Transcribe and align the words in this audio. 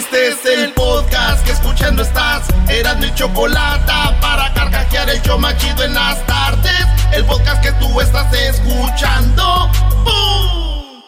Este 0.00 0.28
es 0.28 0.46
el 0.46 0.72
podcast 0.72 1.44
que 1.44 1.52
escuchando 1.52 2.00
estás. 2.00 2.48
Eran 2.70 3.00
mi 3.00 3.14
chocolate 3.14 3.92
para 4.22 4.50
carcajear 4.54 5.10
el 5.10 5.20
yo 5.20 5.36
machido 5.36 5.84
en 5.84 5.92
las 5.92 6.24
tardes. 6.24 6.86
El 7.12 7.26
podcast 7.26 7.62
que 7.62 7.70
tú 7.72 8.00
estás 8.00 8.32
escuchando. 8.32 9.70
¡Bum! 10.02 11.02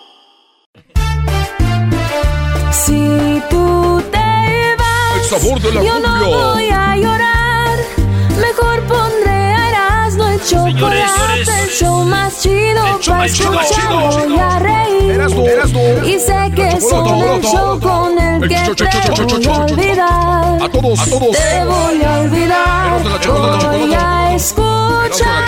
Si 2.71 3.43
tú 3.49 4.05
te 4.13 4.77
vas, 4.77 5.17
El 5.17 5.41
sabor 5.41 5.59
de 5.63 5.73
la 5.73 5.83
yo 5.83 5.99
no 5.99 6.27
voy 6.27 6.69
a 6.69 6.95
llorar. 6.95 7.79
Mejor 8.37 8.87
a 8.89 9.02
Chocolate, 10.45 11.09
señores. 11.09 11.49
el 11.49 11.69
show 11.71 12.05
más 12.05 12.41
chido 12.41 12.87
El 12.87 13.01
show 13.01 13.15
para 13.15 13.19
más 13.23 13.33
chido, 13.33 13.53
escuchar. 13.61 13.81
chido, 13.81 14.01
Voy 14.01 14.23
chido. 14.33 14.41
a 14.43 14.59
reír. 14.59 15.11
Erasmo, 15.13 15.47
Erasmo. 15.47 15.81
Y 16.05 16.19
sé 16.19 16.53
que 16.55 16.81
son 16.81 17.07
el 17.23 17.43
show 17.43 17.81
con 17.81 18.19
el 18.19 18.43
El 18.43 18.49
que 18.49 18.75
te 18.75 19.25
voy 19.25 19.47
a 19.47 19.59
olvidar. 19.65 20.63
A 20.63 20.69
todos, 20.69 20.99
a 21.01 21.05
todos. 21.07 21.31
Te 21.37 21.65
voy 21.65 22.03
a 22.03 22.19
olvidar. 22.21 23.03
Voy 23.27 23.95
a 23.95 24.35
escuchar. 24.35 25.45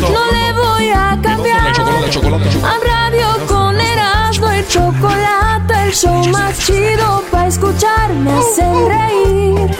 No 0.00 0.32
le 0.32 0.52
voy 0.52 0.88
a 0.90 1.18
cambiar. 1.22 1.68
A 1.68 2.78
radio 2.84 3.46
con 3.46 3.80
Erasmo 3.80 4.52
y 4.52 4.66
chocolate, 4.68 5.74
el 5.86 5.92
show 5.92 6.24
más 6.28 6.58
chido 6.66 7.22
para 7.30 7.48
escuchar 7.48 8.10
me 8.14 8.32
hacen 8.32 8.88
reír. 8.88 9.73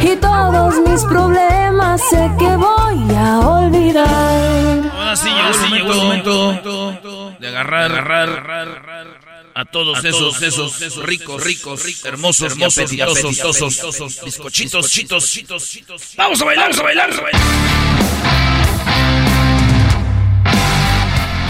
Y 0.00 0.16
todos 0.16 0.74
mis 0.88 1.02
problemas 1.04 2.00
sé 2.10 2.30
que 2.38 2.56
voy 2.56 3.14
a 3.16 3.40
olvidar. 3.40 4.92
Ahora 4.92 5.16
sí 5.16 5.28
llegó 5.70 5.92
el 5.92 5.98
momento 5.98 7.36
de 7.38 7.48
agarrar, 7.48 7.92
agarrar, 7.92 9.24
a 9.54 9.64
todos 9.64 10.04
esos, 10.04 10.42
esos, 10.42 10.82
esos 10.82 11.04
ricos, 11.04 11.42
ricos, 11.44 12.04
hermosos, 12.04 12.52
hermosos, 12.52 12.92
y 12.92 13.00
apetitosos, 13.00 14.22
bizcochitos, 14.24 14.90
chitos, 14.90 15.30
chitos. 15.30 16.14
Vamos 16.16 16.42
a 16.42 16.44
bailar, 16.44 16.64
vamos 16.70 16.80
a 16.80 16.82
bailar, 16.82 17.10
vamos 17.10 17.20
a 17.20 17.22
bailar. 17.22 18.44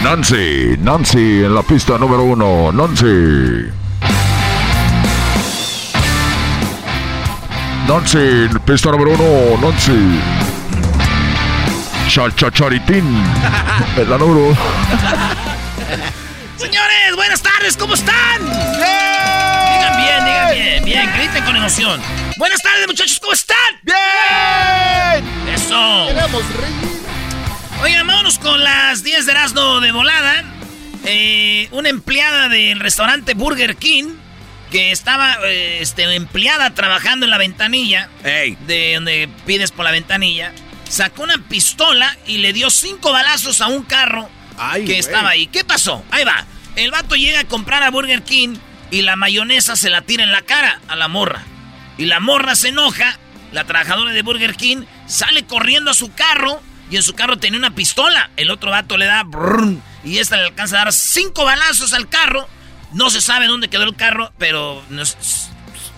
Nancy, 0.03 0.77
Nancy 0.77 1.43
en 1.43 1.55
la 1.55 1.63
pista 1.63 1.97
número 1.97 2.23
uno. 2.23 2.71
Nancy. 2.71 3.84
Nancy, 7.87 8.49
pista 8.65 8.89
número 8.89 9.11
uno. 9.11 9.61
Nancy. 9.61 10.19
Cha, 12.09 12.33
cha, 12.35 12.51
charitín. 12.51 13.03
En 13.97 14.09
la 14.09 14.17
número 14.17 14.47
uno. 14.47 14.57
Señores, 16.57 17.15
buenas 17.15 17.41
tardes, 17.41 17.77
¿cómo 17.77 17.93
están? 17.93 18.41
Digan 18.41 19.97
bien, 19.97 20.25
digan 20.25 20.51
bien, 20.51 20.85
bien, 20.85 21.11
griten 21.15 21.43
con 21.43 21.55
emoción. 21.55 22.01
Buenas 22.37 22.61
tardes, 22.63 22.87
muchachos, 22.87 23.19
¿cómo 23.19 23.33
están? 23.33 23.57
¡Bien! 23.83 25.53
Eso. 25.53 26.07
Queremos 26.07 26.43
reír. 26.55 27.01
Oigan, 27.83 28.07
vámonos 28.07 28.39
con 28.39 28.63
las 28.63 29.03
10 29.03 29.25
de 29.27 29.31
Erasmo 29.31 29.79
de 29.79 29.91
volada. 29.91 30.43
Eh, 31.03 31.67
una 31.71 31.89
empleada 31.89 32.49
del 32.49 32.79
restaurante 32.79 33.35
Burger 33.35 33.75
King 33.75 34.15
que 34.71 34.91
estaba 34.91 35.37
este, 35.47 36.03
empleada 36.15 36.73
trabajando 36.73 37.25
en 37.25 37.29
la 37.29 37.37
ventanilla, 37.37 38.09
de 38.23 38.93
donde 38.95 39.29
pides 39.45 39.71
por 39.71 39.85
la 39.85 39.91
ventanilla, 39.91 40.53
sacó 40.89 41.23
una 41.23 41.37
pistola 41.37 42.15
y 42.25 42.37
le 42.37 42.53
dio 42.53 42.69
cinco 42.69 43.11
balazos 43.11 43.61
a 43.61 43.67
un 43.67 43.83
carro 43.83 44.29
Ay, 44.57 44.85
que 44.85 44.97
estaba 44.97 45.29
ahí. 45.29 45.47
¿Qué 45.47 45.63
pasó? 45.63 46.03
Ahí 46.11 46.23
va. 46.23 46.45
El 46.75 46.91
vato 46.91 47.15
llega 47.15 47.41
a 47.41 47.45
comprar 47.45 47.83
a 47.83 47.91
Burger 47.91 48.23
King 48.23 48.57
y 48.91 49.01
la 49.01 49.15
mayonesa 49.15 49.75
se 49.75 49.89
la 49.89 50.01
tira 50.01 50.23
en 50.23 50.31
la 50.31 50.41
cara 50.41 50.81
a 50.87 50.95
la 50.95 51.07
morra. 51.07 51.43
Y 51.97 52.05
la 52.05 52.19
morra 52.19 52.55
se 52.55 52.69
enoja, 52.69 53.17
la 53.51 53.63
trabajadora 53.63 54.11
de 54.11 54.21
Burger 54.21 54.55
King 54.55 54.83
sale 55.07 55.45
corriendo 55.45 55.91
a 55.91 55.93
su 55.93 56.13
carro 56.13 56.61
y 56.91 56.97
en 56.97 57.03
su 57.03 57.13
carro 57.13 57.37
tenía 57.37 57.59
una 57.59 57.73
pistola. 57.73 58.29
El 58.35 58.51
otro 58.51 58.71
vato 58.71 58.97
le 58.97 59.05
da 59.05 59.25
y 60.03 60.19
esta 60.19 60.37
le 60.37 60.43
alcanza 60.43 60.75
a 60.75 60.85
dar 60.85 60.93
cinco 60.93 61.45
balazos 61.45 61.93
al 61.93 62.09
carro. 62.09 62.47
No 62.95 63.09
se 63.09 63.21
sabe 63.21 63.45
dónde 63.47 63.67
quedó 63.67 63.83
el 63.83 63.95
carro, 63.95 64.31
pero 64.37 64.81
no 64.89 65.01
es- 65.01 65.49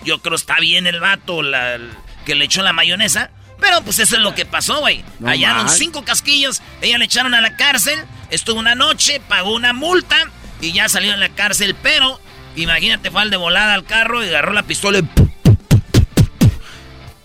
yo 0.04 0.18
creo 0.20 0.34
está 0.36 0.58
bien 0.60 0.86
el 0.86 1.00
vato 1.00 1.42
la- 1.42 1.76
el 1.76 1.90
que 2.26 2.34
le 2.34 2.44
echó 2.44 2.62
la 2.62 2.72
mayonesa. 2.72 3.30
Pero 3.60 3.82
pues 3.82 3.98
eso 3.98 4.16
es 4.16 4.22
lo 4.22 4.34
que 4.34 4.44
pasó, 4.46 4.80
güey. 4.80 5.04
No 5.18 5.28
Hallaron 5.28 5.66
mal. 5.66 5.74
cinco 5.74 6.04
casquillos, 6.04 6.60
ella 6.80 6.98
le 6.98 7.06
echaron 7.06 7.34
a 7.34 7.40
la 7.40 7.56
cárcel, 7.56 7.98
estuvo 8.30 8.58
una 8.60 8.74
noche, 8.74 9.20
pagó 9.28 9.52
una 9.54 9.72
multa 9.72 10.16
y 10.60 10.72
ya 10.72 10.88
salió 10.88 11.10
de 11.12 11.16
la 11.16 11.28
cárcel. 11.30 11.74
Pero 11.82 12.20
imagínate, 12.56 13.10
fue 13.10 13.22
al 13.22 13.30
de 13.30 13.36
volada 13.36 13.74
al 13.74 13.84
carro 13.84 14.24
y 14.24 14.28
agarró 14.28 14.52
la 14.52 14.62
pistola 14.64 14.98
y 14.98 15.02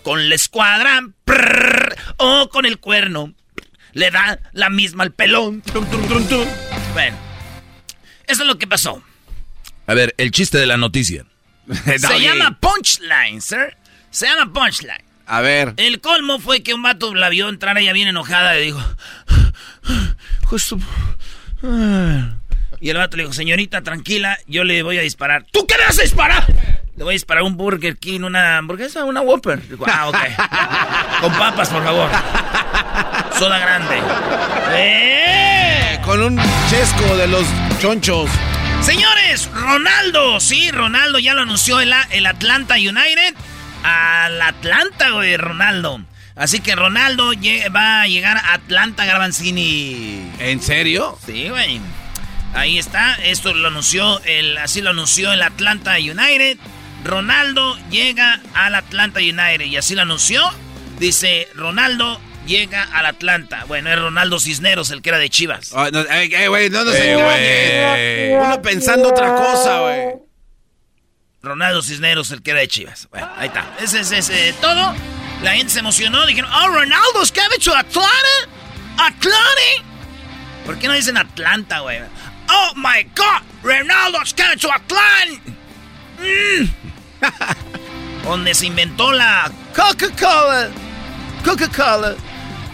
con 0.04 0.28
la 0.30 0.36
escuadra 0.36 1.02
o 2.18 2.50
con 2.50 2.66
el 2.66 2.80
cuerno. 2.80 3.34
Le 3.94 4.10
da 4.10 4.40
la 4.54 4.70
misma 4.70 5.04
al 5.04 5.12
pelón. 5.12 5.62
Bueno, 6.94 7.16
eso 8.28 8.42
es 8.42 8.48
lo 8.48 8.58
que 8.58 8.66
pasó. 8.68 9.04
A 9.88 9.94
ver, 9.94 10.14
el 10.18 10.32
chiste 10.32 10.58
de 10.58 10.66
la 10.66 10.78
noticia. 10.78 11.26
Se 11.86 12.20
llama 12.20 12.58
Punchline, 12.60 13.42
sir. 13.42 13.76
Se 14.12 14.26
llama 14.28 14.52
Punchline. 14.54 15.04
A 15.26 15.42
ver. 15.42 15.74
El 15.78 16.02
colmo 16.02 16.40
fue 16.40 16.64
que 16.64 16.74
un 16.74 16.84
vato 16.84 17.14
la 17.16 17.30
vio 17.30 17.48
entrar 17.50 17.78
ella 17.78 17.94
bien 17.94 18.08
enojada 18.10 18.58
y 18.60 18.66
dijo... 18.66 18.82
"Justo- 20.46 20.78
Y 22.82 22.90
el 22.90 22.98
vato 22.98 23.16
le 23.18 23.24
dijo, 23.24 23.34
señorita, 23.34 23.82
tranquila, 23.82 24.38
yo 24.48 24.64
le 24.66 24.84
voy 24.84 24.98
a 24.98 25.02
disparar. 25.02 25.46
¿Tú 25.52 25.66
qué 25.66 25.78
le 25.78 25.86
vas 25.86 25.98
a 26.00 26.02
disparar? 26.02 26.46
Le 26.98 27.04
voy 27.04 27.14
a 27.14 27.16
disparar 27.16 27.44
un 27.44 27.56
Burger 27.56 27.98
King, 27.98 28.22
una 28.22 28.58
hamburguesa, 28.58 29.06
una 29.06 29.22
Whopper. 29.22 29.66
Digo, 29.68 29.86
ah, 29.90 30.10
ok. 30.10 30.18
Con 31.22 31.32
papas, 31.34 31.70
por 31.70 31.84
favor. 31.84 32.10
Soda 33.40 33.58
grande. 33.60 33.96
¡Eh! 34.76 36.00
Con 36.04 36.22
un 36.22 36.38
chesco 36.70 37.16
de 37.16 37.28
los 37.28 37.46
chonchos. 37.80 38.30
Señores, 38.82 39.23
Ronaldo, 39.64 40.42
sí, 40.42 40.72
Ronaldo 40.72 41.20
ya 41.20 41.34
lo 41.34 41.42
anunció 41.42 41.80
el, 41.80 41.94
el 42.12 42.26
Atlanta 42.26 42.76
United. 42.76 43.34
Al 43.84 44.42
Atlanta, 44.42 45.12
güey, 45.12 45.38
Ronaldo. 45.38 46.02
Así 46.36 46.60
que 46.60 46.76
Ronaldo 46.76 47.32
va 47.74 48.02
a 48.02 48.08
llegar 48.08 48.38
a 48.38 48.54
Atlanta 48.54 49.06
Garbanzini. 49.06 50.32
¿En 50.40 50.62
serio? 50.62 51.18
Sí, 51.26 51.48
güey. 51.50 51.80
Ahí 52.54 52.78
está, 52.78 53.16
esto 53.16 53.54
lo 53.54 53.70
anunció, 53.70 54.22
el, 54.26 54.58
así 54.58 54.82
lo 54.82 54.92
anunció 54.92 55.32
el 55.32 55.42
Atlanta 55.42 55.96
United. 55.96 56.58
Ronaldo 57.04 57.78
llega 57.90 58.42
al 58.54 58.76
Atlanta 58.76 59.20
United 59.20 59.62
y 59.62 59.78
así 59.78 59.96
lo 59.96 60.02
anunció. 60.04 60.44
Dice, 61.00 61.48
Ronaldo 61.56 62.20
llega 62.46 62.84
al 62.84 63.06
Atlanta. 63.06 63.66
Bueno, 63.68 63.92
es 63.92 64.00
Ronaldo 64.00 64.40
Cisneros, 64.40 64.92
el 64.92 65.02
que 65.02 65.10
era 65.10 65.18
de 65.18 65.30
Chivas. 65.30 65.72
Ah, 65.74 65.90
no, 65.92 66.02
eh, 66.02 66.48
güey, 66.48 66.70
no 66.70 66.84
nos 66.84 66.96
engañes. 66.96 68.46
Uno 68.46 68.62
pensando 68.62 69.10
otra 69.10 69.36
cosa, 69.36 69.80
güey. 69.82 70.16
Ronaldo 71.42 71.82
Cisneros, 71.82 72.32
el 72.32 72.42
que 72.42 72.52
era 72.52 72.62
de 72.62 72.68
Chivas. 72.68 73.08
Bueno, 73.12 73.30
ahí 73.36 73.48
está. 73.48 73.76
Ese 73.82 74.00
es 74.00 74.12
ese, 74.12 74.54
todo. 74.62 74.94
La 75.42 75.54
gente 75.54 75.74
se 75.74 75.80
emocionó. 75.80 76.26
Dijeron, 76.26 76.50
oh, 76.54 76.68
Ronaldo's 76.68 77.32
coming 77.32 77.60
to 77.60 77.76
Atlanta. 77.76 78.10
Atlanta. 78.98 79.84
¿Por 80.66 80.80
qué 80.80 80.88
no 80.88 80.94
dicen 80.94 81.18
Atlanta, 81.18 81.80
güey? 81.80 82.00
Oh, 82.50 82.72
my 82.76 83.04
God. 83.16 83.42
Ronaldo's 83.62 84.34
coming 84.34 84.58
to 84.58 84.72
Atlanta. 84.72 85.42
Mm. 86.20 88.24
Donde 88.24 88.54
se 88.54 88.68
inventó 88.68 89.12
la 89.12 89.52
Coca-Cola. 89.76 90.70
Coca-Cola. 91.44 92.16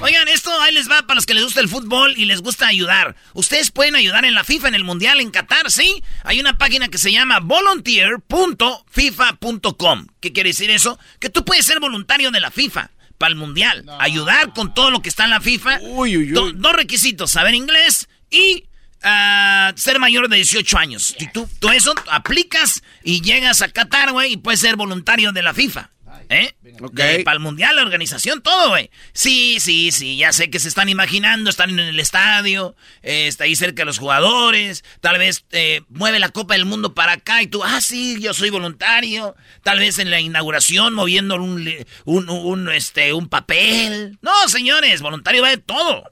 Oigan, 0.01 0.29
esto 0.29 0.49
ahí 0.61 0.73
les 0.73 0.89
va 0.89 1.01
para 1.01 1.15
los 1.15 1.25
que 1.25 1.33
les 1.33 1.43
gusta 1.43 1.59
el 1.59 1.67
fútbol 1.67 2.13
y 2.17 2.23
les 2.25 2.41
gusta 2.41 2.67
ayudar. 2.67 3.17
Ustedes 3.33 3.69
pueden 3.69 3.97
ayudar 3.97 4.23
en 4.23 4.33
la 4.33 4.45
FIFA, 4.45 4.69
en 4.69 4.75
el 4.75 4.85
Mundial, 4.85 5.19
en 5.19 5.29
Qatar, 5.29 5.69
¿sí? 5.69 6.01
Hay 6.23 6.39
una 6.39 6.57
página 6.57 6.87
que 6.87 6.97
se 6.97 7.11
llama 7.11 7.39
volunteer.fifa.com. 7.41 10.07
¿Qué 10.21 10.31
quiere 10.31 10.51
decir 10.51 10.69
eso? 10.69 10.97
Que 11.19 11.29
tú 11.29 11.43
puedes 11.43 11.65
ser 11.65 11.81
voluntario 11.81 12.31
de 12.31 12.39
la 12.39 12.49
FIFA 12.49 12.91
para 13.17 13.31
el 13.31 13.35
Mundial. 13.37 13.83
Ayudar 13.99 14.53
con 14.53 14.73
todo 14.73 14.89
lo 14.89 15.01
que 15.01 15.09
está 15.09 15.25
en 15.25 15.31
la 15.31 15.41
FIFA. 15.41 15.79
Uy, 15.81 16.15
uy, 16.15 16.27
uy. 16.27 16.31
Do- 16.31 16.53
dos 16.53 16.71
requisitos, 16.73 17.31
saber 17.31 17.53
inglés 17.53 18.07
y 18.31 18.63
ah, 19.03 19.73
ser 19.75 19.99
mayor 19.99 20.29
de 20.29 20.37
18 20.37 20.77
años. 20.77 21.13
Y 21.19 21.27
tú, 21.33 21.49
tú 21.59 21.67
eso 21.71 21.93
aplicas 22.09 22.83
y 23.03 23.19
llegas 23.19 23.61
a 23.61 23.67
Qatar, 23.67 24.13
güey, 24.13 24.31
y 24.31 24.37
puedes 24.37 24.61
ser 24.61 24.77
voluntario 24.77 25.33
de 25.33 25.41
la 25.43 25.53
FIFA. 25.53 25.89
¿Eh? 26.29 26.53
Ok. 26.79 26.99
Para 27.25 27.33
el 27.33 27.39
mundial, 27.39 27.75
la 27.75 27.81
organización, 27.81 28.41
todo, 28.41 28.69
güey. 28.69 28.91
Sí, 29.13 29.57
sí, 29.59 29.91
sí, 29.91 30.15
ya 30.17 30.31
sé 30.31 30.51
que 30.51 30.59
se 30.59 30.67
están 30.67 30.87
imaginando, 30.87 31.49
están 31.49 31.71
en 31.71 31.79
el 31.79 31.99
estadio, 31.99 32.75
eh, 33.01 33.25
está 33.27 33.45
ahí 33.45 33.55
cerca 33.55 33.81
de 33.81 33.85
los 33.85 33.97
jugadores, 33.97 34.83
tal 35.01 35.17
vez 35.17 35.45
eh, 35.51 35.81
mueve 35.89 36.19
la 36.19 36.29
Copa 36.29 36.53
del 36.53 36.65
Mundo 36.65 36.93
para 36.93 37.13
acá 37.13 37.41
y 37.41 37.47
tú, 37.47 37.63
ah, 37.63 37.81
sí, 37.81 38.19
yo 38.21 38.35
soy 38.35 38.51
voluntario, 38.51 39.35
tal 39.63 39.79
vez 39.79 39.97
en 39.97 40.11
la 40.11 40.19
inauguración 40.19 40.93
moviendo 40.93 41.35
un, 41.35 41.67
un, 42.05 42.29
un, 42.29 42.71
este, 42.71 43.11
un 43.13 43.27
papel. 43.27 44.19
No, 44.21 44.47
señores, 44.49 45.01
voluntario 45.01 45.41
va 45.41 45.49
de 45.49 45.57
todo. 45.57 46.11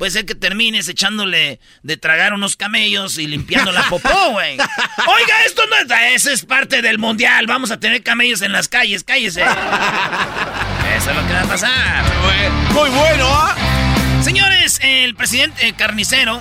Puede 0.00 0.12
ser 0.12 0.24
que 0.24 0.34
termines 0.34 0.88
echándole 0.88 1.60
de 1.82 1.96
tragar 1.98 2.32
unos 2.32 2.56
camellos 2.56 3.18
y 3.18 3.26
limpiando 3.26 3.70
la 3.70 3.82
popó, 3.90 4.30
güey. 4.30 4.52
Oiga, 5.06 5.44
esto 5.44 5.60
no 5.66 5.76
es... 5.76 6.14
Ese 6.14 6.32
es 6.32 6.46
parte 6.46 6.80
del 6.80 6.96
mundial. 6.98 7.46
Vamos 7.46 7.70
a 7.70 7.78
tener 7.78 8.02
camellos 8.02 8.40
en 8.40 8.50
las 8.52 8.66
calles. 8.66 9.04
Cállese. 9.04 9.42
Eso 9.42 11.10
es 11.10 11.16
lo 11.16 11.26
que 11.26 11.32
va 11.34 11.42
a 11.42 11.46
pasar. 11.48 12.04
Muy 12.72 12.88
bueno, 12.88 13.28
¿ah? 13.30 13.54
Señores, 14.24 14.80
el 14.82 15.14
presidente 15.14 15.70
carnicero 15.74 16.40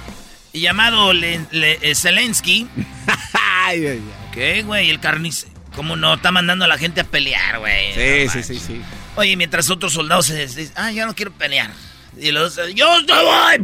llamado 0.54 1.12
Le- 1.12 1.42
Le- 1.52 1.80
eh, 1.82 1.96
Zelensky... 1.96 2.66
Ay, 3.34 3.86
ay, 3.86 3.88
ay. 3.88 4.02
¿Qué, 4.34 4.62
güey? 4.64 4.90
El 4.90 5.02
carnicero... 5.02 5.52
¿Cómo 5.76 5.98
no? 5.98 6.14
Está 6.14 6.32
mandando 6.32 6.64
a 6.64 6.68
la 6.70 6.78
gente 6.78 7.02
a 7.02 7.04
pelear, 7.04 7.60
güey. 7.60 7.94
Sí, 7.94 8.26
No 8.26 8.32
sí, 8.32 8.44
sí, 8.54 8.60
sí. 8.66 8.82
Oye, 9.18 9.36
mientras 9.36 9.70
otros 9.70 9.92
soldados 9.92 10.28
se 10.28 10.48
dicen, 10.48 10.72
ah, 10.78 10.92
ya 10.92 11.06
no 11.06 11.14
quiero 11.14 11.32
pelear. 11.34 11.72
Y 12.20 12.32
los, 12.32 12.60
yo 12.76 13.02
no 13.02 13.24
voy. 13.24 13.58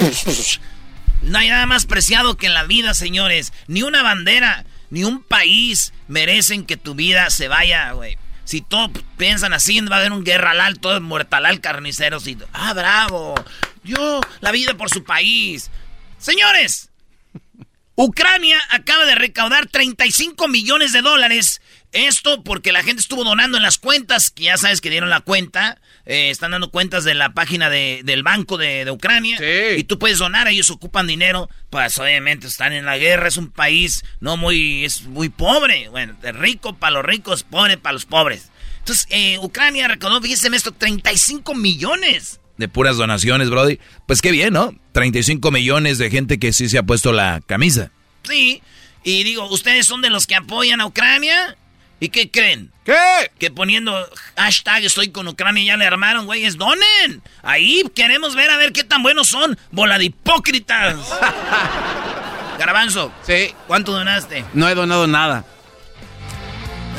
No 1.21 1.39
hay 1.39 1.49
nada 1.49 1.65
más 1.65 1.85
preciado 1.85 2.37
que 2.37 2.45
en 2.45 2.53
la 2.53 2.65
vida, 2.65 2.93
señores. 2.93 3.51
Ni 3.67 3.81
una 3.81 4.03
bandera, 4.03 4.65
ni 4.91 5.03
un 5.03 5.23
país 5.23 5.91
merecen 6.07 6.65
que 6.65 6.77
tu 6.77 6.93
vida 6.93 7.29
se 7.31 7.47
vaya, 7.47 7.91
güey. 7.93 8.17
Si 8.43 8.61
todos 8.61 8.91
piensan 9.17 9.53
así, 9.53 9.79
va 9.81 9.95
a 9.95 9.99
haber 9.99 10.11
un 10.11 10.23
guerralal, 10.23 10.79
todo 10.79 11.01
muertalal, 11.01 11.61
carniceros 11.61 12.27
y... 12.27 12.37
Ah, 12.53 12.73
bravo. 12.73 13.33
Yo, 13.83 14.21
la 14.39 14.51
vida 14.51 14.75
por 14.77 14.91
su 14.91 15.03
país. 15.03 15.71
Señores, 16.19 16.89
Ucrania 17.95 18.61
acaba 18.69 19.05
de 19.05 19.15
recaudar 19.15 19.67
35 19.67 20.47
millones 20.47 20.91
de 20.91 21.01
dólares. 21.01 21.61
Esto 21.91 22.43
porque 22.43 22.71
la 22.71 22.83
gente 22.83 23.01
estuvo 23.01 23.23
donando 23.23 23.57
en 23.57 23.63
las 23.63 23.79
cuentas, 23.79 24.29
que 24.29 24.43
ya 24.43 24.57
sabes 24.57 24.81
que 24.81 24.89
dieron 24.89 25.09
la 25.09 25.21
cuenta. 25.21 25.79
Eh, 26.05 26.29
están 26.29 26.51
dando 26.51 26.69
cuentas 26.71 27.03
de 27.03 27.13
la 27.15 27.33
página 27.33 27.69
de- 27.69 28.01
del 28.03 28.23
banco 28.23 28.57
de, 28.57 28.85
de 28.85 28.91
Ucrania. 28.91 29.37
Sí. 29.37 29.77
Y 29.79 29.83
tú 29.85 29.97
puedes 29.99 30.17
donar, 30.19 30.47
ellos 30.47 30.69
ocupan 30.69 31.07
dinero. 31.07 31.49
Pues 31.69 31.97
obviamente 31.99 32.47
están 32.47 32.73
en 32.73 32.85
la 32.85 32.97
guerra, 32.97 33.27
es 33.27 33.37
un 33.37 33.49
país 33.51 34.03
no 34.19 34.37
muy, 34.37 34.85
es 34.85 35.03
muy 35.03 35.29
pobre. 35.29 35.89
Bueno, 35.89 36.15
rico 36.33 36.75
para 36.75 36.91
los 36.91 37.05
ricos, 37.05 37.43
pobre 37.43 37.77
para 37.77 37.93
los 37.93 38.05
pobres. 38.05 38.49
Entonces, 38.79 39.07
eh, 39.09 39.39
Ucrania 39.41 39.87
recaudó, 39.87 40.21
fíjense 40.21 40.47
esto, 40.55 40.71
35 40.71 41.55
millones. 41.55 42.39
De 42.57 42.67
puras 42.67 42.97
donaciones, 42.97 43.49
Brody. 43.49 43.79
Pues 44.07 44.21
qué 44.21 44.31
bien, 44.31 44.53
¿no? 44.53 44.73
35 44.93 45.51
millones 45.51 45.97
de 45.97 46.09
gente 46.11 46.37
que 46.39 46.53
sí 46.53 46.69
se 46.69 46.77
ha 46.77 46.83
puesto 46.83 47.11
la 47.11 47.41
camisa. 47.45 47.91
Sí. 48.23 48.61
Y 49.03 49.23
digo, 49.23 49.45
¿ustedes 49.49 49.85
son 49.85 50.01
de 50.01 50.09
los 50.09 50.25
que 50.27 50.35
apoyan 50.35 50.81
a 50.81 50.85
Ucrania? 50.85 51.57
¿Y 51.99 52.09
qué 52.09 52.29
creen? 52.29 52.71
¿Qué? 52.83 52.93
Que 53.39 53.49
poniendo 53.51 53.95
hashtag 54.37 54.83
estoy 54.83 55.09
con 55.11 55.27
Ucrania 55.27 55.63
ya 55.63 55.77
le 55.77 55.85
armaron, 55.85 56.25
güeyes. 56.25 56.57
¡Donen! 56.57 57.21
Ahí 57.41 57.83
queremos 57.95 58.35
ver 58.35 58.49
a 58.51 58.57
ver 58.57 58.73
qué 58.73 58.83
tan 58.83 59.01
buenos 59.01 59.27
son. 59.29 59.57
¡Bola 59.71 59.97
de 59.97 60.05
hipócritas! 60.05 60.95
Garbanzo, 62.59 63.11
Sí. 63.25 63.53
¿cuánto 63.67 63.91
donaste? 63.91 64.45
No 64.53 64.67
he 64.69 64.75
donado 64.75 65.07
nada. 65.07 65.45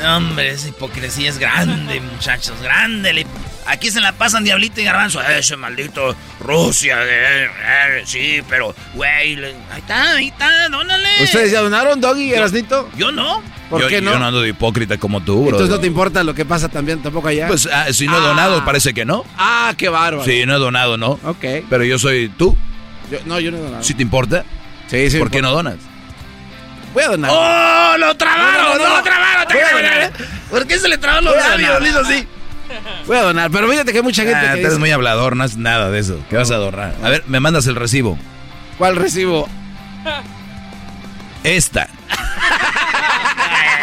Hombre, 0.05 0.49
esa 0.49 0.67
hipocresía 0.67 1.29
es 1.29 1.39
grande, 1.39 1.99
muchachos. 1.99 2.59
Grande. 2.61 3.13
la 3.13 3.21
Aquí 3.67 3.91
se 3.91 3.99
la 4.01 4.13
pasan 4.13 4.43
Diablito 4.43 4.79
y 4.81 4.85
Garbanzo. 4.85 5.21
Ese 5.21 5.57
maldito 5.57 6.15
Rusia. 6.39 6.97
eh, 7.03 7.45
eh, 7.45 8.03
sí, 8.05 8.41
pero, 8.49 8.73
güey. 8.93 9.35
le- 9.35 9.55
Ahí 9.71 9.79
está, 9.79 10.15
ahí 10.15 10.27
está, 10.29 10.69
dónale. 10.69 11.09
¿Ustedes 11.23 11.51
ya 11.51 11.61
donaron, 11.61 11.99
Doggy 11.99 12.23
y 12.29 12.33
Erasnito? 12.33 12.89
Yo 12.97 13.11
no. 13.11 13.43
¿Por 13.69 13.81
yo, 13.81 13.87
qué 13.89 13.99
no? 14.01 14.13
Yo 14.13 14.19
no 14.19 14.27
ando 14.27 14.41
de 14.41 14.49
hipócrita 14.49 14.97
como 14.97 15.21
tú, 15.21 15.41
bro. 15.41 15.49
Entonces 15.49 15.69
no 15.69 15.79
te 15.81 15.87
importa 15.87 16.23
lo 16.23 16.33
que 16.33 16.45
pasa 16.45 16.69
también 16.69 17.01
tampoco 17.03 17.27
allá. 17.27 17.47
Pues 17.47 17.67
ah, 17.71 17.87
si 17.91 18.05
no 18.07 18.13
he 18.15 18.19
Ah. 18.21 18.27
donado, 18.27 18.63
parece 18.63 18.93
que 18.93 19.03
no. 19.03 19.25
ah, 19.37 19.73
qué 19.77 19.89
bárbaro. 19.89 20.23
Sí, 20.23 20.45
no 20.45 20.55
he 20.55 20.59
donado, 20.59 20.95
¿no? 20.97 21.19
Ok. 21.25 21.43
Pero 21.69 21.83
yo 21.83 21.99
soy 21.99 22.29
tú. 22.29 22.55
Yo- 23.11 23.19
no, 23.25 23.39
yo 23.41 23.51
no 23.51 23.57
he 23.57 23.61
donado. 23.61 23.83
¿Sí 23.83 23.93
te 23.93 24.01
importa? 24.03 24.45
sí, 24.87 25.11
sí. 25.11 25.19
¿Por 25.19 25.29
qué 25.29 25.41
no 25.41 25.51
donas? 25.51 25.75
Voy 26.93 27.03
a 27.03 27.09
donar. 27.09 27.31
¡Oh! 27.33 27.97
¡Lo 27.97 28.15
trabaron! 28.15 28.63
No, 28.63 28.69
no, 28.69 28.77
no, 28.77 28.89
¡Lo 28.89 28.97
no. 28.97 29.03
trabaron! 29.03 29.45
Voy 29.53 29.61
a 29.61 29.75
donar. 29.75 30.13
¿Por 30.49 30.65
qué 30.65 30.79
se 30.79 30.87
le 30.87 30.97
traban 30.97 31.25
los 31.25 31.35
labios? 31.35 31.85
hizo 31.85 31.99
así. 31.99 32.27
Voy 33.05 33.17
a 33.17 33.21
donar. 33.21 33.51
Pero 33.51 33.69
fíjate 33.69 33.91
que 33.91 33.97
hay 33.99 34.03
mucha 34.03 34.23
gente 34.23 34.35
Ah, 34.37 34.41
que 34.53 34.59
eres 34.59 34.63
dice, 34.71 34.79
muy 34.79 34.91
hablador, 34.91 35.35
no 35.35 35.43
es 35.43 35.57
nada 35.57 35.89
de 35.91 35.99
eso. 35.99 36.19
¿Qué 36.29 36.35
vas 36.37 36.51
a 36.51 36.55
adornar? 36.55 36.95
A 37.03 37.09
ver, 37.09 37.23
me 37.27 37.39
mandas 37.39 37.67
el 37.67 37.75
recibo. 37.75 38.17
¿Cuál 38.77 38.95
recibo? 38.95 39.47
Esta. 41.43 41.87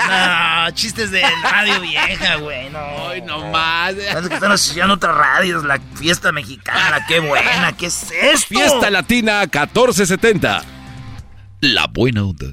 No, 0.07 0.71
chistes 0.73 1.11
de 1.11 1.23
radio 1.43 1.81
vieja, 1.81 2.37
güey. 2.37 2.71
No. 2.71 3.09
Ay, 3.09 3.21
no 3.23 3.51
más. 3.51 3.95
Parece 3.95 4.29
que 4.29 4.35
están 4.35 4.53
asociando 4.53 4.95
otras 4.95 5.17
radios, 5.17 5.65
la 5.65 5.81
fiesta 5.97 6.31
mexicana, 6.31 7.05
qué 7.09 7.21
buena, 7.21 7.73
¿qué 7.73 7.87
es 7.87 8.11
esto? 8.13 8.47
Fiesta 8.49 8.91
Latina 8.91 9.41
1470. 9.41 10.63
La 11.61 11.87
buena 11.89 12.25
onda. 12.25 12.47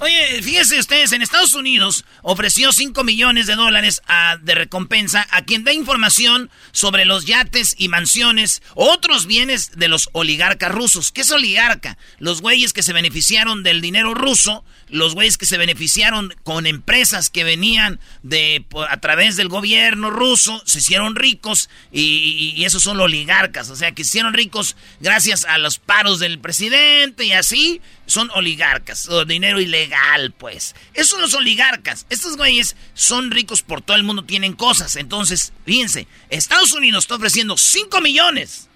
Oye, 0.00 0.42
fíjense 0.42 0.78
ustedes, 0.78 1.12
en 1.12 1.22
Estados 1.22 1.54
Unidos 1.54 2.04
ofreció 2.22 2.72
5 2.72 3.04
millones 3.04 3.46
de 3.46 3.54
dólares 3.54 4.02
a- 4.06 4.36
de 4.36 4.54
recompensa 4.54 5.26
a 5.30 5.42
quien 5.42 5.64
dé 5.64 5.72
información 5.74 6.50
sobre 6.72 7.04
los 7.04 7.24
yates 7.24 7.74
y 7.78 7.88
mansiones, 7.88 8.62
otros 8.74 9.26
bienes 9.26 9.72
de 9.76 9.88
los 9.88 10.08
oligarcas 10.12 10.70
rusos. 10.72 11.12
¿Qué 11.12 11.22
es 11.22 11.30
oligarca? 11.30 11.96
Los 12.18 12.40
güeyes 12.40 12.72
que 12.72 12.82
se 12.82 12.92
beneficiaron 12.92 13.62
del 13.62 13.80
dinero 13.80 14.14
ruso, 14.14 14.64
los 14.88 15.14
güeyes 15.14 15.38
que 15.38 15.46
se 15.46 15.56
beneficiaron 15.58 16.34
con 16.42 16.66
empresas 16.66 17.30
que 17.30 17.44
venían 17.44 18.00
de 18.22 18.64
a 18.90 18.98
través 19.00 19.36
del 19.36 19.48
gobierno 19.48 20.10
ruso, 20.10 20.62
se 20.66 20.78
hicieron 20.80 21.14
ricos 21.16 21.70
y, 21.90 22.00
y- 22.02 22.50
y 22.60 22.64
esos 22.64 22.82
son 22.82 22.96
los 22.98 23.04
oligarcas, 23.06 23.70
o 23.70 23.76
sea, 23.76 23.92
que 23.92 24.04
se 24.04 24.08
hicieron 24.10 24.34
ricos 24.34 24.76
gracias 25.00 25.44
a 25.46 25.58
los 25.58 25.78
paros 25.78 26.18
del 26.18 26.38
presidente 26.38 27.24
y 27.24 27.32
así 27.32 27.80
son 28.06 28.30
oligarcas, 28.34 29.08
dinero 29.26 29.60
ilegal, 29.60 30.32
pues. 30.32 30.74
Esos 30.92 31.10
son 31.10 31.22
los 31.22 31.34
oligarcas. 31.34 32.06
Estos 32.10 32.36
güeyes 32.36 32.76
son 32.94 33.30
ricos 33.30 33.62
por 33.62 33.80
todo 33.82 33.96
el 33.96 34.02
mundo, 34.02 34.24
tienen 34.24 34.54
cosas. 34.54 34.96
Entonces, 34.96 35.52
fíjense, 35.64 36.06
Estados 36.30 36.72
Unidos 36.72 37.04
está 37.04 37.16
ofreciendo 37.16 37.56
5 37.56 38.00
millones. 38.00 38.68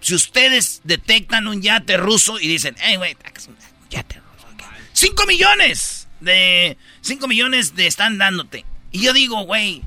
Si 0.00 0.14
ustedes 0.14 0.80
detectan 0.84 1.46
un 1.46 1.62
yate 1.62 1.96
ruso 1.96 2.40
y 2.40 2.48
dicen, 2.48 2.74
hey, 2.80 2.96
güey, 2.96 3.16
yate 3.90 4.20
ruso. 4.20 4.46
ok". 4.54 4.62
5 4.92 5.26
millones 5.26 6.08
de... 6.20 6.76
5 7.02 7.28
millones 7.28 7.74
de 7.74 7.86
están 7.86 8.18
dándote. 8.18 8.64
Y 8.92 9.02
yo 9.02 9.12
digo, 9.12 9.42
güey, 9.42 9.82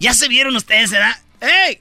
¿ya 0.00 0.14
se 0.14 0.28
vieron 0.28 0.56
ustedes, 0.56 0.90
verdad? 0.90 1.16
¡Hey! 1.40 1.80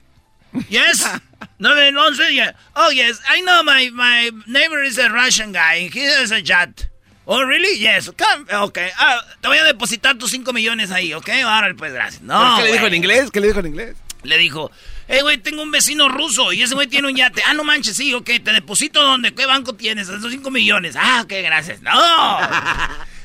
Yes. 0.70 1.06
No, 1.60 1.76
no, 1.76 1.92
no 1.92 2.14
sé 2.16 2.34
ya. 2.36 2.56
Oh, 2.76 2.92
yes. 2.92 3.20
I 3.30 3.42
know 3.42 3.64
my, 3.64 3.90
my 3.92 4.32
neighbor 4.48 4.84
is 4.84 4.98
a 4.98 5.10
Russian 5.10 5.52
guy. 5.52 5.90
He 5.94 6.06
has 6.06 6.32
a 6.32 6.42
yacht. 6.42 6.88
Oh, 7.26 7.44
really? 7.44 7.80
Yes. 7.80 8.12
Come. 8.18 8.46
Okay. 8.52 8.90
Ah, 8.98 9.22
te 9.42 9.48
voy 9.48 9.58
a 9.58 9.64
depositar 9.64 10.18
tus 10.18 10.32
5 10.32 10.52
millones 10.54 10.92
ahí, 10.92 11.14
¿ok? 11.14 11.30
Ahora, 11.46 11.74
pues, 11.78 11.94
gracias. 11.94 12.22
No, 12.22 12.58
¿Qué 12.58 12.64
le 12.64 12.72
dijo 12.74 12.88
en 12.88 12.94
inglés? 12.96 13.32
¿Qué 13.32 13.40
le 13.40 13.48
dijo 13.48 13.60
en 13.60 13.68
inglés? 13.68 13.96
Le 14.24 14.38
dijo, 14.38 14.72
hey, 15.08 15.20
güey, 15.22 15.38
tengo 15.38 15.64
un 15.64 15.72
vecino 15.72 16.10
ruso 16.10 16.52
y 16.54 16.62
ese 16.62 16.76
güey 16.76 16.88
tiene 16.88 17.08
un 17.08 17.16
yate. 17.16 17.42
Ah, 17.46 17.54
no 17.54 17.64
manches, 17.64 17.96
sí, 17.96 18.14
ok, 18.14 18.26
te 18.44 18.54
deposito 18.54 19.02
dónde, 19.02 19.34
¿qué 19.34 19.46
banco 19.46 19.74
tienes? 19.74 20.10
Esos 20.10 20.32
5 20.32 20.52
millones. 20.52 20.96
Ah, 20.96 21.22
ok, 21.24 21.34
gracias. 21.44 21.82
No. 21.82 21.92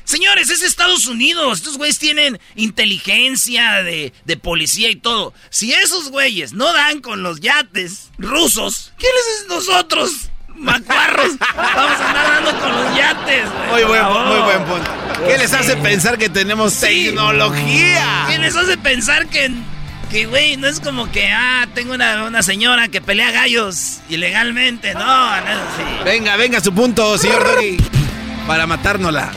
Señores, 0.07 0.49
es 0.49 0.61
Estados 0.61 1.05
Unidos. 1.07 1.57
Estos 1.59 1.77
güeyes 1.77 1.99
tienen 1.99 2.39
inteligencia 2.55 3.83
de, 3.83 4.13
de 4.23 4.37
policía 4.37 4.89
y 4.89 4.95
todo. 4.95 5.33
Si 5.49 5.73
esos 5.73 6.09
güeyes 6.11 6.53
no 6.53 6.71
dan 6.71 7.01
con 7.01 7.23
los 7.23 7.41
yates 7.41 8.09
rusos, 8.17 8.93
¿quiénes 8.97 9.21
es 9.41 9.47
nosotros? 9.49 10.11
Macuarros. 10.55 11.31
Vamos 11.55 11.99
a 11.99 12.07
andar 12.09 12.43
dando 12.45 12.59
con 12.59 12.71
los 12.71 12.95
yates, 12.97 13.43
güey. 13.69 13.69
Muy 13.69 13.83
buen, 13.83 14.03
muy 14.27 14.39
buen 14.39 14.63
punto. 14.63 14.89
¿Qué 15.27 15.37
les 15.37 15.53
hace 15.53 15.75
pensar 15.75 16.17
que 16.17 16.29
tenemos 16.29 16.71
Sí. 16.73 17.07
tecnología? 17.07 18.27
¿Qué 18.29 18.37
les 18.39 18.55
hace 18.55 18.77
pensar 18.77 19.27
que, 19.27 19.51
que 20.09 20.25
güey, 20.25 20.55
no 20.55 20.67
es 20.67 20.79
como 20.79 21.11
que, 21.11 21.29
ah, 21.29 21.67
tengo 21.73 21.93
una, 21.93 22.23
una 22.23 22.41
señora 22.43 22.87
que 22.87 23.01
pelea 23.01 23.31
gallos 23.31 23.97
ilegalmente? 24.07 24.93
No, 24.93 25.01
no 25.41 25.47
es 25.51 25.57
así. 25.57 26.03
Venga, 26.05 26.37
venga, 26.37 26.61
su 26.61 26.73
punto, 26.73 27.17
señor 27.17 27.43
Doggy. 27.43 27.75
Para 28.47 28.65
matárnosla. 28.65 29.33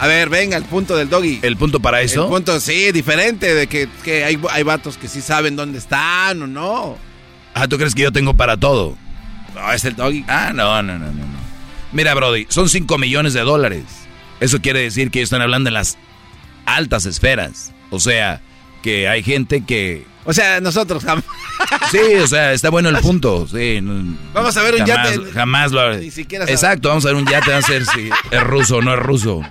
A 0.00 0.06
ver, 0.06 0.30
venga, 0.30 0.56
el 0.56 0.64
punto 0.64 0.96
del 0.96 1.10
Doggy. 1.10 1.40
¿El 1.42 1.58
punto 1.58 1.78
para 1.78 2.00
El 2.00 2.06
eso? 2.06 2.26
punto, 2.26 2.58
sí, 2.58 2.90
diferente, 2.90 3.54
de 3.54 3.66
que, 3.66 3.86
que 4.02 4.24
hay, 4.24 4.40
hay 4.50 4.62
vatos 4.62 4.96
que 4.96 5.08
sí 5.08 5.20
saben 5.20 5.56
dónde 5.56 5.76
están 5.78 6.40
o 6.40 6.46
no. 6.46 6.96
Ah, 7.52 7.68
¿tú 7.68 7.76
crees 7.76 7.94
que 7.94 8.02
yo 8.02 8.10
tengo 8.10 8.32
para 8.32 8.56
todo? 8.56 8.96
No, 9.54 9.72
es 9.72 9.84
el 9.84 9.94
Doggy. 9.96 10.24
Ah, 10.26 10.52
no, 10.54 10.82
no, 10.82 10.98
no, 10.98 11.04
no. 11.06 11.12
no. 11.12 11.40
Mira, 11.92 12.14
Brody, 12.14 12.46
son 12.48 12.70
5 12.70 12.96
millones 12.96 13.34
de 13.34 13.40
dólares. 13.40 13.84
Eso 14.40 14.62
quiere 14.62 14.80
decir 14.80 15.10
que 15.10 15.18
ellos 15.18 15.26
están 15.26 15.42
hablando 15.42 15.68
en 15.68 15.74
las 15.74 15.98
altas 16.64 17.04
esferas. 17.04 17.72
O 17.90 18.00
sea, 18.00 18.40
que 18.82 19.06
hay 19.06 19.22
gente 19.22 19.64
que... 19.66 20.06
O 20.24 20.32
sea, 20.32 20.60
nosotros 20.60 21.04
jam- 21.04 21.22
Sí, 21.90 21.98
o 22.22 22.26
sea, 22.26 22.52
está 22.52 22.70
bueno 22.70 22.88
el 22.88 22.96
punto. 22.98 23.46
Sí, 23.48 23.80
Vamos 24.32 24.56
a 24.56 24.62
ver 24.62 24.74
un 24.74 24.86
jamás, 24.86 25.14
yate. 25.16 25.32
Jamás 25.32 25.72
lo... 25.72 25.96
Ni 25.96 26.10
siquiera 26.10 26.44
sabe. 26.44 26.54
Exacto, 26.54 26.88
vamos 26.88 27.04
a 27.04 27.08
ver 27.08 27.16
un 27.16 27.26
yate, 27.26 27.50
vamos 27.50 27.68
a 27.68 27.72
ver 27.72 27.86
si 27.86 28.10
es 28.30 28.42
ruso 28.44 28.76
o 28.76 28.82
no 28.82 28.92
es 28.94 28.98
ruso. 29.00 29.42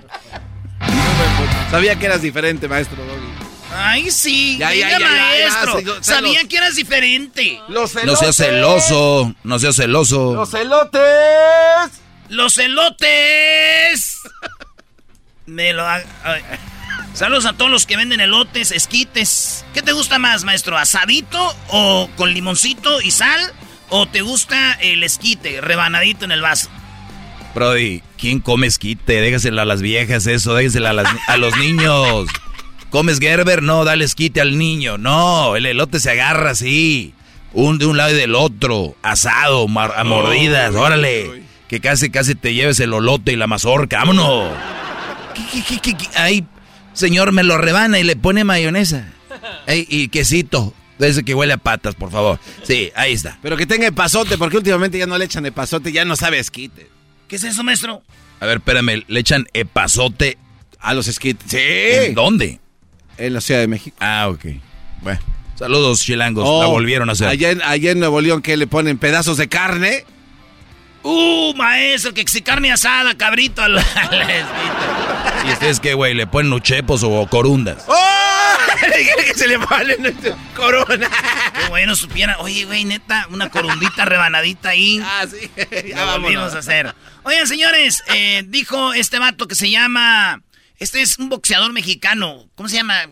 sabía 1.70 1.98
que 1.98 2.06
eras 2.06 2.22
diferente, 2.22 2.68
maestro 2.68 2.96
Doggy. 3.04 3.30
Ay, 3.72 4.10
sí. 4.10 4.56
Ya, 4.58 4.74
ya, 4.74 4.98
ya, 4.98 5.08
maestro. 5.08 6.02
Sabía 6.02 6.44
que 6.48 6.56
eras 6.56 6.74
diferente. 6.76 7.60
Los 7.68 7.94
No 8.04 8.16
seas 8.16 8.36
celoso. 8.36 9.34
No 9.44 9.58
seas 9.58 9.76
celoso. 9.76 10.34
Los 10.34 10.52
elotes. 10.54 11.00
Los 12.28 12.58
elotes. 12.58 14.18
Me 15.46 15.72
lo 15.72 15.84
Saludos 17.12 17.44
a 17.46 17.52
todos 17.52 17.70
los 17.70 17.86
que 17.86 17.96
venden 17.96 18.20
elotes, 18.20 18.70
esquites. 18.70 19.64
¿Qué 19.74 19.82
te 19.82 19.92
gusta 19.92 20.18
más, 20.18 20.44
maestro? 20.44 20.78
¿Asadito 20.78 21.54
o 21.68 22.08
con 22.16 22.32
limoncito 22.32 23.00
y 23.00 23.10
sal? 23.10 23.40
¿O 23.88 24.06
te 24.06 24.22
gusta 24.22 24.74
el 24.74 25.02
esquite, 25.02 25.60
rebanadito 25.60 26.24
en 26.24 26.32
el 26.32 26.40
vaso? 26.40 26.70
Brody, 27.54 28.02
¿quién 28.16 28.38
come 28.38 28.68
esquite? 28.68 29.20
Déjaselo 29.20 29.60
a 29.60 29.64
las 29.64 29.82
viejas 29.82 30.26
eso, 30.26 30.54
déjaselo 30.54 30.88
a, 30.88 31.04
a 31.26 31.36
los 31.36 31.56
niños. 31.56 32.28
¿Comes 32.90 33.18
Gerber? 33.18 33.62
No, 33.62 33.84
dale 33.84 34.04
esquite 34.04 34.40
al 34.40 34.58
niño. 34.58 34.98
No, 34.98 35.56
el 35.56 35.66
elote 35.66 36.00
se 36.00 36.10
agarra 36.10 36.50
así. 36.50 37.14
Un 37.52 37.78
de 37.78 37.86
un 37.86 37.96
lado 37.96 38.10
y 38.10 38.14
del 38.16 38.34
otro. 38.34 38.96
Asado, 39.02 39.66
a 39.68 40.04
mordidas, 40.04 40.74
órale. 40.74 41.42
Que 41.68 41.80
casi, 41.80 42.10
casi 42.10 42.34
te 42.34 42.54
lleves 42.54 42.80
el 42.80 42.92
olote 42.92 43.32
y 43.32 43.36
la 43.36 43.46
mazorca. 43.46 43.98
¡Vámonos! 43.98 44.52
¿Qué, 45.34 45.62
qué, 45.80 45.94
qué, 45.94 46.08
Ahí, 46.16 46.44
señor, 47.00 47.32
me 47.32 47.42
lo 47.42 47.58
rebana 47.58 47.98
y 47.98 48.04
le 48.04 48.16
pone 48.16 48.44
mayonesa. 48.44 49.12
y 49.66 50.08
quesito. 50.08 50.74
Desde 51.00 51.24
que 51.24 51.34
huele 51.34 51.54
a 51.54 51.56
patas, 51.56 51.94
por 51.94 52.10
favor. 52.10 52.38
Sí, 52.62 52.92
ahí 52.94 53.14
está. 53.14 53.38
Pero 53.42 53.56
que 53.56 53.64
tenga 53.64 53.90
pasote, 53.90 54.36
porque 54.36 54.58
últimamente 54.58 54.98
ya 54.98 55.06
no 55.06 55.16
le 55.16 55.24
echan 55.24 55.50
pasote, 55.54 55.92
ya 55.92 56.04
no 56.04 56.14
sabe 56.14 56.38
esquite. 56.38 56.88
¿Qué 57.26 57.36
es 57.36 57.44
eso, 57.44 57.64
maestro? 57.64 58.02
A 58.38 58.44
ver, 58.44 58.58
espérame, 58.58 59.04
¿le 59.08 59.20
echan 59.20 59.46
epazote 59.54 60.36
a 60.78 60.92
los 60.92 61.08
esquites? 61.08 61.50
Sí. 61.50 61.56
¿En 61.58 62.14
dónde? 62.14 62.60
En 63.16 63.32
la 63.32 63.40
Ciudad 63.40 63.60
de 63.60 63.68
México. 63.68 63.96
Ah, 63.98 64.28
ok. 64.28 64.44
Bueno. 65.00 65.20
Saludos, 65.54 66.00
chilangos. 66.00 66.44
la 66.44 66.68
oh, 66.68 66.70
volvieron 66.70 67.08
a 67.08 67.12
hacer. 67.12 67.28
Allá 67.28 67.50
en, 67.50 67.62
allá 67.62 67.92
en 67.92 67.98
Nuevo 68.00 68.20
León, 68.20 68.42
¿qué 68.42 68.56
le 68.58 68.66
ponen? 68.66 68.98
¿Pedazos 68.98 69.38
de 69.38 69.48
carne? 69.48 70.04
Uh, 71.02 71.54
maestro, 71.54 72.12
que 72.12 72.24
si 72.26 72.42
carne 72.42 72.70
asada, 72.72 73.16
cabrito 73.16 73.62
al, 73.62 73.78
¿Y 75.46 75.52
ustedes 75.52 75.80
qué, 75.80 75.94
güey? 75.94 76.14
¿Le 76.14 76.26
ponen 76.26 76.52
uchepos 76.52 77.02
o 77.02 77.26
corundas? 77.28 77.84
¡Oh! 77.86 78.20
que 79.26 79.34
se 79.34 79.48
le 79.48 79.58
ponen 79.58 80.14
corona. 80.54 81.08
Qué 81.58 81.68
bueno 81.68 81.96
supiera. 81.96 82.38
Oye, 82.40 82.64
güey, 82.64 82.84
neta, 82.84 83.26
una 83.30 83.50
corundita 83.50 84.04
rebanadita 84.04 84.70
ahí. 84.70 85.00
Ah, 85.02 85.24
sí. 85.30 85.50
Ya 85.88 86.16
volvimos 86.16 86.54
a 86.54 86.58
hacer. 86.58 86.94
Oigan, 87.22 87.46
señores, 87.46 88.02
eh, 88.14 88.44
dijo 88.46 88.92
este 88.92 89.18
vato 89.18 89.48
que 89.48 89.54
se 89.54 89.70
llama... 89.70 90.42
Este 90.78 91.02
es 91.02 91.18
un 91.18 91.28
boxeador 91.28 91.72
mexicano. 91.74 92.48
¿Cómo 92.54 92.68
se 92.70 92.76
llama? 92.76 93.02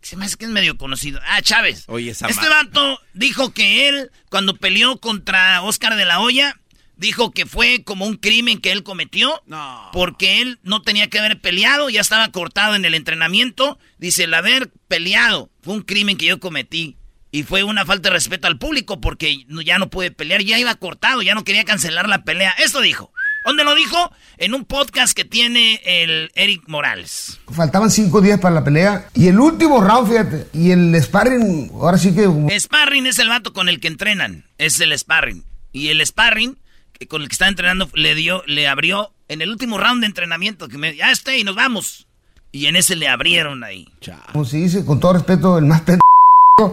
Se 0.00 0.16
me 0.16 0.24
hace 0.24 0.36
que 0.36 0.46
es 0.46 0.50
medio 0.50 0.78
conocido. 0.78 1.20
Ah, 1.26 1.42
Chávez. 1.42 1.84
Oye, 1.88 2.10
esa 2.10 2.26
Este 2.26 2.48
vato 2.48 3.00
dijo 3.12 3.52
que 3.52 3.88
él, 3.88 4.10
cuando 4.30 4.56
peleó 4.56 4.98
contra 4.98 5.60
Oscar 5.60 5.96
de 5.96 6.06
la 6.06 6.20
Hoya, 6.20 6.58
dijo 6.96 7.32
que 7.32 7.46
fue 7.46 7.82
como 7.84 8.06
un 8.06 8.16
crimen 8.16 8.60
que 8.60 8.72
él 8.72 8.82
cometió. 8.82 9.42
No. 9.46 9.90
Porque 9.92 10.40
él 10.40 10.58
no 10.62 10.82
tenía 10.82 11.08
que 11.08 11.18
haber 11.18 11.40
peleado, 11.40 11.90
ya 11.90 12.00
estaba 12.00 12.30
cortado 12.30 12.74
en 12.74 12.84
el 12.84 12.94
entrenamiento. 12.94 13.78
Dice, 13.98 14.24
el 14.24 14.34
haber 14.34 14.70
peleado 14.88 15.50
fue 15.62 15.74
un 15.74 15.82
crimen 15.82 16.16
que 16.16 16.26
yo 16.26 16.40
cometí. 16.40 16.96
Y 17.34 17.44
fue 17.44 17.64
una 17.64 17.86
falta 17.86 18.10
de 18.10 18.14
respeto 18.14 18.46
al 18.46 18.58
público 18.58 19.00
porque 19.00 19.46
ya 19.64 19.78
no 19.78 19.88
pude 19.88 20.10
pelear, 20.10 20.42
ya 20.42 20.58
iba 20.58 20.74
cortado, 20.74 21.22
ya 21.22 21.34
no 21.34 21.44
quería 21.44 21.64
cancelar 21.64 22.06
la 22.06 22.24
pelea. 22.24 22.54
Esto 22.58 22.80
dijo. 22.82 23.10
¿Dónde 23.44 23.64
lo 23.64 23.74
dijo? 23.74 24.12
En 24.36 24.54
un 24.54 24.64
podcast 24.64 25.16
que 25.16 25.24
tiene 25.24 25.80
el 25.84 26.30
Eric 26.34 26.62
Morales. 26.68 27.40
Faltaban 27.50 27.90
cinco 27.90 28.20
días 28.20 28.38
para 28.38 28.54
la 28.54 28.64
pelea. 28.64 29.08
Y 29.14 29.28
el 29.28 29.40
último 29.40 29.80
round, 29.80 30.08
fíjate. 30.08 30.46
Y 30.52 30.70
el 30.70 30.94
sparring, 31.02 31.70
ahora 31.74 31.98
sí 31.98 32.14
que. 32.14 32.28
Sparring 32.60 33.06
es 33.06 33.18
el 33.18 33.28
vato 33.28 33.52
con 33.52 33.68
el 33.68 33.80
que 33.80 33.88
entrenan. 33.88 34.44
Es 34.58 34.78
el 34.80 34.96
sparring. 34.96 35.44
Y 35.72 35.88
el 35.88 36.06
sparring 36.06 36.56
con 37.06 37.22
el 37.22 37.28
que 37.28 37.34
está 37.34 37.48
entrenando 37.48 37.88
le 37.94 38.14
dio, 38.14 38.42
le 38.46 38.68
abrió 38.68 39.12
en 39.28 39.42
el 39.42 39.50
último 39.50 39.78
round 39.78 40.00
de 40.00 40.06
entrenamiento. 40.06 40.68
Que 40.68 40.78
me, 40.78 40.94
ya 40.94 41.10
esté 41.10 41.38
y 41.38 41.44
nos 41.44 41.54
vamos. 41.54 42.06
Y 42.50 42.66
en 42.66 42.76
ese 42.76 42.96
le 42.96 43.08
abrieron 43.08 43.64
ahí. 43.64 43.88
Como 44.32 44.44
se 44.44 44.58
dice, 44.58 44.84
con 44.84 45.00
todo 45.00 45.14
respeto, 45.14 45.58
el 45.58 45.64
más 45.64 45.82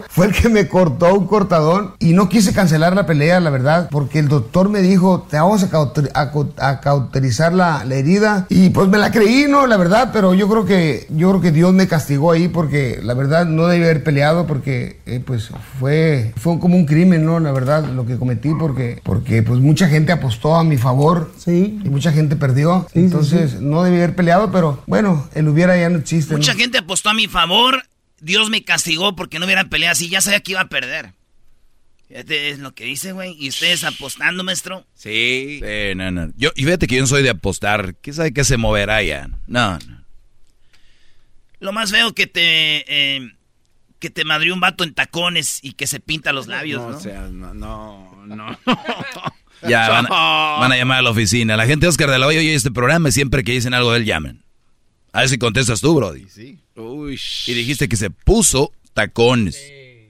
fue 0.08 0.26
el 0.26 0.32
que 0.32 0.48
me 0.48 0.68
cortó 0.68 1.14
un 1.14 1.26
cortadón 1.26 1.94
y 1.98 2.12
no 2.12 2.28
quise 2.28 2.52
cancelar 2.52 2.94
la 2.94 3.06
pelea, 3.06 3.40
la 3.40 3.50
verdad, 3.50 3.88
porque 3.90 4.18
el 4.18 4.28
doctor 4.28 4.68
me 4.68 4.82
dijo, 4.82 5.26
te 5.28 5.36
vamos 5.36 5.64
a, 5.64 6.80
cauterizar 6.80 7.52
la, 7.52 7.84
herida 7.90 8.46
y 8.48 8.70
pues 8.70 8.88
me 8.88 8.98
la 8.98 9.10
creí, 9.10 9.46
¿no? 9.48 9.66
La 9.66 9.76
verdad, 9.76 10.10
pero 10.12 10.34
yo 10.34 10.48
creo 10.48 10.64
que 10.64 11.06
yo 11.10 11.30
creo 11.30 11.40
que 11.40 11.50
Dios 11.50 11.72
me 11.72 11.88
castigó 11.88 12.32
ahí 12.32 12.48
porque 12.48 13.00
la 13.02 13.14
verdad 13.14 13.46
no 13.46 13.66
debí 13.66 13.84
haber 13.84 14.04
peleado 14.04 14.46
porque 14.46 15.00
eh, 15.06 15.20
pues 15.24 15.50
fue, 15.78 16.32
fue 16.36 16.58
como 16.58 16.76
un 16.76 16.86
crimen, 16.86 17.24
¿no? 17.24 17.40
La 17.40 17.52
verdad, 17.52 17.84
lo 17.84 18.06
que 18.06 18.16
cometí 18.16 18.50
porque, 18.54 19.00
porque 19.02 19.42
pues 19.42 19.60
mucha 19.60 19.88
gente 19.88 20.12
apostó 20.12 20.56
a 20.56 20.64
mi 20.64 20.76
favor 20.76 21.32
sí. 21.36 21.80
y 21.82 21.88
mucha 21.88 22.12
gente 22.12 22.36
perdió. 22.36 22.86
Entonces 22.94 23.60
no 23.60 23.82
debí 23.82 23.96
haber 23.96 24.14
peleado, 24.14 24.52
pero 24.52 24.82
bueno, 24.86 25.28
el 25.34 25.48
hubiera 25.48 25.76
ya 25.76 25.88
no 25.88 25.98
existe. 25.98 26.36
Mucha 26.36 26.54
gente 26.54 26.78
apostó 26.78 27.10
a 27.10 27.14
mi 27.14 27.26
favor 27.26 27.82
Dios 28.20 28.50
me 28.50 28.64
castigó 28.64 29.16
porque 29.16 29.38
no 29.38 29.46
hubieran 29.46 29.68
peleado 29.68 29.92
así, 29.92 30.08
ya 30.08 30.20
sabía 30.20 30.40
que 30.40 30.52
iba 30.52 30.60
a 30.60 30.68
perder. 30.68 31.12
Fíjate, 32.08 32.50
es 32.50 32.58
lo 32.58 32.74
que 32.74 32.84
dice, 32.84 33.12
güey. 33.12 33.36
¿Y 33.38 33.48
ustedes 33.48 33.84
apostando, 33.84 34.42
maestro? 34.42 34.84
Sí. 34.94 35.60
Sí, 35.62 35.94
no, 35.94 36.10
no. 36.10 36.32
Yo, 36.36 36.50
y 36.56 36.64
fíjate 36.64 36.88
que 36.88 36.96
yo 36.96 37.02
no 37.02 37.06
soy 37.06 37.22
de 37.22 37.30
apostar. 37.30 37.94
¿Qué 38.02 38.12
sabe 38.12 38.32
que 38.32 38.42
se 38.42 38.56
moverá 38.56 39.00
ya? 39.02 39.28
No, 39.46 39.78
no. 39.78 40.04
Lo 41.60 41.72
más 41.72 41.90
feo 41.90 42.14
que 42.14 42.26
te... 42.26 42.84
Eh, 42.88 43.32
que 44.00 44.10
te 44.10 44.24
madrió 44.24 44.54
un 44.54 44.60
vato 44.60 44.82
en 44.82 44.94
tacones 44.94 45.60
y 45.62 45.72
que 45.72 45.86
se 45.86 46.00
pinta 46.00 46.32
los 46.32 46.46
labios, 46.46 46.80
¿no? 46.80 46.90
No, 46.90 46.96
o 46.96 47.00
sea, 47.00 47.20
no, 47.28 47.52
no, 47.54 48.26
no. 48.26 48.58
ya, 49.68 49.90
van 49.90 50.06
a, 50.06 50.08
van 50.60 50.72
a, 50.72 50.76
llamar 50.76 51.00
a 51.00 51.02
la 51.02 51.10
oficina. 51.10 51.56
La 51.56 51.66
gente 51.66 51.84
de 51.84 51.90
Oscar 51.90 52.10
de 52.10 52.18
la 52.18 52.26
Hoya 52.26 52.40
oye 52.40 52.54
este 52.54 52.70
programa 52.70 53.10
y 53.10 53.12
siempre 53.12 53.44
que 53.44 53.52
dicen 53.52 53.74
algo 53.74 53.92
de 53.92 53.98
él 53.98 54.04
llaman. 54.06 54.42
A 55.12 55.20
ver 55.20 55.28
si 55.28 55.38
contestas 55.38 55.82
tú, 55.82 55.94
Brody. 55.94 56.26
Sí. 56.30 56.58
Y 57.46 57.54
dijiste 57.54 57.88
que 57.88 57.96
se 57.96 58.10
puso 58.10 58.72
tacones 58.94 59.60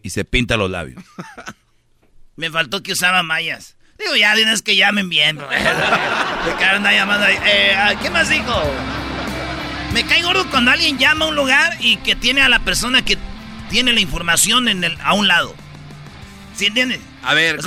y 0.02 0.10
se 0.10 0.24
pinta 0.24 0.56
los 0.56 0.70
labios. 0.70 1.02
Me 2.36 2.50
faltó 2.50 2.82
que 2.82 2.92
usaba 2.92 3.22
mallas. 3.22 3.76
Digo, 3.98 4.16
ya 4.16 4.34
tienes 4.34 4.62
que 4.62 4.76
llamen 4.76 5.08
bien. 5.08 5.36
Me 6.58 6.64
anda 6.64 6.92
llamando 6.92 7.26
ahí. 7.26 7.36
Eh, 7.44 7.96
¿Qué 8.02 8.10
más 8.10 8.30
dijo? 8.30 8.54
Me 9.92 10.04
cae 10.04 10.22
gordo 10.22 10.48
cuando 10.50 10.70
alguien 10.70 10.98
llama 10.98 11.26
a 11.26 11.28
un 11.28 11.36
lugar 11.36 11.76
y 11.80 11.96
que 11.98 12.14
tiene 12.14 12.42
a 12.42 12.48
la 12.48 12.60
persona 12.60 13.04
que 13.04 13.18
tiene 13.68 13.92
la 13.92 14.00
información 14.00 14.68
en 14.68 14.84
el, 14.84 14.96
a 15.02 15.12
un 15.14 15.28
lado. 15.28 15.54
¿Sí 16.54 16.66
entiendes? 16.66 17.00
A 17.22 17.34
ver, 17.34 17.60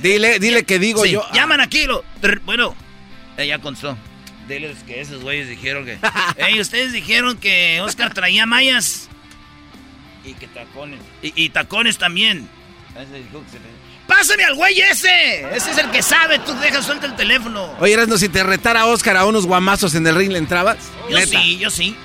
dile, 0.00 0.38
dile 0.38 0.64
que 0.64 0.78
digo 0.78 1.04
yo. 1.04 1.24
Llaman 1.32 1.60
aquí. 1.60 1.84
Lo, 1.84 2.04
bueno, 2.44 2.74
ella 3.36 3.58
constó 3.58 3.98
diles 4.48 4.78
que 4.86 5.00
esos 5.00 5.22
güeyes 5.22 5.48
dijeron 5.48 5.84
que. 5.84 5.98
Ey, 6.36 6.60
ustedes 6.60 6.92
dijeron 6.92 7.36
que 7.36 7.80
Oscar 7.80 8.12
traía 8.14 8.46
mallas. 8.46 9.08
Y 10.24 10.34
que 10.34 10.46
tacones. 10.46 11.00
Y, 11.22 11.48
tacones 11.48 11.98
también. 11.98 12.48
¡Pásame 14.06 14.44
al 14.44 14.54
güey 14.54 14.78
ese! 14.80 15.40
Ese 15.54 15.70
es 15.70 15.78
el 15.78 15.90
que 15.90 16.02
sabe, 16.02 16.38
tú 16.40 16.52
dejas 16.54 16.84
suelta 16.84 17.06
el 17.06 17.16
teléfono. 17.16 17.74
Oye, 17.80 17.94
Erasno, 17.94 18.18
si 18.18 18.28
te 18.28 18.42
retara 18.42 18.86
Oscar 18.86 19.16
a 19.16 19.24
unos 19.24 19.46
guamazos 19.46 19.94
en 19.94 20.06
el 20.06 20.14
ring, 20.14 20.30
¿le 20.30 20.38
entrabas? 20.38 20.78
Yo 21.08 21.18
sí, 21.18 21.58
yo 21.58 21.70
sí. 21.70 21.96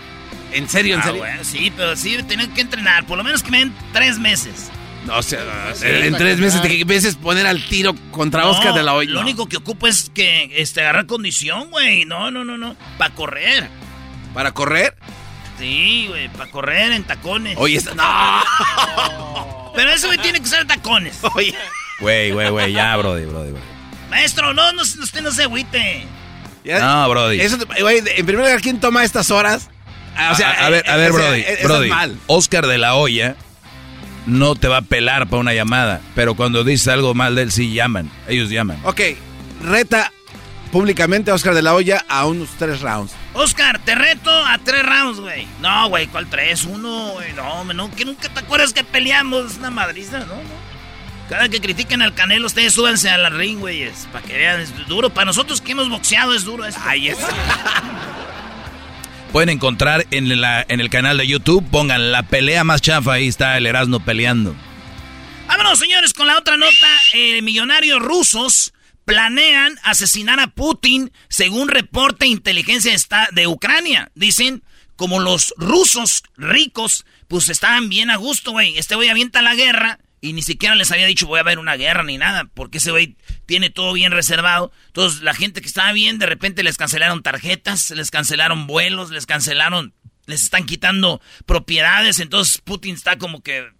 ¿En 0.53 0.69
serio, 0.69 0.95
en 0.95 1.01
ah, 1.01 1.03
serio? 1.03 1.23
sí, 1.43 1.73
pero 1.75 1.95
sí, 1.95 2.17
tienen 2.23 2.51
que 2.53 2.61
entrenar. 2.61 3.05
Por 3.05 3.17
lo 3.17 3.23
menos 3.23 3.43
que 3.43 3.51
me 3.51 3.59
den 3.59 3.75
tres 3.91 4.17
meses. 4.17 4.71
O 5.09 5.23
sea, 5.23 5.73
en 5.81 6.15
tres 6.15 6.39
meses 6.39 6.61
te 6.61 6.83
veces 6.83 7.15
poner 7.15 7.47
al 7.47 7.63
tiro 7.65 7.95
contra 8.11 8.47
Oscar 8.47 8.73
de 8.73 8.83
la 8.83 8.93
Hoya. 8.93 9.11
Lo 9.11 9.21
único 9.21 9.47
que 9.47 9.57
ocupo 9.57 9.87
es 9.87 10.11
que 10.13 10.51
este, 10.55 10.81
agarrar 10.81 11.05
condición, 11.05 11.69
güey. 11.69 12.05
No, 12.05 12.31
no, 12.31 12.43
no, 12.43 12.57
no. 12.57 12.75
Para 12.97 13.13
correr. 13.13 13.69
¿Para 14.33 14.51
correr? 14.51 14.95
Sí, 15.57 16.05
güey, 16.07 16.29
para 16.29 16.51
correr 16.51 16.91
en 16.91 17.03
tacones. 17.03 17.57
Oye, 17.57 17.81
no. 17.95 18.43
Pero 19.75 19.91
eso, 19.91 20.07
güey, 20.07 20.19
tiene 20.19 20.39
que 20.39 20.45
usar 20.45 20.65
tacones. 20.67 21.17
Oye. 21.35 21.55
Güey, 21.99 22.31
güey, 22.31 22.49
güey, 22.49 22.73
ya, 22.73 22.95
brody, 22.95 23.25
brody, 23.25 23.51
brody. 23.51 23.65
Maestro, 24.09 24.53
no, 24.53 24.71
no, 24.73 24.81
usted 24.83 25.21
no 25.21 25.31
se 25.31 25.43
agüite. 25.43 26.05
No, 26.63 27.09
brody. 27.09 27.41
Eso, 27.41 27.57
güey, 27.79 27.97
en 27.97 28.25
primer 28.25 28.45
lugar, 28.45 28.61
¿quién 28.61 28.79
toma 28.79 29.03
estas 29.03 29.31
horas? 29.31 29.69
O 30.31 30.35
sea, 30.35 30.51
a, 30.65 30.69
ver, 30.69 30.87
a 30.89 30.95
ver, 30.97 31.11
brody, 31.11 31.43
brody. 31.63 31.91
Oscar 32.27 32.67
de 32.67 32.77
la 32.77 32.95
Hoya 32.95 33.35
no 34.27 34.55
te 34.55 34.67
va 34.67 34.77
a 34.77 34.81
pelar 34.83 35.27
para 35.27 35.39
una 35.39 35.53
llamada. 35.53 36.01
Pero 36.13 36.35
cuando 36.35 36.63
dices 36.63 36.89
algo 36.89 37.15
mal 37.15 37.35
de 37.35 37.43
él, 37.43 37.51
sí 37.51 37.73
llaman. 37.73 38.11
Ellos 38.27 38.49
llaman. 38.49 38.79
Ok, 38.83 39.01
reta 39.63 40.11
públicamente 40.71 41.31
a 41.31 41.33
Oscar 41.33 41.55
de 41.55 41.61
la 41.61 41.73
Hoya 41.73 42.05
a 42.07 42.25
unos 42.25 42.49
tres 42.59 42.81
rounds. 42.81 43.13
Oscar, 43.33 43.79
te 43.79 43.95
reto 43.95 44.29
a 44.31 44.59
tres 44.59 44.83
rounds, 44.83 45.19
güey. 45.19 45.47
No, 45.61 45.89
güey, 45.89 46.07
¿cuál 46.07 46.27
tres? 46.27 46.65
Uno, 46.65 47.13
güey. 47.13 47.33
No, 47.33 47.63
no, 47.63 47.91
que 47.95 48.05
nunca 48.05 48.29
te 48.29 48.39
acuerdas 48.39 48.73
que 48.73 48.83
peleamos. 48.83 49.53
Es 49.53 49.57
una 49.57 49.71
madriza, 49.71 50.19
¿no? 50.19 50.25
no. 50.35 50.67
Cada 51.29 51.49
que 51.49 51.59
critiquen 51.59 52.01
al 52.01 52.13
Canelo, 52.13 52.47
ustedes 52.47 52.73
súbanse 52.73 53.09
a 53.09 53.17
la 53.17 53.29
ring, 53.29 53.59
güey. 53.59 53.89
Para 54.13 54.25
que 54.25 54.37
vean, 54.37 54.61
es 54.61 54.71
duro. 54.87 55.09
Para 55.09 55.25
nosotros 55.25 55.59
que 55.61 55.73
hemos 55.73 55.89
boxeado 55.89 56.33
es 56.33 56.45
duro 56.45 56.65
esto. 56.65 56.79
Ahí 56.85 57.09
está. 57.09 57.27
Pueden 59.27 59.49
encontrar 59.49 60.05
en, 60.11 60.41
la, 60.41 60.65
en 60.67 60.79
el 60.79 60.89
canal 60.89 61.17
de 61.17 61.27
YouTube. 61.27 61.65
Pongan 61.69 62.11
la 62.11 62.23
pelea 62.23 62.63
más 62.63 62.81
chafa. 62.81 63.13
Ahí 63.13 63.27
está 63.27 63.57
el 63.57 63.65
Erasmo 63.65 63.99
peleando. 63.99 64.55
Vámonos, 65.47 65.79
señores, 65.79 66.13
con 66.13 66.27
la 66.27 66.37
otra 66.37 66.57
nota. 66.57 66.87
Eh, 67.13 67.41
millonarios 67.41 68.01
rusos 68.01 68.73
planean 69.05 69.79
asesinar 69.83 70.39
a 70.39 70.47
Putin 70.47 71.11
según 71.29 71.69
reporte 71.69 72.27
inteligencia 72.27 72.93
de 73.31 73.47
Ucrania. 73.47 74.11
Dicen, 74.15 74.63
como 74.97 75.19
los 75.19 75.53
rusos 75.57 76.23
ricos, 76.35 77.05
pues 77.27 77.47
estaban 77.49 77.87
bien 77.87 78.09
a 78.09 78.17
gusto, 78.17 78.51
güey. 78.51 78.77
Este 78.77 78.95
güey 78.95 79.09
avienta 79.09 79.41
la 79.41 79.55
guerra 79.55 79.99
y 80.19 80.33
ni 80.33 80.41
siquiera 80.41 80.75
les 80.75 80.91
había 80.91 81.05
dicho 81.05 81.27
voy 81.27 81.39
a 81.39 81.43
ver 81.43 81.59
una 81.59 81.75
guerra 81.75 82.03
ni 82.03 82.17
nada, 82.17 82.49
porque 82.53 82.79
ese 82.79 82.91
güey 82.91 83.15
tiene 83.45 83.69
todo 83.69 83.93
bien 83.93 84.11
reservado. 84.11 84.71
Entonces, 84.87 85.21
la 85.21 85.33
gente 85.33 85.61
que 85.61 85.67
estaba 85.67 85.91
bien, 85.93 86.17
de 86.17 86.25
repente 86.25 86.63
les 86.63 86.77
cancelaron 86.77 87.21
tarjetas, 87.21 87.91
les 87.91 88.09
cancelaron 88.09 88.65
vuelos, 88.65 89.11
les 89.11 89.27
cancelaron, 89.27 89.93
les 90.25 90.43
están 90.43 90.65
quitando 90.65 91.21
propiedades. 91.45 92.19
Entonces, 92.19 92.59
Putin 92.59 92.95
está 92.95 93.17
como 93.17 93.43
que. 93.43 93.71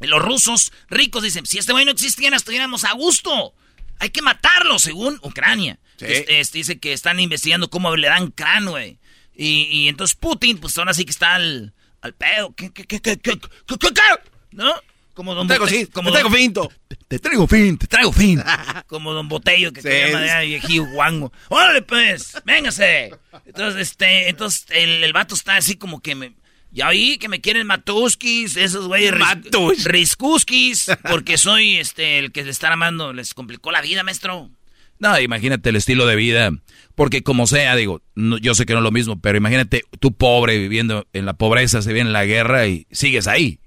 Los 0.00 0.20
rusos 0.20 0.72
ricos 0.90 1.22
dicen: 1.22 1.46
si 1.46 1.58
este 1.58 1.72
güey 1.72 1.84
no 1.84 1.92
existiera, 1.92 2.36
estuviéramos 2.36 2.84
a 2.84 2.92
gusto. 2.94 3.54
Hay 4.00 4.10
que 4.10 4.20
matarlo, 4.22 4.80
según 4.80 5.20
Ucrania. 5.22 5.78
Este, 6.00 6.58
dice 6.58 6.80
que 6.80 6.92
están 6.92 7.20
investigando 7.20 7.70
cómo 7.70 7.94
le 7.94 8.08
dan 8.08 8.32
crán, 8.32 8.66
güey. 8.66 8.98
Y, 9.34 9.68
y, 9.70 9.88
entonces 9.88 10.16
Putin, 10.16 10.58
pues 10.58 10.76
ahora 10.76 10.92
sí 10.92 11.04
que 11.04 11.12
está 11.12 11.36
al, 11.36 11.72
al 12.00 12.14
pedo. 12.14 12.52
¿Qué, 12.56 12.72
qué, 12.72 12.84
qué, 12.84 13.00
qué, 13.00 13.16
qué, 13.16 13.38
qué, 13.38 13.78
qué, 13.78 14.02
¿No? 14.50 14.74
Como 15.14 15.34
Don 15.34 15.46
te 15.46 15.54
traigo, 15.56 15.68
sí, 15.68 15.86
como 15.86 16.10
te 16.10 16.20
traigo 16.20 16.30
finto. 16.30 16.72
Te, 17.08 17.18
traigo 17.18 17.46
fin, 17.46 17.76
te 17.76 17.86
traigo 17.86 18.12
fin. 18.12 18.42
como 18.86 19.12
Don 19.12 19.28
Botello, 19.28 19.72
que 19.72 19.82
se 19.82 20.10
llama 20.10 20.20
de 20.20 20.46
viejillo 20.46 20.86
guango. 20.86 21.32
¡Órale, 21.48 21.82
pues! 21.82 22.40
¡Véngase! 22.44 23.12
Entonces, 23.44 23.80
este, 23.90 24.28
entonces 24.30 24.66
el, 24.70 25.04
el 25.04 25.12
vato 25.12 25.34
está 25.34 25.56
así 25.56 25.76
como 25.76 26.00
que 26.00 26.14
me... 26.14 26.34
Ya 26.70 26.88
oí 26.88 27.18
que 27.18 27.28
me 27.28 27.42
quieren 27.42 27.66
matuskis, 27.66 28.56
esos 28.56 28.88
güeyes 28.88 29.12
ris, 29.12 29.84
riskuskis, 29.84 30.90
porque 31.10 31.36
soy 31.36 31.76
este 31.76 32.18
el 32.18 32.32
que 32.32 32.44
se 32.44 32.50
está 32.50 32.72
amando, 32.72 33.12
les 33.12 33.34
complicó 33.34 33.70
la 33.70 33.82
vida, 33.82 34.02
maestro. 34.02 34.50
No, 34.98 35.20
imagínate 35.20 35.68
el 35.68 35.76
estilo 35.76 36.06
de 36.06 36.16
vida, 36.16 36.50
porque 36.94 37.22
como 37.22 37.46
sea, 37.46 37.76
digo, 37.76 38.00
yo 38.14 38.54
sé 38.54 38.64
que 38.64 38.72
no 38.72 38.78
es 38.78 38.84
lo 38.84 38.90
mismo, 38.90 39.20
pero 39.20 39.36
imagínate 39.36 39.82
tú 40.00 40.12
pobre 40.12 40.58
viviendo 40.58 41.06
en 41.12 41.26
la 41.26 41.34
pobreza, 41.34 41.82
se 41.82 41.92
viene 41.92 42.10
la 42.10 42.24
guerra 42.24 42.66
y 42.66 42.86
sigues 42.90 43.26
ahí. 43.26 43.58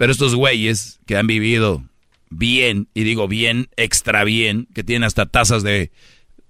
Pero 0.00 0.12
estos 0.12 0.34
güeyes 0.34 0.98
que 1.04 1.18
han 1.18 1.26
vivido 1.26 1.84
bien, 2.30 2.88
y 2.94 3.04
digo 3.04 3.28
bien, 3.28 3.68
extra 3.76 4.24
bien, 4.24 4.66
que 4.74 4.82
tienen 4.82 5.04
hasta 5.04 5.26
tazas 5.26 5.62
de 5.62 5.92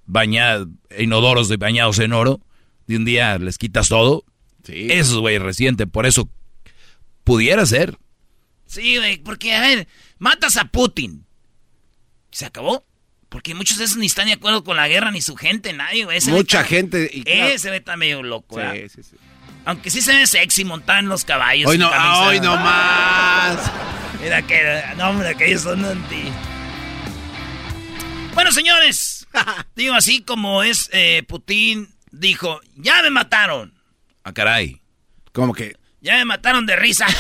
bañados, 0.06 0.68
inodoros 0.96 1.48
de 1.48 1.56
bañados 1.56 1.98
en 1.98 2.12
oro, 2.12 2.40
de 2.86 2.96
un 2.96 3.04
día 3.04 3.36
les 3.38 3.58
quitas 3.58 3.88
todo. 3.88 4.24
Sí. 4.62 4.86
Esos 4.92 5.18
güeyes 5.18 5.42
recientes, 5.42 5.88
por 5.88 6.06
eso 6.06 6.30
pudiera 7.24 7.66
ser. 7.66 7.98
Sí, 8.66 8.98
güey, 8.98 9.16
porque, 9.16 9.52
a 9.52 9.60
ver, 9.62 9.88
matas 10.20 10.56
a 10.56 10.66
Putin. 10.66 11.26
¿Se 12.30 12.46
acabó? 12.46 12.86
Porque 13.28 13.56
muchos 13.56 13.78
de 13.78 13.86
esos 13.86 13.96
ni 13.96 14.06
están 14.06 14.28
de 14.28 14.34
acuerdo 14.34 14.62
con 14.62 14.76
la 14.76 14.86
guerra, 14.86 15.10
ni 15.10 15.22
su 15.22 15.34
gente, 15.34 15.72
nadie, 15.72 16.04
güey. 16.04 16.20
Mucha 16.28 16.62
gente. 16.62 17.10
Y 17.12 17.24
Ese 17.26 17.70
ve 17.70 17.78
está 17.78 17.96
medio 17.96 18.22
loco, 18.22 18.60
sí, 18.60 18.88
sí, 18.90 19.02
sí. 19.02 19.16
Aunque 19.64 19.90
sí 19.90 20.00
se 20.00 20.14
ve 20.14 20.26
sexy 20.26 20.64
montar 20.64 21.00
en 21.00 21.08
los 21.08 21.24
caballos. 21.24 21.68
Hoy 21.68 21.78
no, 21.78 21.90
hoy 22.22 22.40
no 22.40 22.56
más. 22.56 23.58
Mira 24.22 24.42
que, 24.42 24.82
no, 24.96 25.10
hombre, 25.10 25.34
que 25.34 25.46
ellos 25.46 25.62
son 25.62 25.84
anti. 25.84 26.24
Bueno, 28.34 28.52
señores, 28.52 29.26
digo 29.76 29.94
así 29.94 30.22
como 30.22 30.62
es 30.62 30.88
eh, 30.92 31.22
Putin, 31.26 31.88
dijo, 32.10 32.60
ya 32.76 33.02
me 33.02 33.10
mataron. 33.10 33.74
Ah, 34.24 34.32
caray. 34.32 34.80
¿Cómo 35.32 35.52
que? 35.52 35.76
Ya 36.00 36.16
me 36.16 36.24
mataron 36.24 36.66
de 36.66 36.76
risa. 36.76 37.06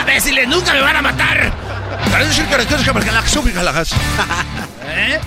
Imbéciles, 0.00 0.48
nunca 0.48 0.72
me 0.72 0.80
van 0.80 0.96
a 0.96 1.02
matar. 1.02 1.52
¿Eh? 4.86 5.20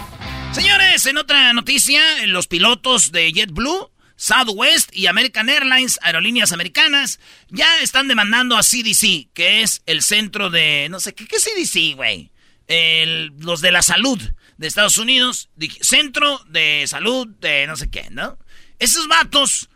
Señores, 0.52 1.06
en 1.06 1.18
otra 1.18 1.54
noticia, 1.54 2.02
los 2.26 2.48
pilotos 2.48 3.12
de 3.12 3.32
JetBlue 3.32 3.92
Southwest 4.18 4.90
y 4.94 5.08
American 5.08 5.48
Airlines, 5.48 6.00
aerolíneas 6.02 6.52
americanas, 6.52 7.20
ya 7.50 7.80
están 7.82 8.08
demandando 8.08 8.58
a 8.58 8.64
CDC, 8.64 9.30
que 9.34 9.62
es 9.62 9.82
el 9.86 10.02
centro 10.02 10.50
de, 10.50 10.88
no 10.90 11.00
sé, 11.00 11.14
¿qué, 11.14 11.26
qué 11.26 11.38
CDC, 11.38 11.96
güey? 11.96 12.32
Los 13.40 13.62
de 13.62 13.72
la 13.72 13.82
salud 13.82 14.20
de 14.58 14.68
Estados 14.68 14.98
Unidos, 14.98 15.50
centro 15.82 16.42
de 16.50 16.84
salud 16.88 17.28
de 17.40 17.68
no 17.68 17.78
sé 17.78 17.90
qué, 17.90 18.08
¿no? 18.10 18.38
Esos 18.80 19.08
vatos 19.08 19.70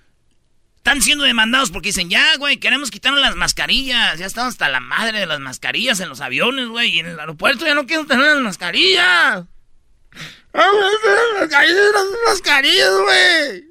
están 0.77 1.01
siendo 1.03 1.23
demandados 1.23 1.69
porque 1.69 1.89
dicen, 1.89 2.09
ya, 2.09 2.35
güey, 2.37 2.57
queremos 2.57 2.89
quitarnos 2.89 3.21
las 3.21 3.35
mascarillas, 3.35 4.17
ya 4.17 4.25
estamos 4.25 4.53
hasta 4.53 4.67
la 4.67 4.79
madre 4.79 5.19
de 5.19 5.27
las 5.27 5.39
mascarillas 5.39 5.99
en 5.99 6.09
los 6.09 6.21
aviones, 6.21 6.67
güey, 6.67 6.95
y 6.95 6.99
en 6.99 7.05
el 7.05 7.19
aeropuerto 7.19 7.65
ya 7.65 7.75
no 7.75 7.85
quiero 7.85 8.07
tener 8.07 8.25
las 8.25 8.41
mascarillas. 8.41 9.45
las 11.93 12.33
mascarillas, 12.33 12.91
güey. 13.05 13.70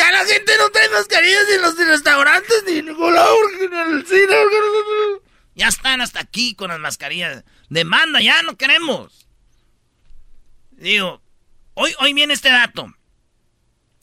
Ya 0.00 0.10
la 0.12 0.24
gente 0.24 0.52
no 0.56 0.70
trae 0.70 0.88
mascarillas 0.88 1.44
ni 1.46 1.54
en 1.56 1.62
los 1.62 1.76
restaurantes 1.76 2.64
ni 2.66 2.78
en 2.78 2.86
ningún 2.86 3.14
lado, 3.14 3.36
en 3.60 3.96
el 3.96 4.06
cine. 4.06 4.34
Ya 5.54 5.68
están 5.68 6.00
hasta 6.00 6.20
aquí 6.20 6.54
con 6.54 6.68
las 6.68 6.78
mascarillas. 6.78 7.44
Demanda, 7.68 8.22
ya 8.22 8.42
no 8.42 8.56
queremos. 8.56 9.28
Digo, 10.70 11.20
hoy, 11.74 11.94
hoy 11.98 12.14
viene 12.14 12.32
este 12.32 12.48
dato. 12.48 12.90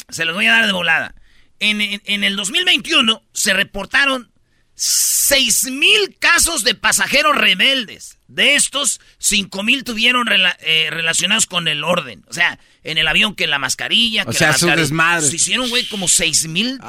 Se 0.10 0.23
los 0.23 0.36
voy 0.36 0.45
a 0.45 0.51
dar 0.51 0.67
de 0.67 0.71
volada. 0.71 1.15
En, 1.57 1.81
en, 1.81 2.23
el 2.23 2.36
2021 2.36 3.23
se 3.33 3.53
reportaron 3.53 4.31
6.000 4.75 6.19
casos 6.19 6.63
de 6.63 6.75
pasajeros 6.75 7.36
rebeldes. 7.36 8.16
De 8.28 8.56
estos, 8.56 9.00
5.000 9.22 9.84
tuvieron 9.84 10.28
eh, 10.60 10.88
relacionados 10.90 11.46
con 11.46 11.68
el 11.68 11.84
orden. 11.84 12.24
O 12.30 12.34
sea, 12.34 12.60
en 12.84 12.98
el 12.98 13.08
avión 13.08 13.36
que 13.36 13.48
la 13.48 13.60
mascarilla. 13.60 14.24
O 14.28 14.34
sea, 14.34 14.54
sus 14.54 14.76
desmadres. 14.76 15.30
Se 15.30 15.36
hicieron, 15.38 15.70
güey, 15.70 15.88
como 15.88 16.08
seis 16.08 16.48
mil 16.48 16.80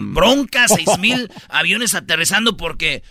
broncas, 0.00 0.72
seis 0.74 0.98
mil 0.98 1.30
aviones 1.48 1.94
aterrizando 1.94 2.56
porque... 2.56 3.02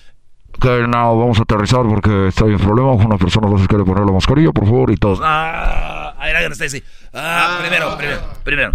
Que 0.60 0.88
no, 0.88 1.18
vamos 1.20 1.38
a 1.38 1.44
aterrizar 1.44 1.84
porque 1.84 2.30
está 2.30 2.46
en 2.46 2.58
problema. 2.58 2.94
Una 2.94 3.18
persona 3.18 3.48
no 3.48 3.60
se 3.60 3.68
quiere 3.68 3.84
poner 3.84 4.06
la 4.06 4.12
mascarilla, 4.12 4.52
por 4.52 4.66
favor, 4.66 4.92
y 4.92 4.98
todo. 4.98 5.20
Ah, 5.22 6.16
a 6.18 6.26
ver, 6.26 6.52
Stacy. 6.54 6.82
Ah, 7.13 7.60
primero, 7.62 7.96
primero, 7.96 8.22
primero. 8.44 8.72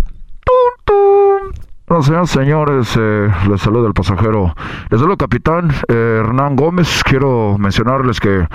Gracias, 1.87 2.31
señores. 2.31 2.97
Eh, 2.97 3.29
les 3.51 3.61
saluda 3.61 3.89
el 3.89 3.95
pasajero. 3.95 4.55
Les 4.91 5.01
saluda 5.01 5.15
el 5.15 5.19
capitán 5.19 5.71
eh, 5.89 6.21
Hernán 6.21 6.55
Gómez. 6.55 7.03
Quiero 7.05 7.59
mencionarles 7.59 8.21
que 8.21 8.47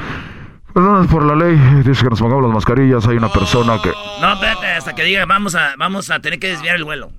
Perdón, 0.77 1.07
por 1.07 1.25
la 1.25 1.33
ley 1.33 1.57
dice 1.83 2.03
que 2.03 2.09
nos 2.11 2.19
pongamos 2.19 2.43
las 2.43 2.53
mascarillas. 2.53 3.07
Hay 3.07 3.17
una 3.17 3.29
persona 3.29 3.81
que. 3.81 3.91
No, 4.21 4.33
espérate, 4.33 4.67
hasta 4.67 4.93
que 4.93 5.01
diga, 5.05 5.25
vamos 5.25 5.55
a, 5.55 5.73
vamos 5.75 6.11
a 6.11 6.19
tener 6.19 6.37
que 6.37 6.49
desviar 6.49 6.75
el 6.75 6.83
vuelo. 6.83 7.09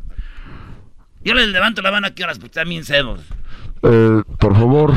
Yo 1.25 1.35
les 1.35 1.49
levanto 1.49 1.83
la 1.83 1.91
mano 1.91 2.07
aquí 2.07 2.23
horas 2.23 2.39
porque 2.39 2.53
están 2.53 2.69
bien 2.69 2.85
cedos. 2.85 3.19
Eh, 3.83 4.23
por 4.39 4.55
favor, 4.55 4.95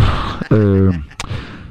eh, 0.52 0.92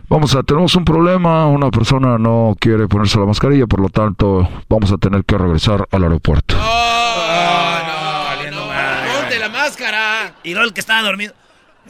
vamos 0.09 0.35
a, 0.35 0.43
tenemos 0.43 0.75
un 0.75 0.85
problema. 0.85 1.47
Una 1.47 1.71
persona 1.71 2.19
no 2.19 2.57
quiere 2.59 2.89
ponerse 2.89 3.21
la 3.21 3.27
mascarilla, 3.27 3.69
por 3.69 3.79
lo 3.79 3.89
tanto, 3.89 4.49
vamos 4.69 4.91
a 4.91 4.99
tener 4.99 5.25
que 5.25 5.39
regresar 5.39 5.87
al 5.93 6.03
aeropuerto. 6.03 6.57
¡Oh, 6.59 7.79
no! 7.87 8.51
no, 8.51 8.67
no, 8.67 9.21
¡Ponte 9.21 9.39
la 9.39 9.49
máscara! 9.49 10.35
Y 10.43 10.55
luego 10.55 10.67
el 10.67 10.75
que 10.75 10.81
estaba 10.81 11.03
dormido. 11.03 11.35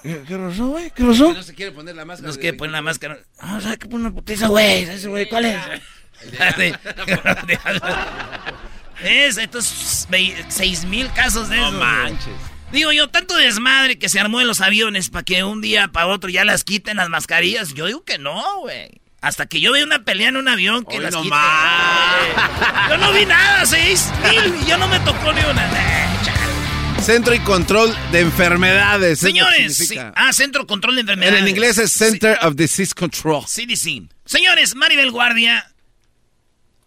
¿Qué, 0.03 0.37
pasó, 0.37 0.69
güey? 0.69 0.91
¿Qué 0.91 1.05
pasó? 1.05 1.33
No 1.33 1.43
se 1.43 1.55
quiere 1.55 1.73
poner 1.73 1.95
la 1.95 2.05
máscara. 2.05 2.29
No 2.29 2.33
se 2.33 2.41
quiere 2.41 2.57
poner 2.57 2.73
la 2.73 2.83
máscara. 2.83 3.19
Ah, 3.39 3.61
¿sabes 3.61 3.79
qué 3.79 3.89
pone 3.89 4.05
una 4.05 4.15
putiza, 4.15 4.49
güey? 4.49 4.83
Ese 4.83 5.09
güey, 5.09 5.29
¿cuál 5.29 5.47
es? 5.47 5.57
es, 9.05 9.39
estos 9.39 10.07
seis 10.49 10.85
mil 10.85 11.11
casos 11.13 11.49
de 11.49 11.57
eso. 11.57 11.71
No 11.71 11.79
manches. 11.79 12.35
Digo 12.73 12.93
yo, 12.93 13.09
tanto 13.09 13.37
desmadre 13.37 13.99
que 13.99 14.09
se 14.09 14.21
armó 14.21 14.41
en 14.41 14.47
los 14.47 14.61
aviones 14.61 15.11
para 15.11 15.25
que 15.25 15.43
un 15.43 15.61
día 15.61 15.89
para 15.89 16.07
otro 16.07 16.31
ya 16.31 16.45
las 16.45 16.63
quiten 16.63 16.99
las 16.99 17.09
mascarillas. 17.09 17.75
Yo 17.75 17.87
digo 17.87 18.05
que 18.05 18.19
no, 18.19 18.61
güey. 18.61 19.01
Hasta 19.21 19.47
que 19.47 19.61
yo 19.61 19.73
vea 19.73 19.85
una 19.85 20.05
pelea 20.05 20.29
en 20.29 20.37
un 20.37 20.49
avión 20.49 20.85
que 20.85 20.99
las 20.99 21.13
no 21.13 21.23
quiten. 21.23 21.39
Yo 22.89 22.97
no 22.97 23.13
vi 23.13 23.27
nada, 23.27 23.67
seis 23.67 24.11
mil, 24.23 24.55
y 24.63 24.67
yo 24.67 24.79
no 24.79 24.89
me 24.89 24.99
tocó 25.01 25.33
ni 25.33 25.41
una. 25.41 26.10
Centro 27.03 27.35
y 27.35 27.39
Control 27.41 27.95
de 28.13 28.21
Enfermedades. 28.21 29.19
Señores, 29.19 29.93
ah, 30.15 30.33
Centro 30.33 30.67
Control 30.67 30.97
de 30.97 31.01
Enfermedades. 31.01 31.41
En 31.41 31.49
inglés 31.49 31.79
es 31.79 31.93
Center 31.93 32.39
of 32.43 32.55
Disease 32.57 32.95
Control. 32.95 33.45
CDC. 33.47 34.09
Señores, 34.27 34.75
Maribel 34.75 35.11
Guardia 35.11 35.67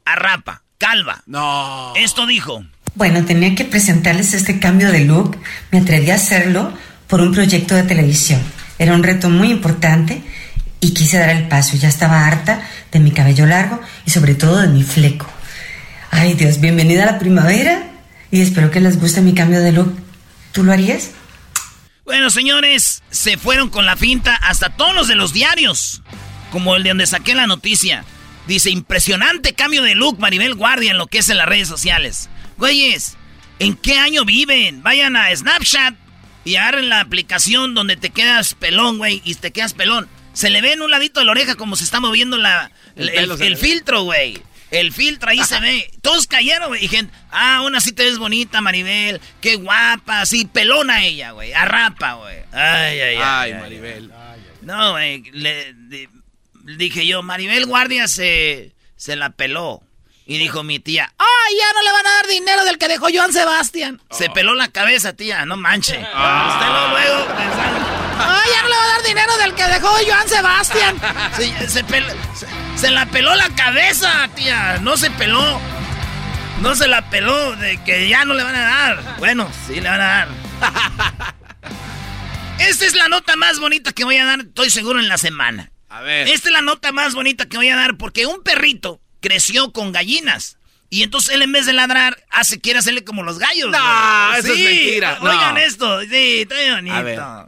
arrapa, 0.05 0.63
calva. 0.77 1.23
No. 1.25 1.93
Esto 1.95 2.27
dijo. 2.27 2.63
Bueno, 2.95 3.25
tenía 3.25 3.55
que 3.55 3.65
presentarles 3.65 4.33
este 4.33 4.59
cambio 4.59 4.91
de 4.91 5.05
look. 5.05 5.37
Me 5.71 5.79
atreví 5.79 6.11
a 6.11 6.15
hacerlo 6.15 6.71
por 7.07 7.21
un 7.21 7.33
proyecto 7.33 7.75
de 7.75 7.83
televisión. 7.83 8.41
Era 8.77 8.93
un 8.93 9.03
reto 9.03 9.29
muy 9.29 9.49
importante 9.49 10.21
y 10.79 10.93
quise 10.93 11.17
dar 11.17 11.29
el 11.29 11.47
paso. 11.47 11.75
Ya 11.75 11.89
estaba 11.89 12.27
harta 12.27 12.61
de 12.91 12.99
mi 12.99 13.11
cabello 13.11 13.47
largo 13.47 13.81
y 14.05 14.11
sobre 14.11 14.35
todo 14.35 14.61
de 14.61 14.67
mi 14.67 14.83
fleco. 14.83 15.25
Ay 16.11 16.35
Dios, 16.35 16.59
bienvenida 16.59 17.03
a 17.03 17.13
la 17.13 17.19
primavera 17.19 17.89
y 18.29 18.41
espero 18.41 18.69
que 18.69 18.79
les 18.79 18.99
guste 18.99 19.21
mi 19.21 19.33
cambio 19.33 19.59
de 19.61 19.71
look. 19.71 20.02
¿Tú 20.53 20.63
lo 20.63 20.71
harías? 20.71 21.11
Bueno, 22.05 22.29
señores, 22.29 23.01
se 23.09 23.37
fueron 23.37 23.69
con 23.69 23.85
la 23.85 23.97
finta 23.97 24.35
hasta 24.35 24.69
todos 24.69 24.93
los 24.93 25.07
de 25.07 25.15
los 25.15 25.33
diarios, 25.33 26.01
como 26.51 26.75
el 26.75 26.83
de 26.83 26.89
donde 26.89 27.07
saqué 27.07 27.33
la 27.33 27.47
noticia. 27.47 28.05
Dice, 28.47 28.69
impresionante 28.69 29.53
cambio 29.53 29.83
de 29.83 29.95
look 29.95 30.19
Maribel 30.19 30.53
Guardia 30.55 30.91
en 30.91 30.97
lo 30.97 31.07
que 31.07 31.19
es 31.19 31.29
en 31.29 31.37
las 31.37 31.47
redes 31.47 31.67
sociales. 31.67 32.29
Güeyes, 32.57 33.15
¿en 33.59 33.75
qué 33.75 33.97
año 33.97 34.25
viven? 34.25 34.83
Vayan 34.83 35.15
a 35.15 35.33
Snapchat 35.33 35.95
y 36.45 36.55
agarren 36.55 36.89
la 36.89 36.99
aplicación 36.99 37.73
donde 37.73 37.95
te 37.95 38.09
quedas 38.09 38.53
pelón, 38.53 38.97
güey, 38.97 39.21
y 39.23 39.35
te 39.35 39.51
quedas 39.51 39.73
pelón. 39.73 40.09
Se 40.33 40.49
le 40.49 40.61
ve 40.61 40.73
en 40.73 40.81
un 40.81 40.91
ladito 40.91 41.19
de 41.19 41.25
la 41.25 41.31
oreja 41.31 41.55
como 41.55 41.75
se 41.75 41.83
está 41.83 41.99
moviendo 41.99 42.37
la, 42.37 42.71
el, 42.95 43.57
filtro, 43.57 44.03
güey. 44.03 44.41
El 44.73 44.91
filtro 44.91 45.29
ahí 45.29 45.43
se 45.43 45.59
ve. 45.59 45.91
Todos 46.01 46.25
cayeron, 46.25 46.69
güey. 46.69 46.83
Y 46.83 46.87
gente, 46.87 47.13
ah, 47.29 47.57
aún 47.57 47.75
así 47.75 47.91
te 47.91 48.03
ves 48.03 48.17
bonita, 48.17 48.59
Maribel. 48.59 49.21
Qué 49.39 49.55
guapa, 49.55 50.21
así, 50.21 50.45
pelona 50.45 51.05
ella, 51.05 51.31
güey. 51.31 51.53
Arrapa, 51.53 52.13
güey. 52.13 52.37
Ay, 52.51 52.99
ay, 52.99 53.15
ay. 53.15 53.51
Ay, 53.51 53.53
Maribel. 53.53 54.11
No, 54.63 54.93
güey. 54.93 55.29
Le, 55.31 55.75
dije 56.63 57.05
yo, 57.05 57.21
Maribel 57.21 57.67
Guardia 57.67 58.07
se, 58.07 58.73
se 58.95 59.15
la 59.15 59.29
peló. 59.29 59.83
Y 60.25 60.39
dijo 60.39 60.63
mi 60.63 60.79
tía, 60.79 61.13
¡ay, 61.19 61.55
ya 61.59 61.73
no 61.73 61.81
le 61.83 61.91
van 61.91 62.07
a 62.07 62.11
dar 62.15 62.27
dinero 62.27 62.65
del 62.65 62.77
que 62.77 62.87
dejó 62.87 63.07
Joan 63.13 63.33
Sebastián! 63.33 64.01
Se 64.09 64.27
oh. 64.29 64.33
peló 64.33 64.55
la 64.55 64.69
cabeza, 64.69 65.13
tía, 65.13 65.45
no 65.45 65.57
manche. 65.57 65.99
Ah. 66.13 66.47
Usted 66.49 66.67
lo 66.67 66.87
luego 66.87 67.27
¡ay, 68.19 68.49
ya 68.55 68.61
no 68.61 68.69
le 68.69 68.75
va 68.75 68.83
a 68.83 68.87
dar 68.87 69.03
dinero 69.03 69.37
del 69.37 69.53
que 69.53 69.63
dejó 69.63 69.89
Joan 70.07 70.29
Sebastián! 70.29 71.01
Se, 71.67 71.83
la 72.91 73.05
peló 73.07 73.33
la 73.35 73.49
cabeza, 73.55 74.29
tía, 74.35 74.79
no 74.81 74.97
se 74.97 75.09
peló. 75.11 75.59
No 76.61 76.75
se 76.75 76.87
la 76.87 77.09
peló 77.09 77.55
de 77.55 77.81
que 77.83 78.07
ya 78.07 78.25
no 78.25 78.33
le 78.33 78.43
van 78.43 78.55
a 78.55 78.61
dar. 78.61 79.17
Bueno, 79.17 79.49
sí 79.67 79.81
le 79.81 79.89
van 79.89 80.01
a 80.01 80.05
dar. 80.05 80.27
Esta 82.59 82.85
es 82.85 82.95
la 82.95 83.07
nota 83.07 83.35
más 83.35 83.59
bonita 83.59 83.91
que 83.91 84.03
voy 84.03 84.17
a 84.17 84.25
dar, 84.25 84.39
estoy 84.41 84.69
seguro, 84.69 84.99
en 84.99 85.07
la 85.09 85.17
semana. 85.17 85.71
A 85.89 86.01
ver. 86.01 86.27
Esta 86.27 86.49
es 86.49 86.53
la 86.53 86.61
nota 86.61 86.91
más 86.91 87.15
bonita 87.15 87.47
que 87.47 87.57
voy 87.57 87.69
a 87.69 87.75
dar 87.75 87.97
porque 87.97 88.25
un 88.25 88.43
perrito 88.43 89.01
creció 89.19 89.73
con 89.73 89.91
gallinas. 89.91 90.57
Y 90.89 91.01
entonces 91.01 91.33
él 91.33 91.41
en 91.41 91.51
vez 91.51 91.65
de 91.65 91.73
ladrar, 91.73 92.23
hace, 92.29 92.61
quiere 92.61 92.79
hacerle 92.79 93.03
como 93.03 93.23
los 93.23 93.39
gallos. 93.39 93.71
No, 93.71 94.33
eso 94.35 94.53
es 94.53 94.59
mentira. 94.59 95.17
Oigan 95.21 95.57
esto, 95.57 96.01
sí, 96.01 96.41
está 96.41 96.55
bonito. 96.75 97.47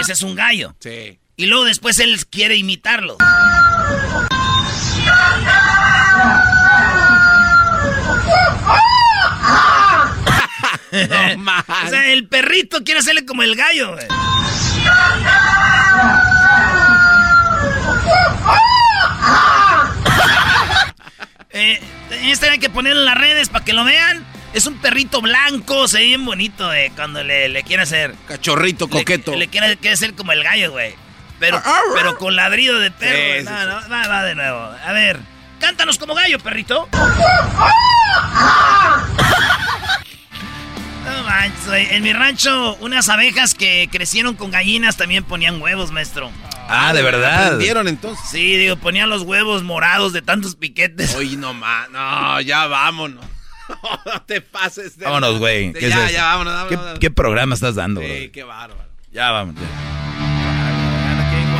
Ese 0.00 0.12
es 0.12 0.22
un 0.22 0.34
gallo. 0.36 0.76
Sí. 0.78 1.18
Y 1.36 1.46
luego 1.46 1.64
después 1.64 1.98
él 1.98 2.24
quiere 2.26 2.56
imitarlo. 2.56 3.16
no, 10.92 11.58
o 11.84 11.88
sea, 11.88 12.12
el 12.12 12.28
perrito 12.28 12.84
quiere 12.84 13.00
hacerle 13.00 13.24
como 13.24 13.42
el 13.42 13.56
gallo, 13.56 13.94
güey. 13.94 14.06
Eh, 21.54 21.78
este 22.22 22.48
hay 22.48 22.58
que 22.58 22.70
ponerlo 22.70 23.00
en 23.00 23.04
las 23.04 23.18
redes 23.18 23.50
para 23.50 23.62
que 23.62 23.74
lo 23.74 23.84
vean. 23.84 24.24
Es 24.54 24.64
un 24.66 24.78
perrito 24.78 25.20
blanco, 25.20 25.86
se 25.86 25.98
ve 25.98 26.04
bien 26.06 26.24
bonito 26.24 26.72
eh, 26.72 26.90
cuando 26.96 27.22
le, 27.22 27.62
quiere 27.62 27.82
hacer. 27.82 28.14
Cachorrito, 28.26 28.88
coqueto. 28.88 29.34
Le, 29.36 29.48
quiere, 29.48 29.78
hacer 29.90 30.14
como 30.14 30.32
el 30.32 30.42
gallo, 30.42 30.72
güey. 30.72 30.94
Pero, 31.42 31.56
ah, 31.56 31.62
ah, 31.66 31.80
ah. 31.84 31.92
pero 31.96 32.16
con 32.18 32.36
ladrido 32.36 32.78
de 32.78 32.92
perro. 32.92 33.50
no, 33.50 33.66
no, 33.66 33.88
va, 33.88 34.06
va 34.06 34.22
de 34.22 34.36
nuevo. 34.36 34.60
A 34.60 34.92
ver, 34.92 35.18
cántanos 35.58 35.98
como 35.98 36.14
gallo, 36.14 36.38
perrito. 36.38 36.88
No 41.04 41.24
manches, 41.24 41.90
en 41.90 42.04
mi 42.04 42.12
rancho, 42.12 42.76
unas 42.76 43.08
abejas 43.08 43.54
que 43.54 43.88
crecieron 43.90 44.36
con 44.36 44.52
gallinas 44.52 44.96
también 44.96 45.24
ponían 45.24 45.60
huevos, 45.60 45.90
maestro. 45.90 46.30
Ah, 46.68 46.92
de 46.92 47.02
verdad. 47.02 47.46
¿Aprendieron 47.46 47.88
entonces? 47.88 48.24
Sí, 48.30 48.56
digo, 48.56 48.76
ponían 48.76 49.10
los 49.10 49.22
huevos 49.22 49.64
morados 49.64 50.12
de 50.12 50.22
tantos 50.22 50.54
piquetes. 50.54 51.12
Oye, 51.16 51.36
no 51.36 51.54
más, 51.54 51.90
no, 51.90 52.40
ya 52.40 52.68
vámonos. 52.68 53.24
no 54.06 54.22
te 54.22 54.42
pases 54.42 54.96
de 54.96 55.06
Vámonos, 55.06 55.40
güey. 55.40 55.72
Ya, 55.72 56.08
ya, 56.08 56.22
vámonos, 56.22 56.54
vámonos. 56.54 56.98
¿Qué, 57.00 57.10
programa 57.10 57.56
estás 57.56 57.74
dando, 57.74 58.00
Sí, 58.00 58.30
qué 58.32 58.44
bárbaro. 58.44 58.92
Ya, 59.10 59.32
vamos. 59.32 59.56
¿Quieren 59.56 60.01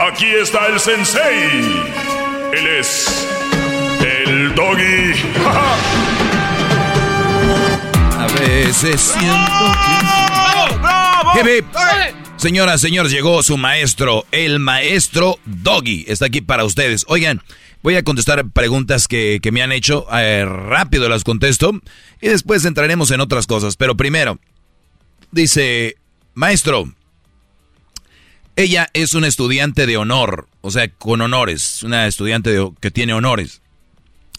Aquí 0.00 0.26
está 0.26 0.66
el 0.66 0.80
sensei. 0.80 1.60
Él 2.52 2.66
es 2.66 3.28
el 4.00 4.54
doggy. 4.54 5.14
a 8.18 8.26
veces 8.38 9.00
siento 9.00 9.72
que... 9.82 10.78
¡Bravo! 10.78 11.34
¡Bravo! 11.72 12.20
Señoras, 12.40 12.80
señores, 12.80 13.12
llegó 13.12 13.42
su 13.42 13.58
maestro, 13.58 14.24
el 14.32 14.60
maestro 14.60 15.38
Doggy. 15.44 16.06
Está 16.08 16.24
aquí 16.24 16.40
para 16.40 16.64
ustedes. 16.64 17.04
Oigan, 17.06 17.42
voy 17.82 17.96
a 17.96 18.02
contestar 18.02 18.48
preguntas 18.48 19.08
que, 19.08 19.40
me 19.52 19.62
han 19.62 19.72
hecho. 19.72 20.06
Eh, 20.10 20.46
rápido 20.46 21.10
las 21.10 21.22
contesto. 21.22 21.78
Y 22.22 22.28
después 22.28 22.64
entraremos 22.64 23.10
en 23.10 23.20
otras 23.20 23.46
cosas. 23.46 23.76
Pero 23.76 23.94
primero, 23.94 24.38
dice, 25.30 25.96
maestro, 26.32 26.90
ella 28.56 28.88
es 28.92 29.14
una 29.14 29.26
estudiante 29.26 29.86
de 29.86 29.96
honor. 29.96 30.48
O 30.60 30.70
sea, 30.70 30.88
con 30.88 31.20
honores. 31.20 31.82
Una 31.82 32.06
estudiante 32.06 32.56
que 32.80 32.90
tiene 32.90 33.12
honores. 33.12 33.62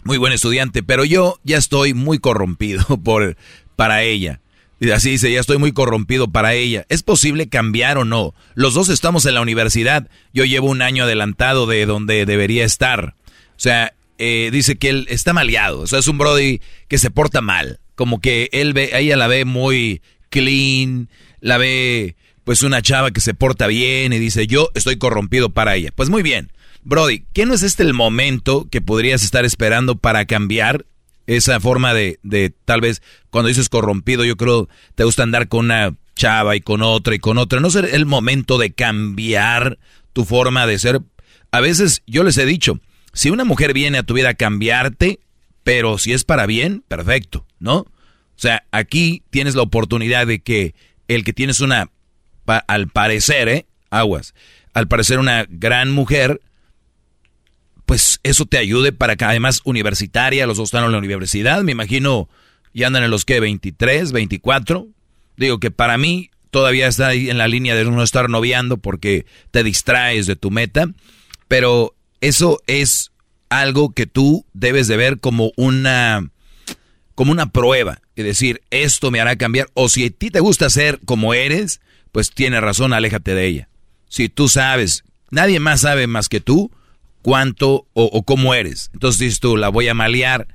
Muy 0.04 0.18
buen 0.18 0.34
estudiante. 0.34 0.84
Pero 0.84 1.06
yo 1.06 1.40
ya 1.44 1.58
estoy 1.58 1.94
muy 1.94 2.20
corrompido 2.20 2.84
por, 3.04 3.38
para 3.76 4.04
ella. 4.04 4.42
Y 4.80 4.90
así 4.90 5.12
dice, 5.12 5.32
ya 5.32 5.40
estoy 5.40 5.60
muy 5.60 5.74
corrompido 5.74 6.28
para 6.28 6.56
ella. 6.56 6.86
¿Es 6.90 7.04
posible 7.04 7.50
cambiar 7.50 8.00
o 8.00 8.06
no? 8.06 8.34
Los 8.56 8.74
dos 8.74 8.90
estamos 8.90 9.28
en 9.28 9.36
la 9.36 9.42
universidad. 9.42 10.10
Yo 10.34 10.44
llevo 10.44 10.72
un 10.72 10.82
año 10.82 11.04
adelantado 11.04 11.68
de 11.68 11.86
donde 11.86 12.26
debería 12.26 12.66
estar. 12.66 13.14
O 13.28 13.60
sea, 13.60 13.94
eh, 14.18 14.50
dice 14.52 14.78
que 14.78 14.90
él 14.90 15.06
está 15.10 15.34
maleado. 15.34 15.82
O 15.82 15.88
sea, 15.88 16.00
es 16.00 16.08
un 16.08 16.18
Brody 16.18 16.62
que 16.88 16.98
se 16.98 17.12
porta 17.12 17.42
mal. 17.42 17.80
Como 17.94 18.20
que 18.22 18.50
él 18.54 18.74
ve, 18.74 18.90
ella 18.94 19.18
la 19.18 19.28
ve 19.28 19.46
muy 19.46 20.02
clean, 20.30 21.10
la 21.42 21.58
ve 21.58 22.16
pues 22.44 22.64
una 22.64 22.82
chava 22.82 23.12
que 23.12 23.22
se 23.22 23.34
porta 23.34 23.68
bien 23.68 24.14
y 24.14 24.20
dice, 24.20 24.48
yo 24.48 24.70
estoy 24.74 24.98
corrompido 24.98 25.50
para 25.50 25.76
ella. 25.76 25.92
Pues 25.96 26.10
muy 26.10 26.24
bien. 26.24 26.52
Brody, 26.84 27.26
¿qué 27.34 27.46
no 27.46 27.54
es 27.54 27.64
este 27.64 27.84
el 27.84 27.94
momento 27.94 28.68
que 28.72 28.82
podrías 28.82 29.24
estar 29.24 29.46
esperando 29.46 29.96
para 29.96 30.26
cambiar 30.26 30.86
esa 31.28 31.60
forma 31.60 31.94
de, 31.94 32.20
de 32.24 32.54
tal 32.66 32.82
vez 32.82 33.02
cuando 33.30 33.50
dices 33.50 33.70
corrompido, 33.70 34.26
yo 34.26 34.36
creo 34.36 34.68
te 34.96 35.04
gusta 35.04 35.24
andar 35.24 35.48
con 35.48 35.66
una 35.66 35.96
chava 36.16 36.56
y 36.56 36.62
con 36.62 36.82
otra 36.82 37.16
y 37.16 37.20
con 37.20 37.38
otra. 37.38 37.60
No 37.60 37.70
ser 37.70 37.90
el 37.94 38.06
momento 38.06 38.58
de 38.58 38.74
cambiar 38.74 39.78
tu 40.14 40.26
forma 40.26 40.68
de 40.68 40.80
ser. 40.80 41.02
A 41.52 41.60
veces 41.62 42.02
yo 42.08 42.24
les 42.24 42.38
he 42.38 42.46
dicho, 42.46 42.80
si 43.14 43.30
una 43.30 43.46
mujer 43.46 43.74
viene 43.74 43.98
a 43.98 44.04
tu 44.04 44.14
vida 44.14 44.30
a 44.30 44.34
cambiarte, 44.34 45.20
pero 45.64 45.98
si 45.98 46.14
es 46.14 46.24
para 46.24 46.46
bien, 46.46 46.84
perfecto, 46.88 47.46
¿no? 47.60 47.78
O 47.78 47.88
sea, 48.42 48.64
aquí 48.72 49.24
tienes 49.30 49.56
la 49.56 49.62
oportunidad 49.62 50.26
de 50.26 50.40
que 50.40 50.74
el 51.08 51.24
que 51.24 51.34
tienes 51.34 51.60
una, 51.60 51.92
al 52.46 52.88
parecer, 52.88 53.50
¿eh? 53.50 53.66
Aguas, 53.90 54.34
al 54.74 54.88
parecer 54.88 55.20
una 55.20 55.46
gran 55.50 55.92
mujer, 55.92 56.42
pues 57.86 58.20
eso 58.24 58.46
te 58.46 58.58
ayude 58.58 58.92
para 58.92 59.16
que 59.16 59.26
además 59.26 59.62
universitaria, 59.66 60.48
los 60.48 60.58
dos 60.58 60.70
están 60.70 60.86
en 60.86 60.94
la 60.94 60.98
universidad, 60.98 61.62
me 61.64 61.74
imagino, 61.74 62.30
y 62.74 62.84
andan 62.84 63.04
en 63.04 63.12
los 63.12 63.26
que 63.26 63.40
23, 63.40 64.12
24. 64.12 64.88
Digo 65.36 65.60
que 65.60 65.72
para 65.72 65.98
mí 65.98 66.30
todavía 66.52 66.88
está 66.88 67.08
ahí 67.08 67.30
en 67.30 67.38
la 67.38 67.48
línea 67.48 67.76
de 67.76 67.86
no 67.86 68.04
estar 68.04 68.30
noviando 68.30 68.78
porque 68.78 69.26
te 69.52 69.64
distraes 69.64 70.26
de 70.26 70.36
tu 70.36 70.52
meta, 70.52 70.88
pero 71.48 71.96
eso 72.22 72.62
es 72.68 73.12
algo 73.50 73.92
que 73.92 74.06
tú 74.06 74.46
debes 74.54 74.88
de 74.88 74.98
ver 74.98 75.20
como 75.20 75.52
una 75.58 76.30
como 77.16 77.34
una 77.34 77.52
prueba 77.52 78.02
y 78.16 78.24
decir, 78.24 78.62
esto 78.72 79.12
me 79.12 79.20
hará 79.20 79.36
cambiar 79.36 79.68
o 79.74 79.90
si 79.90 80.06
a 80.06 80.10
ti 80.10 80.32
te 80.32 80.40
gusta 80.40 80.70
ser 80.70 81.00
como 81.06 81.34
eres, 81.34 81.82
pues 82.12 82.32
tiene 82.32 82.60
razón, 82.62 82.94
aléjate 82.94 83.34
de 83.34 83.46
ella. 83.46 83.70
Si 84.08 84.30
tú 84.30 84.48
sabes, 84.48 85.04
nadie 85.30 85.60
más 85.60 85.82
sabe 85.82 86.08
más 86.08 86.30
que 86.30 86.42
tú, 86.42 86.72
cuánto 87.22 87.88
o, 87.94 88.24
cómo 88.24 88.54
eres. 88.54 88.90
Entonces 88.94 89.20
dices 89.20 89.40
tú, 89.40 89.58
la 89.58 89.70
voy 89.70 89.88
a 89.88 89.94
malear, 89.94 90.48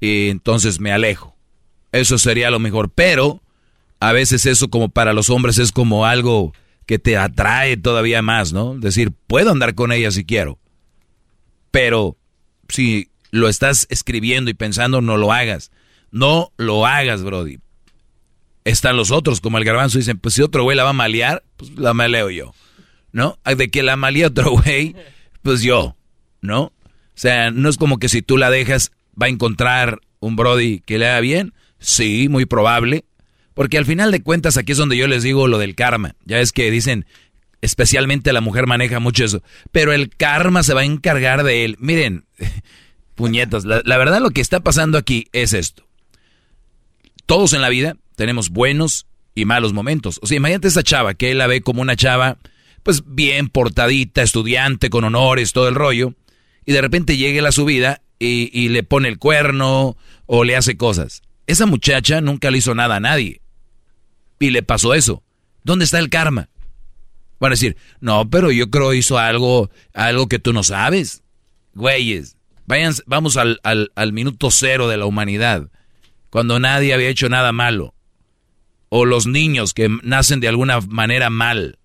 y 0.00 0.28
entonces 0.28 0.80
me 0.80 0.92
alejo. 0.92 1.36
Eso 1.92 2.18
sería 2.18 2.50
lo 2.50 2.58
mejor. 2.58 2.90
Pero 2.90 3.42
a 4.00 4.12
veces 4.12 4.46
eso 4.46 4.68
como 4.68 4.88
para 4.88 5.12
los 5.12 5.30
hombres 5.30 5.58
es 5.58 5.72
como 5.72 6.06
algo 6.06 6.52
que 6.84 6.98
te 6.98 7.16
atrae 7.16 7.76
todavía 7.76 8.22
más, 8.22 8.52
¿no? 8.52 8.76
Decir, 8.76 9.12
puedo 9.26 9.50
andar 9.50 9.74
con 9.74 9.92
ella 9.92 10.10
si 10.10 10.24
quiero. 10.24 10.58
Pero 11.70 12.16
si 12.68 13.10
lo 13.30 13.48
estás 13.48 13.86
escribiendo 13.90 14.50
y 14.50 14.54
pensando, 14.54 15.00
no 15.00 15.16
lo 15.16 15.32
hagas. 15.32 15.70
No 16.10 16.52
lo 16.56 16.86
hagas, 16.86 17.22
Brody. 17.22 17.58
Están 18.66 18.96
los 18.96 19.12
otros, 19.12 19.40
como 19.40 19.58
el 19.58 19.64
garbanzo, 19.64 19.96
dicen, 19.96 20.18
pues 20.18 20.34
si 20.34 20.42
otro 20.42 20.64
güey 20.64 20.76
la 20.76 20.82
va 20.82 20.90
a 20.90 20.92
malear, 20.92 21.44
pues 21.56 21.70
la 21.78 21.94
maleo 21.94 22.30
yo. 22.30 22.52
¿No? 23.12 23.38
De 23.44 23.70
que 23.70 23.84
la 23.84 23.94
malea 23.94 24.26
otro 24.26 24.50
güey, 24.62 24.96
pues 25.42 25.62
yo. 25.62 25.94
¿No? 26.40 26.62
O 26.62 26.72
sea, 27.14 27.52
no 27.52 27.68
es 27.68 27.76
como 27.76 28.00
que 28.00 28.08
si 28.08 28.22
tú 28.22 28.36
la 28.36 28.50
dejas, 28.50 28.90
va 29.20 29.26
a 29.26 29.28
encontrar 29.28 30.00
un 30.18 30.34
Brody 30.34 30.80
que 30.80 30.98
le 30.98 31.06
haga 31.06 31.20
bien. 31.20 31.54
Sí, 31.78 32.28
muy 32.28 32.44
probable. 32.44 33.04
Porque 33.54 33.78
al 33.78 33.86
final 33.86 34.10
de 34.10 34.24
cuentas 34.24 34.56
aquí 34.56 34.72
es 34.72 34.78
donde 34.78 34.96
yo 34.96 35.06
les 35.06 35.22
digo 35.22 35.46
lo 35.46 35.58
del 35.58 35.76
karma. 35.76 36.16
Ya 36.24 36.40
es 36.40 36.50
que 36.50 36.68
dicen, 36.72 37.06
especialmente 37.60 38.32
la 38.32 38.40
mujer 38.40 38.66
maneja 38.66 38.98
mucho 38.98 39.24
eso. 39.24 39.44
Pero 39.70 39.92
el 39.92 40.08
karma 40.08 40.64
se 40.64 40.74
va 40.74 40.80
a 40.80 40.86
encargar 40.86 41.44
de 41.44 41.64
él. 41.64 41.76
Miren, 41.78 42.24
puñetas, 43.14 43.64
la, 43.64 43.80
la, 43.84 43.96
verdad 43.96 44.20
lo 44.20 44.30
que 44.30 44.40
está 44.40 44.58
pasando 44.58 44.98
aquí 44.98 45.28
es 45.30 45.52
esto. 45.52 45.86
Todos 47.26 47.52
en 47.52 47.62
la 47.62 47.68
vida 47.68 47.96
tenemos 48.16 48.50
buenos 48.50 49.06
y 49.34 49.44
malos 49.44 49.72
momentos. 49.72 50.18
O 50.22 50.26
sea, 50.26 50.36
imagínate 50.36 50.68
esa 50.68 50.82
chava 50.82 51.14
que 51.14 51.30
él 51.30 51.38
la 51.38 51.46
ve 51.46 51.60
como 51.60 51.82
una 51.82 51.94
chava, 51.94 52.38
pues 52.82 53.02
bien 53.06 53.48
portadita, 53.48 54.22
estudiante, 54.22 54.90
con 54.90 55.04
honores, 55.04 55.52
todo 55.52 55.68
el 55.68 55.74
rollo. 55.74 56.14
Y 56.64 56.72
de 56.72 56.80
repente 56.80 57.16
llega 57.16 57.48
a 57.48 57.52
su 57.52 57.64
vida 57.64 58.02
y, 58.18 58.50
y 58.52 58.70
le 58.70 58.82
pone 58.82 59.08
el 59.08 59.18
cuerno 59.18 59.96
o 60.26 60.44
le 60.44 60.56
hace 60.56 60.76
cosas. 60.76 61.22
Esa 61.46 61.66
muchacha 61.66 62.20
nunca 62.20 62.50
le 62.50 62.58
hizo 62.58 62.74
nada 62.74 62.96
a 62.96 63.00
nadie 63.00 63.40
y 64.38 64.50
le 64.50 64.62
pasó 64.62 64.94
eso. 64.94 65.22
¿Dónde 65.62 65.84
está 65.84 65.98
el 65.98 66.10
karma? 66.10 66.48
Van 67.38 67.52
a 67.52 67.54
decir, 67.54 67.76
no, 68.00 68.28
pero 68.30 68.50
yo 68.50 68.70
creo 68.70 68.94
hizo 68.94 69.18
algo, 69.18 69.70
algo 69.92 70.28
que 70.28 70.38
tú 70.38 70.52
no 70.52 70.62
sabes. 70.62 71.22
Güeyes, 71.74 72.36
vayan, 72.66 72.94
vamos 73.06 73.36
al, 73.36 73.60
al, 73.62 73.92
al 73.94 74.12
minuto 74.12 74.50
cero 74.50 74.88
de 74.88 74.96
la 74.96 75.06
humanidad, 75.06 75.68
cuando 76.30 76.58
nadie 76.58 76.94
había 76.94 77.08
hecho 77.08 77.28
nada 77.28 77.52
malo. 77.52 77.94
O 78.98 79.04
los 79.04 79.26
niños 79.26 79.74
que 79.74 79.90
nacen 80.02 80.40
de 80.40 80.48
alguna 80.48 80.80
manera 80.80 81.28
mal. 81.28 81.78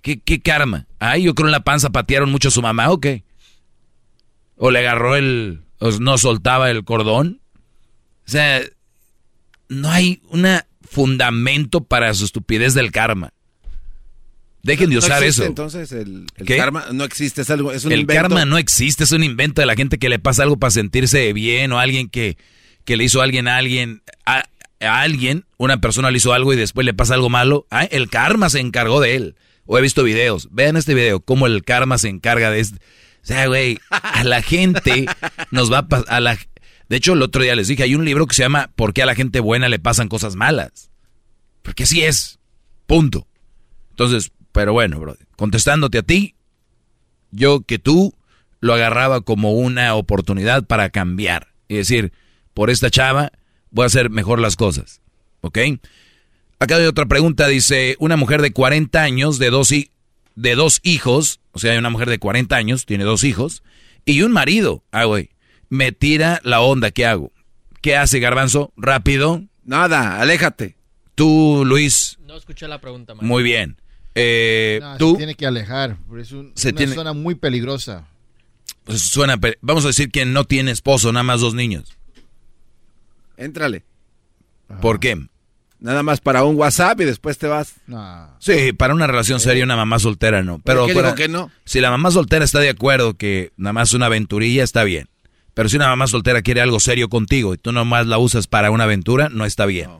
¿Qué, 0.00 0.20
qué 0.20 0.40
karma? 0.40 0.86
Ay, 0.98 1.24
yo 1.24 1.34
creo 1.34 1.48
en 1.48 1.52
la 1.52 1.64
panza 1.64 1.90
patearon 1.90 2.30
mucho 2.30 2.48
a 2.48 2.50
su 2.50 2.62
mamá, 2.62 2.90
¿o 2.90 2.98
qué? 2.98 3.24
O 4.56 4.70
le 4.70 4.78
agarró 4.78 5.16
el... 5.16 5.60
O 5.80 5.90
no 5.90 6.16
soltaba 6.16 6.70
el 6.70 6.84
cordón. 6.84 7.42
O 8.26 8.30
sea, 8.30 8.62
no 9.68 9.90
hay 9.90 10.22
una 10.30 10.66
fundamento 10.82 11.84
para 11.84 12.14
su 12.14 12.24
estupidez 12.24 12.72
del 12.72 12.90
karma. 12.90 13.32
Dejen 14.62 14.88
de 14.88 14.96
usar 14.96 15.20
no 15.20 15.26
existe, 15.26 15.42
eso. 15.42 15.44
Entonces 15.44 15.92
el, 15.92 16.26
el 16.36 16.46
karma 16.46 16.86
no 16.90 17.04
existe, 17.04 17.42
es 17.42 17.50
algo, 17.50 17.70
es 17.70 17.84
un 17.84 17.92
el 17.92 18.00
invento. 18.00 18.22
karma 18.22 18.46
no 18.46 18.56
existe, 18.56 19.04
es 19.04 19.12
un 19.12 19.22
invento 19.22 19.60
de 19.60 19.66
la 19.66 19.74
gente 19.74 19.98
que 19.98 20.08
le 20.08 20.18
pasa 20.18 20.42
algo 20.42 20.56
para 20.56 20.70
sentirse 20.70 21.34
bien 21.34 21.70
o 21.72 21.78
alguien 21.78 22.08
que, 22.08 22.38
que 22.86 22.96
le 22.96 23.04
hizo 23.04 23.20
a 23.20 23.24
alguien 23.24 23.46
a 23.46 23.58
alguien 23.58 24.02
a, 24.24 24.44
a, 24.84 25.00
alguien, 25.00 25.44
una 25.56 25.80
persona 25.80 26.10
le 26.10 26.18
hizo 26.18 26.32
algo 26.32 26.52
y 26.52 26.56
después 26.56 26.84
le 26.84 26.94
pasa 26.94 27.14
algo 27.14 27.30
malo. 27.30 27.66
El 27.90 28.08
karma 28.08 28.50
se 28.50 28.60
encargó 28.60 29.00
de 29.00 29.16
él. 29.16 29.36
O 29.66 29.78
he 29.78 29.82
visto 29.82 30.02
videos. 30.02 30.48
Vean 30.50 30.76
este 30.76 30.94
video, 30.94 31.20
cómo 31.20 31.46
el 31.46 31.64
karma 31.64 31.98
se 31.98 32.08
encarga 32.08 32.50
de 32.50 32.60
este. 32.60 32.76
O 32.76 33.26
sea, 33.26 33.46
güey, 33.46 33.78
a 33.88 34.22
la 34.24 34.42
gente 34.42 35.06
nos 35.50 35.72
va 35.72 35.86
a 35.90 36.16
a 36.16 36.20
la 36.20 36.36
de 36.88 36.96
hecho, 36.96 37.14
el 37.14 37.22
otro 37.22 37.42
día 37.42 37.54
les 37.54 37.68
dije, 37.68 37.82
hay 37.82 37.94
un 37.94 38.04
libro 38.04 38.26
que 38.26 38.34
se 38.34 38.42
llama 38.42 38.70
¿Por 38.76 38.92
qué 38.92 39.02
a 39.02 39.06
la 39.06 39.14
gente 39.14 39.40
buena 39.40 39.68
le 39.68 39.78
pasan 39.78 40.08
cosas 40.08 40.36
malas? 40.36 40.90
Porque 41.62 41.84
así 41.84 42.02
es. 42.02 42.38
Punto. 42.86 43.26
Entonces, 43.90 44.32
pero 44.52 44.72
bueno, 44.72 45.00
bro, 45.00 45.16
contestándote 45.36 45.98
a 45.98 46.02
ti, 46.02 46.34
yo 47.30 47.62
que 47.62 47.78
tú 47.78 48.14
lo 48.60 48.74
agarraba 48.74 49.22
como 49.22 49.52
una 49.52 49.94
oportunidad 49.94 50.64
para 50.64 50.90
cambiar. 50.90 51.48
Y 51.68 51.76
decir, 51.76 52.12
por 52.52 52.70
esta 52.70 52.90
chava 52.90 53.32
voy 53.74 53.82
a 53.82 53.86
hacer 53.86 54.08
mejor 54.08 54.38
las 54.40 54.56
cosas. 54.56 55.02
¿Ok? 55.42 55.58
Acá 56.58 56.76
hay 56.76 56.86
otra 56.86 57.04
pregunta, 57.04 57.46
dice, 57.48 57.96
una 57.98 58.16
mujer 58.16 58.40
de 58.40 58.52
40 58.52 59.02
años, 59.02 59.38
de 59.38 59.50
dos, 59.50 59.68
de 59.68 60.54
dos 60.54 60.80
hijos, 60.82 61.40
o 61.52 61.58
sea, 61.58 61.72
hay 61.72 61.78
una 61.78 61.90
mujer 61.90 62.08
de 62.08 62.18
40 62.18 62.56
años, 62.56 62.86
tiene 62.86 63.04
dos 63.04 63.22
hijos, 63.24 63.62
y 64.06 64.22
un 64.22 64.32
marido. 64.32 64.82
Ah, 64.90 65.04
güey 65.04 65.28
me 65.74 65.92
tira 65.92 66.40
la 66.44 66.60
onda, 66.60 66.90
¿qué 66.92 67.04
hago? 67.04 67.32
¿Qué 67.80 67.96
hace 67.96 68.20
Garbanzo? 68.20 68.72
Rápido. 68.76 69.42
Nada, 69.64 70.20
aléjate. 70.20 70.76
Tú, 71.14 71.64
Luis. 71.66 72.18
No 72.26 72.36
escuché 72.36 72.68
la 72.68 72.80
pregunta. 72.80 73.14
Muy 73.14 73.42
bien. 73.42 73.76
Eh, 74.14 74.78
no, 74.80 74.96
tú. 74.98 75.12
Se 75.12 75.16
tiene 75.18 75.34
que 75.34 75.46
alejar, 75.46 75.98
es 76.20 76.32
un, 76.32 76.52
Se 76.54 76.68
una 76.68 76.76
tiene- 76.78 76.94
zona 76.94 77.12
muy 77.12 77.34
peligrosa. 77.34 78.06
Pues 78.84 79.02
suena, 79.02 79.36
vamos 79.62 79.84
a 79.84 79.88
decir 79.88 80.10
que 80.10 80.24
no 80.24 80.44
tiene 80.44 80.70
esposo, 80.70 81.10
nada 81.12 81.24
más 81.24 81.40
dos 81.40 81.54
niños. 81.54 81.96
Éntrale. 83.36 83.84
¿Por 84.80 85.00
qué? 85.00 85.18
Nada 85.80 86.02
más 86.02 86.20
para 86.20 86.44
un 86.44 86.56
WhatsApp 86.56 87.00
y 87.02 87.04
después 87.04 87.36
te 87.36 87.46
vas. 87.46 87.74
No. 87.86 88.30
Sí, 88.38 88.72
para 88.72 88.94
una 88.94 89.06
relación 89.06 89.38
seria 89.40 89.64
una 89.64 89.76
mamá 89.76 89.98
soltera 89.98 90.42
no. 90.42 90.60
Pero 90.64 90.86
qué 90.86 90.94
para- 90.94 91.08
digo 91.08 91.16
que 91.16 91.28
no? 91.28 91.50
si 91.64 91.80
la 91.80 91.90
mamá 91.90 92.10
soltera 92.10 92.44
está 92.44 92.60
de 92.60 92.70
acuerdo 92.70 93.14
que 93.14 93.52
nada 93.56 93.74
más 93.74 93.92
una 93.92 94.06
aventurilla 94.06 94.64
está 94.64 94.84
bien. 94.84 95.08
Pero 95.52 95.68
si 95.68 95.76
una 95.76 95.88
mamá 95.88 96.06
soltera 96.06 96.42
quiere 96.42 96.60
algo 96.62 96.80
serio 96.80 97.08
contigo 97.08 97.54
y 97.54 97.58
tú 97.58 97.70
nomás 97.72 98.06
la 98.06 98.18
usas 98.18 98.46
para 98.46 98.70
una 98.70 98.84
aventura, 98.84 99.28
no 99.28 99.44
está 99.44 99.66
bien. 99.66 99.90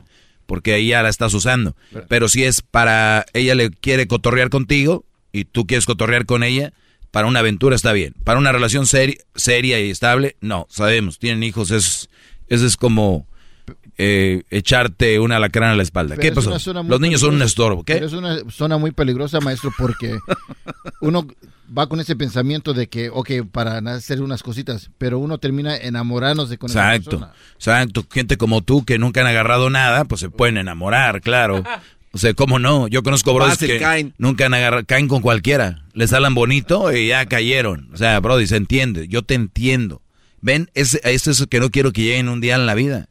Porque 0.47 0.73
ahí 0.73 0.87
ya 0.89 1.03
la 1.03 1.09
estás 1.09 1.33
usando. 1.33 1.75
Pero 2.07 2.27
si 2.29 2.43
es 2.43 2.61
para 2.61 3.25
ella 3.33 3.55
le 3.55 3.69
quiere 3.69 4.07
cotorrear 4.07 4.49
contigo 4.49 5.05
y 5.31 5.45
tú 5.45 5.65
quieres 5.67 5.85
cotorrear 5.85 6.25
con 6.25 6.43
ella, 6.43 6.73
para 7.11 7.27
una 7.27 7.39
aventura 7.39 7.75
está 7.75 7.93
bien. 7.93 8.13
Para 8.23 8.39
una 8.39 8.51
relación 8.51 8.85
seri- 8.85 9.19
seria 9.35 9.79
y 9.79 9.89
estable, 9.91 10.35
no. 10.41 10.65
Sabemos, 10.69 11.19
tienen 11.19 11.43
hijos, 11.43 11.71
es, 11.71 12.09
eso 12.47 12.65
es 12.65 12.77
como 12.77 13.27
eh, 13.97 14.43
echarte 14.49 15.19
una 15.19 15.37
alacrán 15.37 15.71
a 15.71 15.75
la 15.75 15.83
espalda. 15.83 16.15
Pero 16.15 16.21
¿Qué 16.21 16.27
es 16.39 16.45
pasó? 16.45 16.83
Los 16.83 16.99
niños 16.99 17.21
son 17.21 17.35
un 17.35 17.41
estorbo. 17.41 17.83
¿Qué? 17.83 17.93
Pero 17.95 18.07
es 18.07 18.13
una 18.13 18.37
zona 18.49 18.77
muy 18.77 18.91
peligrosa, 18.91 19.39
maestro, 19.39 19.71
porque 19.77 20.17
uno 21.01 21.27
va 21.75 21.87
con 21.87 21.99
ese 21.99 22.15
pensamiento 22.15 22.73
de 22.73 22.87
que, 22.87 23.09
ok, 23.09 23.31
para 23.51 23.77
hacer 23.95 24.21
unas 24.21 24.43
cositas, 24.43 24.91
pero 24.97 25.17
uno 25.19 25.37
termina 25.39 25.75
enamorándose 25.75 26.57
con 26.57 26.69
esa 26.69 26.93
Exacto, 26.95 27.09
persona. 27.19 27.33
exacto. 27.55 28.05
Gente 28.11 28.37
como 28.37 28.61
tú 28.61 28.85
que 28.85 28.99
nunca 28.99 29.21
han 29.21 29.27
agarrado 29.27 29.69
nada, 29.69 30.05
pues 30.05 30.21
se 30.21 30.29
pueden 30.29 30.57
enamorar, 30.57 31.21
claro. 31.21 31.63
O 32.11 32.17
sea, 32.17 32.33
¿cómo 32.33 32.59
no? 32.59 32.87
Yo 32.87 33.03
conozco 33.03 33.37
Fácil, 33.37 33.67
que 33.67 33.77
caen. 33.77 34.13
nunca 34.17 34.45
han 34.45 34.53
agarrado, 34.53 34.85
caen 34.85 35.09
con 35.09 35.21
cualquiera. 35.21 35.83
Les 35.93 36.13
hablan 36.13 36.33
bonito 36.33 36.95
y 36.95 37.07
ya 37.09 37.25
cayeron. 37.25 37.89
O 37.93 37.97
sea, 37.97 38.17
brody, 38.21 38.47
se 38.47 38.55
entiende. 38.55 39.09
Yo 39.09 39.23
te 39.23 39.33
entiendo. 39.33 40.01
Ven, 40.45 40.69
es, 40.75 40.93
es 41.03 41.25
eso 41.25 41.47
que 41.47 41.59
no 41.59 41.71
quiero 41.71 41.91
que 41.91 42.03
lleguen 42.03 42.29
un 42.29 42.39
día 42.39 42.53
en 42.53 42.67
la 42.67 42.75
vida. 42.75 43.09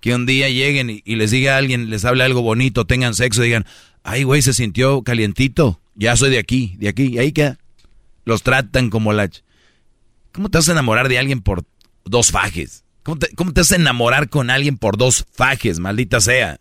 Que 0.00 0.14
un 0.14 0.26
día 0.26 0.50
lleguen 0.50 0.90
y, 0.90 1.02
y 1.06 1.16
les 1.16 1.30
diga 1.30 1.54
a 1.54 1.56
alguien, 1.56 1.88
les 1.88 2.04
hable 2.04 2.24
algo 2.24 2.42
bonito, 2.42 2.84
tengan 2.84 3.14
sexo 3.14 3.40
digan, 3.40 3.64
ay, 4.02 4.22
güey, 4.24 4.42
se 4.42 4.52
sintió 4.52 5.02
calientito. 5.02 5.80
Ya 5.94 6.14
soy 6.14 6.28
de 6.28 6.38
aquí, 6.38 6.76
de 6.78 6.88
aquí. 6.90 7.04
Y 7.06 7.18
ahí 7.18 7.32
queda. 7.32 7.58
Los 8.26 8.42
tratan 8.42 8.90
como 8.90 9.14
la... 9.14 9.30
¿Cómo 10.32 10.50
te 10.50 10.58
vas 10.58 10.68
a 10.68 10.72
enamorar 10.72 11.08
de 11.08 11.18
alguien 11.18 11.40
por 11.40 11.64
dos 12.04 12.30
fajes? 12.32 12.84
¿Cómo 13.02 13.18
te, 13.18 13.34
cómo 13.34 13.54
te 13.54 13.62
vas 13.62 13.72
a 13.72 13.76
enamorar 13.76 14.28
con 14.28 14.50
alguien 14.50 14.76
por 14.76 14.98
dos 14.98 15.24
fajes, 15.32 15.78
maldita 15.78 16.20
sea? 16.20 16.60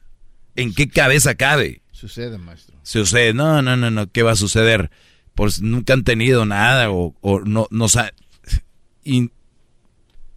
¿En 0.56 0.74
qué 0.74 0.88
cabeza 0.88 1.36
cabe? 1.36 1.82
Sucede, 1.92 2.38
maestro. 2.38 2.78
Sucede, 2.82 3.34
no, 3.34 3.62
no, 3.62 3.76
no, 3.76 3.92
no, 3.92 4.10
¿qué 4.10 4.24
va 4.24 4.32
a 4.32 4.36
suceder? 4.38 4.90
Pues 5.36 5.62
nunca 5.62 5.92
han 5.94 6.06
tenido 6.06 6.46
nada 6.46 6.90
o, 6.92 7.14
o 7.20 7.42
no, 7.42 7.68
no 7.72 7.90
sa- 7.90 8.14
y 9.04 9.32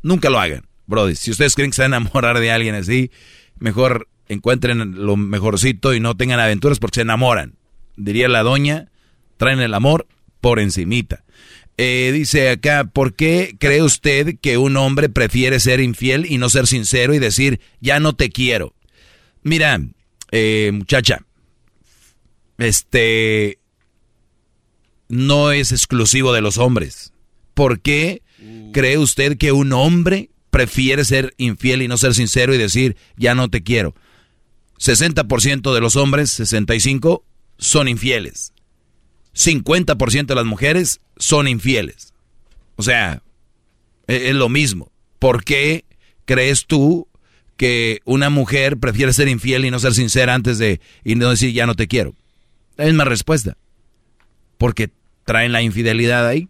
nunca 0.02 0.30
lo 0.30 0.38
hagan, 0.40 0.66
brody. 0.86 1.14
Si 1.14 1.30
ustedes 1.30 1.54
creen 1.54 1.70
que 1.70 1.76
se 1.76 1.82
van 1.82 1.94
a 1.94 1.98
enamorar 1.98 2.40
de 2.40 2.50
alguien 2.50 2.74
así, 2.74 3.10
mejor 3.58 4.08
encuentren 4.28 5.04
lo 5.04 5.16
mejorcito 5.16 5.94
y 5.94 6.00
no 6.00 6.16
tengan 6.16 6.40
aventuras 6.40 6.78
porque 6.78 6.96
se 6.96 7.02
enamoran. 7.02 7.56
Diría 7.96 8.28
la 8.28 8.42
doña, 8.42 8.90
traen 9.36 9.60
el 9.60 9.74
amor 9.74 10.06
por 10.40 10.60
encimita. 10.60 11.24
Eh, 11.76 12.10
dice 12.12 12.50
acá, 12.50 12.84
¿por 12.84 13.14
qué 13.14 13.56
cree 13.58 13.82
usted 13.82 14.38
que 14.40 14.58
un 14.58 14.76
hombre 14.76 15.08
prefiere 15.08 15.60
ser 15.60 15.80
infiel 15.80 16.26
y 16.26 16.38
no 16.38 16.50
ser 16.50 16.66
sincero 16.66 17.14
y 17.14 17.18
decir, 17.18 17.60
ya 17.80 18.00
no 18.00 18.14
te 18.14 18.30
quiero? 18.30 18.74
Mira, 19.42 19.80
eh, 20.30 20.70
muchacha, 20.74 21.24
este 22.58 23.58
no 25.08 25.52
es 25.52 25.72
exclusivo 25.72 26.32
de 26.32 26.42
los 26.42 26.58
hombres. 26.58 27.12
¿Por 27.54 27.80
qué 27.80 28.22
cree 28.72 28.98
usted 28.98 29.38
que 29.38 29.52
un 29.52 29.72
hombre 29.72 30.30
prefiere 30.50 31.04
ser 31.04 31.35
infiel 31.37 31.83
y 31.83 31.88
no 31.88 31.96
ser 31.96 32.14
sincero 32.14 32.54
y 32.54 32.59
decir, 32.59 32.96
ya 33.16 33.35
no 33.35 33.48
te 33.48 33.62
quiero? 33.62 33.94
60% 34.78 35.74
de 35.74 35.80
los 35.80 35.96
hombres, 35.96 36.30
65, 36.30 37.24
son 37.59 37.88
infieles. 37.88 38.52
50% 39.35 40.26
de 40.26 40.35
las 40.35 40.44
mujeres 40.44 41.00
son 41.16 41.48
infieles. 41.48 42.14
O 42.76 42.83
sea, 42.83 43.22
e- 44.09 44.30
es 44.30 44.35
lo 44.35 44.48
mismo. 44.48 44.90
¿Por 45.18 45.44
qué 45.44 45.85
crees 46.24 46.66
tú 46.66 47.09
que 47.56 48.00
una 48.06 48.30
mujer 48.30 48.78
prefiere 48.78 49.12
ser 49.12 49.28
infiel 49.28 49.64
y 49.66 49.70
no 49.70 49.78
ser 49.78 49.94
sincera 49.94 50.35
antes 50.35 50.59
de 50.59 50.80
y 51.04 51.14
no 51.14 51.30
decir 51.30 51.52
ya 51.52 51.66
no 51.66 51.74
te 51.74 51.87
quiero? 51.87 52.14
La 52.76 52.87
misma 52.87 53.04
respuesta. 53.04 53.56
Porque 54.56 54.90
traen 55.24 55.52
la 55.52 55.62
infidelidad 55.62 56.26
ahí. 56.26 56.48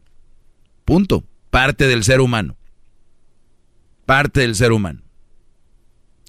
Punto. 0.84 1.24
Parte 1.50 1.86
del 1.86 2.04
ser 2.04 2.20
humano. 2.20 2.56
Parte 4.06 4.40
del 4.40 4.54
ser 4.54 4.72
humano. 4.72 5.02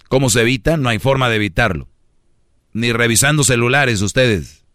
¿Cómo 0.10 0.30
se 0.30 0.42
evita? 0.42 0.78
No 0.78 0.90
hay 0.90 1.00
forma 1.00 1.30
de 1.30 1.38
evitarlo. 1.38 1.88
Ni 2.74 2.92
revisando 2.92 3.44
celulares 3.44 4.02
ustedes. 4.02 4.66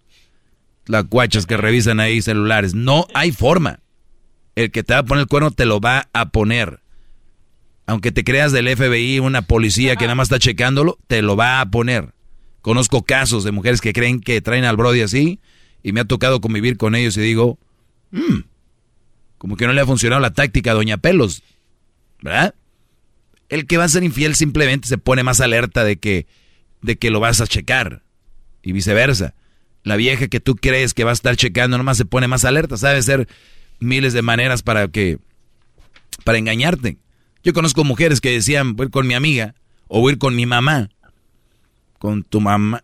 Las 0.87 1.05
cuachas 1.05 1.47
que 1.47 1.57
revisan 1.57 2.01
ahí 2.01 2.23
celulares. 2.23 2.75
No 2.75 3.07
hay 3.13 3.33
forma. 3.33 3.81
El 4.55 4.71
que 4.71 4.83
te 4.83 4.95
va 4.95 5.01
a 5.01 5.05
poner 5.05 5.23
el 5.23 5.29
cuerno 5.29 5.51
te 5.51 5.67
lo 5.67 5.81
va 5.81 6.09
a 6.13 6.31
poner. 6.31 6.81
Aunque 7.87 8.13
te 8.13 8.25
creas 8.25 8.53
del 8.53 8.75
FBI, 8.75 9.19
una 9.21 9.43
policía 9.43 9.97
que 9.97 10.07
nada 10.07 10.17
más 10.17 10.27
está 10.27 10.39
checándolo, 10.39 10.99
te 11.07 11.23
lo 11.23 11.37
va 11.37 11.61
a 11.61 11.71
poner. 11.71 12.15
Conozco 12.61 13.05
casos 13.05 13.45
de 13.45 13.53
mujeres 13.53 13.81
que 13.81 13.93
creen 13.93 14.21
que 14.21 14.41
traen 14.41 14.65
al 14.65 14.77
Brody 14.77 15.03
así 15.03 15.41
y 15.83 15.93
me 15.93 16.01
ha 16.01 16.05
tocado 16.05 16.41
convivir 16.41 16.77
con 16.77 16.97
ellos 16.97 17.17
y 17.17 17.21
digo, 17.21 17.61
mmm, 18.11 18.41
como 19.39 19.57
que 19.57 19.67
no 19.67 19.73
le 19.73 19.81
ha 19.81 19.87
funcionado 19.87 20.21
la 20.21 20.33
táctica 20.33 20.71
a 20.71 20.75
Doña 20.75 20.97
Pelos, 20.97 21.43
¿verdad? 22.23 22.55
El 23.49 23.67
que 23.67 23.77
va 23.77 23.85
a 23.85 23.89
ser 23.89 24.03
infiel 24.03 24.35
simplemente 24.35 24.89
se 24.89 24.99
pone 24.99 25.23
más 25.23 25.41
alerta 25.41 25.85
de 25.85 25.97
que, 25.97 26.27
de 26.83 26.97
que 26.97 27.11
lo 27.11 27.21
vas 27.21 27.41
a 27.41 27.47
checar 27.47 28.03
y 28.63 28.73
viceversa. 28.73 29.35
La 29.85 29.97
vieja 29.97 30.27
que 30.27 30.41
tú 30.41 30.57
crees 30.57 30.95
que 30.95 31.05
va 31.05 31.11
a 31.11 31.15
estar 31.15 31.37
checando 31.37 31.79
nomás 31.79 31.97
se 31.97 32.05
pone 32.05 32.27
más 32.27 32.45
alerta, 32.45 32.77
sabe 32.77 33.03
ser 33.03 33.29
miles 33.79 34.13
de 34.13 34.23
maneras 34.23 34.63
para 34.63 34.89
que 34.89 35.19
para 36.25 36.39
engañarte. 36.39 36.99
Yo 37.45 37.53
conozco 37.53 37.85
mujeres 37.85 38.21
que 38.21 38.33
decían, 38.33 38.75
voy 38.75 38.91
con 38.91 39.07
mi 39.07 39.15
amiga 39.15 39.55
o 39.87 40.01
voy 40.01 40.17
con 40.17 40.35
mi 40.35 40.47
mamá 40.47 40.89
con 41.99 42.23
tu 42.25 42.41
mamá 42.41 42.83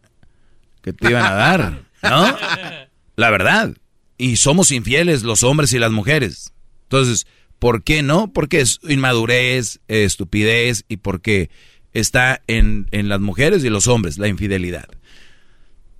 que 0.82 0.92
te 0.92 1.10
iban 1.10 1.24
a 1.24 1.32
dar, 1.32 1.82
¿no? 2.02 2.36
La 3.16 3.30
verdad. 3.30 3.74
Y 4.18 4.36
somos 4.36 4.70
infieles 4.70 5.22
los 5.22 5.42
hombres 5.42 5.72
y 5.72 5.78
las 5.78 5.92
mujeres. 5.92 6.52
Entonces, 6.84 7.26
¿por 7.58 7.82
qué 7.82 8.02
no? 8.02 8.32
Porque 8.32 8.60
es 8.60 8.80
inmadurez, 8.88 9.80
estupidez 9.88 10.84
y 10.88 10.98
porque 10.98 11.50
está 11.92 12.42
en, 12.46 12.88
en 12.90 13.08
las 13.08 13.20
mujeres 13.20 13.64
y 13.64 13.70
los 13.70 13.88
hombres 13.88 14.18
la 14.18 14.28
infidelidad. 14.28 14.88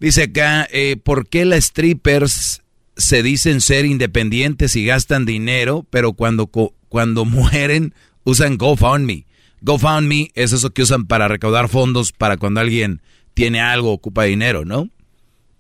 Dice 0.03 0.25
acá, 0.25 0.67
eh, 0.73 0.97
¿por 0.97 1.29
qué 1.29 1.45
las 1.45 1.67
strippers 1.67 2.63
se 2.97 3.23
dicen 3.23 3.61
ser 3.61 3.85
independientes 3.85 4.75
y 4.75 4.85
gastan 4.85 5.25
dinero, 5.25 5.87
pero 5.91 6.15
cuando, 6.15 6.49
cuando 6.49 7.25
mueren 7.25 7.95
usan 8.25 8.59
GoFundMe? 8.59 9.27
GoFundMe 9.61 10.33
es 10.35 10.53
eso 10.53 10.71
que 10.71 10.83
usan 10.83 11.07
para 11.07 11.29
recaudar 11.29 11.69
fondos 11.69 12.11
para 12.11 12.37
cuando 12.37 12.59
alguien 12.59 13.01
tiene 13.35 13.61
algo, 13.61 13.93
ocupa 13.93 14.25
dinero, 14.25 14.65
¿no? 14.65 14.89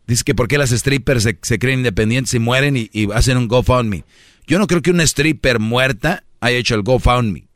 Dice 0.07 0.25
que 0.25 0.35
por 0.35 0.49
qué 0.49 0.59
las 0.59 0.71
strippers 0.71 1.29
se, 1.43 1.59
creen 1.59 1.81
independientes 1.81 2.35
y 2.35 2.39
mueren 2.39 2.77
y, 2.77 3.13
hacen 3.13 3.37
un 3.37 3.49
GoFundMe. 3.49 4.05
Yo 4.47 4.59
no 4.59 4.67
creo 4.67 4.83
que 4.83 4.91
una 4.91 5.05
stripper 5.05 5.61
muerta 5.61 6.25
haya 6.41 6.59
hecho 6.59 6.75
el 6.75 6.83
GoFundMe. 6.83 7.47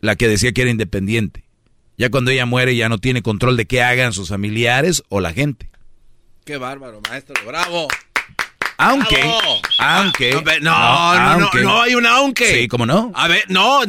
La 0.00 0.16
que 0.16 0.28
decía 0.28 0.52
que 0.52 0.62
era 0.62 0.70
independiente. 0.70 1.44
Ya 1.96 2.10
cuando 2.10 2.30
ella 2.30 2.46
muere 2.46 2.74
ya 2.74 2.88
no 2.88 2.98
tiene 2.98 3.22
control 3.22 3.56
de 3.56 3.66
qué 3.66 3.82
hagan 3.82 4.12
sus 4.12 4.30
familiares 4.30 5.02
o 5.08 5.20
la 5.20 5.32
gente. 5.32 5.70
Qué 6.44 6.56
bárbaro, 6.56 7.00
maestro. 7.08 7.34
Bravo. 7.46 7.88
Aunque, 8.78 9.22
aunque, 9.78 10.32
no, 10.62 11.14
no, 11.14 11.38
no, 11.38 11.50
no, 11.62 11.82
hay 11.82 11.94
un 11.94 12.06
aunque. 12.06 12.46
Sí, 12.46 12.66
¿cómo 12.66 12.86
no? 12.86 13.12
A 13.14 13.28
ver, 13.28 13.44
no, 13.48 13.82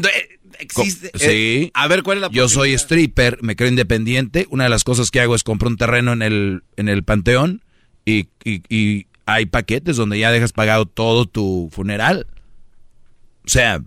existe. 0.62 1.12
Sí. 1.15 1.26
Eh, 1.28 1.71
a 1.74 1.88
ver, 1.88 2.04
¿cuál 2.04 2.17
es 2.17 2.21
la 2.21 2.30
Yo 2.30 2.47
soy 2.47 2.74
stripper, 2.74 3.39
me 3.41 3.56
creo 3.56 3.69
independiente. 3.69 4.47
Una 4.50 4.65
de 4.65 4.69
las 4.69 4.84
cosas 4.84 5.12
que 5.12 5.19
hago 5.19 5.36
es 5.36 5.43
comprar 5.43 5.71
un 5.71 5.78
terreno 5.78 6.13
en 6.13 6.21
el, 6.21 6.63
en 6.78 6.89
el 6.89 7.04
panteón 7.04 7.63
y, 8.06 8.30
y, 8.43 9.08
hay 9.28 9.45
paquetes 9.45 9.95
donde 9.95 10.19
ya 10.19 10.32
dejas 10.32 10.52
pagado 10.52 10.86
todo 10.86 11.26
tu 11.26 11.69
funeral. 11.71 12.28
O 13.45 13.50
sea, 13.50 13.82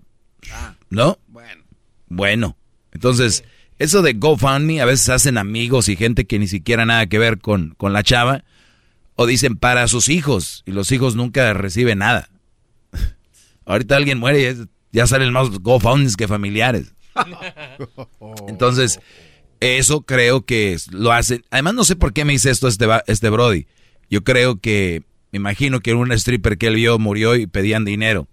ah, 0.51 0.75
¿no? 0.89 1.19
Bueno. 1.27 1.63
Bueno. 2.07 2.57
Entonces, 2.93 3.43
eso 3.77 4.01
de 4.01 4.13
GoFundMe, 4.13 4.81
a 4.81 4.85
veces 4.85 5.09
hacen 5.09 5.37
amigos 5.37 5.89
y 5.89 5.97
gente 5.97 6.25
que 6.25 6.39
ni 6.39 6.47
siquiera 6.47 6.85
nada 6.85 7.07
que 7.07 7.19
ver 7.19 7.39
con, 7.39 7.75
con 7.77 7.93
la 7.93 8.01
chava. 8.01 8.43
O 9.15 9.25
dicen 9.25 9.55
para 9.55 9.87
sus 9.87 10.09
hijos 10.09 10.63
y 10.65 10.71
los 10.71 10.91
hijos 10.91 11.15
nunca 11.15 11.53
reciben 11.53 11.99
nada. 11.99 12.29
Ahorita 13.65 13.95
alguien 13.95 14.17
muere 14.17 14.41
y 14.41 14.45
es, 14.45 14.57
ya 14.95 15.05
salen 15.07 15.33
más 15.33 15.49
GoFundMes 15.49 16.15
que 16.15 16.25
familiares. 16.25 16.93
Entonces, 18.47 19.01
eso 19.59 20.03
creo 20.03 20.45
que 20.45 20.77
lo 20.91 21.11
hacen. 21.11 21.43
Además, 21.51 21.73
no 21.73 21.83
sé 21.83 21.97
por 21.97 22.13
qué 22.13 22.23
me 22.23 22.31
dice 22.31 22.49
esto 22.49 22.69
este, 22.69 22.87
este 23.07 23.29
Brody. 23.29 23.67
Yo 24.09 24.23
creo 24.23 24.61
que, 24.61 25.03
me 25.33 25.37
imagino 25.37 25.81
que 25.81 25.93
un 25.93 26.13
stripper 26.13 26.57
que 26.57 26.67
él 26.67 26.75
vio 26.75 26.97
murió 26.97 27.35
y 27.35 27.45
pedían 27.45 27.83
dinero. 27.83 28.29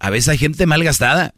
A 0.00 0.10
veces 0.10 0.30
hay 0.30 0.38
gente 0.38 0.66
mal 0.66 0.82
gastada. 0.82 1.34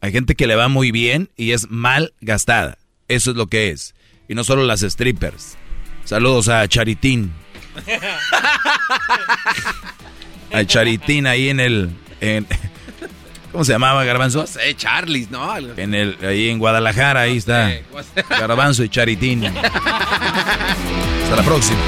Hay 0.00 0.10
gente 0.10 0.34
que 0.34 0.48
le 0.48 0.56
va 0.56 0.66
muy 0.66 0.90
bien 0.90 1.30
y 1.36 1.52
es 1.52 1.70
mal 1.70 2.12
gastada. 2.20 2.78
Eso 3.06 3.30
es 3.30 3.36
lo 3.36 3.46
que 3.46 3.70
es. 3.70 3.94
Y 4.28 4.34
no 4.34 4.42
solo 4.42 4.64
las 4.64 4.80
strippers. 4.80 5.56
Saludos 6.04 6.48
a 6.48 6.66
Charitín. 6.66 7.32
a 10.52 10.64
Charitín 10.64 11.28
ahí 11.28 11.50
en 11.50 11.60
el... 11.60 11.90
¿Cómo 13.52 13.64
se 13.64 13.72
llamaba 13.72 14.02
Garbanzo? 14.04 14.46
Sé, 14.46 14.74
Charlie, 14.74 15.28
¿no? 15.30 15.56
En 15.76 15.94
el, 15.94 16.16
ahí 16.22 16.48
en 16.48 16.58
Guadalajara, 16.58 17.20
ahí 17.20 17.36
está. 17.36 17.70
Garbanzo 18.30 18.82
y 18.82 18.88
Charitín. 18.88 19.44
Hasta 21.22 21.36
la 21.36 21.42
próxima. 21.42 21.78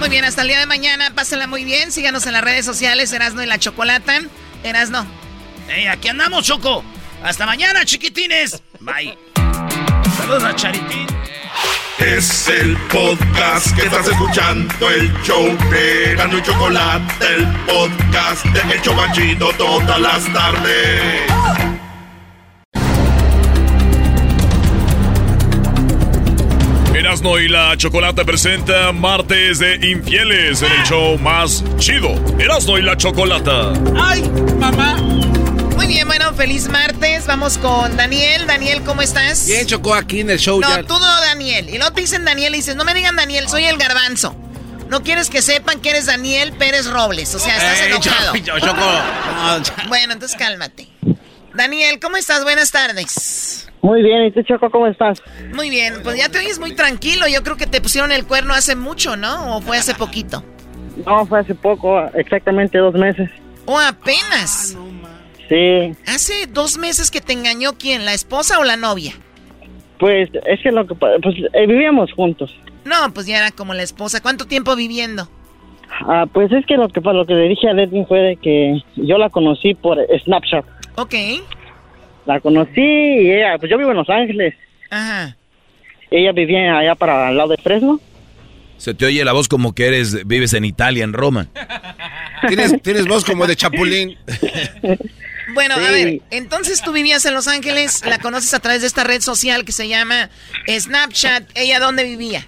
Muy 0.00 0.08
bien, 0.08 0.24
hasta 0.24 0.42
el 0.42 0.48
día 0.48 0.60
de 0.60 0.66
mañana. 0.66 1.12
Pásenla 1.14 1.46
muy 1.46 1.64
bien. 1.64 1.92
Síganos 1.92 2.26
en 2.26 2.32
las 2.32 2.42
redes 2.42 2.66
sociales, 2.66 3.12
Erasno 3.12 3.42
y 3.42 3.46
la 3.46 3.58
Chocolata. 3.58 4.20
Erasno. 4.62 5.06
Hey, 5.68 5.86
aquí 5.86 6.08
andamos, 6.08 6.44
Choco. 6.44 6.84
Hasta 7.22 7.46
mañana, 7.46 7.84
chiquitines. 7.84 8.62
Bye. 8.80 9.16
Saludos 10.16 10.44
a 10.44 10.54
Charitín. 10.54 11.06
Es 12.04 12.48
el 12.48 12.76
podcast 12.92 13.74
que 13.74 13.86
estás 13.86 14.06
escuchando, 14.06 14.90
el 14.90 15.10
show 15.22 15.46
de 15.70 16.14
Gano 16.14 16.36
y 16.36 16.42
Chocolate, 16.42 17.26
el 17.34 17.46
podcast 17.64 18.44
de 18.44 18.74
Hecho 18.74 18.90
Chocachito 18.90 19.48
todas 19.56 19.98
las 19.98 20.32
tardes. 20.32 21.22
Erasno 26.94 27.38
y 27.38 27.48
la 27.48 27.74
Chocolate 27.78 28.24
presenta 28.26 28.92
Martes 28.92 29.58
de 29.58 29.76
Infieles 29.90 30.60
en 30.60 30.72
el 30.72 30.82
show 30.84 31.18
más 31.18 31.64
chido. 31.78 32.10
Erasno 32.38 32.78
y 32.78 32.82
la 32.82 32.98
Chocolata. 32.98 33.72
¡Ay, 33.96 34.30
mamá! 34.60 34.96
Bien, 36.04 36.18
bueno, 36.18 36.36
feliz 36.36 36.68
martes. 36.68 37.26
Vamos 37.26 37.56
con 37.56 37.96
Daniel. 37.96 38.46
Daniel, 38.46 38.82
¿cómo 38.84 39.00
estás? 39.00 39.46
Bien, 39.46 39.66
chocó 39.66 39.94
aquí 39.94 40.20
en 40.20 40.28
el 40.28 40.38
show. 40.38 40.60
No, 40.60 40.84
tú 40.84 40.92
no, 40.92 41.20
Daniel. 41.22 41.70
Y 41.70 41.78
luego 41.78 41.94
te 41.94 42.02
dicen 42.02 42.26
Daniel 42.26 42.52
y 42.54 42.58
dices, 42.58 42.76
no 42.76 42.84
me 42.84 42.92
digan 42.92 43.16
Daniel, 43.16 43.48
soy 43.48 43.64
el 43.64 43.78
garbanzo. 43.78 44.36
No 44.90 45.02
quieres 45.02 45.30
que 45.30 45.40
sepan 45.40 45.80
que 45.80 45.90
eres 45.90 46.04
Daniel 46.04 46.52
Pérez 46.52 46.90
Robles. 46.90 47.34
O 47.34 47.38
sea, 47.38 47.56
estás 47.56 47.86
enojado. 47.86 48.34
Choco. 48.60 49.88
bueno, 49.88 50.12
entonces 50.12 50.36
cálmate. 50.38 50.88
Daniel, 51.54 51.98
¿cómo 52.00 52.18
estás? 52.18 52.44
Buenas 52.44 52.70
tardes. 52.70 53.66
Muy 53.80 54.02
bien, 54.02 54.24
¿y 54.24 54.30
tú, 54.30 54.42
Choco, 54.42 54.70
cómo 54.70 54.86
estás? 54.88 55.22
Muy 55.54 55.70
bien, 55.70 56.02
pues 56.02 56.18
ya 56.18 56.28
te 56.28 56.38
oyes 56.38 56.58
muy 56.58 56.72
tranquilo. 56.72 57.28
Yo 57.28 57.42
creo 57.42 57.56
que 57.56 57.66
te 57.66 57.80
pusieron 57.80 58.12
el 58.12 58.26
cuerno 58.26 58.52
hace 58.52 58.76
mucho, 58.76 59.16
¿no? 59.16 59.56
¿O 59.56 59.62
fue 59.62 59.78
hace 59.78 59.94
poquito? 59.94 60.44
No, 61.06 61.24
fue 61.24 61.40
hace 61.40 61.54
poco, 61.54 61.98
exactamente 62.12 62.76
dos 62.76 62.94
meses. 62.94 63.30
¿O 63.64 63.78
apenas? 63.78 64.76
Sí. 65.48 65.94
¿Hace 66.06 66.46
dos 66.46 66.78
meses 66.78 67.10
que 67.10 67.20
te 67.20 67.32
engañó 67.32 67.72
quién? 67.78 68.04
¿La 68.04 68.14
esposa 68.14 68.58
o 68.58 68.64
la 68.64 68.76
novia? 68.76 69.12
Pues 69.98 70.30
es 70.46 70.60
que 70.60 70.72
lo 70.72 70.86
que 70.86 70.94
pues 70.94 71.36
eh, 71.52 71.66
vivíamos 71.66 72.12
juntos. 72.12 72.54
No, 72.84 73.12
pues 73.14 73.26
ya 73.26 73.38
era 73.38 73.50
como 73.50 73.74
la 73.74 73.82
esposa. 73.82 74.20
¿Cuánto 74.20 74.46
tiempo 74.46 74.76
viviendo? 74.76 75.28
Ah, 76.06 76.26
pues 76.32 76.50
es 76.52 76.66
que 76.66 76.76
lo 76.76 76.88
que 76.88 77.00
lo 77.00 77.26
que 77.26 77.34
le 77.34 77.48
dije 77.48 77.68
a 77.68 77.72
Edwin 77.72 78.06
fue 78.06 78.18
de 78.18 78.36
que 78.36 78.82
yo 78.96 79.18
la 79.18 79.30
conocí 79.30 79.74
por 79.74 79.98
Snapchat. 80.24 80.64
Ok. 80.96 81.14
La 82.26 82.40
conocí 82.40 82.80
y 82.80 83.30
ella, 83.32 83.58
pues 83.58 83.70
yo 83.70 83.78
vivo 83.78 83.90
en 83.90 83.96
Los 83.96 84.08
Ángeles. 84.08 84.54
Ajá. 84.90 85.36
Ella 86.10 86.32
vivía 86.32 86.78
allá 86.78 86.94
para 86.94 87.30
el 87.30 87.36
lado 87.36 87.50
de 87.50 87.56
Fresno. 87.58 88.00
Se 88.76 88.94
te 88.94 89.06
oye 89.06 89.24
la 89.24 89.32
voz 89.32 89.48
como 89.48 89.74
que 89.74 89.86
eres, 89.86 90.26
vives 90.26 90.52
en 90.54 90.64
Italia, 90.64 91.04
en 91.04 91.12
Roma. 91.12 91.48
tienes, 92.48 92.82
tienes 92.82 93.06
voz 93.06 93.24
como 93.24 93.46
de 93.46 93.56
chapulín. 93.56 94.16
Bueno, 95.52 95.74
a 95.74 95.78
ver, 95.78 96.20
entonces 96.30 96.80
tú 96.80 96.92
vivías 96.92 97.24
en 97.26 97.34
Los 97.34 97.48
Ángeles, 97.48 98.02
la 98.06 98.18
conoces 98.18 98.54
a 98.54 98.60
través 98.60 98.80
de 98.80 98.86
esta 98.86 99.04
red 99.04 99.20
social 99.20 99.64
que 99.64 99.72
se 99.72 99.88
llama 99.88 100.30
Snapchat. 100.66 101.44
¿Ella 101.54 101.80
dónde 101.80 102.04
vivía? 102.04 102.46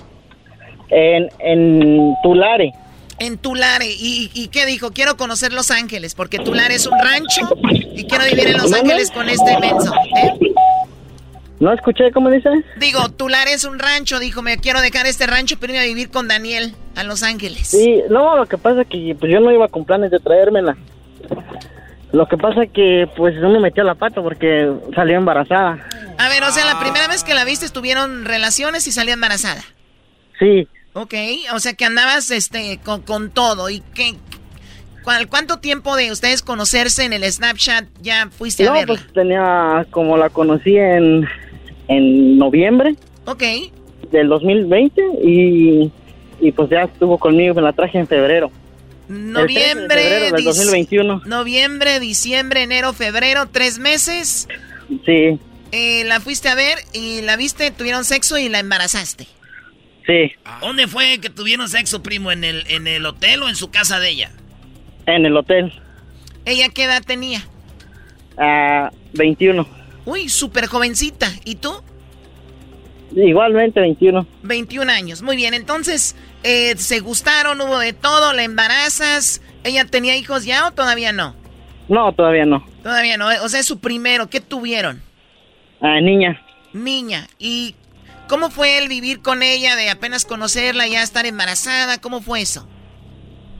En, 0.88 1.28
en 1.40 2.14
Tulare. 2.22 2.72
En 3.18 3.38
Tulare. 3.38 3.86
¿Y, 3.86 4.30
¿Y, 4.34 4.48
qué 4.48 4.66
dijo? 4.66 4.92
Quiero 4.92 5.16
conocer 5.16 5.52
Los 5.52 5.70
Ángeles, 5.70 6.14
porque 6.14 6.38
Tulare 6.38 6.74
es 6.74 6.86
un 6.86 6.98
rancho. 6.98 7.48
Y 7.94 8.04
quiero 8.04 8.24
vivir 8.24 8.48
en 8.48 8.58
Los 8.58 8.72
Ángeles 8.72 9.10
con 9.10 9.28
este 9.28 9.58
menso, 9.58 9.92
¿eh? 10.16 10.52
No 11.58 11.72
escuché, 11.72 12.12
¿cómo 12.12 12.30
dice? 12.30 12.50
Digo, 12.78 13.08
Tular 13.08 13.48
es 13.48 13.64
un 13.64 13.78
rancho, 13.78 14.18
dijo, 14.18 14.42
me 14.42 14.58
quiero 14.58 14.80
dejar 14.82 15.06
este 15.06 15.26
rancho 15.26 15.56
pero 15.58 15.72
irme 15.72 15.84
a 15.84 15.86
vivir 15.86 16.10
con 16.10 16.28
Daniel 16.28 16.74
a 16.94 17.04
Los 17.04 17.22
Ángeles. 17.22 17.68
Sí, 17.68 18.02
no, 18.10 18.36
lo 18.36 18.46
que 18.46 18.58
pasa 18.58 18.82
es 18.82 18.88
que 18.88 19.16
pues 19.18 19.32
yo 19.32 19.40
no 19.40 19.50
iba 19.50 19.66
con 19.68 19.84
planes 19.84 20.10
de 20.10 20.18
traérmela. 20.18 20.76
Lo 22.16 22.26
que 22.26 22.38
pasa 22.38 22.62
es 22.62 22.70
que 22.70 23.06
pues 23.14 23.34
no 23.34 23.50
me 23.50 23.60
metió 23.60 23.84
la 23.84 23.94
pata 23.94 24.22
porque 24.22 24.72
salió 24.94 25.18
embarazada. 25.18 25.86
A 26.16 26.28
ver, 26.30 26.42
o 26.44 26.50
sea, 26.50 26.64
la 26.64 26.80
primera 26.80 27.08
vez 27.08 27.22
que 27.22 27.34
la 27.34 27.44
viste 27.44 27.68
tuvieron 27.68 28.24
relaciones 28.24 28.86
y 28.86 28.92
salió 28.92 29.12
embarazada. 29.12 29.62
Sí. 30.38 30.66
Ok, 30.94 31.12
o 31.52 31.58
sea 31.58 31.74
que 31.74 31.84
andabas 31.84 32.30
este 32.30 32.80
con, 32.82 33.02
con 33.02 33.28
todo. 33.28 33.68
¿Y 33.68 33.82
qué, 33.94 34.14
¿Cuánto 35.28 35.58
tiempo 35.58 35.94
de 35.94 36.10
ustedes 36.10 36.40
conocerse 36.40 37.04
en 37.04 37.12
el 37.12 37.30
Snapchat 37.30 37.84
ya 38.00 38.30
fuiste 38.30 38.66
a 38.66 38.72
verla? 38.72 38.86
pues 38.86 39.12
tenía, 39.12 39.86
como 39.90 40.16
la 40.16 40.30
conocí 40.30 40.74
en, 40.74 41.28
en 41.88 42.38
noviembre. 42.38 42.96
Ok. 43.26 43.42
Del 44.10 44.28
2020 44.28 45.02
y, 45.22 45.92
y 46.40 46.52
pues 46.52 46.70
ya 46.70 46.84
estuvo 46.84 47.18
conmigo, 47.18 47.56
me 47.56 47.60
la 47.60 47.74
traje 47.74 47.98
en 47.98 48.06
febrero. 48.06 48.50
Noviembre, 49.08 50.02
febrero 50.02 50.36
del 50.36 50.44
2021. 50.44 51.22
Noviembre, 51.26 52.00
diciembre, 52.00 52.62
enero, 52.62 52.92
febrero, 52.92 53.46
tres 53.50 53.78
meses. 53.78 54.48
Sí. 55.04 55.38
Eh, 55.72 56.04
la 56.04 56.20
fuiste 56.20 56.48
a 56.48 56.54
ver 56.54 56.78
y 56.92 57.22
la 57.22 57.36
viste, 57.36 57.70
tuvieron 57.70 58.04
sexo 58.04 58.38
y 58.38 58.48
la 58.48 58.58
embarazaste. 58.58 59.26
Sí. 60.06 60.32
¿Dónde 60.60 60.86
fue 60.86 61.18
que 61.18 61.30
tuvieron 61.30 61.68
sexo, 61.68 62.02
primo? 62.02 62.30
¿En 62.30 62.44
el, 62.44 62.64
en 62.68 62.86
el 62.86 63.04
hotel 63.06 63.42
o 63.42 63.48
en 63.48 63.56
su 63.56 63.70
casa 63.70 63.98
de 63.98 64.10
ella? 64.10 64.30
En 65.06 65.26
el 65.26 65.36
hotel. 65.36 65.72
¿Ella 66.44 66.68
qué 66.68 66.84
edad 66.84 67.02
tenía? 67.04 67.44
Ah, 68.38 68.90
21. 69.14 69.66
Uy, 70.04 70.28
súper 70.28 70.66
jovencita. 70.66 71.28
¿Y 71.44 71.56
tú? 71.56 71.72
Igualmente 73.14 73.80
21. 73.80 74.26
21 74.42 74.90
años. 74.92 75.22
Muy 75.22 75.36
bien, 75.36 75.54
entonces, 75.54 76.14
eh, 76.46 76.76
¿se 76.76 77.00
gustaron? 77.00 77.60
¿Hubo 77.60 77.80
de 77.80 77.92
todo? 77.92 78.32
¿La 78.32 78.44
embarazas? 78.44 79.42
¿Ella 79.64 79.84
tenía 79.84 80.16
hijos 80.16 80.44
ya 80.44 80.68
o 80.68 80.70
todavía 80.70 81.12
no? 81.12 81.34
No, 81.88 82.12
todavía 82.12 82.46
no. 82.46 82.64
Todavía 82.84 83.16
no. 83.16 83.26
O 83.42 83.48
sea, 83.48 83.58
es 83.58 83.66
su 83.66 83.80
primero. 83.80 84.28
¿Qué 84.30 84.40
tuvieron? 84.40 85.02
Ah, 85.80 86.00
niña. 86.00 86.40
Niña. 86.72 87.26
¿Y 87.40 87.74
cómo 88.28 88.50
fue 88.50 88.78
el 88.78 88.88
vivir 88.88 89.22
con 89.22 89.42
ella, 89.42 89.74
de 89.74 89.90
apenas 89.90 90.24
conocerla, 90.24 90.86
ya 90.86 91.02
estar 91.02 91.26
embarazada? 91.26 92.00
¿Cómo 92.00 92.20
fue 92.20 92.42
eso? 92.42 92.68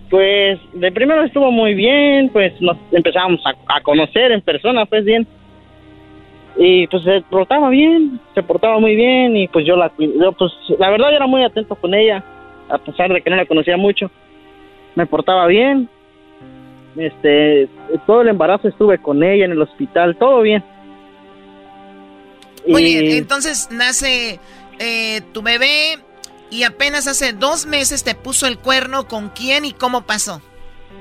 Pues 0.09 0.61
de 0.75 0.93
primero 0.93 1.25
estuvo 1.25 1.51
muy 1.51 1.75
bien, 1.75 2.29
pues 2.29 2.53
nos 2.61 2.77
empezamos 2.93 3.41
a, 3.45 3.81
conocer 3.81 4.31
en 4.31 4.41
persona, 4.41 4.87
pues 4.87 5.05
bien. 5.05 5.27
Y 6.57 6.87
pues 6.87 7.03
se 7.03 7.21
portaba 7.23 7.69
bien, 7.69 8.21
se 8.35 8.45
portaba 8.45 8.79
muy 8.79 8.95
bien 8.95 9.37
y 9.37 9.49
pues 9.49 9.67
yo 9.67 9.77
la 9.77 9.93
yo, 9.99 10.33
pues 10.33 10.53
la 10.79 10.91
verdad 10.91 11.11
yo 11.11 11.17
era 11.17 11.27
muy 11.27 11.43
atento 11.43 11.75
con 11.75 11.93
ella, 11.93 12.25
a 12.69 12.79
pesar 12.79 13.13
de 13.13 13.23
que 13.23 13.31
no 13.31 13.37
la 13.37 13.47
conocía 13.47 13.77
mucho. 13.77 14.11
Me 14.95 15.07
portaba 15.07 15.47
bien. 15.47 15.89
Este, 16.97 17.69
todo 18.07 18.23
el 18.23 18.29
embarazo 18.29 18.69
estuve 18.69 18.99
con 18.99 19.23
ella 19.23 19.45
en 19.45 19.53
el 19.53 19.61
hospital, 19.61 20.17
todo 20.17 20.41
bien. 20.43 20.65
Oye, 22.73 23.19
entonces 23.19 23.69
nace 23.71 24.41
eh, 24.79 25.21
tu 25.33 25.43
bebé, 25.43 25.99
y 26.51 26.63
apenas 26.63 27.07
hace 27.07 27.33
dos 27.33 27.67
meses 27.67 28.05
te 28.05 28.15
puso 28.15 28.47
el 28.47 28.59
cuerno. 28.59 29.09
¿Con 29.09 29.31
quién 29.31 29.65
y 29.65 29.73
cómo 29.73 30.03
pasó? 30.03 30.41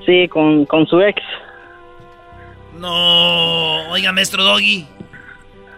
Sí, 0.04 0.28
con, 0.28 0.66
con 0.66 0.86
su 0.86 1.00
ex. 1.00 1.20
No, 2.78 3.88
oiga, 3.90 4.12
maestro 4.12 4.44
Doggy. 4.44 4.86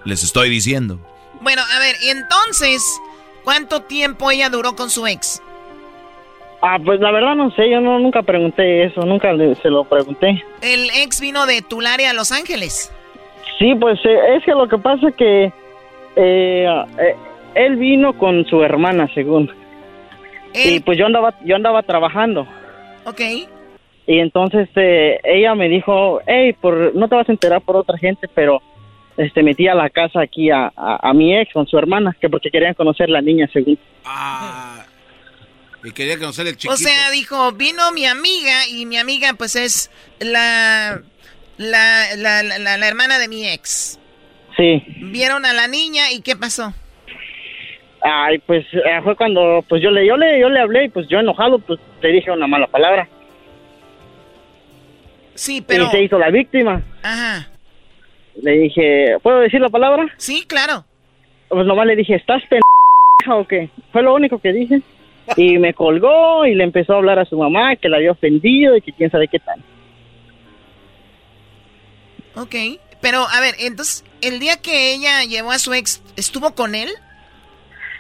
Les 0.05 0.23
estoy 0.23 0.49
diciendo. 0.49 0.99
Bueno, 1.41 1.63
a 1.77 1.79
ver, 1.79 1.97
y 2.03 2.09
entonces, 2.09 2.83
¿cuánto 3.45 3.83
tiempo 3.83 4.31
ella 4.31 4.49
duró 4.49 4.75
con 4.75 4.91
su 4.91 5.07
ex? 5.07 5.43
Ah, 6.61 6.79
pues 6.85 7.01
la 7.01 7.13
verdad 7.13 7.37
no 7.37 7.51
sé, 7.53 7.71
yo 7.71 7.81
no, 7.81 7.99
nunca 7.99 8.23
pregunté 8.23 8.85
eso, 8.85 9.03
nunca 9.03 9.33
se 9.63 9.71
lo 9.71 9.85
pregunté. 9.85 10.43
¿El 10.61 10.91
ex 10.91 11.21
vino 11.21 11.47
de 11.47 11.63
Tulare 11.63 12.07
a 12.07 12.13
Los 12.13 12.33
Ángeles? 12.33 12.93
Sí, 13.59 13.75
pues 13.75 13.99
eh, 14.05 14.37
es 14.37 14.45
que 14.45 14.53
lo 14.53 14.69
que 14.69 14.79
pasa 14.79 15.09
es 15.09 15.15
que 15.15 15.53
eh, 16.17 16.85
eh, 16.99 17.17
él 17.55 17.77
vino 17.77 18.13
con 18.19 18.45
su 18.47 18.63
hermana, 18.63 19.09
según. 19.15 19.51
Y 20.55 20.81
pues 20.81 20.99
yo 20.99 21.07
andaba, 21.07 21.35
yo 21.45 21.57
andaba 21.57 21.83
trabajando. 21.83 22.47
Ok. 23.05 23.21
Y 24.07 24.19
entonces 24.21 24.69
eh, 24.75 25.21
ella 25.23 25.55
me 25.55 25.69
dijo, 25.69 26.21
hey, 26.27 26.55
por, 26.55 26.95
no 26.95 27.09
te 27.09 27.15
vas 27.15 27.29
a 27.29 27.33
enterar 27.33 27.61
por 27.61 27.77
otra 27.77 27.99
gente, 27.99 28.27
pero 28.35 28.63
este 29.17 29.43
metí 29.43 29.69
a 29.69 29.75
la 29.75 29.91
casa 29.91 30.21
aquí 30.21 30.51
a, 30.51 30.73
a, 30.75 31.13
mi 31.13 31.37
ex 31.37 31.53
con 31.53 31.67
su 31.67 31.77
hermana, 31.77 32.17
que 32.21 32.31
porque 32.31 32.51
querían 32.51 32.75
conocer 32.75 33.11
la 33.11 33.21
niña, 33.21 33.49
según. 33.53 33.79
Ah. 34.05 34.78
Y 35.85 35.93
quería 35.93 36.19
conocer 36.19 36.47
el 36.47 36.57
chiquito. 36.57 36.75
O 36.75 36.77
sea, 36.77 37.11
dijo, 37.11 37.53
vino 37.53 37.93
mi 37.93 38.07
amiga 38.07 38.67
y 38.69 38.85
mi 38.87 38.99
amiga 38.99 39.35
pues 39.35 39.55
es 39.57 39.91
la, 40.19 41.01
la, 41.57 42.17
la, 42.17 42.43
la, 42.43 42.77
la 42.77 42.89
hermana 42.89 43.19
de 43.19 43.29
mi 43.29 43.47
ex. 43.49 43.99
Sí. 44.57 44.83
Vieron 45.13 45.45
a 45.45 45.53
la 45.53 45.69
niña 45.69 46.11
y 46.11 46.21
¿qué 46.21 46.35
pasó? 46.35 46.75
Ay, 48.03 48.39
pues 48.39 48.67
eh, 48.73 49.01
fue 49.03 49.17
cuando 49.17 49.65
pues 49.69 49.83
yo 49.83 49.91
le, 49.91 50.07
yo 50.07 50.17
le 50.17 50.41
yo 50.41 50.49
le 50.49 50.61
hablé 50.61 50.85
y 50.85 50.89
pues 50.89 51.07
yo 51.09 51.19
enojado 51.19 51.59
pues 51.59 51.79
le 52.01 52.13
dije 52.13 52.31
una 52.31 52.47
mala 52.47 52.67
palabra. 52.67 53.09
Sí, 55.35 55.63
pero 55.65 55.85
y 55.85 55.89
se 55.89 56.03
hizo 56.03 56.19
la 56.19 56.31
víctima. 56.31 56.83
Ajá. 57.03 57.49
Le 58.43 58.53
dije, 58.53 59.17
¿puedo 59.23 59.41
decir 59.41 59.61
la 59.61 59.69
palabra? 59.69 60.13
Sí, 60.17 60.45
claro. 60.47 60.85
Pues 61.49 61.67
nomás 61.67 61.87
le 61.87 61.97
dije, 61.97 62.17
¿estás 62.17 62.43
pendeja 62.43 63.37
o 63.37 63.47
qué? 63.47 63.71
Fue 63.93 64.03
lo 64.03 64.15
único 64.15 64.39
que 64.41 64.53
dije. 64.53 64.81
Y 65.37 65.59
me 65.59 65.75
colgó 65.75 66.47
y 66.47 66.55
le 66.55 66.65
empezó 66.65 66.95
a 66.95 66.97
hablar 66.97 67.19
a 67.19 67.25
su 67.25 67.37
mamá 67.37 67.77
que 67.77 67.89
la 67.89 67.99
había 67.99 68.13
ofendido 68.13 68.77
y 68.77 68.81
que 68.81 68.93
quién 68.93 69.11
sabe 69.11 69.29
qué 69.29 69.39
tal. 69.39 69.61
Ok, 72.35 72.55
pero 73.01 73.27
a 73.29 73.41
ver, 73.41 73.55
entonces, 73.59 74.05
el 74.23 74.39
día 74.39 74.57
que 74.63 74.95
ella 74.95 75.25
llevó 75.25 75.51
a 75.51 75.59
su 75.59 75.75
ex, 75.75 76.03
¿estuvo 76.17 76.55
con 76.55 76.75
él? 76.75 76.89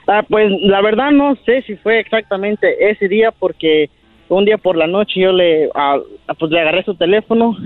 Ah, 0.06 0.24
pues 0.26 0.50
la 0.62 0.80
verdad 0.80 1.10
no 1.10 1.36
sé 1.44 1.62
si 1.62 1.76
fue 1.76 2.00
exactamente 2.00 2.90
ese 2.90 3.08
día 3.08 3.30
porque 3.30 3.90
un 4.28 4.44
día 4.44 4.56
por 4.56 4.76
la 4.76 4.86
noche 4.86 5.20
yo 5.20 5.32
le, 5.32 5.68
ah, 5.74 5.98
pues 6.38 6.50
le 6.50 6.60
agarré 6.60 6.82
su 6.84 6.94
teléfono 6.94 7.56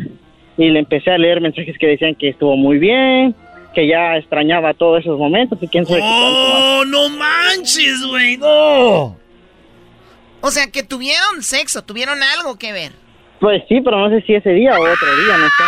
y 0.57 0.71
le 0.71 0.81
empecé 0.81 1.11
a 1.11 1.19
leer 1.19 1.41
mensajes 1.41 1.79
que 1.79 1.87
decían 1.87 2.15
que 2.15 2.31
estuvo 2.31 2.57
muy 2.57 2.79
bien, 2.79 3.35
que 3.75 3.87
ya 3.87 4.17
extrañaba 4.17 4.75
todos 4.75 5.01
esos 5.01 5.19
momentos 5.19 5.59
y 5.63 5.69
quién 5.69 5.87
sabe 5.87 6.01
¡Oh, 6.03 6.85
no 6.87 7.09
manches, 7.11 8.05
güey! 8.09 8.37
¡No! 8.37 9.17
O 10.43 10.51
sea, 10.51 10.70
que 10.70 10.82
tuvieron 10.82 11.43
sexo, 11.43 11.82
tuvieron 11.82 12.22
algo 12.22 12.59
que 12.59 12.72
ver. 12.72 12.93
Pues 13.40 13.62
sí, 13.68 13.80
pero 13.80 13.99
no 13.99 14.11
sé 14.11 14.24
si 14.26 14.34
ese 14.34 14.51
día 14.51 14.72
o 14.78 14.82
otro 14.82 15.16
día, 15.24 15.36
no 15.38 15.47
sé. 15.47 15.64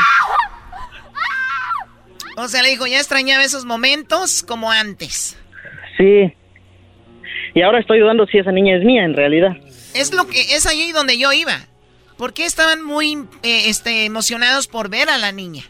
O 2.37 2.49
sea, 2.49 2.63
le 2.63 2.71
dijo, 2.71 2.87
ya 2.87 2.99
extrañaba 2.99 3.45
esos 3.45 3.65
momentos 3.65 4.43
como 4.43 4.71
antes. 4.73 5.39
Sí. 5.97 6.35
Y 7.55 7.63
ahora 7.63 7.79
estoy 7.79 8.01
dudando 8.01 8.27
si 8.27 8.39
esa 8.39 8.51
niña 8.51 8.77
es 8.77 8.85
mía 8.85 9.05
en 9.05 9.15
realidad. 9.15 9.57
Es 9.95 10.13
lo 10.13 10.27
que 10.27 10.41
es 10.41 10.67
allí 10.67 10.91
donde 10.91 11.19
yo 11.19 11.33
iba. 11.33 11.57
¿Por 12.17 12.33
qué 12.33 12.45
estaban 12.45 12.85
muy 12.85 13.15
eh, 13.45 13.69
este, 13.69 14.05
emocionados 14.05 14.67
por 14.67 14.91
ver 14.91 15.09
a 15.09 15.19
la 15.19 15.31
niña? 15.31 15.63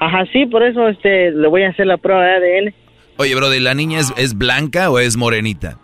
Ajá, 0.00 0.24
sí, 0.32 0.46
por 0.46 0.64
eso 0.64 0.88
este, 0.88 1.30
le 1.30 1.46
voy 1.46 1.62
a 1.62 1.70
hacer 1.70 1.86
la 1.86 1.96
prueba 1.96 2.24
de 2.24 2.58
ADN. 2.58 2.74
Oye, 3.18 3.34
bro, 3.36 3.50
¿la 3.50 3.74
niña 3.74 4.00
es, 4.00 4.12
es 4.16 4.36
blanca 4.36 4.90
o 4.90 4.98
es 4.98 5.16
morenita? 5.16 5.78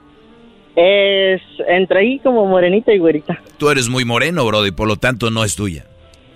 Es 0.76 1.40
entre 1.66 2.00
ahí 2.00 2.18
como 2.18 2.44
morenita 2.46 2.92
y 2.92 2.98
güerita. 2.98 3.40
Tú 3.58 3.70
eres 3.70 3.88
muy 3.88 4.04
moreno, 4.04 4.44
bro, 4.44 4.66
y 4.66 4.70
por 4.72 4.86
lo 4.86 4.96
tanto 4.96 5.30
no 5.30 5.42
es 5.42 5.56
tuya. 5.56 5.86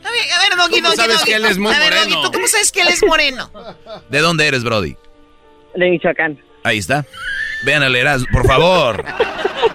A 0.03 0.11
ver, 0.11 0.20
a 0.32 0.49
ver 0.49 0.59
Doggy, 0.59 0.80
Doggy, 0.80 0.97
sabes 0.97 1.22
que 1.24 1.34
él 1.34 1.45
es 1.45 1.59
muy 1.59 1.72
a 1.74 1.78
ver, 1.78 1.93
moreno? 1.93 2.16
Doggy, 2.16 2.22
¿tú 2.26 2.32
cómo 2.32 2.47
sabes 2.49 2.72
que 2.72 2.80
él 2.80 2.88
es 2.88 3.05
moreno? 3.07 3.51
¿De 4.09 4.20
dónde 4.20 4.47
eres, 4.47 4.64
Brody? 4.64 4.97
De 5.74 5.91
Michoacán. 5.91 6.38
Ahí 6.64 6.78
está. 6.78 7.05
Vean 7.64 7.82
al 7.82 7.95
Erasmo, 7.95 8.26
por 8.32 8.47
favor. 8.47 9.05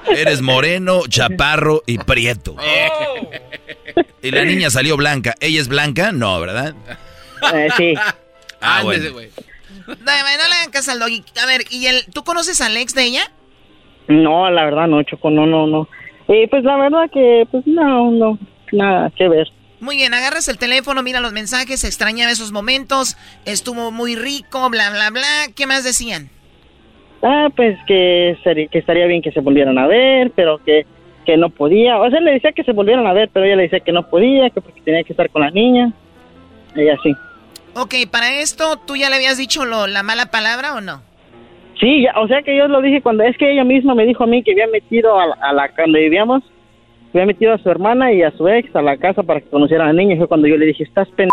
Eres 0.08 0.42
moreno, 0.42 1.02
chaparro 1.08 1.84
y 1.86 2.00
prieto. 2.00 2.56
Y 4.22 4.32
la 4.32 4.44
niña 4.44 4.72
salió 4.72 4.98
blanca. 4.98 5.36
¿Ella 5.40 5.62
es 5.62 5.68
blanca? 5.68 6.12
No, 6.12 6.40
¿verdad? 6.40 6.74
Eh, 7.54 7.68
sí. 7.78 7.94
Ah, 8.62 8.80
Ándese, 8.80 9.10
bueno. 9.12 9.14
güey. 9.14 9.30
No, 9.88 9.94
no 9.96 10.48
le 10.48 10.56
hagan 10.56 10.72
caso 10.72 10.92
al 10.92 11.00
Doggy. 11.00 11.24
A 11.42 11.46
ver, 11.46 11.66
¿y 11.70 11.86
el, 11.86 12.06
tú 12.12 12.24
conoces 12.24 12.62
al 12.62 12.76
ex 12.78 12.96
de 12.96 13.04
ella? 13.04 13.32
No, 14.08 14.50
la 14.52 14.66
verdad 14.66 14.88
no, 14.88 15.02
Choco, 15.04 15.30
no, 15.30 15.46
no, 15.46 15.68
no. 15.68 15.88
Y 16.28 16.48
pues 16.48 16.64
la 16.64 16.78
verdad 16.78 17.10
que, 17.12 17.48
pues 17.50 17.66
no, 17.68 18.12
no, 18.12 18.38
nada 18.72 19.12
que 19.16 19.28
ver. 19.28 19.48
Muy 19.80 19.98
bien, 19.98 20.14
agarras 20.14 20.48
el 20.48 20.58
teléfono, 20.58 21.04
mira 21.04 21.20
los 21.20 21.34
mensajes, 21.34 21.84
extrañaba 21.84 22.32
esos 22.32 22.52
momentos, 22.52 23.18
estuvo 23.46 23.92
muy 23.92 24.16
rico, 24.16 24.70
bla, 24.70 24.90
bla, 24.90 25.10
bla. 25.12 25.54
¿Qué 25.56 25.68
más 25.68 25.84
decían? 25.84 26.30
Ah, 27.22 27.50
pues 27.56 27.78
que, 27.86 28.38
sería, 28.44 28.68
que 28.68 28.80
estaría 28.80 29.06
bien 29.08 29.22
que 29.22 29.32
se 29.32 29.42
volvieran 29.42 29.78
a 29.78 29.88
ver, 29.88 30.32
pero 30.36 30.60
que, 30.60 30.86
que 31.26 31.38
no 31.38 31.50
podía. 31.50 31.98
O 32.00 32.10
sea, 32.10 32.20
le 32.20 32.34
decía 32.34 32.52
que 32.52 32.64
se 32.64 32.72
volvieran 32.72 33.06
a 33.06 33.14
ver, 33.14 33.30
pero 33.34 33.46
ella 33.46 33.58
le 33.58 33.64
decía 33.64 33.80
que 33.80 33.92
no 33.92 34.08
podía, 34.08 34.50
que 34.50 34.62
porque 34.62 34.82
tenía 34.82 35.04
que 35.04 35.14
estar 35.14 35.30
con 35.30 35.42
la 35.42 35.52
niña. 35.52 35.92
Y 36.76 36.88
así. 36.90 37.16
Ok, 37.76 37.96
para 38.12 38.40
esto, 38.40 38.78
¿tú 38.78 38.96
ya 38.96 39.10
le 39.10 39.18
habías 39.18 39.38
dicho 39.38 39.66
lo, 39.66 39.88
la 39.88 40.04
mala 40.04 40.28
palabra 40.28 40.76
o 40.76 40.82
no? 40.82 41.02
Sí, 41.80 42.04
ya, 42.04 42.20
o 42.20 42.28
sea 42.28 42.42
que 42.42 42.56
yo 42.56 42.68
lo 42.68 42.82
dije 42.82 43.02
cuando 43.02 43.24
es 43.24 43.38
que 43.38 43.52
ella 43.52 43.64
misma 43.64 43.96
me 43.96 44.06
dijo 44.06 44.24
a 44.24 44.28
mí 44.28 44.44
que 44.44 44.52
había 44.52 44.68
metido 44.68 45.20
a 45.20 45.28
la, 45.28 45.36
a 45.42 45.54
la 45.54 45.72
donde 45.78 46.00
vivíamos, 46.00 46.44
había 47.14 47.26
metido 47.26 47.54
a 47.54 47.58
su 47.58 47.70
hermana 47.70 48.12
y 48.12 48.24
a 48.24 48.32
su 48.32 48.48
ex 48.48 48.76
a 48.76 48.82
la 48.82 48.98
casa 48.98 49.24
para 49.24 49.42
que 49.42 49.50
conocieran 49.50 49.88
a 49.88 49.94
la 49.94 50.00
niña. 50.00 50.18
Fue 50.18 50.28
cuando 50.28 50.48
yo 50.48 50.58
le 50.58 50.66
dije, 50.66 50.84
¿estás 50.84 51.08
pendejo 51.10 51.32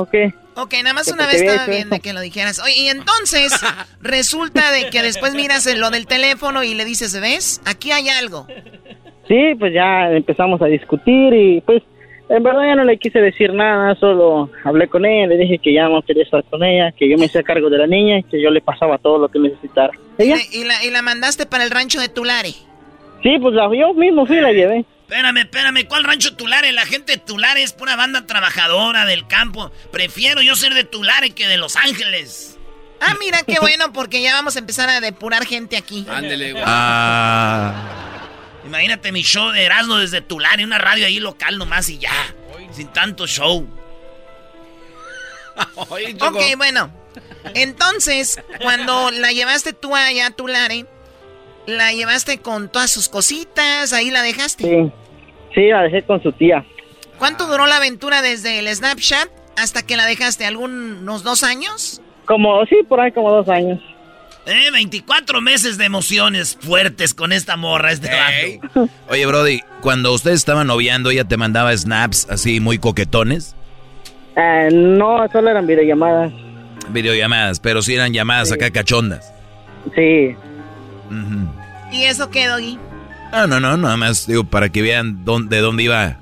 o 0.00 0.06
qué? 0.06 0.32
Ok, 0.56 0.74
nada 0.82 0.94
más 0.94 1.12
una 1.12 1.26
vez 1.26 1.42
estaba 1.42 1.66
bien 1.66 1.90
de 1.90 2.00
que 2.00 2.12
lo 2.12 2.20
dijeras. 2.20 2.60
Oye, 2.62 2.74
y 2.78 2.88
entonces 2.88 3.52
resulta 4.00 4.70
de 4.72 4.90
que 4.90 5.02
después 5.02 5.34
miras 5.34 5.66
lo 5.76 5.90
del 5.90 6.06
teléfono 6.06 6.62
y 6.64 6.74
le 6.74 6.84
dices, 6.84 7.20
¿ves? 7.20 7.60
Aquí 7.66 7.92
hay 7.92 8.08
algo. 8.08 8.46
Sí, 9.28 9.54
pues 9.58 9.72
ya 9.72 10.10
empezamos 10.12 10.62
a 10.62 10.66
discutir 10.66 11.34
y 11.34 11.60
pues 11.60 11.82
en 12.28 12.42
verdad 12.42 12.62
ya 12.66 12.74
no 12.74 12.84
le 12.84 12.98
quise 12.98 13.20
decir 13.20 13.52
nada, 13.52 13.94
solo 13.96 14.50
hablé 14.64 14.88
con 14.88 15.04
ella, 15.04 15.26
le 15.28 15.36
dije 15.36 15.58
que 15.58 15.72
ya 15.72 15.88
no 15.88 16.02
quería 16.02 16.24
estar 16.24 16.42
con 16.44 16.62
ella, 16.64 16.92
que 16.92 17.08
yo 17.08 17.16
me 17.18 17.26
hacía 17.26 17.42
cargo 17.42 17.70
de 17.70 17.78
la 17.78 17.86
niña 17.86 18.18
y 18.18 18.24
que 18.24 18.42
yo 18.42 18.50
le 18.50 18.60
pasaba 18.60 18.98
todo 18.98 19.18
lo 19.18 19.28
que 19.28 19.38
necesitara. 19.38 19.92
Y, 20.18 20.24
le- 20.34 20.48
y 20.52 20.64
la, 20.64 20.84
y 20.84 20.90
la 20.90 21.02
mandaste 21.02 21.46
para 21.46 21.64
el 21.64 21.70
rancho 21.70 22.00
de 22.00 22.08
Tulare. 22.08 22.50
Sí, 23.22 23.38
pues 23.40 23.54
la, 23.54 23.68
yo 23.76 23.94
mismo 23.94 24.26
fui 24.26 24.40
la 24.40 24.52
llevé. 24.52 24.84
Espérame, 25.08 25.36
espérame, 25.38 25.86
¿cuál 25.86 26.02
rancho 26.02 26.34
Tulare? 26.36 26.72
La 26.72 26.84
gente 26.84 27.12
de 27.12 27.18
Tulare 27.18 27.62
es 27.62 27.72
pura 27.72 27.94
banda 27.94 28.26
trabajadora 28.26 29.04
del 29.06 29.26
campo. 29.28 29.70
Prefiero 29.92 30.42
yo 30.42 30.56
ser 30.56 30.74
de 30.74 30.82
Tulare 30.82 31.30
que 31.30 31.46
de 31.46 31.56
Los 31.58 31.76
Ángeles. 31.76 32.58
Ah, 33.00 33.14
mira 33.20 33.38
qué 33.46 33.60
bueno, 33.60 33.92
porque 33.92 34.20
ya 34.22 34.32
vamos 34.32 34.56
a 34.56 34.58
empezar 34.58 34.88
a 34.88 35.00
depurar 35.00 35.44
gente 35.44 35.76
aquí. 35.76 36.04
Ándele, 36.08 36.52
güey. 36.52 36.64
Ah. 36.66 38.05
Imagínate 38.66 39.12
mi 39.12 39.22
show 39.22 39.50
de 39.52 39.64
Erasmo 39.64 39.96
desde 39.96 40.20
Tulare, 40.20 40.64
una 40.64 40.78
radio 40.78 41.06
ahí 41.06 41.20
local 41.20 41.58
nomás 41.58 41.88
y 41.88 41.98
ya. 41.98 42.12
Sin 42.72 42.88
tanto 42.88 43.26
show. 43.26 43.66
Ok, 45.78 46.38
bueno. 46.58 46.90
Entonces, 47.54 48.42
cuando 48.60 49.10
la 49.10 49.32
llevaste 49.32 49.72
tú 49.72 49.96
allá 49.96 50.26
a 50.26 50.30
Tulare, 50.30 50.84
la 51.66 51.92
llevaste 51.92 52.38
con 52.38 52.70
todas 52.70 52.90
sus 52.90 53.08
cositas, 53.08 53.94
ahí 53.94 54.10
la 54.10 54.20
dejaste. 54.20 54.64
Sí, 54.64 54.92
sí, 55.54 55.68
la 55.68 55.82
dejé 55.82 56.02
con 56.02 56.22
su 56.22 56.32
tía. 56.32 56.62
¿Cuánto 57.18 57.46
duró 57.46 57.66
la 57.66 57.76
aventura 57.76 58.20
desde 58.20 58.58
el 58.58 58.68
Snapchat 58.68 59.30
hasta 59.56 59.82
que 59.82 59.96
la 59.96 60.04
dejaste? 60.04 60.44
¿Algunos 60.44 61.22
dos 61.22 61.42
años? 61.42 62.02
Como, 62.26 62.64
sí, 62.66 62.76
por 62.86 63.00
ahí 63.00 63.12
como 63.12 63.30
dos 63.30 63.48
años. 63.48 63.80
Eh, 64.46 64.70
24 64.70 65.40
meses 65.40 65.76
de 65.76 65.84
emociones 65.86 66.56
fuertes 66.60 67.14
con 67.14 67.32
esta 67.32 67.56
morra, 67.56 67.90
este 67.92 68.08
vato. 68.08 68.88
Oye, 69.10 69.26
Brody, 69.26 69.60
cuando 69.80 70.12
ustedes 70.12 70.36
estaban 70.38 70.68
noviando, 70.68 71.10
ella 71.10 71.24
te 71.24 71.36
mandaba 71.36 71.76
snaps 71.76 72.28
así 72.30 72.60
muy 72.60 72.78
coquetones, 72.78 73.54
Eh, 74.36 74.68
no, 74.72 75.26
solo 75.32 75.50
eran 75.50 75.66
videollamadas. 75.66 76.32
videollamadas, 76.90 77.58
pero 77.58 77.82
sí 77.82 77.94
eran 77.94 78.12
llamadas 78.12 78.52
acá 78.52 78.70
cachondas. 78.70 79.32
Sí. 79.94 80.36
¿Y 81.92 82.04
eso 82.04 82.30
qué, 82.30 82.46
Doggy? 82.46 82.78
No, 83.32 83.46
no, 83.48 83.58
no, 83.60 83.76
nada 83.76 83.96
más 83.96 84.26
digo 84.26 84.44
para 84.44 84.68
que 84.68 84.82
vean 84.82 85.24
dónde, 85.24 85.56
de 85.56 85.62
dónde 85.62 85.82
iba 85.84 86.18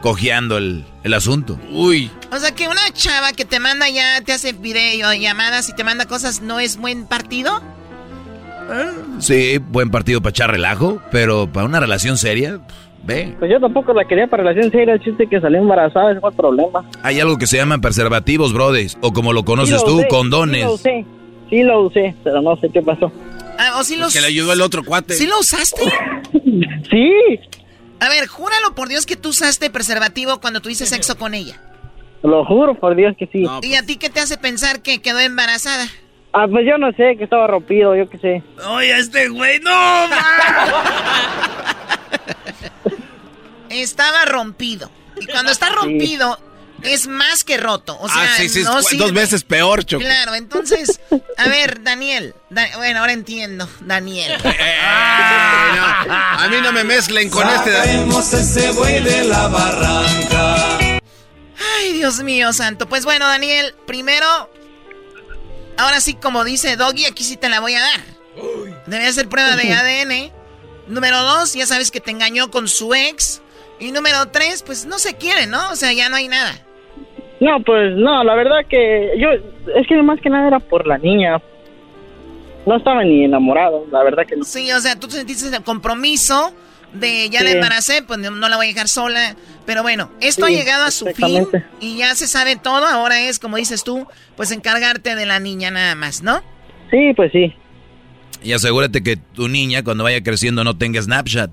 cojeando 0.00 0.58
el, 0.58 0.84
el 1.04 1.14
asunto. 1.14 1.58
Uy. 1.70 2.10
O 2.32 2.38
sea, 2.38 2.52
que 2.52 2.66
una 2.66 2.90
chava 2.92 3.32
que 3.32 3.44
te 3.44 3.60
manda 3.60 3.88
ya, 3.88 4.20
te 4.22 4.32
hace 4.32 4.52
videollamadas 4.52 5.68
y 5.68 5.74
te 5.74 5.84
manda 5.84 6.06
cosas, 6.06 6.42
¿no 6.42 6.58
es 6.58 6.78
buen 6.78 7.06
partido? 7.06 7.62
Sí, 9.18 9.58
buen 9.58 9.90
partido 9.90 10.20
para 10.20 10.30
echar 10.30 10.50
relajo, 10.50 11.00
pero 11.12 11.46
para 11.46 11.66
una 11.66 11.78
relación 11.80 12.16
seria, 12.16 12.60
ve. 13.04 13.36
Pues 13.38 13.50
yo 13.50 13.60
tampoco 13.60 13.92
la 13.92 14.06
quería 14.06 14.26
para 14.26 14.42
relación 14.42 14.72
seria, 14.72 14.94
el 14.94 15.00
chiste 15.00 15.26
que 15.26 15.38
salió 15.40 15.58
embarazada, 15.60 16.12
ese 16.12 16.20
fue 16.20 16.30
el 16.30 16.36
problema. 16.36 16.84
Hay 17.02 17.20
algo 17.20 17.36
que 17.36 17.46
se 17.46 17.58
llaman 17.58 17.82
preservativos, 17.82 18.54
Brody, 18.54 18.86
o 19.02 19.12
como 19.12 19.34
lo 19.34 19.44
conoces 19.44 19.80
Sí 19.80 19.86
lo 19.86 19.92
tú, 19.92 19.98
usé, 19.98 20.08
condones. 20.08 20.62
Sí 20.62 20.64
lo 20.64 20.72
usé, 20.72 21.04
sí 21.50 21.62
lo 21.62 21.82
usé, 21.82 22.14
pero 22.24 22.40
no 22.40 22.56
sé 22.56 22.70
qué 22.70 22.80
pasó. 22.80 23.12
Ah, 23.58 23.78
¿o 23.78 23.84
sí 23.84 23.96
los... 23.96 24.12
Que 24.12 24.22
le 24.22 24.28
ayudó 24.28 24.54
el 24.54 24.62
otro 24.62 24.82
cuate. 24.82 25.14
¿Sí 25.14 25.26
lo 25.26 25.38
usaste? 25.38 25.82
Sí. 26.90 27.40
A 28.00 28.08
ver, 28.08 28.26
júralo 28.26 28.74
por 28.74 28.88
Dios 28.88 29.06
que 29.06 29.16
tú 29.16 29.30
usaste 29.30 29.70
preservativo 29.70 30.40
cuando 30.40 30.60
tuviste 30.60 30.86
sexo 30.86 31.16
con 31.16 31.34
ella. 31.34 31.60
Lo 32.22 32.44
juro 32.44 32.74
por 32.74 32.96
Dios 32.96 33.14
que 33.18 33.26
sí. 33.26 33.44
¿Y 33.62 33.74
a 33.74 33.84
ti 33.84 33.96
qué 33.96 34.10
te 34.10 34.20
hace 34.20 34.38
pensar 34.38 34.80
que 34.82 35.02
quedó 35.02 35.20
embarazada? 35.20 35.86
Ah, 36.32 36.46
pues 36.50 36.66
yo 36.66 36.78
no 36.78 36.90
sé, 36.92 37.16
que 37.16 37.24
estaba 37.24 37.46
rompido, 37.46 37.94
yo 37.94 38.08
qué 38.08 38.18
sé. 38.18 38.42
Oye, 38.66 38.96
este 38.98 39.28
güey, 39.28 39.60
no. 39.60 39.70
Estaba 43.70 44.24
rompido. 44.24 44.90
Y 45.20 45.26
cuando 45.26 45.52
está 45.52 45.68
rompido, 45.70 46.38
es 46.84 47.06
más 47.06 47.44
que 47.44 47.56
roto. 47.56 47.98
O 48.00 48.08
sea, 48.08 48.22
ah, 48.22 48.34
sí, 48.36 48.48
sí, 48.48 48.60
es 48.60 48.64
no 48.66 48.76
cu- 48.76 48.82
sirve. 48.82 49.04
dos 49.04 49.12
veces 49.12 49.42
peor, 49.44 49.84
Choco. 49.84 50.02
Claro, 50.04 50.34
entonces, 50.34 51.00
a 51.36 51.48
ver, 51.48 51.82
Daniel. 51.82 52.34
Da- 52.50 52.76
bueno, 52.76 53.00
ahora 53.00 53.12
entiendo, 53.12 53.68
Daniel. 53.80 54.32
Eh, 54.44 54.78
A 54.80 56.46
mí 56.50 56.56
no 56.62 56.72
me 56.72 56.84
mezclen 56.84 57.30
con 57.30 57.48
este. 57.48 57.72
ese 58.40 58.70
buey 58.72 59.02
de 59.02 59.24
la 59.24 59.48
barranca. 59.48 60.78
Ay, 61.78 61.92
Dios 61.92 62.20
mío, 62.22 62.52
santo. 62.52 62.88
Pues 62.88 63.04
bueno, 63.04 63.26
Daniel, 63.26 63.74
primero, 63.86 64.26
ahora 65.78 66.00
sí, 66.00 66.14
como 66.14 66.44
dice 66.44 66.76
Doggy, 66.76 67.06
aquí 67.06 67.24
sí 67.24 67.36
te 67.36 67.48
la 67.48 67.60
voy 67.60 67.74
a 67.74 67.80
dar. 67.80 68.00
Debe 68.86 69.06
hacer 69.06 69.28
prueba 69.28 69.56
de 69.56 69.72
ADN. 69.72 70.32
Número 70.88 71.22
dos, 71.22 71.54
ya 71.54 71.66
sabes 71.66 71.90
que 71.90 72.00
te 72.00 72.10
engañó 72.10 72.50
con 72.50 72.68
su 72.68 72.94
ex. 72.94 73.40
Y 73.80 73.90
número 73.92 74.28
tres, 74.28 74.62
pues 74.62 74.84
no 74.84 74.98
se 74.98 75.14
quiere, 75.14 75.46
¿no? 75.46 75.70
O 75.70 75.76
sea, 75.76 75.92
ya 75.92 76.08
no 76.08 76.16
hay 76.16 76.28
nada. 76.28 76.60
No, 77.40 77.60
pues 77.64 77.94
no, 77.96 78.22
la 78.24 78.34
verdad 78.34 78.64
que 78.68 79.12
yo, 79.18 79.28
es 79.74 79.86
que 79.86 80.00
más 80.02 80.20
que 80.20 80.30
nada 80.30 80.46
era 80.48 80.58
por 80.60 80.86
la 80.86 80.98
niña. 80.98 81.40
No 82.66 82.76
estaba 82.76 83.04
ni 83.04 83.24
enamorado, 83.24 83.84
la 83.92 84.02
verdad 84.02 84.24
que 84.26 84.36
no. 84.36 84.44
Sí, 84.44 84.70
o 84.72 84.80
sea, 84.80 84.98
tú 84.98 85.10
sentiste 85.10 85.54
el 85.54 85.62
compromiso 85.62 86.52
de 86.94 87.28
ya 87.28 87.42
la 87.42 87.50
Sí. 87.50 87.56
embaracé, 87.56 88.02
pues 88.02 88.18
no, 88.20 88.30
no 88.30 88.48
la 88.48 88.56
voy 88.56 88.66
a 88.66 88.68
dejar 88.70 88.88
sola. 88.88 89.36
Pero 89.66 89.82
bueno, 89.82 90.10
esto 90.20 90.46
Sí, 90.46 90.54
ha 90.54 90.58
llegado 90.58 90.84
a 90.84 90.90
su 90.90 91.06
fin 91.06 91.46
y 91.80 91.96
ya 91.98 92.14
se 92.14 92.26
sabe 92.26 92.56
todo. 92.56 92.86
Ahora 92.86 93.20
es, 93.20 93.38
como 93.38 93.56
dices 93.56 93.84
tú, 93.84 94.06
pues 94.36 94.50
encargarte 94.52 95.14
de 95.14 95.26
la 95.26 95.40
niña 95.40 95.70
nada 95.70 95.94
más, 95.94 96.22
¿no? 96.22 96.40
Sí, 96.90 97.12
pues 97.16 97.32
sí. 97.32 97.54
Y 98.42 98.52
asegúrate 98.52 99.02
que 99.02 99.16
tu 99.16 99.48
niña 99.48 99.82
cuando 99.82 100.04
vaya 100.04 100.22
creciendo 100.22 100.64
no 100.64 100.76
tenga 100.76 101.00
Snapchat. 101.02 101.50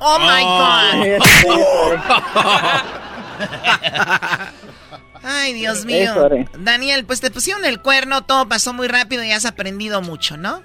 Oh 0.00 0.18
my 0.18 0.42
God. 0.42 1.22
Ay, 5.24 5.52
Dios 5.52 5.84
mío. 5.84 6.12
Daniel, 6.58 7.04
pues 7.04 7.20
te 7.20 7.30
pusieron 7.30 7.64
el 7.64 7.80
cuerno, 7.80 8.22
todo 8.22 8.48
pasó 8.48 8.72
muy 8.72 8.88
rápido 8.88 9.22
y 9.24 9.30
has 9.32 9.44
aprendido 9.46 10.02
mucho, 10.02 10.36
¿no? 10.36 10.62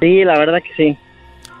Sí, 0.00 0.24
la 0.24 0.38
verdad 0.38 0.58
que 0.62 0.74
sí. 0.76 0.98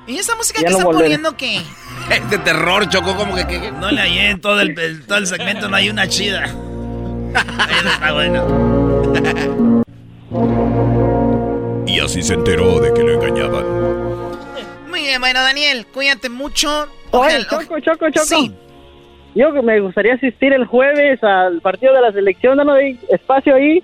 ¿Y 0.06 0.16
esa 0.18 0.34
música 0.34 0.60
Ya 0.60 0.66
que 0.66 0.72
no 0.72 0.78
están 0.78 0.86
volveré. 0.92 1.04
poniendo 1.04 1.36
qué? 1.36 1.60
De 2.30 2.38
terror, 2.38 2.88
Choco, 2.88 3.14
como 3.16 3.34
que. 3.36 3.46
que- 3.46 3.70
No 3.72 3.90
le 3.90 4.00
hallé 4.00 4.30
en 4.30 4.40
todo 4.40 4.60
el, 4.60 4.76
el- 4.78 5.06
todo 5.06 5.18
el 5.18 5.26
segmento, 5.26 5.68
no 5.68 5.76
hay 5.76 5.90
una 5.90 6.08
chida. 6.08 6.44
Eso 7.34 7.88
está 7.88 8.12
bueno. 8.12 9.82
Y 11.86 12.00
así 12.00 12.22
se 12.22 12.32
enteró 12.34 12.80
de 12.80 12.92
que 12.94 13.02
lo 13.02 13.12
engañaban. 13.22 13.64
Muy 14.88 15.00
bien, 15.02 15.20
bueno, 15.20 15.42
Daniel, 15.42 15.86
cuídate 15.92 16.30
mucho. 16.30 16.88
Oye, 17.10 17.36
Ojalá- 17.38 17.46
Choco, 17.48 17.80
Choco, 17.80 18.10
Choco. 18.10 18.26
Sí. 18.26 18.52
Yo 19.34 19.52
que 19.52 19.62
me 19.62 19.80
gustaría 19.80 20.14
asistir 20.14 20.52
el 20.52 20.66
jueves 20.66 21.22
al 21.24 21.60
partido 21.60 21.94
de 21.94 22.00
la 22.02 22.12
selección, 22.12 22.58
¿no 22.58 22.72
hay 22.72 22.98
espacio 23.10 23.54
ahí? 23.54 23.82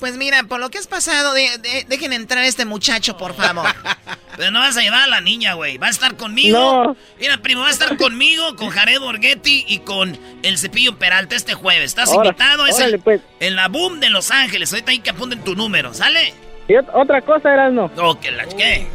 Pues 0.00 0.16
mira, 0.16 0.44
por 0.48 0.60
lo 0.60 0.68
que 0.70 0.78
has 0.78 0.86
pasado, 0.86 1.32
de- 1.34 1.58
de- 1.58 1.84
dejen 1.88 2.12
entrar 2.12 2.44
a 2.44 2.46
este 2.46 2.64
muchacho, 2.64 3.16
por 3.16 3.34
favor. 3.34 3.66
Pero 4.36 4.52
no 4.52 4.60
vas 4.60 4.76
a 4.76 4.80
llevar 4.80 5.02
a 5.02 5.06
la 5.08 5.20
niña, 5.20 5.54
güey. 5.54 5.76
Va 5.78 5.88
a 5.88 5.90
estar 5.90 6.16
conmigo. 6.16 6.56
No. 6.58 6.96
Mira, 7.20 7.38
primo, 7.38 7.62
va 7.62 7.66
a 7.68 7.72
estar 7.72 7.96
conmigo, 7.96 8.54
con 8.54 8.68
Jared 8.68 9.00
Borghetti 9.00 9.64
y 9.66 9.78
con 9.80 10.16
el 10.44 10.56
Cepillo 10.58 10.96
Peralta 10.96 11.34
este 11.34 11.54
jueves. 11.54 11.86
Estás 11.86 12.12
Ahora- 12.12 12.28
invitado. 12.28 12.66
Es 12.66 12.76
órale, 12.76 12.94
el- 12.96 13.00
pues. 13.02 13.20
en 13.40 13.56
la 13.56 13.66
boom 13.66 13.98
de 13.98 14.10
Los 14.10 14.30
Ángeles. 14.30 14.72
Ahorita 14.72 14.92
hay 14.92 15.00
que 15.00 15.10
apunten 15.10 15.42
tu 15.42 15.56
número, 15.56 15.92
¿sale? 15.92 16.32
Y 16.68 16.74
ot- 16.74 16.90
otra 16.94 17.20
cosa, 17.22 17.52
era 17.52 17.68
no. 17.70 17.90
Oh, 17.96 18.20
que 18.20 18.30
la 18.30 18.44
¿qué? 18.46 18.86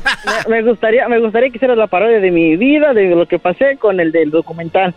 me, 0.47 0.61
me 0.61 0.70
gustaría, 0.70 1.07
me 1.09 1.20
gustaría 1.20 1.49
que 1.49 1.57
hicieras 1.57 1.78
la 1.78 1.88
parodia 1.88 2.20
de 2.22 2.32
mi 2.32 2.55
vida, 2.55 2.93
de 2.93 3.09
lo 3.09 3.26
que 3.28 3.39
pasé 3.39 3.76
con 3.78 3.99
el 3.99 4.11
del 4.14 4.30
documental. 4.32 4.93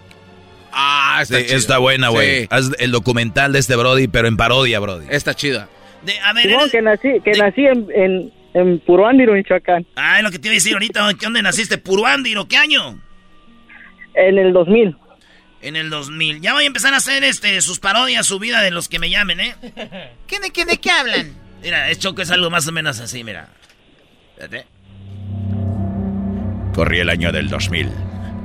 Ah, 0.79 1.21
está 1.23 1.39
Sí, 1.41 1.47
está 1.49 1.79
buena, 1.79 2.09
güey. 2.11 2.43
Sí, 2.43 2.47
Haz 2.51 2.71
el 2.79 2.91
documental 2.93 3.53
de 3.53 3.59
este 3.61 3.77
Brody, 3.77 4.09
pero 4.09 4.29
en 4.29 4.37
parodia, 4.37 4.79
Brody. 4.79 5.07
está 5.11 5.33
chida. 5.35 5.69
De- 6.03 6.19
a 6.21 6.33
ver, 6.35 6.47
eres- 6.51 6.71
que 6.71 6.83
nací, 6.83 7.09
que 7.25 7.33
nací 7.33 7.65
en, 7.67 7.87
en, 7.95 8.33
en 8.55 8.79
Puruándiro, 8.81 9.33
Michoacán, 9.33 9.87
Ay, 9.97 10.23
lo 10.23 10.31
que 10.31 10.39
te 10.39 10.49
iba 10.49 10.53
a 10.53 10.57
decir 10.57 10.75
ahorita, 10.75 11.09
¿qué 11.19 11.25
dónde 11.27 11.41
naciste? 11.43 11.79
¿Puruándiro? 11.79 12.47
¿Qué 12.47 12.57
año? 12.59 13.01
en 14.15 14.39
el 14.39 14.53
2000. 14.53 14.97
En 15.63 15.77
el 15.77 15.91
2000. 15.91 16.41
Ya 16.41 16.53
voy 16.53 16.65
a 16.65 16.67
empezar 16.67 16.93
a 16.95 16.99
hacer 16.99 17.25
este 17.25 17.61
sus 17.63 17.81
parodias, 17.81 18.25
su 18.27 18.39
vida 18.39 18.61
de 18.63 18.71
los 18.71 18.89
que 18.89 18.99
me 18.99 19.11
llamen, 19.11 19.41
¿eh? 19.41 19.55
¿Qué, 20.27 20.39
de, 20.41 20.51
qué, 20.51 20.65
¿De 20.65 20.77
qué 20.79 20.91
hablan? 20.91 21.33
Mira, 21.63 21.91
es 21.91 21.99
Choco 21.99 22.23
es 22.23 22.31
algo 22.31 22.49
más 22.51 22.67
o 22.69 22.73
menos 22.73 23.01
así, 23.01 23.25
mira. 23.25 23.49
Espérate. 24.39 24.67
Corría 26.75 27.03
el 27.03 27.11
año 27.11 27.33
del 27.33 27.49
2000, 27.49 27.89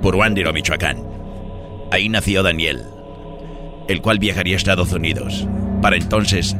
Puruándiro, 0.02 0.54
Michoacán. 0.54 0.98
Ahí 1.92 2.08
nació 2.08 2.42
Daniel, 2.42 2.86
el 3.88 4.02
cual 4.02 4.18
viajaría 4.18 4.56
a 4.56 4.58
Estados 4.58 4.94
Unidos. 4.94 5.46
Para 5.82 5.98
entonces, 5.98 6.56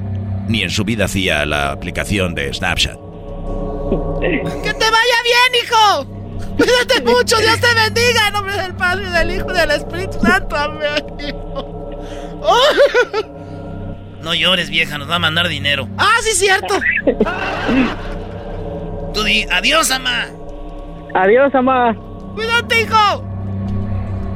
ni 0.48 0.62
en 0.62 0.70
su 0.70 0.84
vida 0.84 1.06
hacía 1.06 1.46
la 1.46 1.72
aplicación 1.72 2.36
de 2.36 2.54
Snapchat. 2.54 2.98
¡Que 4.20 4.74
te 4.74 4.86
vaya 4.92 5.18
bien, 5.24 5.64
hijo! 5.64 6.06
Cuídate 6.58 7.02
mucho, 7.02 7.38
Dios 7.38 7.60
te 7.60 7.74
bendiga 7.74 8.28
en 8.28 8.34
nombre 8.34 8.58
del 8.58 8.76
Padre, 8.76 9.10
del 9.10 9.32
Hijo 9.32 9.52
y 9.52 9.54
del 9.54 9.72
Espíritu 9.72 10.20
Santo. 10.20 10.56
Amén. 10.56 11.06
No 14.22 14.34
llores, 14.36 14.70
vieja, 14.70 14.98
nos 14.98 15.10
va 15.10 15.16
a 15.16 15.20
mandar 15.20 15.48
dinero. 15.48 15.88
Ah, 15.98 16.18
sí, 16.22 16.32
cierto. 16.36 16.76
Tú 19.14 19.24
di 19.24 19.46
adiós, 19.52 19.90
mamá. 19.90 20.28
Adiós, 21.16 21.52
mamá. 21.54 21.96
Cuídate, 22.36 22.82
hijo. 22.82 23.31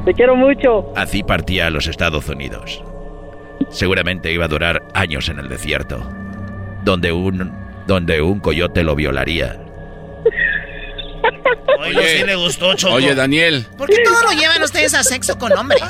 Te 0.06 0.14
quiero 0.14 0.36
mucho. 0.36 0.92
Así 0.94 1.24
partía 1.24 1.66
a 1.66 1.70
los 1.70 1.88
Estados 1.88 2.28
Unidos. 2.28 2.80
Seguramente 3.70 4.32
iba 4.32 4.44
a 4.44 4.48
durar 4.48 4.84
años 4.94 5.28
en 5.28 5.40
el 5.40 5.48
desierto, 5.48 6.08
donde 6.84 7.10
un, 7.10 7.52
donde 7.88 8.22
un 8.22 8.38
coyote 8.38 8.84
lo 8.84 8.94
violaría. 8.94 9.56
Oye, 11.80 12.18
sí 12.18 12.24
le 12.24 12.36
gustó, 12.36 12.74
Choco. 12.74 12.94
Oye, 12.94 13.16
Daniel. 13.16 13.66
¿Por 13.76 13.88
qué 13.88 13.96
todo 14.04 14.22
lo 14.22 14.30
llevan 14.30 14.62
ustedes 14.62 14.94
a 14.94 15.02
sexo 15.02 15.36
con 15.38 15.52
hombres? 15.52 15.82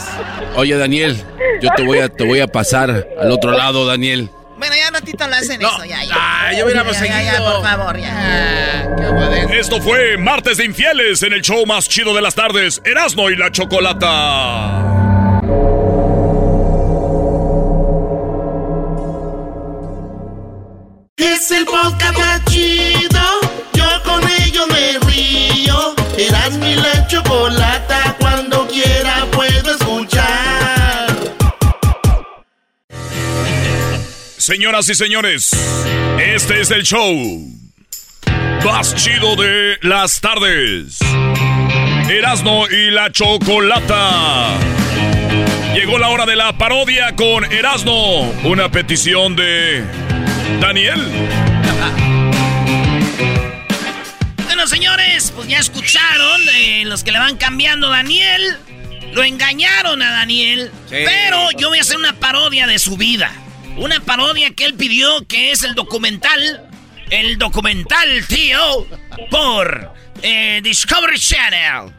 Oye, 0.57 0.79
Daniel, 0.79 1.23
yo 1.61 1.69
te 1.77 1.85
voy 1.85 1.99
a, 1.99 2.09
te 2.09 2.25
voy 2.25 2.41
a 2.41 2.47
pasar 2.47 3.07
al 3.21 3.31
otro 3.31 3.53
lado, 3.53 3.87
Daniel. 3.87 4.31
Bueno, 4.59 4.75
ya 4.75 4.91
ratito 4.91 5.27
lo 5.29 5.35
hacen 5.35 5.61
eso, 5.61 5.85
ya, 5.85 6.03
ya. 6.05 6.15
Ah, 6.19 6.53
ya 6.53 6.65
hubiéramos 6.65 6.95
ya, 6.99 7.07
ya, 7.07 7.23
ya, 7.23 7.33
seguido. 7.33 7.53
por 7.53 7.63
favor, 7.63 7.99
ya. 7.99 8.97
Esto 9.53 9.81
fue 9.83 10.17
Martes 10.17 10.57
de 10.57 10.65
Infieles 10.65 11.23
en 11.23 11.33
el 11.35 11.43
show 11.43 11.65
más 11.67 11.89
chido 11.89 12.15
de 12.15 12.23
las 12.23 12.35
tardes, 12.35 12.81
Erasmo 12.85 13.31
y 13.31 13.37
la 13.37 13.51
Chocolata. 13.53 14.83
Es 21.17 21.51
el 21.51 21.65
podcast 21.65 22.19
más 22.19 22.45
chido. 22.47 23.21
Yo 23.75 23.85
con 24.05 24.23
ello 24.43 24.67
me 24.69 24.99
río. 25.11 25.95
Eras 26.19 26.53
mi 26.59 26.75
la 26.75 27.07
chocolata. 27.07 28.17
Señoras 34.47 34.89
y 34.89 34.95
señores, 34.95 35.51
este 36.21 36.61
es 36.61 36.71
el 36.71 36.85
show 36.85 37.05
más 38.65 38.95
chido 38.95 39.35
de 39.35 39.77
las 39.83 40.21
tardes. 40.21 41.01
Erasmo 42.09 42.69
y 42.69 42.93
la 42.93 43.11
Chocolata. 43.11 44.57
Llegó 45.75 45.99
la 45.99 46.11
hora 46.11 46.27
de 46.27 46.37
la 46.37 46.57
parodia 46.57 47.17
con 47.17 47.43
Erasmo. 47.53 48.33
Una 48.45 48.71
petición 48.71 49.35
de 49.35 49.83
Daniel. 50.61 51.03
Bueno, 54.45 54.69
señores, 54.69 55.33
pues 55.35 55.49
ya 55.49 55.59
escucharon 55.59 56.41
eh, 56.55 56.85
los 56.85 57.03
que 57.03 57.11
le 57.11 57.19
van 57.19 57.37
cambiando 57.37 57.89
a 57.89 57.97
Daniel. 57.97 58.59
Lo 59.13 59.25
engañaron 59.25 60.01
a 60.03 60.13
Daniel. 60.13 60.71
Sí. 60.89 60.99
Pero 61.05 61.51
yo 61.59 61.69
voy 61.69 61.79
a 61.79 61.81
hacer 61.81 61.97
una 61.97 62.13
parodia 62.13 62.69
de 62.69 62.79
su 62.79 62.97
vida. 62.97 63.33
Una 63.77 64.01
parodia 64.01 64.51
que 64.55 64.65
él 64.65 64.75
pidió, 64.75 65.27
que 65.27 65.53
es 65.53 65.63
el 65.63 65.75
documental. 65.75 66.71
El 67.11 67.39
documental, 67.39 68.27
tío, 68.27 68.87
por 69.31 69.93
eh, 70.23 70.61
Discovery 70.63 71.19
Channel. 71.19 71.93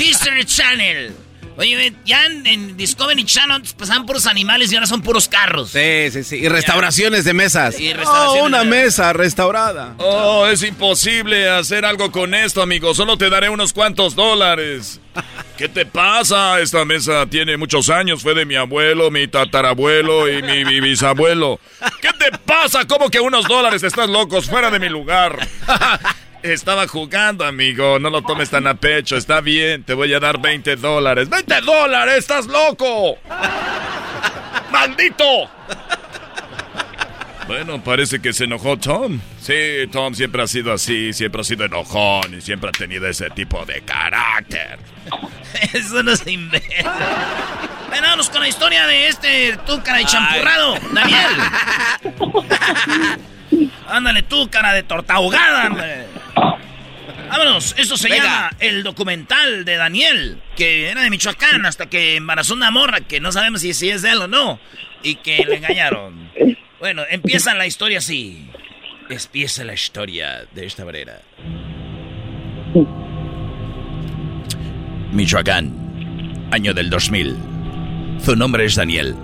History 0.00 0.44
Channel. 0.44 1.25
Oye, 1.58 1.94
ya 2.04 2.26
en, 2.26 2.46
en 2.46 2.76
Discovery 2.76 3.24
Channel 3.24 3.62
pasaban 3.78 4.04
puros 4.04 4.26
animales 4.26 4.70
y 4.70 4.74
ahora 4.74 4.86
son 4.86 5.00
puros 5.02 5.26
carros. 5.28 5.70
Sí, 5.70 6.10
sí, 6.12 6.22
sí. 6.22 6.36
Y 6.36 6.48
restauraciones 6.48 7.24
de 7.24 7.32
mesas. 7.32 7.80
Y 7.80 7.92
restauraciones 7.92 8.42
Oh, 8.42 8.46
una 8.46 8.58
de- 8.60 8.64
mesa 8.66 9.12
restaurada. 9.12 9.94
Oh, 9.98 10.46
es 10.46 10.62
imposible 10.62 11.48
hacer 11.48 11.84
algo 11.84 12.12
con 12.12 12.34
esto, 12.34 12.60
amigo. 12.62 12.94
Solo 12.94 13.16
te 13.16 13.30
daré 13.30 13.48
unos 13.48 13.72
cuantos 13.72 14.14
dólares. 14.14 15.00
¿Qué 15.56 15.68
te 15.70 15.86
pasa? 15.86 16.60
Esta 16.60 16.84
mesa 16.84 17.24
tiene 17.26 17.56
muchos 17.56 17.88
años. 17.88 18.22
Fue 18.22 18.34
de 18.34 18.44
mi 18.44 18.56
abuelo, 18.56 19.10
mi 19.10 19.26
tatarabuelo 19.26 20.28
y 20.30 20.42
mi, 20.42 20.64
mi 20.66 20.80
bisabuelo. 20.80 21.58
¿Qué 22.02 22.10
te 22.18 22.36
pasa? 22.44 22.84
¿Cómo 22.86 23.08
que 23.08 23.20
unos 23.20 23.46
dólares? 23.48 23.82
Estás 23.82 24.10
locos, 24.10 24.44
fuera 24.46 24.70
de 24.70 24.78
mi 24.78 24.88
lugar. 24.90 25.38
Estaba 26.52 26.86
jugando, 26.86 27.44
amigo. 27.44 27.98
No 27.98 28.10
lo 28.10 28.22
tomes 28.22 28.50
tan 28.50 28.66
a 28.66 28.74
pecho. 28.74 29.16
Está 29.16 29.40
bien, 29.40 29.82
te 29.84 29.94
voy 29.94 30.12
a 30.14 30.20
dar 30.20 30.40
20 30.40 30.76
dólares. 30.76 31.28
¡20 31.28 31.60
dólares! 31.62 32.18
¡Estás 32.18 32.46
loco! 32.46 33.18
¡Maldito! 34.70 35.50
Bueno, 37.46 37.82
parece 37.82 38.20
que 38.20 38.32
se 38.32 38.44
enojó 38.44 38.76
Tom. 38.76 39.20
Sí, 39.40 39.86
Tom 39.92 40.14
siempre 40.14 40.42
ha 40.42 40.46
sido 40.48 40.72
así, 40.72 41.12
siempre 41.12 41.42
ha 41.42 41.44
sido 41.44 41.64
enojón 41.64 42.34
y 42.36 42.40
siempre 42.40 42.70
ha 42.70 42.72
tenido 42.72 43.06
ese 43.06 43.30
tipo 43.30 43.64
de 43.64 43.82
carácter. 43.82 44.78
Eso 45.72 46.02
no 46.02 46.16
se 46.16 46.32
inventa. 46.32 47.46
Vamos 48.16 48.30
con 48.30 48.40
la 48.40 48.48
historia 48.48 48.86
de 48.86 49.08
este 49.08 49.58
tú, 49.66 49.82
cara 49.82 49.98
de 49.98 50.06
champurrado, 50.06 50.78
Daniel. 50.92 51.26
Ándale 53.88 54.22
tú, 54.22 54.48
cara 54.50 54.72
de 54.72 54.82
torta 54.82 55.14
ahogada, 55.14 55.68
hombre. 55.68 56.06
Vámonos, 57.28 57.74
eso 57.76 57.96
se 57.96 58.08
Venga. 58.08 58.24
llama 58.24 58.50
el 58.60 58.82
documental 58.82 59.64
de 59.64 59.76
Daniel, 59.76 60.40
que 60.56 60.88
era 60.90 61.02
de 61.02 61.10
Michoacán 61.10 61.66
hasta 61.66 61.86
que 61.86 62.16
embarazó 62.16 62.54
una 62.54 62.70
morra 62.70 63.00
que 63.00 63.20
no 63.20 63.32
sabemos 63.32 63.60
si, 63.62 63.74
si 63.74 63.90
es 63.90 64.02
de 64.02 64.12
él 64.12 64.18
o 64.22 64.28
no, 64.28 64.60
y 65.02 65.16
que 65.16 65.44
le 65.44 65.56
engañaron. 65.56 66.30
Bueno, 66.78 67.02
empieza 67.10 67.54
la 67.54 67.66
historia 67.66 67.98
así. 67.98 68.48
Empieza 69.08 69.64
la 69.64 69.74
historia 69.74 70.44
de 70.52 70.66
esta 70.66 70.84
manera. 70.84 71.20
Michoacán, 75.12 76.48
año 76.50 76.74
del 76.74 76.90
2000. 76.90 77.36
Su 78.24 78.36
nombre 78.36 78.64
es 78.64 78.74
Daniel. 78.74 79.14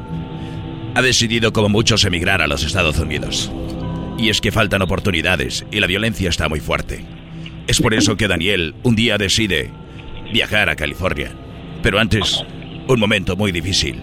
Ha 0.94 1.02
decidido, 1.02 1.52
como 1.52 1.68
muchos, 1.68 2.04
emigrar 2.04 2.42
a 2.42 2.46
los 2.46 2.64
Estados 2.64 2.98
Unidos. 2.98 3.50
Y 4.22 4.30
es 4.30 4.40
que 4.40 4.52
faltan 4.52 4.82
oportunidades 4.82 5.66
y 5.72 5.80
la 5.80 5.88
violencia 5.88 6.28
está 6.28 6.48
muy 6.48 6.60
fuerte. 6.60 7.04
Es 7.66 7.80
por 7.80 7.92
eso 7.92 8.16
que 8.16 8.28
Daniel 8.28 8.76
un 8.84 8.94
día 8.94 9.18
decide 9.18 9.72
viajar 10.32 10.68
a 10.68 10.76
California. 10.76 11.32
Pero 11.82 11.98
antes, 11.98 12.44
un 12.86 13.00
momento 13.00 13.34
muy 13.34 13.50
difícil. 13.50 14.00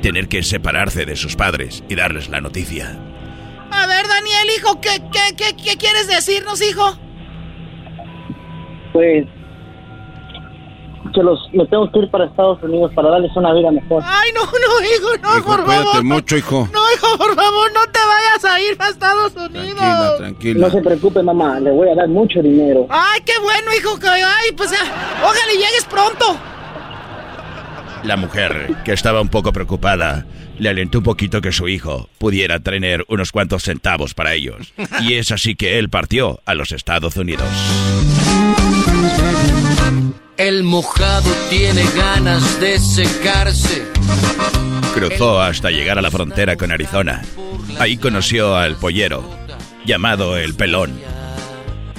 Tener 0.00 0.28
que 0.28 0.42
separarse 0.42 1.04
de 1.04 1.14
sus 1.14 1.36
padres 1.36 1.84
y 1.90 1.94
darles 1.94 2.30
la 2.30 2.40
noticia. 2.40 2.98
A 3.70 3.86
ver, 3.86 4.08
Daniel, 4.08 4.48
hijo, 4.56 4.80
¿qué, 4.80 4.98
qué, 5.12 5.36
qué, 5.36 5.54
qué 5.62 5.76
quieres 5.76 6.08
decirnos, 6.08 6.62
hijo? 6.62 6.98
Pues. 8.94 9.26
Que 11.12 11.22
los, 11.22 11.38
me 11.52 11.66
tengo 11.66 11.90
que 11.90 11.98
ir 12.00 12.10
para 12.10 12.26
Estados 12.26 12.62
Unidos 12.62 12.92
para 12.94 13.10
darles 13.10 13.30
una 13.36 13.52
vida 13.52 13.70
mejor. 13.72 14.02
Ay, 14.06 14.30
no, 14.32 14.44
no, 14.44 14.50
hijo, 14.50 15.08
no, 15.22 15.38
Hijo, 15.38 15.46
por 15.46 15.64
cuídate 15.64 15.84
favor. 15.86 16.04
mucho, 16.04 16.36
hijo. 16.36 16.68
No, 16.72 16.80
hijo, 16.94 17.18
por 17.18 17.34
favor, 17.34 17.72
no 17.72 17.80
te 17.92 17.98
vayas 17.98 18.44
a 18.44 18.60
ir 18.60 18.76
a 18.78 18.88
Estados 18.88 19.32
Unidos. 19.34 19.50
Tranquila, 19.76 20.14
tranquila. 20.18 20.66
No 20.66 20.72
se 20.72 20.80
preocupe, 20.82 21.22
mamá, 21.22 21.58
le 21.60 21.70
voy 21.70 21.88
a 21.88 21.94
dar 21.94 22.08
mucho 22.08 22.40
dinero. 22.42 22.86
Ay, 22.90 23.20
qué 23.26 23.32
bueno, 23.42 23.70
hijo, 23.76 23.98
que 23.98 24.06
ay, 24.08 24.52
pues 24.56 24.70
ojalá 25.22 25.52
llegues 25.52 25.86
pronto. 25.90 26.36
La 28.04 28.16
mujer, 28.16 28.76
que 28.84 28.92
estaba 28.92 29.20
un 29.20 29.28
poco 29.28 29.52
preocupada, 29.52 30.24
le 30.58 30.70
alentó 30.70 30.98
un 30.98 31.04
poquito 31.04 31.40
que 31.42 31.52
su 31.52 31.68
hijo 31.68 32.08
pudiera 32.18 32.58
tener 32.60 33.04
unos 33.08 33.30
cuantos 33.30 33.62
centavos 33.64 34.14
para 34.14 34.32
ellos. 34.34 34.72
Y 35.02 35.14
es 35.14 35.30
así 35.32 35.54
que 35.54 35.78
él 35.78 35.90
partió 35.90 36.40
a 36.46 36.54
los 36.54 36.72
Estados 36.72 37.16
Unidos. 37.16 37.46
El 40.40 40.64
mojado 40.64 41.30
tiene 41.50 41.82
ganas 41.94 42.58
de 42.60 42.78
secarse. 42.78 43.82
Cruzó 44.94 45.38
hasta 45.40 45.70
llegar 45.70 45.98
a 45.98 46.02
la 46.02 46.10
frontera 46.10 46.56
con 46.56 46.72
Arizona. 46.72 47.20
Ahí 47.78 47.98
conoció 47.98 48.56
al 48.56 48.76
pollero, 48.76 49.22
llamado 49.84 50.36
el 50.38 50.54
pelón. 50.54 50.92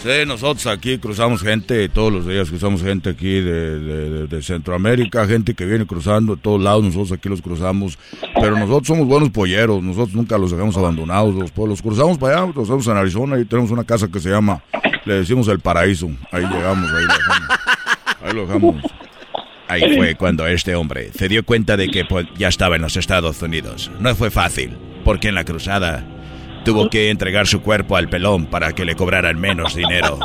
Sí, 0.02 0.10
nosotros 0.26 0.66
aquí 0.66 0.98
cruzamos 0.98 1.44
gente, 1.44 1.88
todos 1.88 2.12
los 2.12 2.26
días 2.26 2.50
cruzamos 2.50 2.82
gente 2.82 3.12
aquí 3.12 3.40
de, 3.40 3.78
de- 3.80 4.10
de- 4.10 4.28
de 4.28 4.42
Centroamérica, 4.42 5.28
gente 5.28 5.54
que 5.54 5.64
viene 5.66 5.86
cruzando 5.86 6.36
de 6.36 6.42
todos 6.42 6.60
lados, 6.60 6.84
nosotros 6.84 7.12
aquí 7.12 7.30
los 7.30 7.40
cruzamos, 7.44 8.00
pero 8.42 8.58
nosotros 8.58 8.88
somos 8.88 9.06
buenos 9.06 9.30
polleros, 9.30 9.84
nosotros 9.84 10.16
nunca 10.16 10.40
los 10.40 10.50
dejamos 10.50 10.76
abandonados, 10.76 11.36
los, 11.36 11.52
pues, 11.52 11.70
los 11.70 11.84
cruzamos 11.84 12.18
para 12.18 12.42
allá, 12.42 12.52
cruzamos 12.52 12.88
en 12.88 12.98
Arizona 12.98 13.40
y 13.40 13.46
tenemos 13.46 13.70
una 13.70 13.84
casa 13.84 14.08
que 14.12 14.20
se 14.20 14.32
llama, 14.32 14.64
le 15.06 15.14
decimos 15.14 15.48
el 15.50 15.60
paraíso, 15.60 16.08
ahí 16.32 16.42
llegamos, 16.48 16.90
ahí 16.92 17.06
lo 17.06 17.14
dejamos, 17.14 17.48
ahí 18.24 18.34
lo 18.34 18.46
dejamos. 18.46 18.76
Ahí 19.68 19.96
fue 19.96 20.16
cuando 20.16 20.46
este 20.48 20.76
hombre 20.76 21.12
se 21.14 21.30
dio 21.30 21.46
cuenta 21.46 21.78
de 21.78 21.88
que 21.88 22.04
pues, 22.04 22.28
ya 22.38 22.50
estaba 22.50 22.76
en 22.76 22.82
los 22.82 22.98
Estados 22.98 23.42
Unidos. 23.42 23.90
No 24.00 24.14
fue 24.16 24.30
fácil, 24.30 24.78
porque 25.06 25.30
en 25.30 25.36
la 25.36 25.46
cruzada 25.46 26.04
tuvo 26.66 26.90
que 26.90 27.10
entregar 27.10 27.48
su 27.48 27.62
cuerpo 27.62 27.96
al 27.96 28.10
pelón 28.10 28.48
para 28.48 28.74
que 28.74 28.84
le 28.84 28.96
cobraran 28.96 29.40
menos 29.40 29.74
dinero. 29.74 30.20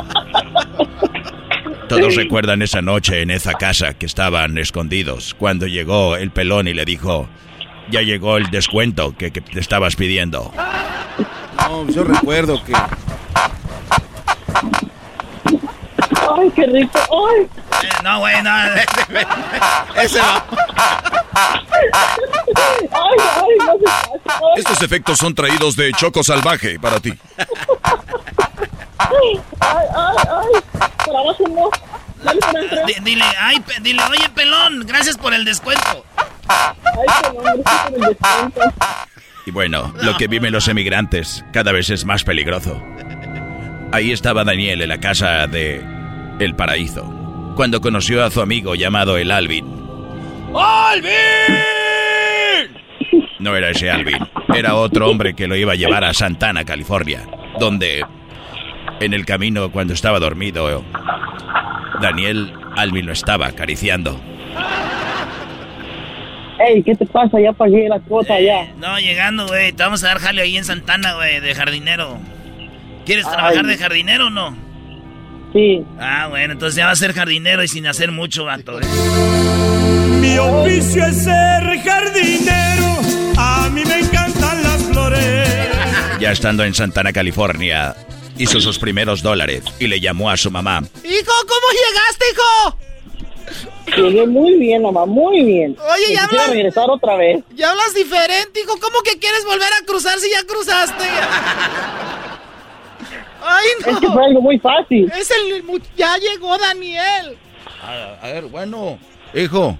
Todos 1.87 2.15
recuerdan 2.15 2.61
esa 2.61 2.81
noche 2.81 3.21
en 3.21 3.31
esa 3.31 3.53
casa 3.53 3.93
que 3.93 4.05
estaban 4.05 4.57
escondidos, 4.57 5.33
cuando 5.33 5.67
llegó 5.67 6.17
el 6.17 6.31
pelón 6.31 6.67
y 6.67 6.73
le 6.73 6.83
dijo, 6.83 7.29
ya 7.89 8.01
llegó 8.01 8.35
el 8.35 8.49
descuento 8.49 9.15
que, 9.15 9.31
que 9.31 9.39
te 9.39 9.61
estabas 9.61 9.95
pidiendo. 9.95 10.51
No, 11.57 11.89
yo 11.89 12.03
recuerdo 12.03 12.61
que. 12.63 12.73
Ay, 16.37 16.51
qué 16.55 16.65
rico. 16.65 16.99
Ay. 16.99 17.47
Eh, 17.83 17.89
no, 18.03 18.19
güey, 18.19 18.41
no. 18.43 18.51
Ese 20.01 20.19
va. 20.19 20.43
Ay, 21.33 21.87
ay, 22.91 23.57
no 23.59 23.73
se. 23.79 23.89
Ay, 24.29 24.57
Estos 24.57 24.81
efectos 24.81 25.17
son 25.17 25.33
traídos 25.33 25.75
de 25.75 25.91
Choco 25.93 26.23
Salvaje 26.23 26.79
para 26.79 26.99
ti. 26.99 27.13
ay, 28.99 29.41
ay, 29.59 30.15
ay. 30.29 30.61
Por 31.05 31.15
abajo 31.15 31.43
no. 31.49 31.69
Dile, 33.03 33.23
ay, 33.39 33.63
dile, 33.81 34.01
oye, 34.09 34.29
pelón, 34.33 34.85
gracias 34.85 35.17
por 35.17 35.33
el 35.33 35.45
descuento. 35.45 36.03
Ay, 36.49 36.75
qué 37.21 37.29
nombre, 37.33 37.53
sí, 37.55 37.61
por 37.85 37.93
el 37.93 38.01
descuento. 38.01 38.61
Y 39.45 39.51
bueno, 39.51 39.93
lo 40.01 40.17
que 40.17 40.27
viven 40.27 40.51
los 40.51 40.67
emigrantes 40.67 41.45
cada 41.53 41.71
vez 41.71 41.89
es 41.89 42.03
más 42.05 42.23
peligroso. 42.23 42.81
Ahí 43.91 44.11
estaba 44.11 44.43
Daniel 44.43 44.81
en 44.81 44.89
la 44.89 44.99
casa 44.99 45.47
de 45.47 45.81
El 46.39 46.55
Paraíso, 46.55 47.03
cuando 47.55 47.79
conoció 47.81 48.23
a 48.23 48.29
su 48.29 48.41
amigo 48.41 48.75
llamado 48.75 49.17
el 49.17 49.31
Alvin. 49.31 49.65
¡Alvin! 50.53 51.13
No 53.39 53.55
era 53.55 53.69
ese 53.69 53.89
Alvin, 53.89 54.17
era 54.53 54.75
otro 54.75 55.09
hombre 55.09 55.35
que 55.35 55.47
lo 55.47 55.55
iba 55.55 55.71
a 55.73 55.75
llevar 55.75 56.03
a 56.03 56.13
Santana, 56.13 56.65
California, 56.65 57.21
donde 57.59 58.05
en 58.99 59.13
el 59.13 59.25
camino 59.25 59.71
cuando 59.71 59.93
estaba 59.93 60.19
dormido, 60.19 60.83
Daniel 62.01 62.53
Alvin 62.75 63.05
lo 63.05 63.13
estaba 63.13 63.47
acariciando. 63.47 64.19
Ey, 66.59 66.83
¿qué 66.83 66.95
te 66.95 67.05
pasa? 67.05 67.39
Ya 67.39 67.53
pagué 67.53 67.87
la 67.87 67.99
cuota 67.99 68.39
ya. 68.39 68.67
No, 68.77 68.99
llegando, 68.99 69.47
güey, 69.47 69.71
te 69.71 69.83
vamos 69.83 70.03
a 70.03 70.07
dar 70.07 70.19
jale 70.19 70.41
ahí 70.41 70.57
en 70.57 70.65
Santana, 70.65 71.13
güey, 71.13 71.39
de 71.39 71.55
jardinero. 71.55 72.17
¿Quieres 73.07 73.25
trabajar 73.25 73.63
Ay. 73.65 73.71
de 73.71 73.77
jardinero 73.77 74.27
o 74.27 74.29
no? 74.29 74.55
Sí. 75.53 75.83
Ah, 75.99 76.27
bueno, 76.29 76.53
entonces 76.53 76.75
ya 76.75 76.85
va 76.85 76.91
a 76.91 76.95
ser 76.95 77.13
jardinero 77.13 77.63
y 77.63 77.67
sin 77.67 77.87
hacer 77.87 78.11
mucho, 78.11 78.43
vato. 78.45 78.79
¿eh? 78.79 78.85
Mi 80.19 80.37
oficio 80.37 81.05
es 81.05 81.23
ser 81.23 81.81
jardinero, 81.83 82.99
a 83.37 83.69
mí 83.71 83.83
me 83.85 83.99
encantan 83.99 84.61
las 84.61 84.83
flores. 84.83 85.49
Ya 86.19 86.31
estando 86.31 86.63
en 86.63 86.73
Santana, 86.73 87.13
California, 87.13 87.95
hizo 88.37 88.59
sus 88.59 88.77
primeros 88.77 89.23
dólares 89.23 89.63
y 89.79 89.87
le 89.87 89.99
llamó 90.01 90.29
a 90.29 90.35
su 90.37 90.51
mamá. 90.51 90.81
Hijo, 91.03 91.31
¿cómo 91.47 91.67
llegaste, 91.71 92.25
hijo? 92.33 92.77
Llegué 94.09 94.27
muy 94.27 94.55
bien, 94.59 94.81
mamá, 94.81 95.05
muy 95.05 95.43
bien. 95.45 95.77
Oye, 95.93 96.07
Me 96.09 96.13
ya 96.15 96.25
hablas- 96.25 96.49
regresar 96.49 96.89
otra 96.89 97.15
vez. 97.15 97.41
Ya 97.55 97.69
hablas 97.71 97.93
diferente, 97.95 98.59
hijo. 98.59 98.77
¿Cómo 98.81 98.99
que 99.01 99.17
quieres 99.17 99.45
volver 99.45 99.69
a 99.81 99.85
cruzar 99.85 100.19
si 100.19 100.29
ya 100.29 100.43
cruzaste? 100.45 101.05
Ay, 103.41 103.67
no. 103.81 103.91
Es 103.91 103.99
que 103.99 104.07
fue 104.07 104.25
algo 104.25 104.41
muy 104.41 104.59
fácil. 104.59 105.11
Es 105.17 105.31
el... 105.31 105.63
Ya 105.95 106.15
llegó 106.17 106.57
Daniel. 106.57 107.37
A, 107.81 108.25
a 108.25 108.27
ver, 108.27 108.45
bueno, 108.45 108.97
hijo. 109.33 109.77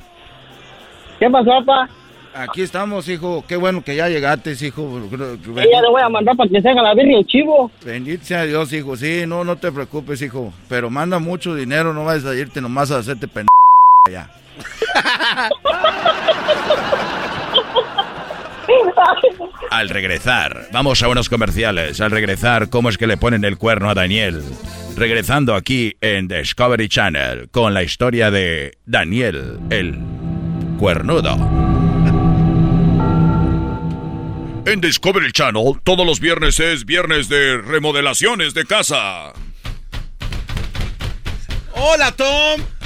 ¿Qué 1.20 1.30
pasó, 1.30 1.50
papá? 1.66 1.90
Aquí 2.34 2.62
estamos, 2.62 3.10
hijo. 3.10 3.44
Qué 3.48 3.56
bueno 3.56 3.84
que 3.84 3.96
ya 3.96 4.10
llegaste, 4.10 4.52
hijo. 4.62 5.02
Ella 5.12 5.82
le 5.82 5.90
voy 5.90 6.02
a 6.04 6.10
mandar 6.10 6.36
para 6.36 6.48
que 6.50 6.62
se 6.62 6.70
haga 6.70 6.84
la 6.84 6.94
birria 6.94 7.18
el 7.18 7.26
chivo. 7.26 7.72
Bendito 7.84 8.24
sea 8.24 8.44
Dios, 8.44 8.72
hijo. 8.74 8.96
Sí, 8.96 9.24
no, 9.26 9.44
no 9.44 9.56
te 9.56 9.72
preocupes, 9.72 10.22
hijo. 10.22 10.54
Pero 10.70 10.92
manda 10.92 11.18
mucho 11.18 11.56
dinero, 11.56 11.94
no 11.94 12.06
vayas 12.06 12.26
a 12.26 12.36
irte 12.36 12.62
nomás 12.62 12.92
a 12.92 13.00
hacerte 13.00 13.28
pendejo 13.28 13.50
allá. 14.08 14.30
Al 19.72 19.90
regresar, 19.90 20.68
vamos 20.72 21.02
a 21.04 21.08
unos 21.08 21.30
comerciales. 21.30 22.02
Al 22.02 22.12
regresar, 22.12 22.70
¿cómo 22.70 22.90
es 22.90 22.98
que 22.98 23.08
le 23.08 23.18
ponen 23.18 23.46
el 23.46 23.58
cuerno 23.58 23.90
a 23.90 23.94
Daniel? 23.94 24.44
Regresando 24.96 25.56
aquí 25.56 25.96
en 26.02 26.28
Discovery 26.28 26.90
Channel 26.90 27.50
con 27.52 27.74
la 27.74 27.84
historia 27.84 28.32
de 28.32 28.78
Daniel, 28.86 29.60
el 29.70 30.00
cuernudo. 30.80 31.36
En 34.66 34.82
Discovery 34.82 35.32
Channel, 35.32 35.80
todos 35.84 36.06
los 36.06 36.20
viernes 36.20 36.60
es 36.60 36.86
viernes 36.86 37.30
de 37.30 37.58
remodelaciones 37.58 38.54
de 38.54 38.66
casa. 38.66 39.32
Hola, 41.74 42.12
Tom. 42.12 42.77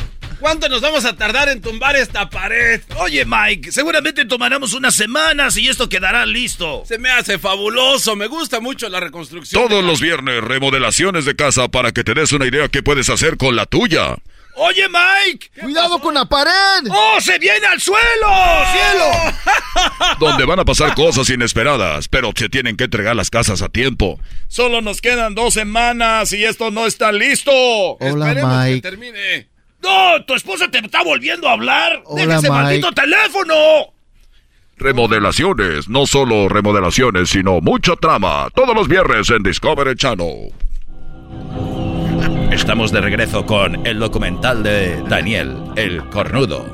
¿Cuánto 0.42 0.68
nos 0.70 0.82
vamos 0.82 1.06
a 1.06 1.16
tardar 1.16 1.50
en 1.50 1.62
tumbar 1.62 1.96
esta 1.96 2.28
pared? 2.28 2.82
Oye, 2.98 3.24
Mike, 3.26 3.72
seguramente 3.72 4.26
tomaremos 4.26 4.74
unas 4.74 4.96
semanas 4.96 5.56
y 5.56 5.70
esto 5.70 5.88
quedará 5.88 6.26
listo. 6.26 6.84
Se 6.88 6.98
me 6.98 7.12
hace 7.12 7.38
fabuloso. 7.38 8.16
Me 8.16 8.26
gusta 8.26 8.60
mucho 8.60 8.90
la 8.90 9.00
reconstrucción. 9.00 9.68
Todos 9.68 9.84
los 9.84 10.02
viernes 10.02 10.44
remodelaciones 10.44 11.26
de 11.26 11.36
casa 11.36 11.68
para 11.68 11.92
que 11.92 12.04
te 12.04 12.16
des 12.16 12.32
una 12.32 12.48
idea 12.48 12.68
qué 12.70 12.82
puedes 12.82 13.10
hacer 13.12 13.38
con 13.38 13.56
la 13.56 13.68
tuya. 13.68 14.18
Oye, 14.56 14.84
Mike. 14.90 15.52
¡Cuidado 15.62 16.00
con 16.00 16.14
la 16.16 16.26
pared! 16.26 16.90
¡Oh, 16.90 17.22
se 17.22 17.38
viene 17.40 17.66
al 17.68 17.80
suelo! 17.80 18.28
¡Cielo! 18.74 19.34
Donde 20.20 20.44
van 20.46 20.60
a 20.60 20.66
pasar 20.66 20.94
cosas 20.96 21.30
inesperadas, 21.30 22.08
pero 22.08 22.32
se 22.36 22.50
tienen 22.50 22.76
que 22.78 22.86
entregar 22.86 23.16
las 23.16 23.30
casas 23.30 23.62
a 23.62 23.70
tiempo. 23.70 24.20
Solo 24.48 24.82
nos 24.82 25.02
quedan 25.02 25.36
dos 25.36 25.54
semanas 25.54 26.34
y 26.34 26.44
esto 26.44 26.70
no 26.72 26.86
está 26.88 27.12
listo. 27.12 27.52
Hola, 27.54 28.28
Esperemos 28.30 28.64
que 28.66 28.70
Mike. 28.72 28.82
termine. 28.82 29.51
¡No! 29.84 30.24
¡Tu 30.26 30.34
esposa 30.36 30.70
te 30.70 30.80
está 30.80 31.04
volviendo 31.04 31.48
a 31.50 31.54
hablar! 31.54 32.02
Hola, 32.06 32.22
¡Deja 32.22 32.38
ese 32.40 32.50
Mike. 32.50 32.64
maldito 32.64 32.92
teléfono! 32.92 33.54
Remodelaciones, 34.78 35.90
no 35.90 36.06
solo 36.08 36.50
remodelaciones, 36.50 37.30
sino 37.30 37.62
mucha 37.62 37.96
trama. 37.96 38.48
Todos 38.56 38.76
los 38.76 38.88
viernes 38.88 39.30
en 39.30 39.44
Discovery 39.44 39.96
Channel. 39.96 40.52
Estamos 42.52 42.92
de 42.92 43.02
regreso 43.02 43.46
con 43.46 43.86
el 43.86 44.00
documental 44.00 44.64
de 44.64 45.02
Daniel, 45.04 45.56
el 45.76 46.04
cornudo. 46.10 46.66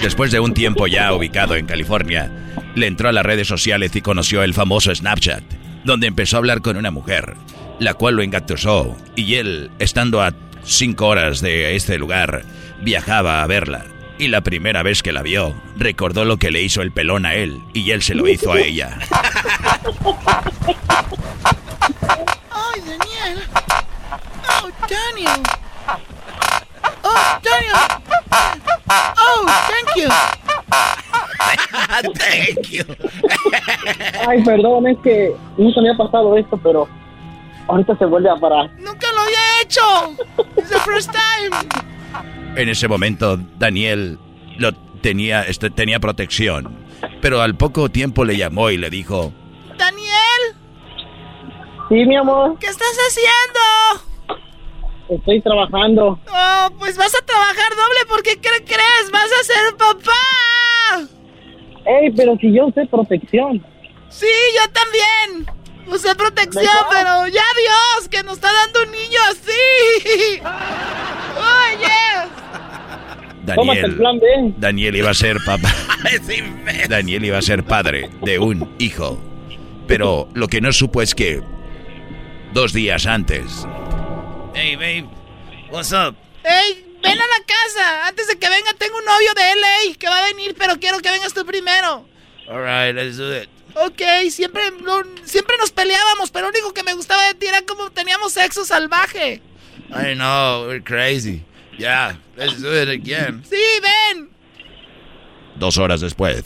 Después 0.00 0.30
de 0.30 0.40
un 0.40 0.54
tiempo 0.54 0.86
ya 0.86 1.12
ubicado 1.12 1.56
en 1.56 1.66
California, 1.66 2.30
le 2.74 2.86
entró 2.86 3.08
a 3.08 3.12
las 3.12 3.26
redes 3.26 3.48
sociales 3.48 3.94
y 3.96 4.00
conoció 4.00 4.42
el 4.42 4.54
famoso 4.54 4.94
Snapchat, 4.94 5.42
donde 5.84 6.06
empezó 6.06 6.36
a 6.36 6.38
hablar 6.38 6.62
con 6.62 6.76
una 6.76 6.90
mujer, 6.92 7.34
la 7.80 7.94
cual 7.94 8.14
lo 8.14 8.22
engatusó, 8.22 8.96
y 9.16 9.34
él, 9.34 9.70
estando 9.80 10.22
a 10.22 10.32
cinco 10.68 11.08
horas 11.08 11.40
de 11.40 11.74
este 11.74 11.98
lugar, 11.98 12.42
viajaba 12.80 13.42
a 13.42 13.46
verla. 13.46 13.86
Y 14.18 14.28
la 14.28 14.42
primera 14.42 14.82
vez 14.82 15.02
que 15.02 15.12
la 15.12 15.22
vio, 15.22 15.54
recordó 15.76 16.24
lo 16.24 16.36
que 16.36 16.50
le 16.50 16.62
hizo 16.62 16.82
el 16.82 16.92
pelón 16.92 17.24
a 17.24 17.34
él, 17.34 17.62
y 17.72 17.90
él 17.92 18.02
se 18.02 18.14
lo 18.14 18.28
hizo 18.28 18.52
a 18.52 18.60
ella. 18.60 18.98
Ay, 22.50 22.80
Daniel. 22.80 23.42
Oh, 24.48 24.68
Daniel. 24.88 25.42
Oh, 27.02 27.38
Daniel. 27.42 27.74
Oh, 28.90 29.46
thank 29.68 29.96
you. 29.96 30.08
Thank 31.98 32.70
you. 32.70 32.84
Ay, 34.26 34.42
perdón, 34.44 34.86
es 34.86 34.98
que 34.98 35.34
nunca 35.56 35.80
me 35.80 35.90
ha 35.90 35.96
pasado 35.96 36.36
esto, 36.36 36.56
pero 36.62 36.88
ahorita 37.68 37.96
se 37.98 38.04
vuelve 38.06 38.30
a 38.30 38.36
parar. 38.36 38.70
Nunca 38.78 39.06
lo 39.14 39.20
había 39.22 39.62
hecho. 39.62 39.80
It's 40.56 40.68
the 40.70 40.78
first 40.80 41.10
time. 41.12 41.56
En 42.56 42.68
ese 42.68 42.88
momento, 42.88 43.38
Daniel 43.58 44.18
lo 44.58 44.72
tenía, 45.00 45.42
este, 45.42 45.70
tenía 45.70 46.00
protección, 46.00 46.76
pero 47.20 47.40
al 47.40 47.54
poco 47.56 47.88
tiempo 47.88 48.24
le 48.24 48.36
llamó 48.36 48.70
y 48.70 48.76
le 48.78 48.90
dijo, 48.90 49.32
Daniel, 49.76 50.56
Sí, 51.88 52.04
mi 52.04 52.16
amor, 52.16 52.56
¿qué 52.58 52.66
estás 52.66 52.96
haciendo? 53.08 54.04
estoy 55.08 55.40
trabajando. 55.40 56.18
Oh, 56.30 56.68
pues 56.78 56.98
vas 56.98 57.14
a 57.14 57.24
trabajar 57.24 57.70
doble 57.70 58.00
porque 58.10 58.36
¿qué 58.40 58.50
crees? 58.66 59.10
Vas 59.10 59.30
a 59.40 59.44
ser 59.44 59.76
papá. 59.78 61.08
Ey, 61.86 62.10
pero 62.14 62.36
si 62.36 62.52
yo 62.52 62.66
usé 62.66 62.84
protección. 62.86 63.64
Sí, 64.10 64.26
yo 64.56 64.70
también. 64.72 65.46
Usé 65.88 66.14
protección, 66.14 66.64
¿Verdad? 66.64 66.86
pero 66.90 67.26
ya 67.28 67.44
Dios, 67.56 68.08
que 68.10 68.22
nos 68.22 68.34
está 68.34 68.52
dando 68.52 68.82
un 68.82 68.90
niño 68.92 69.18
así. 69.30 70.40
Oh, 71.36 71.78
yes. 71.78 73.54
Tómate 73.54 73.80
el 73.80 73.96
Daniel, 73.96 73.96
plan 73.96 74.18
B. 74.18 74.26
Daniel 74.58 74.96
iba 74.96 75.10
a 75.10 75.14
ser 75.14 75.38
papá. 75.44 75.74
Daniel 76.88 77.24
iba 77.24 77.38
a 77.38 77.42
ser 77.42 77.64
padre 77.64 78.10
de 78.22 78.38
un 78.38 78.74
hijo. 78.78 79.18
Pero 79.86 80.28
lo 80.34 80.48
que 80.48 80.60
no 80.60 80.70
supo 80.72 81.00
es 81.00 81.14
que 81.14 81.42
dos 82.52 82.72
días 82.72 83.06
antes, 83.06 83.66
Hey, 84.54 84.74
babe. 84.76 85.06
What's 85.70 85.92
up? 85.92 86.16
Hey, 86.42 86.84
ven 87.02 87.12
a 87.12 87.16
la 87.16 87.44
casa. 87.46 88.06
Antes 88.08 88.26
de 88.26 88.38
que 88.38 88.48
venga, 88.48 88.72
tengo 88.76 88.98
un 88.98 89.04
novio 89.04 89.32
de 89.34 89.42
LA 89.60 89.94
que 89.98 90.08
va 90.08 90.18
a 90.18 90.26
venir, 90.26 90.54
pero 90.58 90.78
quiero 90.80 90.98
que 90.98 91.10
vengas 91.10 91.32
tú 91.32 91.46
primero. 91.46 92.06
All 92.48 92.60
right, 92.62 92.94
let's 92.94 93.16
do 93.16 93.32
it. 93.34 93.48
Ok, 93.74 94.02
siempre, 94.30 94.62
siempre 95.24 95.56
nos 95.58 95.70
peleábamos, 95.70 96.30
pero 96.30 96.46
lo 96.46 96.50
único 96.50 96.72
que 96.74 96.82
me 96.82 96.94
gustaba 96.94 97.22
de 97.26 97.34
ti 97.34 97.46
era 97.46 97.62
como 97.62 97.90
teníamos 97.90 98.32
sexo 98.32 98.64
salvaje. 98.64 99.40
I 99.90 100.14
know, 100.14 100.66
we're 100.66 100.82
crazy. 100.82 101.44
Yeah, 101.78 102.16
let's 102.36 102.60
do 102.60 102.72
it 102.74 102.88
again. 102.88 103.44
Sí, 103.48 103.56
ven. 103.80 104.30
dos 105.56 105.78
horas 105.78 106.00
después, 106.00 106.44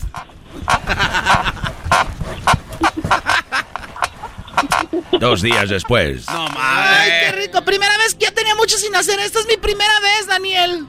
Dos 5.19 5.41
días 5.41 5.69
después. 5.71 6.27
No 6.29 6.47
Ay, 6.57 7.11
qué 7.21 7.33
rico. 7.33 7.63
Primera 7.65 7.97
vez 7.99 8.15
que 8.15 8.27
ya 8.27 8.33
tenía 8.33 8.55
mucho 8.57 8.77
sin 8.77 8.95
hacer. 8.97 9.19
Esta 9.21 9.41
es 9.41 9.47
mi 9.47 9.57
primera 9.57 10.01
vez, 10.01 10.27
Daniel. 10.27 10.87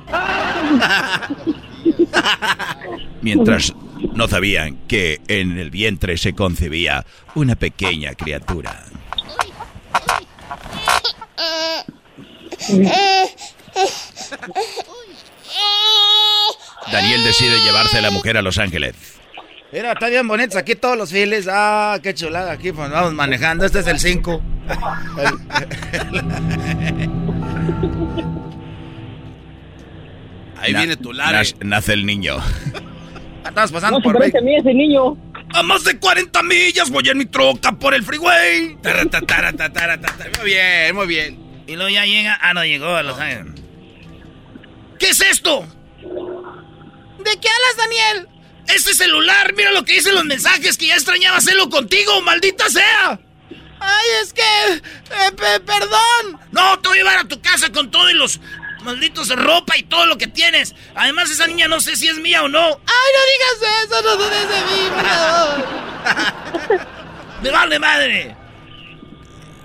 Mientras 3.22 3.74
no 4.14 4.28
sabían 4.28 4.78
que 4.88 5.22
en 5.28 5.58
el 5.58 5.70
vientre 5.70 6.18
se 6.18 6.34
concebía 6.34 7.06
una 7.36 7.56
pequeña 7.56 8.14
criatura. 8.14 8.84
Daniel 16.92 17.24
decide 17.24 17.60
llevarse 17.62 17.98
a 17.98 18.02
la 18.02 18.12
mujer 18.12 18.38
a 18.38 18.42
Los 18.42 18.58
Ángeles. 18.58 18.96
Mira, 19.72 19.94
está 19.94 20.10
bien 20.10 20.28
bonitos 20.28 20.56
aquí 20.56 20.76
todos 20.76 20.98
los 20.98 21.10
files. 21.10 21.48
Ah, 21.50 21.98
qué 22.04 22.14
chulada. 22.14 22.52
Aquí 22.52 22.72
pues 22.72 22.92
vamos 22.92 23.14
manejando. 23.14 23.66
Este 23.66 23.80
es 23.80 23.88
el 23.88 24.00
5. 24.00 24.42
Ahí 30.62 30.74
viene 30.76 30.96
tu 30.96 31.12
lara. 31.12 31.42
Nace 31.62 31.94
el 31.94 32.06
niño. 32.06 32.38
Estás 33.46 33.72
pasando 33.72 34.00
por 34.02 34.22
ahí. 34.22 34.32
mí 34.42 34.56
ese 34.56 34.74
niño. 34.74 35.18
A 35.54 35.62
más 35.62 35.84
de 35.84 36.00
40 36.00 36.44
millas 36.44 36.90
voy 36.90 37.08
en 37.10 37.18
mi 37.18 37.26
troca 37.26 37.74
por 37.74 37.94
el 37.94 38.04
freeway. 38.04 38.78
Muy 40.40 40.46
bien, 40.46 40.96
muy 40.96 41.08
bien. 41.08 41.64
Y 41.68 41.76
luego 41.76 41.90
ya 41.90 42.06
llega. 42.06 42.38
Ah, 42.42 42.54
no 42.54 42.66
llegó 42.66 42.96
a 42.96 43.04
Los 43.04 43.20
Ángeles. 43.20 43.62
¿Qué 45.00 45.10
es 45.10 45.22
esto? 45.22 45.66
¿De 46.02 47.32
qué 47.40 47.50
hablas, 47.50 47.78
Daniel? 47.78 48.28
Este 48.68 48.94
celular, 48.94 49.54
mira 49.56 49.72
lo 49.72 49.84
que 49.84 49.94
dicen 49.94 50.16
los 50.16 50.26
mensajes 50.26 50.78
que 50.78 50.88
ya 50.88 50.96
extrañaba 50.96 51.38
hacerlo 51.38 51.70
contigo, 51.70 52.22
maldita 52.22 52.70
sea. 52.70 53.20
Ay, 53.80 54.06
es 54.22 54.34
que... 54.34 54.42
Eh, 54.42 55.60
perdón. 55.66 56.40
No, 56.52 56.80
te 56.80 56.88
voy 56.88 56.98
a 56.98 57.02
llevar 57.02 57.20
a 57.20 57.28
tu 57.28 57.42
casa 57.42 57.70
con 57.72 57.92
todo 57.92 58.10
y 58.10 58.14
los 58.14 58.40
malditos 58.84 59.30
ropa 59.30 59.78
y 59.78 59.84
todo 59.84 60.06
lo 60.06 60.18
que 60.18 60.28
tienes. 60.28 60.76
Además, 60.96 61.32
esa 61.32 61.48
niña 61.48 61.68
no 61.68 61.80
sé 61.80 61.96
si 61.96 62.08
es 62.08 62.18
mía 62.20 62.44
o 62.44 62.50
no. 62.50 62.60
Ay, 62.60 63.10
no 63.16 63.22
digas 63.32 63.86
eso, 63.86 64.02
no 64.02 64.16
dudes 64.18 64.50
de 64.50 64.62
mí, 64.66 64.90
Me 67.44 67.52
vale 67.52 67.80
madre. 67.80 68.36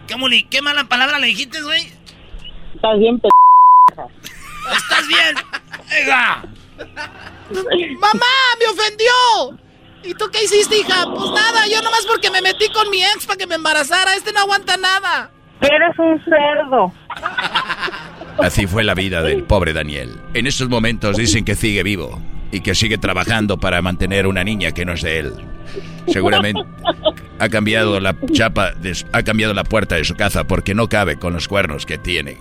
¿Qué, 0.06 0.46
¿Qué 0.50 0.62
mala 0.62 0.84
palabra 0.84 1.18
le 1.18 1.26
dijiste, 1.28 1.60
güey? 1.62 1.92
Estás 2.74 2.98
bien, 2.98 3.20
p... 3.20 3.28
¿Estás 4.72 5.06
bien? 5.08 5.36
¡Ega! 5.90 6.44
¡Mamá! 8.00 8.26
¡Me 8.58 8.66
ofendió! 8.66 9.58
¿Y 10.02 10.14
tú 10.14 10.30
qué 10.30 10.44
hiciste, 10.44 10.78
hija? 10.78 11.04
Pues 11.12 11.30
nada, 11.30 11.66
yo 11.66 11.82
nomás 11.82 12.06
porque 12.06 12.30
me 12.30 12.40
metí 12.40 12.68
con 12.72 12.88
mi 12.90 13.02
ex 13.02 13.26
para 13.26 13.36
que 13.36 13.46
me 13.46 13.56
embarazara. 13.56 14.14
Este 14.14 14.32
no 14.32 14.40
aguanta 14.40 14.76
nada. 14.76 15.30
Eres 15.60 15.98
un 15.98 16.24
cerdo. 16.24 16.92
Así 18.38 18.66
fue 18.66 18.84
la 18.84 18.94
vida 18.94 19.22
del 19.22 19.44
pobre 19.44 19.72
Daniel. 19.72 20.20
En 20.34 20.46
estos 20.46 20.68
momentos 20.68 21.16
dicen 21.16 21.44
que 21.44 21.54
sigue 21.54 21.82
vivo 21.82 22.20
y 22.52 22.60
que 22.60 22.74
sigue 22.74 22.98
trabajando 22.98 23.58
para 23.58 23.82
mantener 23.82 24.26
una 24.26 24.44
niña 24.44 24.72
que 24.72 24.84
no 24.84 24.92
es 24.92 25.02
de 25.02 25.18
él. 25.18 25.32
Seguramente 26.06 26.60
ha 27.38 27.48
cambiado 27.48 28.00
la 28.00 28.16
chapa, 28.32 28.72
ha 29.12 29.22
cambiado 29.22 29.54
la 29.54 29.64
puerta 29.64 29.96
de 29.96 30.04
su 30.04 30.14
casa 30.14 30.44
porque 30.44 30.74
no 30.74 30.88
cabe 30.88 31.16
con 31.16 31.32
los 31.34 31.48
cuernos 31.48 31.84
que 31.84 31.98
tiene. 31.98 32.38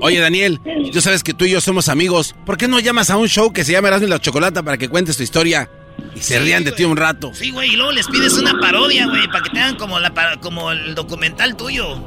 Oye, 0.00 0.18
Daniel, 0.18 0.60
tú 0.92 1.00
sabes 1.00 1.22
que 1.22 1.34
tú 1.34 1.44
y 1.44 1.50
yo 1.50 1.60
somos 1.60 1.88
amigos. 1.88 2.34
¿Por 2.44 2.56
qué 2.56 2.68
no 2.68 2.80
llamas 2.80 3.10
a 3.10 3.16
un 3.16 3.28
show 3.28 3.52
que 3.52 3.64
se 3.64 3.72
llama 3.72 3.88
Erasmo 3.88 4.06
y 4.06 4.10
la 4.10 4.18
Chocolata 4.18 4.62
para 4.62 4.78
que 4.78 4.88
cuentes 4.88 5.16
tu 5.16 5.22
historia? 5.22 5.68
Y 6.14 6.20
se 6.20 6.38
rían 6.38 6.64
de 6.64 6.72
ti 6.72 6.84
un 6.84 6.96
rato. 6.96 7.32
Sí, 7.34 7.50
güey, 7.50 7.72
y 7.72 7.76
luego 7.76 7.92
les 7.92 8.06
pides 8.06 8.34
una 8.34 8.58
parodia, 8.58 9.06
güey, 9.06 9.26
para 9.28 9.42
que 9.42 9.50
tengan 9.50 9.76
como, 9.76 9.98
la, 10.00 10.12
como 10.40 10.72
el 10.72 10.94
documental 10.94 11.56
tuyo. 11.56 12.02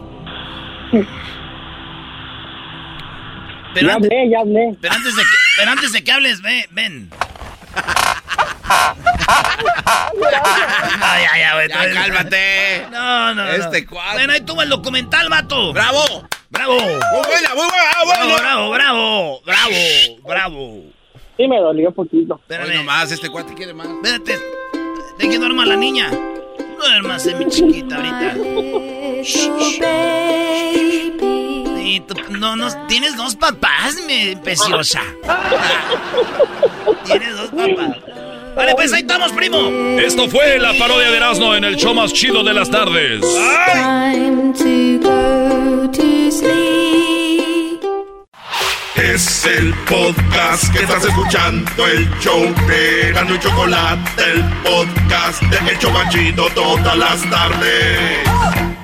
Pero 3.74 3.88
ya 3.88 3.93
hablé, 3.95 4.30
ya 4.30 4.39
hablé. 4.39 4.76
Pero 4.82 4.93
antes 4.93 5.15
de 5.15 5.22
que, 5.22 5.28
pero 5.57 5.72
antes 5.72 5.91
de 5.91 6.03
que 6.03 6.11
hables, 6.11 6.41
ven. 6.41 6.65
ven. 6.72 7.09
ay, 11.01 11.24
ay, 11.32 11.41
ay, 11.41 11.70
ya, 11.70 11.93
cálmate. 11.93 12.88
No, 12.91 13.36
no, 13.36 13.47
Este 13.49 13.86
no. 13.86 14.01
Bueno, 14.13 14.34
ahí 14.34 14.41
tuvo 14.41 14.61
el 14.61 14.70
documental, 14.70 15.30
mato. 15.30 15.74
¡Bravo! 15.74 16.28
¡Bravo! 16.49 16.76
Muy 16.80 16.89
buena, 17.28 17.55
muy 17.55 17.65
buena, 17.65 17.91
bravo, 18.05 18.38
bravo, 18.38 18.70
bravo, 18.72 19.41
bravo, 19.45 20.22
bravo. 20.24 20.84
Sí, 21.38 21.47
me 21.47 21.59
dolió 21.59 21.91
poquito. 21.91 22.36
Espérame. 22.36 22.70
Hoy 22.70 22.76
nomás, 22.78 23.11
este 23.11 23.30
cuate 23.30 23.53
quiere 23.53 23.74
más. 23.74 23.88
Espérate. 23.88 24.39
¿De 25.17 25.30
qué 25.30 25.38
duerma 25.38 25.65
la 25.65 25.76
niña? 25.76 26.09
No 26.09 26.86
duermas 26.86 27.26
en 27.28 27.39
mi 27.39 27.45
chiquita 27.47 27.95
ahorita. 27.97 28.36
Y 31.90 32.02
tú, 32.02 32.14
no, 32.30 32.56
no, 32.56 32.68
tienes 32.86 33.18
dos 33.18 33.36
papás, 33.36 33.96
mi 34.06 34.36
preciosa. 34.36 35.02
tienes 37.04 37.36
dos 37.36 37.50
papás. 37.50 37.98
Vale, 38.56 38.76
pues 38.76 38.94
ahí 38.94 39.02
estamos, 39.02 39.32
primo. 39.32 39.58
Esto 40.00 40.30
fue 40.30 40.60
la 40.60 40.74
parodia 40.78 41.10
de 41.10 41.18
Erasmo 41.18 41.56
en 41.56 41.64
el 41.64 41.78
show 41.78 41.96
más 41.96 42.14
chido 42.14 42.44
de 42.44 42.54
las 42.54 42.70
tardes. 42.70 43.26
Es 48.96 49.46
el 49.46 49.74
podcast 49.90 50.72
que 50.72 50.84
estás 50.84 51.06
escuchando, 51.06 51.88
el 51.88 52.08
show 52.20 52.54
de 52.68 53.10
Erasmo 53.10 53.34
y 53.34 53.40
Chocolate, 53.40 54.32
el 54.32 54.44
podcast 54.62 55.42
de 55.42 55.72
El 55.72 55.80
Chobachito 55.80 56.50
todas 56.54 56.96
las 56.96 57.28
tardes. 57.32 58.79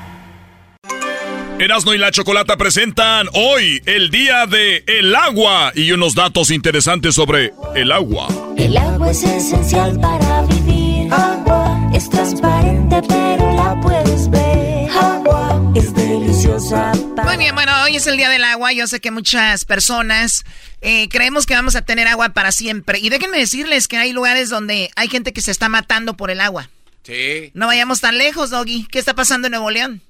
Erasmo 1.58 1.94
y 1.94 1.98
la 1.98 2.12
Chocolata 2.12 2.58
presentan 2.58 3.28
hoy 3.34 3.82
el 3.86 4.10
día 4.12 4.46
de 4.46 4.84
el 4.88 5.16
agua 5.16 5.72
y 5.74 5.94
unos 5.94 6.14
datos 6.14 6.52
interesantes 6.52 7.16
sobre 7.16 7.54
el 7.76 7.94
agua. 7.94 8.28
El 8.58 8.76
agua 8.76 9.10
es 9.10 9.24
esencial 9.24 9.98
para 10.02 10.42
vivir. 10.42 11.12
Agua 11.14 11.92
es 11.94 12.10
transparente, 12.10 13.02
pero 13.08 13.54
la 13.54 13.80
puedes 13.82 14.30
ver. 14.30 14.90
Agua 14.90 15.72
es 15.76 15.94
deliciosa. 15.96 16.92
Muy 17.24 17.38
bien, 17.38 17.56
bueno, 17.56 17.72
hoy 17.84 17.96
es 17.96 18.06
el 18.08 18.18
día 18.18 18.30
del 18.30 18.44
agua. 18.44 18.74
Yo 18.74 18.86
sé 18.88 19.00
que 19.00 19.12
muchas 19.12 19.64
personas 19.64 20.44
eh, 20.82 21.08
creemos 21.08 21.46
que 21.46 21.56
vamos 21.56 21.78
a 21.78 21.84
tener 21.84 22.10
agua 22.10 22.30
para 22.30 22.52
siempre. 22.52 23.00
Y 23.00 23.08
déjenme 23.08 23.38
decirles 23.38 23.88
que 23.88 23.96
hay 23.96 24.12
lugares 24.12 24.50
donde 24.50 24.92
hay 24.98 25.08
gente 25.08 25.32
que 25.32 25.40
se 25.40 25.52
está 25.52 25.70
matando 25.70 26.18
por 26.18 26.32
el 26.32 26.42
agua. 26.42 26.70
Sí. 27.04 27.52
No 27.54 27.68
vayamos 27.68 28.02
tan 28.02 28.18
lejos, 28.18 28.50
Doggy. 28.50 28.88
¿Qué 28.92 29.00
está 29.00 29.14
pasando 29.14 29.48
en 29.48 29.52
Nuevo 29.52 29.72
León? 29.72 30.02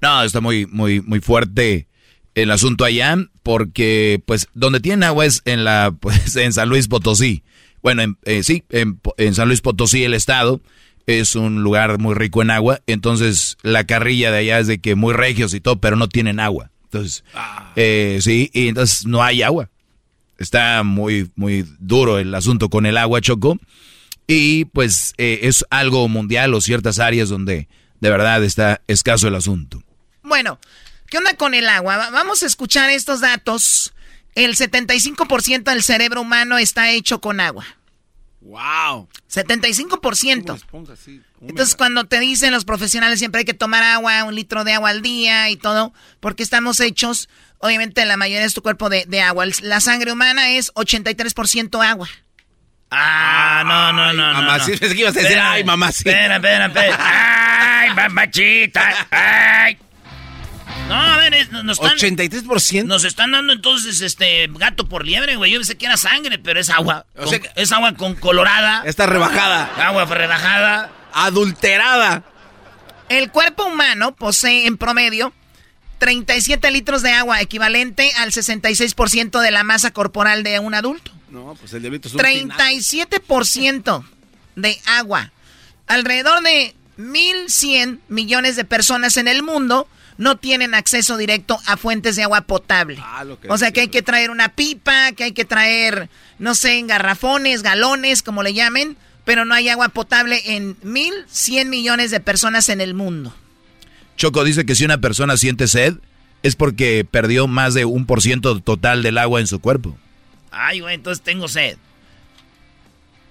No, 0.00 0.22
está 0.22 0.40
muy, 0.40 0.66
muy, 0.66 1.00
muy 1.00 1.20
fuerte 1.20 1.88
el 2.34 2.50
asunto 2.50 2.84
allá, 2.84 3.16
porque 3.42 4.22
pues 4.26 4.48
donde 4.54 4.80
tienen 4.80 5.02
agua 5.02 5.26
es 5.26 5.42
en 5.44 5.64
la, 5.64 5.94
pues 6.00 6.36
en 6.36 6.52
San 6.52 6.68
Luis 6.68 6.88
Potosí. 6.88 7.42
Bueno, 7.82 8.16
eh, 8.24 8.42
sí, 8.42 8.64
en, 8.70 9.00
San 9.34 9.48
Luis 9.48 9.60
Potosí 9.60 10.04
el 10.04 10.14
estado 10.14 10.60
es 11.06 11.36
un 11.36 11.62
lugar 11.62 11.98
muy 11.98 12.14
rico 12.14 12.42
en 12.42 12.50
agua, 12.50 12.80
entonces 12.86 13.56
la 13.62 13.84
carrilla 13.84 14.30
de 14.30 14.38
allá 14.38 14.58
es 14.58 14.66
de 14.66 14.78
que 14.78 14.94
muy 14.94 15.14
regios 15.14 15.54
y 15.54 15.60
todo, 15.60 15.80
pero 15.80 15.96
no 15.96 16.08
tienen 16.08 16.38
agua. 16.38 16.70
Entonces, 16.84 17.24
ah. 17.34 17.72
eh, 17.76 18.18
sí, 18.20 18.50
y 18.52 18.68
entonces 18.68 19.06
no 19.06 19.22
hay 19.22 19.42
agua. 19.42 19.70
Está 20.38 20.82
muy, 20.82 21.30
muy 21.34 21.66
duro 21.78 22.18
el 22.18 22.34
asunto 22.34 22.68
con 22.68 22.86
el 22.86 22.96
agua, 22.96 23.20
Choco. 23.20 23.58
Y 24.26 24.66
pues 24.66 25.14
eh, 25.18 25.40
es 25.42 25.64
algo 25.70 26.06
mundial 26.08 26.54
o 26.54 26.60
ciertas 26.60 26.98
áreas 26.98 27.28
donde 27.30 27.68
de 28.00 28.10
verdad 28.10 28.44
está 28.44 28.82
escaso 28.86 29.28
el 29.28 29.34
asunto. 29.34 29.82
Bueno, 30.28 30.58
¿qué 31.08 31.18
onda 31.18 31.34
con 31.34 31.54
el 31.54 31.68
agua? 31.68 32.10
Vamos 32.10 32.42
a 32.42 32.46
escuchar 32.46 32.90
estos 32.90 33.20
datos. 33.20 33.94
El 34.34 34.56
75% 34.56 35.64
del 35.64 35.82
cerebro 35.82 36.20
humano 36.20 36.58
está 36.58 36.90
hecho 36.90 37.20
con 37.20 37.40
agua. 37.40 37.66
¡Wow! 38.40 39.08
75%. 39.30 40.62
Entonces, 41.40 41.76
cuando 41.76 42.04
te 42.04 42.20
dicen 42.20 42.52
los 42.52 42.64
profesionales 42.64 43.18
siempre 43.18 43.40
hay 43.40 43.44
que 43.44 43.54
tomar 43.54 43.82
agua, 43.82 44.24
un 44.24 44.34
litro 44.34 44.64
de 44.64 44.74
agua 44.74 44.90
al 44.90 45.02
día 45.02 45.50
y 45.50 45.56
todo, 45.56 45.92
porque 46.20 46.42
estamos 46.42 46.80
hechos, 46.80 47.28
obviamente 47.58 48.04
la 48.04 48.16
mayoría 48.16 48.46
es 48.46 48.54
tu 48.54 48.62
cuerpo 48.62 48.88
de, 48.88 49.20
agua. 49.20 49.44
La 49.62 49.80
sangre 49.80 50.12
humana 50.12 50.50
es 50.50 50.72
83% 50.74 51.84
agua. 51.84 52.08
Ah, 52.90 53.62
no, 53.66 53.92
no, 53.92 54.12
no. 54.12 54.32
Mamá, 54.32 54.60
sí, 54.60 54.72
es 54.72 54.80
que 54.80 54.94
ibas 54.94 55.16
a 55.16 55.20
decir, 55.20 55.38
ay, 55.38 55.62
mamá, 55.64 55.92
sí. 55.92 56.08
Espera, 56.08 56.36
espera, 56.36 56.66
espera. 56.66 56.96
Ay, 57.80 57.94
mamachita. 57.94 59.06
Ay. 59.10 59.78
No, 60.88 60.94
a 60.94 61.18
ver, 61.18 61.52
nos 61.64 61.78
están... 61.78 61.98
83%. 61.98 62.84
Nos 62.84 63.04
están 63.04 63.32
dando 63.32 63.52
entonces 63.52 64.00
este 64.00 64.48
gato 64.52 64.88
por 64.88 65.04
liebre, 65.04 65.36
güey. 65.36 65.52
Yo 65.52 65.58
pensé 65.58 65.76
que 65.76 65.86
era 65.86 65.96
sangre, 65.96 66.38
pero 66.38 66.58
es 66.58 66.70
agua. 66.70 67.06
O 67.16 67.26
sea, 67.26 67.40
es 67.56 67.72
agua 67.72 67.94
con 67.94 68.14
colorada. 68.14 68.82
Está 68.86 69.06
rebajada. 69.06 69.70
Agua 69.76 70.06
rebajada. 70.06 70.90
Adulterada. 71.12 72.24
El 73.08 73.30
cuerpo 73.30 73.64
humano 73.64 74.14
posee 74.14 74.66
en 74.66 74.76
promedio 74.76 75.32
37 75.98 76.70
litros 76.70 77.02
de 77.02 77.12
agua, 77.12 77.40
equivalente 77.40 78.12
al 78.18 78.32
66% 78.32 79.40
de 79.40 79.50
la 79.50 79.64
masa 79.64 79.90
corporal 79.90 80.42
de 80.42 80.58
un 80.58 80.74
adulto. 80.74 81.10
No, 81.30 81.54
pues 81.58 81.72
el 81.74 81.82
diabetes 81.82 82.14
es 82.14 82.18
37% 82.18 84.04
de 84.56 84.80
agua. 84.86 85.32
Alrededor 85.86 86.42
de 86.42 86.74
1.100 86.98 88.00
millones 88.08 88.56
de 88.56 88.64
personas 88.64 89.16
en 89.16 89.28
el 89.28 89.42
mundo 89.42 89.88
no 90.18 90.36
tienen 90.36 90.74
acceso 90.74 91.16
directo 91.16 91.58
a 91.64 91.76
fuentes 91.76 92.16
de 92.16 92.24
agua 92.24 92.42
potable. 92.42 92.98
Ah, 93.00 93.24
o 93.48 93.56
sea 93.56 93.70
que 93.70 93.82
hay 93.82 93.88
que 93.88 94.02
traer 94.02 94.30
una 94.30 94.50
pipa, 94.50 95.12
que 95.12 95.24
hay 95.24 95.32
que 95.32 95.44
traer, 95.44 96.10
no 96.38 96.54
sé, 96.54 96.82
garrafones, 96.82 97.62
galones, 97.62 98.22
como 98.22 98.42
le 98.42 98.52
llamen, 98.52 98.96
pero 99.24 99.44
no 99.44 99.54
hay 99.54 99.68
agua 99.68 99.88
potable 99.88 100.42
en 100.44 100.78
1.100 100.80 101.66
millones 101.66 102.10
de 102.10 102.20
personas 102.20 102.68
en 102.68 102.80
el 102.80 102.94
mundo. 102.94 103.32
Choco 104.16 104.42
dice 104.42 104.66
que 104.66 104.74
si 104.74 104.84
una 104.84 105.00
persona 105.00 105.36
siente 105.36 105.68
sed, 105.68 105.94
es 106.42 106.56
porque 106.56 107.06
perdió 107.08 107.46
más 107.46 107.74
de 107.74 107.84
un 107.84 108.04
por 108.04 108.20
ciento 108.20 108.60
total 108.60 109.02
del 109.02 109.18
agua 109.18 109.40
en 109.40 109.46
su 109.46 109.60
cuerpo. 109.60 109.96
Ay, 110.50 110.80
güey, 110.80 110.96
entonces 110.96 111.22
tengo 111.22 111.46
sed. 111.46 111.78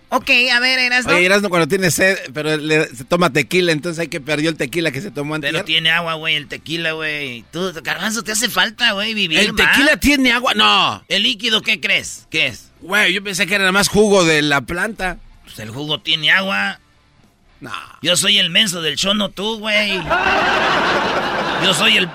Ok, 0.09 0.29
a 0.53 0.59
ver, 0.61 0.79
Erasno. 0.79 1.13
Oye, 1.13 1.25
Erasno 1.25 1.49
cuando 1.49 1.67
tiene 1.67 1.91
sed, 1.91 2.17
pero 2.33 2.57
se 2.57 3.03
toma 3.03 3.33
tequila, 3.33 3.73
entonces 3.73 3.99
hay 3.99 4.07
que 4.07 4.21
perdió 4.21 4.49
el 4.49 4.55
tequila 4.55 4.91
que 4.91 5.01
se 5.01 5.11
tomó 5.11 5.35
antes. 5.35 5.51
Pero 5.51 5.65
tiene 5.65 5.91
agua, 5.91 6.13
güey, 6.13 6.35
el 6.35 6.47
tequila, 6.47 6.93
güey. 6.93 7.43
Tú, 7.51 7.73
Garbanzo, 7.83 8.23
te 8.23 8.31
hace 8.31 8.49
falta, 8.49 8.93
güey, 8.93 9.13
vivir, 9.13 9.37
¿El 9.39 9.53
tequila 9.53 9.97
tiene 9.97 10.31
agua? 10.31 10.53
No. 10.53 11.03
¿El 11.09 11.23
líquido 11.23 11.61
qué 11.61 11.81
crees? 11.81 12.25
¿Qué 12.29 12.47
es? 12.47 12.71
Güey, 12.79 13.11
yo 13.11 13.21
pensé 13.21 13.47
que 13.47 13.55
era 13.55 13.63
nada 13.63 13.73
más 13.73 13.89
jugo 13.89 14.23
de 14.23 14.41
la 14.41 14.61
planta. 14.61 15.17
Pues 15.43 15.59
el 15.59 15.71
jugo 15.71 15.99
tiene 15.99 16.31
agua. 16.31 16.79
No. 17.59 17.73
Yo 18.01 18.15
soy 18.15 18.37
el 18.37 18.49
menso 18.49 18.81
del 18.81 18.95
chono, 18.95 19.29
tú, 19.29 19.59
güey. 19.59 19.95
Yo 21.63 21.73
soy 21.73 21.97
el... 21.97 22.09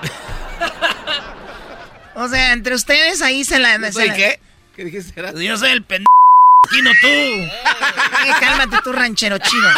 o 2.15 2.27
sea, 2.27 2.53
entre 2.53 2.73
ustedes 2.73 3.21
ahí 3.21 3.43
se 3.43 3.59
la... 3.59 3.91
¿Soy 3.91 4.09
qué? 4.11 4.39
¿Qué 4.75 4.85
dijiste? 4.85 5.13
Yo 5.43 5.57
soy 5.57 5.71
el 5.71 5.83
pendejo 5.83 6.12
Chino, 6.69 6.91
tú. 7.01 7.07
cálmate 8.39 8.77
tú, 8.83 8.93
ranchero 8.93 9.37
chino. 9.37 9.69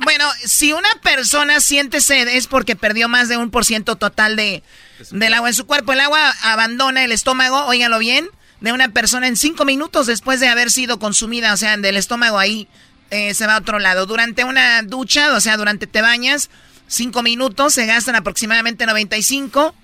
bueno, 0.00 0.24
si 0.44 0.72
una 0.72 0.88
persona 1.02 1.60
siente 1.60 2.00
sed 2.00 2.28
es 2.28 2.46
porque 2.46 2.76
perdió 2.76 3.08
más 3.08 3.28
de 3.28 3.36
un 3.36 3.50
por 3.50 3.64
ciento 3.64 3.96
total 3.96 4.36
de, 4.36 4.62
del 5.10 5.34
agua 5.34 5.48
en 5.48 5.54
su 5.54 5.66
cuerpo. 5.66 5.92
El 5.92 6.00
agua 6.00 6.34
abandona 6.42 7.04
el 7.04 7.12
estómago, 7.12 7.66
óigalo 7.66 7.98
bien, 7.98 8.28
de 8.60 8.72
una 8.72 8.88
persona 8.88 9.26
en 9.26 9.36
cinco 9.36 9.64
minutos 9.64 10.06
después 10.06 10.40
de 10.40 10.48
haber 10.48 10.70
sido 10.70 10.98
consumida, 10.98 11.52
o 11.52 11.56
sea, 11.56 11.76
del 11.76 11.96
estómago 11.96 12.38
ahí 12.38 12.68
eh, 13.10 13.34
se 13.34 13.46
va 13.46 13.56
a 13.56 13.58
otro 13.58 13.78
lado. 13.78 14.06
Durante 14.06 14.44
una 14.44 14.82
ducha, 14.82 15.32
o 15.34 15.40
sea, 15.40 15.56
durante 15.56 15.86
te 15.86 16.00
bañas, 16.00 16.50
cinco 16.86 17.22
minutos 17.22 17.74
se 17.74 17.86
gastan 17.86 18.16
aproximadamente 18.16 18.86
95 18.86 19.74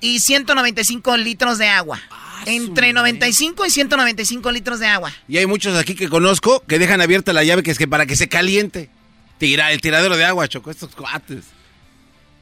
y 0.00 0.20
195 0.20 1.16
litros 1.16 1.58
de 1.58 1.68
agua. 1.68 2.00
Entre 2.46 2.92
95 2.92 3.66
y 3.66 3.70
195 3.70 4.52
litros 4.52 4.80
de 4.80 4.86
agua. 4.86 5.12
Y 5.28 5.38
hay 5.38 5.46
muchos 5.46 5.76
aquí 5.78 5.94
que 5.94 6.08
conozco 6.08 6.62
que 6.66 6.78
dejan 6.78 7.00
abierta 7.00 7.32
la 7.32 7.44
llave 7.44 7.62
que 7.62 7.70
es 7.70 7.78
que 7.78 7.88
para 7.88 8.06
que 8.06 8.16
se 8.16 8.28
caliente. 8.28 8.90
Tira, 9.38 9.72
el 9.72 9.80
tiradero 9.80 10.16
de 10.16 10.24
agua, 10.24 10.46
chocó 10.48 10.70
estos 10.70 10.94
cuates. 10.94 11.44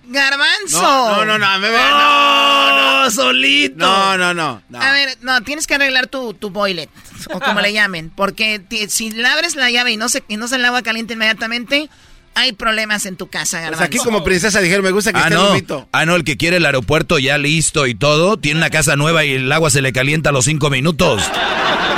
Garbanzo. 0.05 0.83
No, 0.83 1.25
no, 1.25 1.39
no, 1.39 1.59
me 1.59 1.69
no, 1.69 3.03
no, 3.03 3.11
solito. 3.11 3.77
No, 3.77 4.19
no, 4.19 4.35
no, 4.35 4.63
A 4.79 4.93
ver, 4.93 5.17
no, 5.23 5.41
tienes 5.43 5.67
que 5.67 5.75
arreglar 5.75 6.09
tu, 6.09 6.35
tu 6.35 6.51
boilet, 6.51 6.91
o 7.33 7.39
como 7.39 7.61
le 7.61 7.73
llamen, 7.75 8.11
porque 8.11 8.61
si 8.89 9.23
abres 9.23 9.55
la 9.55 9.71
llave 9.71 9.93
y 9.93 9.97
no 9.97 10.09
se, 10.09 10.25
y 10.27 10.37
no 10.37 10.49
se 10.49 10.57
el 10.57 10.65
agua 10.65 10.83
caliente 10.83 11.15
inmediatamente, 11.15 11.89
hay 12.35 12.53
problemas 12.53 13.07
en 13.07 13.17
tu 13.17 13.29
casa, 13.29 13.61
Garbanzo. 13.61 13.85
aquí 13.85 13.99
como 13.99 14.25
princesa 14.25 14.61
dijeron, 14.61 14.85
me 14.85 14.93
gusta 14.93 15.13
que 15.13 15.19
ah, 15.19 15.29
esté 15.29 15.65
no. 15.69 15.89
Ah, 15.93 16.07
no, 16.07 16.17
el 16.17 16.25
que 16.25 16.37
quiere 16.37 16.57
el 16.59 16.67
aeropuerto 16.67 17.19
ya 17.19 17.39
listo 17.39 17.87
y 17.87 17.95
todo, 17.95 18.39
tiene 18.39 18.59
una 18.59 18.71
casa 18.71 18.97
nueva 18.97 19.25
y 19.25 19.33
el 19.33 19.53
agua 19.53 19.71
se 19.71 19.83
le 19.83 19.93
calienta 19.93 20.31
a 20.31 20.33
los 20.33 20.45
cinco 20.45 20.71
minutos. 20.71 21.23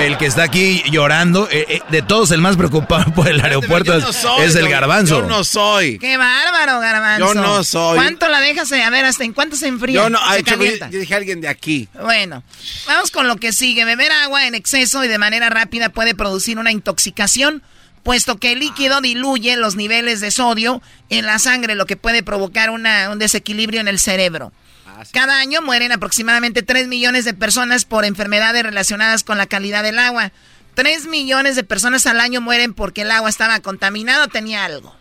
El 0.01 0.19
que 0.19 0.27
está 0.27 0.43
aquí 0.43 0.83
llorando, 0.91 1.49
eh, 1.51 1.67
eh, 1.69 1.83
de 1.91 2.03
todos 2.03 2.31
el 2.33 2.41
más 2.41 2.57
preocupado 2.57 3.13
por 3.15 3.29
el 3.29 3.41
aeropuerto 3.41 3.97
es, 3.97 4.55
el 4.57 4.69
garbanzo. 4.69 5.21
Yo 5.21 5.27
no 5.29 5.45
soy. 5.45 5.99
Qué 5.99 6.17
bárbaro, 6.17 6.81
garbanzo. 6.81 7.27
Yo 7.27 7.35
no 7.35 7.63
soy. 7.63 7.97
¿Cuánto 7.97 8.29
la 8.29 8.41
dejas? 8.41 8.73
A 8.73 8.91
ver, 8.91 9.05
¿hasta 9.05 9.25
en 9.25 9.33
cuánto 9.33 9.55
se 9.55 9.69
enfría? 9.69 9.95
Yo 9.95 10.11
no, 10.11 10.19
se 10.33 10.43
yo, 10.43 10.57
yo 10.91 10.99
dije 10.99 11.15
a 11.15 11.19
alguien 11.19 11.41
de 11.41 11.49
aquí. 11.49 11.89
Bueno, 12.01 12.43
vamos 12.87 13.11
con 13.11 13.29
lo 13.29 13.37
que 13.37 13.53
sigue. 13.53 13.85
Beber 13.85 14.11
agua 14.11 14.47
en 14.47 14.55
exceso 14.55 15.05
y 15.05 15.09
de 15.09 15.19
manera 15.19 15.51
rápida 15.51 15.91
puede 15.91 16.15
producir 16.15 16.59
una 16.59 16.73
intoxicación 16.73 17.63
puesto 18.03 18.39
que 18.39 18.53
el 18.53 18.61
líquido 18.61 19.01
diluye 19.01 19.57
los 19.57 19.77
niveles 19.77 20.21
de 20.21 20.31
sodio 20.31 20.83
en 21.09 21.27
la 21.27 21.39
sangre, 21.39 21.75
lo 21.75 21.87
que 21.87 21.97
puede 21.97 22.23
provocar 22.23 22.71
un 22.71 23.19
desequilibrio 23.19 23.81
en 23.81 23.89
el 23.89 23.99
cerebro. 23.99 24.53
Ah, 24.87 25.05
Cada 25.13 25.39
año 25.39 25.63
mueren 25.63 25.93
aproximadamente 25.93 26.63
3 26.63 26.89
millones 26.89 27.25
de 27.25 27.35
personas 27.35 27.85
por 27.85 28.05
enfermedades 28.05 28.63
relacionadas 28.63 29.25
con 29.25 29.39
la 29.39 29.47
calidad 29.47 29.83
del 29.83 29.99
agua. 29.99 30.33
3 30.75 31.07
millones 31.07 31.57
de 31.57 31.65
personas 31.65 32.07
al 32.07 32.21
año 32.21 32.41
mueren 32.41 32.75
porque 32.75 33.03
el 33.03 33.11
agua 33.11 33.29
estaba 33.29 33.61
contaminada 33.61 34.25
o 34.25 34.29
tenía 34.29 34.65
algo. 34.65 34.97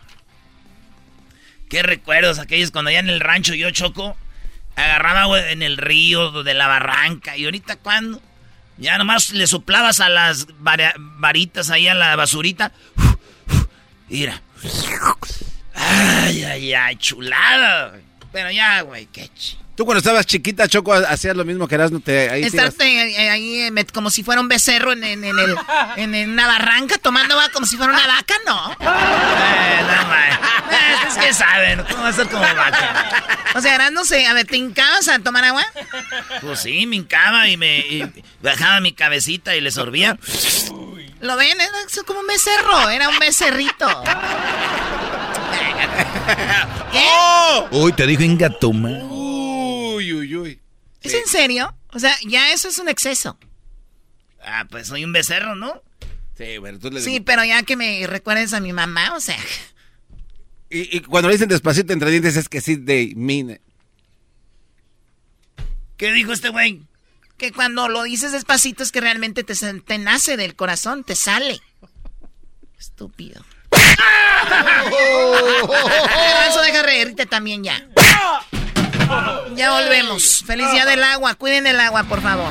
Qué 1.68 1.82
recuerdos 1.82 2.38
aquellos 2.38 2.70
cuando 2.70 2.90
allá 2.90 3.00
en 3.00 3.08
el 3.08 3.20
rancho 3.20 3.54
yo 3.54 3.70
choco, 3.70 4.16
agarraba 4.76 5.22
agua 5.22 5.50
en 5.50 5.62
el 5.62 5.78
río, 5.78 6.42
de 6.42 6.54
la 6.54 6.66
barranca, 6.66 7.36
y 7.36 7.46
ahorita 7.46 7.76
cuando 7.76 8.20
ya 8.82 8.98
nomás 8.98 9.30
le 9.30 9.46
soplabas 9.46 10.00
a 10.00 10.08
las 10.08 10.46
varitas 10.58 11.70
ahí 11.70 11.86
a 11.88 11.94
la 11.94 12.16
basurita. 12.16 12.72
Mira. 14.08 14.42
Ay, 15.74 16.44
ay, 16.44 16.74
ay, 16.74 16.96
chulada. 16.96 17.94
Pero 18.32 18.50
ya, 18.50 18.82
güey, 18.82 19.06
qué 19.06 19.28
ch... 19.28 19.56
Tú 19.74 19.86
cuando 19.86 19.98
estabas 19.98 20.26
chiquita, 20.26 20.68
Choco, 20.68 20.92
hacías 20.92 21.34
lo 21.34 21.46
mismo 21.46 21.66
que 21.66 21.74
eras, 21.76 21.90
no 21.90 22.00
te... 22.00 22.28
Ahí 22.28 22.44
Estarte 22.44 22.82
ahí, 23.30 23.62
eh, 23.62 23.86
como 23.92 24.10
si 24.10 24.22
fuera 24.22 24.42
un 24.42 24.48
becerro 24.48 24.92
en, 24.92 25.02
en, 25.02 25.24
el, 25.24 25.56
en, 25.96 26.30
una 26.30 26.46
barranca 26.46 26.98
tomando 26.98 27.34
agua 27.34 27.48
como 27.52 27.64
si 27.64 27.78
fuera 27.78 27.92
una 27.92 28.06
vaca, 28.06 28.34
¿no? 28.46 28.72
Eh, 28.72 29.80
no, 29.82 30.14
eh, 30.14 31.08
es 31.08 31.16
que 31.16 31.32
saben, 31.32 31.82
¿cómo 31.90 32.02
va 32.02 32.08
a 32.10 32.12
ser 32.12 32.28
como 32.28 32.42
vaca? 32.42 33.24
O 33.54 33.62
sea, 33.62 33.90
no 33.90 34.04
sé, 34.04 34.26
a 34.26 34.34
ver, 34.34 34.46
¿te 34.46 34.58
hincabas 34.58 35.08
a 35.08 35.18
tomar 35.20 35.44
agua? 35.44 35.64
Pues 36.42 36.60
sí, 36.60 36.86
me 36.86 36.96
hincaba 36.96 37.48
y 37.48 37.56
me 37.56 38.12
bajaba 38.42 38.80
mi 38.80 38.92
cabecita 38.92 39.56
y 39.56 39.62
le 39.62 39.70
sorbía. 39.70 40.18
¿Lo 41.20 41.36
ven? 41.36 41.58
Era 41.60 41.72
como 42.04 42.20
un 42.20 42.26
becerro, 42.26 42.90
era 42.90 43.08
un 43.08 43.18
becerrito. 43.18 43.88
¿Qué? 46.92 47.06
¡Oh! 47.08 47.68
Uy, 47.70 47.92
te 47.92 48.06
dijo 48.06 48.22
ingatuma. 48.22 49.11
¿Es 51.02 51.14
en 51.14 51.26
serio? 51.26 51.74
O 51.92 51.98
sea, 51.98 52.16
ya 52.26 52.52
eso 52.52 52.68
es 52.68 52.78
un 52.78 52.88
exceso. 52.88 53.38
Ah, 54.44 54.66
pues 54.70 54.88
soy 54.88 55.04
un 55.04 55.12
becerro, 55.12 55.54
¿no? 55.54 55.82
Sí, 56.36 56.58
bueno, 56.58 56.78
tú 56.78 56.90
le 56.90 57.00
Sí, 57.00 57.20
pero 57.20 57.44
ya 57.44 57.62
que 57.62 57.76
me 57.76 58.06
recuerdes 58.06 58.52
a 58.52 58.60
mi 58.60 58.72
mamá, 58.72 59.14
o 59.14 59.20
sea. 59.20 59.38
Y, 60.70 61.00
cuando 61.00 61.28
le 61.28 61.34
dicen 61.34 61.48
despacito 61.48 61.92
entre 61.92 62.10
dientes 62.10 62.36
es 62.36 62.48
que 62.48 62.60
sí 62.60 62.76
de 62.76 63.12
mine. 63.14 63.60
¿Qué 65.98 66.12
dijo 66.12 66.32
este 66.32 66.48
güey? 66.48 66.82
Que 67.36 67.52
cuando 67.52 67.88
lo 67.88 68.02
dices 68.04 68.32
despacito 68.32 68.82
es 68.82 68.90
que 68.90 69.00
realmente 69.00 69.44
te, 69.44 69.54
te 69.54 69.98
nace 69.98 70.36
del 70.36 70.56
corazón, 70.56 71.04
te 71.04 71.14
sale. 71.14 71.60
Estúpido. 72.78 73.44
Eso 76.48 76.62
deja 76.62 76.82
reírte 76.82 77.26
también 77.26 77.62
ya. 77.62 77.86
Ya 79.54 79.70
volvemos. 79.72 80.42
Feliz 80.46 80.70
día 80.72 80.84
del 80.86 81.02
agua. 81.02 81.34
Cuiden 81.34 81.66
el 81.66 81.78
agua, 81.80 82.04
por 82.04 82.20
favor. 82.20 82.50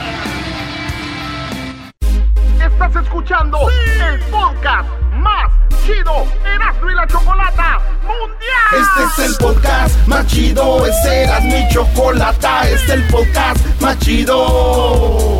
Estás 2.59 2.95
escuchando 3.03 3.57
el 3.69 4.19
podcast 4.25 4.89
más 5.13 5.51
chido 5.85 6.27
Erasmo 6.45 6.91
y 6.91 6.95
la 6.95 7.07
Chocolata 7.07 7.79
Mundial. 8.03 8.81
Este 8.81 9.23
es 9.23 9.29
el 9.29 9.37
podcast 9.37 10.07
más 10.07 10.27
chido. 10.27 10.85
Este 10.85 11.23
era 11.23 11.39
mi 11.41 11.67
chocolata. 11.69 12.69
Este 12.69 12.85
es 12.85 12.89
el 12.89 13.03
podcast 13.07 13.81
más 13.81 13.97
chido 13.99 15.39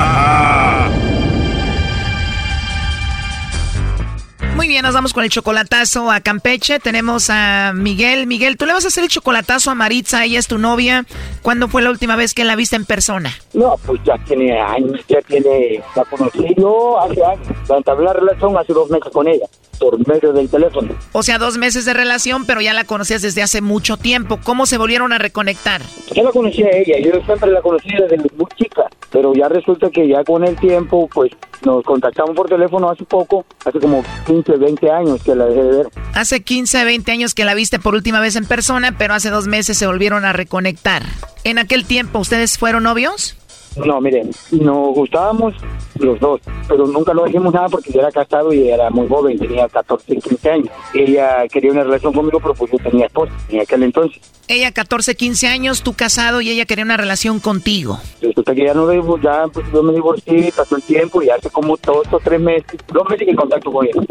bien, 4.71 4.83
nos 4.83 4.93
vamos 4.93 5.11
con 5.11 5.25
el 5.25 5.29
chocolatazo 5.29 6.09
a 6.09 6.21
Campeche. 6.21 6.79
Tenemos 6.79 7.29
a 7.29 7.73
Miguel. 7.75 8.25
Miguel, 8.25 8.55
tú 8.55 8.65
le 8.65 8.71
vas 8.71 8.85
a 8.85 8.87
hacer 8.87 9.03
el 9.03 9.09
chocolatazo 9.09 9.69
a 9.69 9.75
Maritza, 9.75 10.23
ella 10.23 10.39
es 10.39 10.47
tu 10.47 10.57
novia. 10.59 11.05
¿Cuándo 11.41 11.67
fue 11.67 11.81
la 11.81 11.89
última 11.89 12.15
vez 12.15 12.33
que 12.33 12.45
la 12.45 12.55
viste 12.55 12.77
en 12.77 12.85
persona? 12.85 13.33
No, 13.53 13.75
pues 13.85 13.99
ya 14.05 14.17
tiene 14.23 14.57
años, 14.61 15.01
ya 15.09 15.21
tiene, 15.23 15.83
la 15.93 16.05
conocí 16.05 16.55
yo 16.57 17.01
hace 17.01 17.21
años, 17.21 17.47
entablé 17.69 18.05
la 18.05 18.13
relación 18.13 18.57
hace 18.57 18.71
dos 18.71 18.89
meses 18.89 19.11
con 19.11 19.27
ella, 19.27 19.45
por 19.77 20.07
medio 20.07 20.31
del 20.31 20.49
teléfono. 20.49 20.95
O 21.11 21.21
sea, 21.21 21.37
dos 21.37 21.57
meses 21.57 21.83
de 21.83 21.93
relación, 21.93 22.45
pero 22.45 22.61
ya 22.61 22.73
la 22.73 22.85
conocías 22.85 23.21
desde 23.21 23.41
hace 23.41 23.59
mucho 23.59 23.97
tiempo. 23.97 24.39
¿Cómo 24.41 24.65
se 24.65 24.77
volvieron 24.77 25.11
a 25.11 25.17
reconectar? 25.17 25.81
Yo 26.13 26.23
la 26.23 26.31
conocí 26.31 26.63
a 26.63 26.69
ella, 26.69 26.97
yo 26.99 27.21
siempre 27.25 27.51
la 27.51 27.61
conocí 27.61 27.89
desde 27.89 28.15
muy 28.37 28.47
chica, 28.55 28.83
pero 29.11 29.33
ya 29.33 29.49
resulta 29.49 29.89
que 29.89 30.07
ya 30.07 30.23
con 30.23 30.45
el 30.45 30.55
tiempo, 30.55 31.09
pues 31.13 31.31
nos 31.65 31.83
contactamos 31.83 32.35
por 32.35 32.47
teléfono 32.47 32.89
hace 32.89 33.05
poco, 33.05 33.45
hace 33.65 33.79
como 33.79 34.03
15, 34.25 34.57
20 34.61 34.91
años 34.91 35.21
que 35.23 35.35
la 35.35 35.45
dejé 35.45 35.63
de 35.63 35.77
ver. 35.77 35.87
Hace 36.13 36.41
15, 36.41 36.85
20 36.85 37.11
años 37.11 37.33
que 37.35 37.43
la 37.43 37.53
viste 37.53 37.79
por 37.79 37.95
última 37.95 38.19
vez 38.19 38.35
en 38.35 38.45
persona, 38.45 38.95
pero 38.97 39.13
hace 39.13 39.29
dos 39.29 39.47
meses 39.47 39.77
se 39.77 39.87
volvieron 39.87 40.23
a 40.23 40.33
reconectar. 40.33 41.03
En 41.43 41.57
aquel 41.57 41.85
tiempo, 41.85 42.19
¿ustedes 42.19 42.57
fueron 42.57 42.83
novios? 42.83 43.35
No, 43.77 44.01
miren, 44.01 44.31
nos 44.51 44.93
gustábamos 44.93 45.53
los 45.97 46.19
dos, 46.19 46.41
pero 46.67 46.85
nunca 46.87 47.13
lo 47.13 47.23
dijimos 47.23 47.53
nada 47.53 47.69
porque 47.69 47.91
yo 47.91 48.01
era 48.01 48.11
casado 48.11 48.51
y 48.51 48.67
era 48.67 48.89
muy 48.89 49.07
joven, 49.07 49.39
tenía 49.39 49.67
14, 49.69 50.17
15 50.17 50.49
años. 50.49 50.69
Ella 50.93 51.47
quería 51.47 51.71
una 51.71 51.83
relación 51.83 52.11
conmigo, 52.11 52.39
pero 52.41 52.53
pues 52.53 52.69
yo 52.71 52.77
tenía 52.79 53.05
esposa 53.05 53.31
en 53.49 53.61
aquel 53.61 53.83
entonces. 53.83 54.21
Ella 54.49 54.73
14, 54.73 55.15
15 55.15 55.47
años, 55.47 55.83
tú 55.83 55.93
casado 55.93 56.41
y 56.41 56.49
ella 56.49 56.65
quería 56.65 56.83
una 56.83 56.97
relación 56.97 57.39
contigo. 57.39 57.97
Resulta 58.21 58.53
que 58.53 58.65
ya 58.65 58.73
no 58.73 58.91
ya 59.21 59.47
pues 59.47 59.65
yo 59.71 59.81
me 59.83 59.93
divorcié, 59.93 60.51
pasó 60.53 60.75
el 60.75 60.83
tiempo 60.83 61.21
y 61.21 61.29
hace 61.29 61.49
como 61.49 61.77
dos 61.77 62.07
o 62.11 62.19
tres 62.19 62.41
meses, 62.41 62.77
dos 62.91 63.09
meses 63.09 63.25
que 63.25 63.35
contacto 63.35 63.71
con 63.71 63.85
ella. 63.85 64.01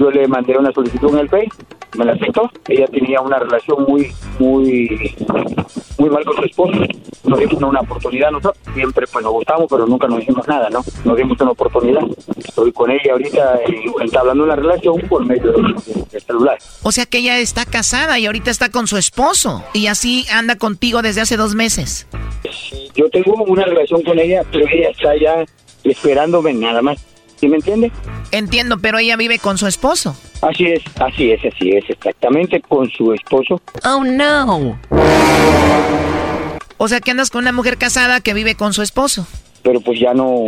Yo 0.00 0.10
le 0.10 0.26
mandé 0.26 0.56
una 0.56 0.72
solicitud 0.72 1.10
en 1.10 1.18
el 1.18 1.28
Face, 1.28 1.50
me 1.98 2.06
la 2.06 2.12
aceptó. 2.12 2.50
Ella 2.68 2.86
tenía 2.86 3.20
una 3.20 3.38
relación 3.38 3.84
muy, 3.86 4.10
muy, 4.38 5.14
muy 5.98 6.08
mal 6.08 6.24
con 6.24 6.36
su 6.36 6.44
esposo. 6.44 6.72
Nos 7.24 7.38
dimos 7.38 7.62
una 7.62 7.80
oportunidad 7.80 8.30
nosotros. 8.30 8.64
Siempre 8.72 9.06
pues 9.06 9.22
nos 9.22 9.32
gustamos, 9.34 9.66
pero 9.68 9.86
nunca 9.86 10.08
nos 10.08 10.22
hicimos 10.22 10.48
nada, 10.48 10.70
¿no? 10.70 10.80
Nos 11.04 11.16
dimos 11.18 11.38
una 11.38 11.50
oportunidad. 11.50 12.00
Estoy 12.34 12.72
con 12.72 12.90
ella 12.90 13.12
ahorita 13.12 13.56
eh, 13.66 13.92
entablando 14.00 14.44
una 14.44 14.56
relación 14.56 15.02
por 15.06 15.26
medio 15.26 15.52
del 15.52 15.74
del 16.10 16.22
celular. 16.22 16.56
O 16.82 16.92
sea 16.92 17.04
que 17.04 17.18
ella 17.18 17.38
está 17.38 17.66
casada 17.66 18.18
y 18.18 18.24
ahorita 18.24 18.50
está 18.50 18.70
con 18.70 18.86
su 18.86 18.96
esposo 18.96 19.62
y 19.74 19.88
así 19.88 20.24
anda 20.32 20.56
contigo 20.56 21.02
desde 21.02 21.20
hace 21.20 21.36
dos 21.36 21.54
meses. 21.54 22.06
Yo 22.94 23.10
tengo 23.10 23.34
una 23.44 23.66
relación 23.66 24.02
con 24.02 24.18
ella, 24.18 24.44
pero 24.50 24.66
ella 24.66 24.88
está 24.88 25.14
ya 25.14 25.44
esperándome 25.84 26.54
nada 26.54 26.80
más. 26.80 27.09
¿Sí 27.40 27.48
me 27.48 27.56
entiende? 27.56 27.90
Entiendo, 28.32 28.78
pero 28.78 28.98
ella 28.98 29.16
vive 29.16 29.38
con 29.38 29.56
su 29.56 29.66
esposo. 29.66 30.14
Así 30.42 30.66
es, 30.66 30.82
así 31.00 31.32
es, 31.32 31.40
así 31.42 31.70
es, 31.70 31.88
exactamente 31.88 32.60
con 32.60 32.88
su 32.90 33.14
esposo. 33.14 33.62
Oh 33.82 34.04
no. 34.04 34.78
O 36.76 36.88
sea 36.88 37.00
que 37.00 37.10
andas 37.10 37.30
con 37.30 37.42
una 37.42 37.52
mujer 37.52 37.78
casada 37.78 38.20
que 38.20 38.34
vive 38.34 38.56
con 38.56 38.74
su 38.74 38.82
esposo. 38.82 39.26
Pero 39.62 39.80
pues 39.80 39.98
ya 39.98 40.12
no, 40.12 40.44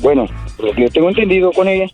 bueno, 0.00 0.26
lo 0.58 0.72
que 0.74 0.82
yo 0.82 0.90
tengo 0.90 1.08
entendido 1.08 1.50
con 1.52 1.66
ella, 1.66 1.86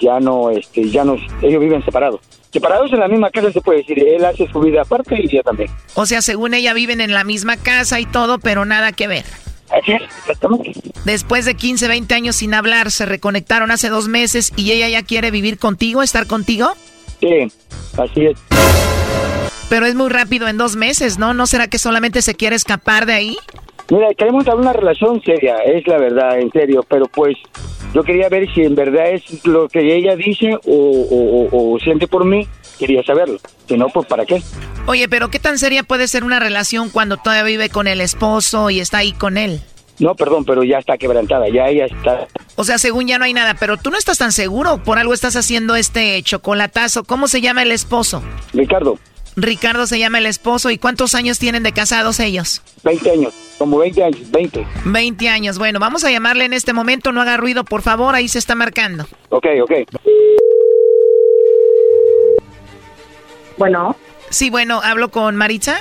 ya 0.00 0.20
no, 0.20 0.50
este, 0.50 0.88
ya 0.88 1.04
no, 1.04 1.16
ellos 1.42 1.60
viven 1.60 1.84
separados. 1.84 2.20
Separados 2.50 2.90
en 2.92 3.00
la 3.00 3.08
misma 3.08 3.30
casa 3.30 3.52
se 3.52 3.60
puede 3.60 3.80
decir, 3.80 3.98
él 3.98 4.24
hace 4.24 4.48
su 4.50 4.60
vida 4.60 4.82
aparte 4.82 5.16
y 5.20 5.26
ella 5.26 5.42
también. 5.42 5.70
O 5.94 6.06
sea, 6.06 6.22
según 6.22 6.54
ella 6.54 6.72
viven 6.72 7.02
en 7.02 7.12
la 7.12 7.24
misma 7.24 7.58
casa 7.58 8.00
y 8.00 8.06
todo, 8.06 8.38
pero 8.38 8.64
nada 8.64 8.92
que 8.92 9.06
ver. 9.06 9.24
Así 9.70 9.92
es, 9.92 10.02
exactamente. 10.02 10.72
Después 11.04 11.44
de 11.44 11.54
15, 11.54 11.88
20 11.88 12.14
años 12.14 12.36
sin 12.36 12.54
hablar, 12.54 12.90
se 12.90 13.04
reconectaron 13.06 13.70
hace 13.70 13.88
dos 13.88 14.08
meses 14.08 14.52
y 14.56 14.72
ella 14.72 14.88
ya 14.88 15.02
quiere 15.02 15.30
vivir 15.30 15.58
contigo, 15.58 16.02
estar 16.02 16.26
contigo. 16.26 16.70
Sí, 17.20 17.50
así 17.98 18.26
es. 18.26 18.38
Pero 19.68 19.84
es 19.86 19.94
muy 19.94 20.08
rápido 20.08 20.48
en 20.48 20.56
dos 20.56 20.76
meses, 20.76 21.18
¿no? 21.18 21.34
¿No 21.34 21.46
será 21.46 21.68
que 21.68 21.78
solamente 21.78 22.22
se 22.22 22.34
quiere 22.34 22.56
escapar 22.56 23.04
de 23.04 23.12
ahí? 23.12 23.36
Mira, 23.90 24.08
queremos 24.16 24.44
tener 24.44 24.58
una 24.58 24.72
relación 24.72 25.20
seria, 25.22 25.56
es 25.58 25.86
la 25.86 25.98
verdad, 25.98 26.38
en 26.38 26.50
serio, 26.52 26.84
pero 26.88 27.06
pues 27.06 27.36
yo 27.94 28.02
quería 28.02 28.28
ver 28.28 28.52
si 28.54 28.62
en 28.62 28.74
verdad 28.74 29.10
es 29.12 29.44
lo 29.46 29.68
que 29.68 29.80
ella 29.96 30.14
dice 30.16 30.54
o, 30.66 30.72
o- 30.72 31.48
o- 31.50 31.74
o 31.74 31.78
siente 31.80 32.06
por 32.06 32.24
mí, 32.24 32.46
quería 32.78 33.02
saberlo. 33.02 33.38
Si 33.66 33.76
no, 33.76 33.88
pues 33.88 34.06
¿para 34.06 34.24
qué? 34.24 34.42
Oye, 34.86 35.08
pero 35.08 35.30
¿qué 35.30 35.38
tan 35.38 35.58
seria 35.58 35.82
puede 35.82 36.08
ser 36.08 36.24
una 36.24 36.38
relación 36.40 36.90
cuando 36.90 37.16
todavía 37.16 37.44
vive 37.44 37.68
con 37.68 37.86
el 37.86 38.00
esposo 38.00 38.70
y 38.70 38.80
está 38.80 38.98
ahí 38.98 39.12
con 39.12 39.36
él? 39.36 39.60
No, 39.98 40.14
perdón, 40.14 40.44
pero 40.44 40.62
ya 40.62 40.78
está 40.78 40.96
quebrantada, 40.96 41.48
ya 41.48 41.66
ella 41.66 41.86
está... 41.86 42.28
O 42.54 42.64
sea, 42.64 42.78
según 42.78 43.08
ya 43.08 43.18
no 43.18 43.24
hay 43.24 43.34
nada, 43.34 43.54
pero 43.58 43.76
tú 43.76 43.90
no 43.90 43.98
estás 43.98 44.18
tan 44.18 44.32
seguro, 44.32 44.82
por 44.82 44.98
algo 44.98 45.12
estás 45.12 45.34
haciendo 45.34 45.74
este 45.74 46.22
chocolatazo. 46.22 47.04
¿Cómo 47.04 47.26
se 47.26 47.40
llama 47.40 47.62
el 47.62 47.72
esposo? 47.72 48.22
Ricardo, 48.52 48.98
Ricardo 49.40 49.86
se 49.86 49.98
llama 49.98 50.18
el 50.18 50.26
esposo. 50.26 50.70
¿Y 50.70 50.78
cuántos 50.78 51.14
años 51.14 51.38
tienen 51.38 51.62
de 51.62 51.72
casados 51.72 52.20
ellos? 52.20 52.62
20 52.82 53.10
años, 53.10 53.34
como 53.58 53.78
20 53.78 54.02
años, 54.02 54.30
20. 54.30 54.66
20 54.84 55.28
años. 55.28 55.58
Bueno, 55.58 55.78
vamos 55.78 56.04
a 56.04 56.10
llamarle 56.10 56.44
en 56.44 56.52
este 56.52 56.72
momento. 56.72 57.12
No 57.12 57.20
haga 57.20 57.36
ruido, 57.36 57.64
por 57.64 57.82
favor. 57.82 58.14
Ahí 58.14 58.28
se 58.28 58.38
está 58.38 58.54
marcando. 58.54 59.06
Ok, 59.30 59.46
ok. 59.62 59.72
Bueno. 63.58 63.96
Sí, 64.30 64.50
bueno, 64.50 64.80
hablo 64.82 65.10
con 65.10 65.36
Maritza. 65.36 65.78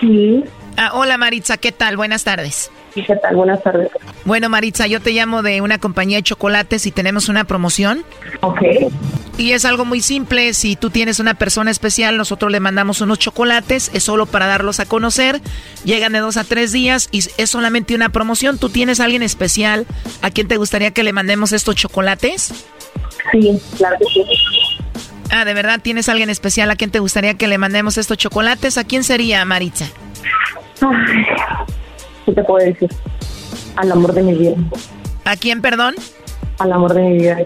Sí. 0.00 0.44
Ah, 0.76 0.90
hola 0.94 1.18
Maritza, 1.18 1.56
¿qué 1.56 1.72
tal? 1.72 1.96
Buenas 1.96 2.22
tardes. 2.22 2.70
Sí, 2.94 3.02
¿qué 3.02 3.16
tal? 3.16 3.36
Buenas 3.36 3.62
tardes. 3.62 3.90
Bueno, 4.24 4.48
Maritza, 4.48 4.86
yo 4.86 5.00
te 5.00 5.10
llamo 5.10 5.42
de 5.42 5.60
una 5.60 5.78
compañía 5.78 6.18
de 6.18 6.22
chocolates 6.22 6.86
y 6.86 6.92
tenemos 6.92 7.28
una 7.28 7.44
promoción. 7.44 8.04
Ok. 8.40 8.62
Y 9.36 9.52
es 9.52 9.64
algo 9.64 9.84
muy 9.84 10.00
simple. 10.00 10.52
Si 10.54 10.76
tú 10.76 10.90
tienes 10.90 11.20
una 11.20 11.34
persona 11.34 11.70
especial, 11.70 12.16
nosotros 12.16 12.50
le 12.50 12.60
mandamos 12.60 13.00
unos 13.00 13.18
chocolates. 13.18 13.90
Es 13.92 14.04
solo 14.04 14.26
para 14.26 14.46
darlos 14.46 14.80
a 14.80 14.86
conocer. 14.86 15.40
Llegan 15.84 16.12
de 16.12 16.18
dos 16.20 16.36
a 16.36 16.44
tres 16.44 16.72
días 16.72 17.08
y 17.12 17.18
es 17.18 17.50
solamente 17.50 17.94
una 17.94 18.08
promoción. 18.08 18.58
¿Tú 18.58 18.68
tienes 18.68 19.00
a 19.00 19.04
alguien 19.04 19.22
especial 19.22 19.86
a 20.22 20.30
quien 20.30 20.48
te 20.48 20.56
gustaría 20.56 20.90
que 20.92 21.02
le 21.02 21.12
mandemos 21.12 21.52
estos 21.52 21.76
chocolates? 21.76 22.52
Sí, 23.32 23.60
claro 23.76 23.96
que 23.98 24.06
sí. 24.06 24.24
Ah, 25.30 25.44
¿de 25.44 25.54
verdad 25.54 25.80
tienes 25.82 26.08
alguien 26.08 26.30
especial 26.30 26.70
a 26.70 26.76
quien 26.76 26.90
te 26.90 27.00
gustaría 27.00 27.34
que 27.34 27.48
le 27.48 27.58
mandemos 27.58 27.98
estos 27.98 28.16
chocolates? 28.16 28.78
¿A 28.78 28.84
quién 28.84 29.04
sería, 29.04 29.44
Maritza? 29.44 29.86
Ay, 30.80 31.24
¿Qué 32.24 32.32
te 32.32 32.42
puedo 32.44 32.64
decir? 32.64 32.88
Al 33.76 33.92
amor 33.92 34.12
de 34.12 34.22
mi 34.22 34.34
vida. 34.34 34.56
¿A 35.24 35.36
quién, 35.36 35.60
perdón? 35.60 35.94
Al 36.58 36.72
amor 36.72 36.94
de 36.94 37.02
mi 37.02 37.18
vida. 37.18 37.38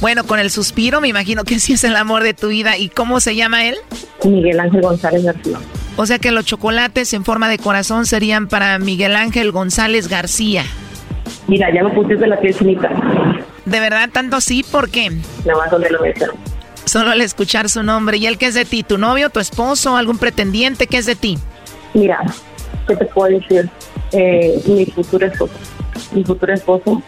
Bueno, 0.00 0.24
con 0.24 0.38
el 0.38 0.50
suspiro 0.50 1.00
me 1.00 1.08
imagino 1.08 1.44
que 1.44 1.58
sí 1.58 1.74
es 1.74 1.84
el 1.84 1.96
amor 1.96 2.22
de 2.22 2.32
tu 2.32 2.48
vida. 2.48 2.76
¿Y 2.78 2.88
cómo 2.88 3.20
se 3.20 3.34
llama 3.36 3.64
él? 3.64 3.76
Miguel 4.24 4.58
Ángel 4.60 4.80
González 4.80 5.24
García. 5.24 5.58
O 5.96 6.06
sea 6.06 6.18
que 6.18 6.30
los 6.30 6.46
chocolates 6.46 7.12
en 7.12 7.24
forma 7.24 7.48
de 7.48 7.58
corazón 7.58 8.06
serían 8.06 8.48
para 8.48 8.78
Miguel 8.78 9.16
Ángel 9.16 9.52
González 9.52 10.08
García. 10.08 10.64
Mira, 11.48 11.72
ya 11.74 11.82
me 11.82 11.90
pusiste 11.90 12.26
la 12.26 12.40
piel 12.40 12.54
chinita. 12.56 12.88
¿De 13.64 13.80
verdad 13.80 14.08
tanto 14.10 14.36
así? 14.36 14.62
¿Por 14.62 14.88
qué? 14.90 15.10
Nada 15.44 15.58
más 15.58 15.70
donde 15.70 15.90
lo 15.90 16.00
menciono. 16.00 16.32
Solo 16.90 17.12
al 17.12 17.20
escuchar 17.20 17.68
su 17.68 17.84
nombre. 17.84 18.16
¿Y 18.16 18.26
él 18.26 18.36
qué 18.36 18.46
es 18.46 18.54
de 18.54 18.64
ti? 18.64 18.82
¿Tu 18.82 18.98
novio, 18.98 19.30
tu 19.30 19.38
esposo, 19.38 19.96
algún 19.96 20.18
pretendiente? 20.18 20.88
¿Qué 20.88 20.96
es 20.96 21.06
de 21.06 21.14
ti? 21.14 21.38
Mira, 21.94 22.20
¿qué 22.88 22.96
te 22.96 23.04
puedo 23.04 23.38
decir? 23.38 23.70
Eh, 24.10 24.60
mi 24.66 24.84
futuro 24.86 25.24
esposo. 25.24 25.52
Mi 26.10 26.24
futuro 26.24 26.52
esposo. 26.52 27.00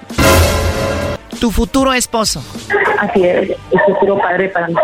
Tu 1.40 1.50
futuro 1.50 1.92
esposo. 1.92 2.44
Así 3.00 3.24
es, 3.24 3.50
el 3.72 3.80
futuro 3.88 4.18
padre 4.18 4.50
para 4.50 4.68
mí. 4.68 4.74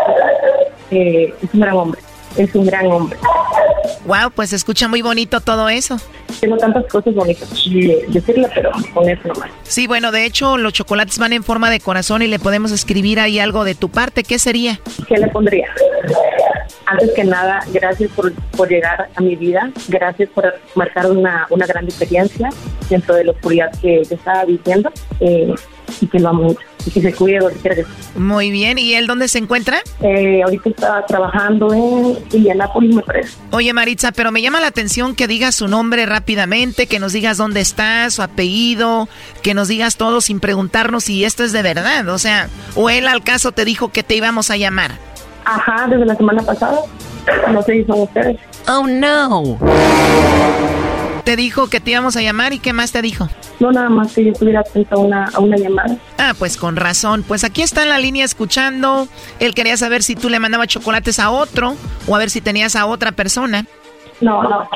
Eh, 0.91 1.33
es 1.43 1.53
un 1.53 1.61
gran 1.61 1.77
hombre. 1.77 2.01
Es 2.35 2.53
un 2.53 2.65
gran 2.65 2.87
hombre. 2.87 3.17
Wow, 4.05 4.31
pues 4.35 4.49
se 4.51 4.55
escucha 4.55 4.87
muy 4.87 5.01
bonito 5.01 5.41
todo 5.41 5.69
eso. 5.69 5.99
Tengo 6.39 6.57
tantas 6.57 6.85
cosas 6.85 7.13
bonitas 7.13 7.49
que 7.49 8.05
decirle, 8.07 8.49
pero 8.53 8.71
con 8.93 9.09
eso 9.09 9.27
nomás. 9.27 9.49
Sí, 9.63 9.87
bueno, 9.87 10.11
de 10.11 10.25
hecho 10.25 10.57
los 10.57 10.73
chocolates 10.73 11.19
van 11.19 11.33
en 11.33 11.43
forma 11.43 11.69
de 11.69 11.79
corazón 11.79 12.21
y 12.21 12.27
le 12.27 12.39
podemos 12.39 12.71
escribir 12.71 13.19
ahí 13.19 13.39
algo 13.39 13.63
de 13.63 13.75
tu 13.75 13.89
parte. 13.89 14.23
¿Qué 14.23 14.39
sería? 14.39 14.79
¿Qué 15.07 15.17
le 15.17 15.27
pondría? 15.27 15.67
Antes 16.85 17.11
que 17.11 17.23
nada, 17.23 17.59
gracias 17.71 18.11
por, 18.11 18.33
por 18.33 18.69
llegar 18.69 19.09
a 19.15 19.21
mi 19.21 19.35
vida, 19.35 19.71
gracias 19.87 20.29
por 20.29 20.53
marcar 20.75 21.11
una, 21.11 21.47
una 21.49 21.65
gran 21.65 21.85
experiencia 21.85 22.49
dentro 22.89 23.15
de 23.15 23.25
la 23.25 23.31
oscuridad 23.31 23.71
que 23.81 24.01
te 24.07 24.15
estaba 24.15 24.45
diciendo 24.45 24.91
eh, 25.19 25.53
y 26.01 26.07
que 26.07 26.19
lo 26.19 26.29
amo 26.29 26.43
mucho 26.43 26.69
y 26.85 26.91
que 26.91 27.01
se 27.01 27.13
cuide 27.13 27.39
donde. 27.39 27.85
Muy 28.15 28.51
bien, 28.51 28.77
¿y 28.77 28.93
él 28.93 29.07
dónde 29.07 29.27
se 29.27 29.37
encuentra? 29.37 29.81
Eh, 30.01 30.41
ahorita 30.43 30.69
está 30.69 31.05
trabajando 31.05 31.73
en 31.73 32.17
Indianápolis, 32.31 32.95
me 32.95 33.01
parece. 33.01 33.37
Oye 33.51 33.73
Maritza, 33.73 34.11
pero 34.11 34.31
me 34.31 34.41
llama 34.41 34.59
la 34.59 34.67
atención 34.67 35.15
que 35.15 35.27
digas 35.27 35.55
su 35.55 35.67
nombre 35.67 36.05
rápidamente, 36.05 36.87
que 36.87 36.99
nos 36.99 37.13
digas 37.13 37.37
dónde 37.37 37.61
está, 37.61 38.09
su 38.09 38.21
apellido, 38.21 39.09
que 39.41 39.53
nos 39.53 39.67
digas 39.67 39.97
todo 39.97 40.21
sin 40.21 40.39
preguntarnos 40.39 41.05
si 41.05 41.25
esto 41.25 41.43
es 41.43 41.51
de 41.51 41.61
verdad, 41.61 42.07
o 42.09 42.17
sea, 42.17 42.49
o 42.75 42.89
él 42.89 43.07
al 43.07 43.23
caso 43.23 43.51
te 43.51 43.65
dijo 43.65 43.91
que 43.91 44.03
te 44.03 44.15
íbamos 44.15 44.49
a 44.51 44.57
llamar. 44.57 45.08
Ajá, 45.45 45.87
desde 45.87 46.05
la 46.05 46.15
semana 46.15 46.43
pasada. 46.43 46.79
No 47.51 47.61
sé 47.61 47.73
si 47.73 47.85
son 47.85 48.01
ustedes. 48.01 48.37
Oh, 48.67 48.87
no. 48.87 49.57
Te 51.23 51.35
dijo 51.35 51.69
que 51.69 51.79
te 51.79 51.91
íbamos 51.91 52.15
a 52.15 52.21
llamar 52.21 52.53
y 52.53 52.59
qué 52.59 52.73
más 52.73 52.91
te 52.91 53.01
dijo. 53.01 53.29
No, 53.59 53.71
nada 53.71 53.89
más 53.89 54.13
que 54.13 54.25
yo 54.25 54.31
estuviera 54.31 54.61
atenta 54.61 54.95
a 54.95 54.99
una, 54.99 55.25
a 55.25 55.39
una 55.39 55.57
llamada. 55.57 55.97
Ah, 56.17 56.33
pues 56.37 56.57
con 56.57 56.75
razón. 56.75 57.23
Pues 57.27 57.43
aquí 57.43 57.61
está 57.61 57.83
en 57.83 57.89
la 57.89 57.99
línea 57.99 58.25
escuchando. 58.25 59.07
Él 59.39 59.53
quería 59.53 59.77
saber 59.77 60.01
si 60.01 60.15
tú 60.15 60.29
le 60.29 60.39
mandabas 60.39 60.67
chocolates 60.67 61.19
a 61.19 61.29
otro 61.29 61.75
o 62.07 62.15
a 62.15 62.19
ver 62.19 62.29
si 62.29 62.41
tenías 62.41 62.75
a 62.75 62.85
otra 62.85 63.11
persona. 63.11 63.65
No, 64.21 64.41
no. 64.43 64.67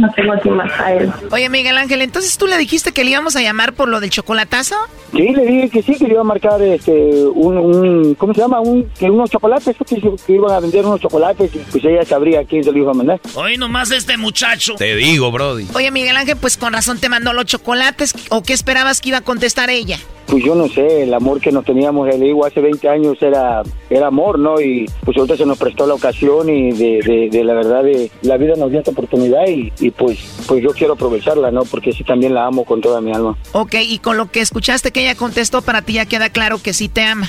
No 0.00 0.10
tengo 0.12 0.32
aquí 0.32 0.48
más 0.48 0.72
a 0.80 0.94
él. 0.94 1.12
Oye, 1.30 1.48
Miguel 1.50 1.76
Ángel, 1.76 2.00
entonces 2.00 2.38
tú 2.38 2.46
le 2.46 2.56
dijiste 2.56 2.92
que 2.92 3.04
le 3.04 3.10
íbamos 3.10 3.36
a 3.36 3.42
llamar 3.42 3.74
por 3.74 3.88
lo 3.88 4.00
del 4.00 4.08
chocolatazo? 4.08 4.74
Sí, 5.12 5.28
le 5.34 5.44
dije 5.44 5.68
que 5.70 5.82
sí, 5.82 5.94
que 5.96 6.04
le 6.06 6.12
iba 6.12 6.22
a 6.22 6.24
marcar 6.24 6.62
este, 6.62 6.92
un, 7.34 7.58
un 7.58 8.14
¿cómo 8.14 8.32
se 8.32 8.40
llama? 8.40 8.60
Un, 8.60 8.88
que 8.98 9.10
unos 9.10 9.28
chocolates, 9.28 9.76
que, 9.76 10.00
que 10.26 10.32
iban 10.32 10.52
a 10.52 10.60
vender 10.60 10.86
unos 10.86 11.00
chocolates 11.00 11.54
y 11.54 11.58
pues 11.58 11.84
ella 11.84 12.04
sabría 12.04 12.44
quién 12.44 12.64
se 12.64 12.72
lo 12.72 12.78
iba 12.78 12.92
a 12.92 12.94
mandar. 12.94 13.20
Hoy 13.34 13.56
nomás 13.58 13.90
este 13.90 14.16
muchacho. 14.16 14.76
Te 14.76 14.96
digo, 14.96 15.30
Brody. 15.30 15.66
Oye, 15.74 15.90
Miguel 15.90 16.16
Ángel, 16.16 16.36
pues 16.36 16.56
con 16.56 16.72
razón 16.72 16.98
te 16.98 17.08
mandó 17.08 17.32
los 17.32 17.44
chocolates. 17.44 18.14
¿O 18.30 18.42
qué 18.42 18.52
esperabas 18.54 19.00
que 19.00 19.10
iba 19.10 19.18
a 19.18 19.22
contestar 19.22 19.68
ella? 19.68 19.98
Pues 20.30 20.44
yo 20.44 20.54
no 20.54 20.68
sé, 20.68 21.02
el 21.02 21.12
amor 21.12 21.40
que 21.40 21.50
nos 21.50 21.64
teníamos, 21.64 22.06
le 22.06 22.16
digo, 22.16 22.46
hace 22.46 22.60
20 22.60 22.88
años 22.88 23.20
era, 23.20 23.62
era 23.90 24.06
amor, 24.06 24.38
¿no? 24.38 24.60
Y 24.60 24.88
pues 25.04 25.16
ahorita 25.16 25.36
se 25.36 25.44
nos 25.44 25.58
prestó 25.58 25.88
la 25.88 25.94
ocasión 25.94 26.48
y 26.48 26.70
de, 26.70 27.00
de, 27.04 27.28
de 27.30 27.44
la 27.44 27.54
verdad, 27.54 27.82
de, 27.82 28.12
la 28.22 28.36
vida 28.36 28.54
nos 28.56 28.70
dio 28.70 28.78
esta 28.78 28.92
oportunidad 28.92 29.48
y, 29.48 29.72
y, 29.80 29.90
pues, 29.90 30.44
pues 30.46 30.62
yo 30.62 30.70
quiero 30.70 30.92
aprovecharla, 30.92 31.50
¿no? 31.50 31.64
Porque 31.64 31.92
sí 31.92 32.04
también 32.04 32.32
la 32.32 32.46
amo 32.46 32.64
con 32.64 32.80
toda 32.80 33.00
mi 33.00 33.12
alma. 33.12 33.36
Ok, 33.52 33.74
y 33.82 33.98
con 33.98 34.16
lo 34.16 34.30
que 34.30 34.40
escuchaste 34.40 34.92
que 34.92 35.02
ella 35.02 35.16
contestó, 35.16 35.62
para 35.62 35.82
ti 35.82 35.94
ya 35.94 36.06
queda 36.06 36.30
claro 36.30 36.58
que 36.62 36.74
sí 36.74 36.88
te 36.88 37.02
ama. 37.02 37.28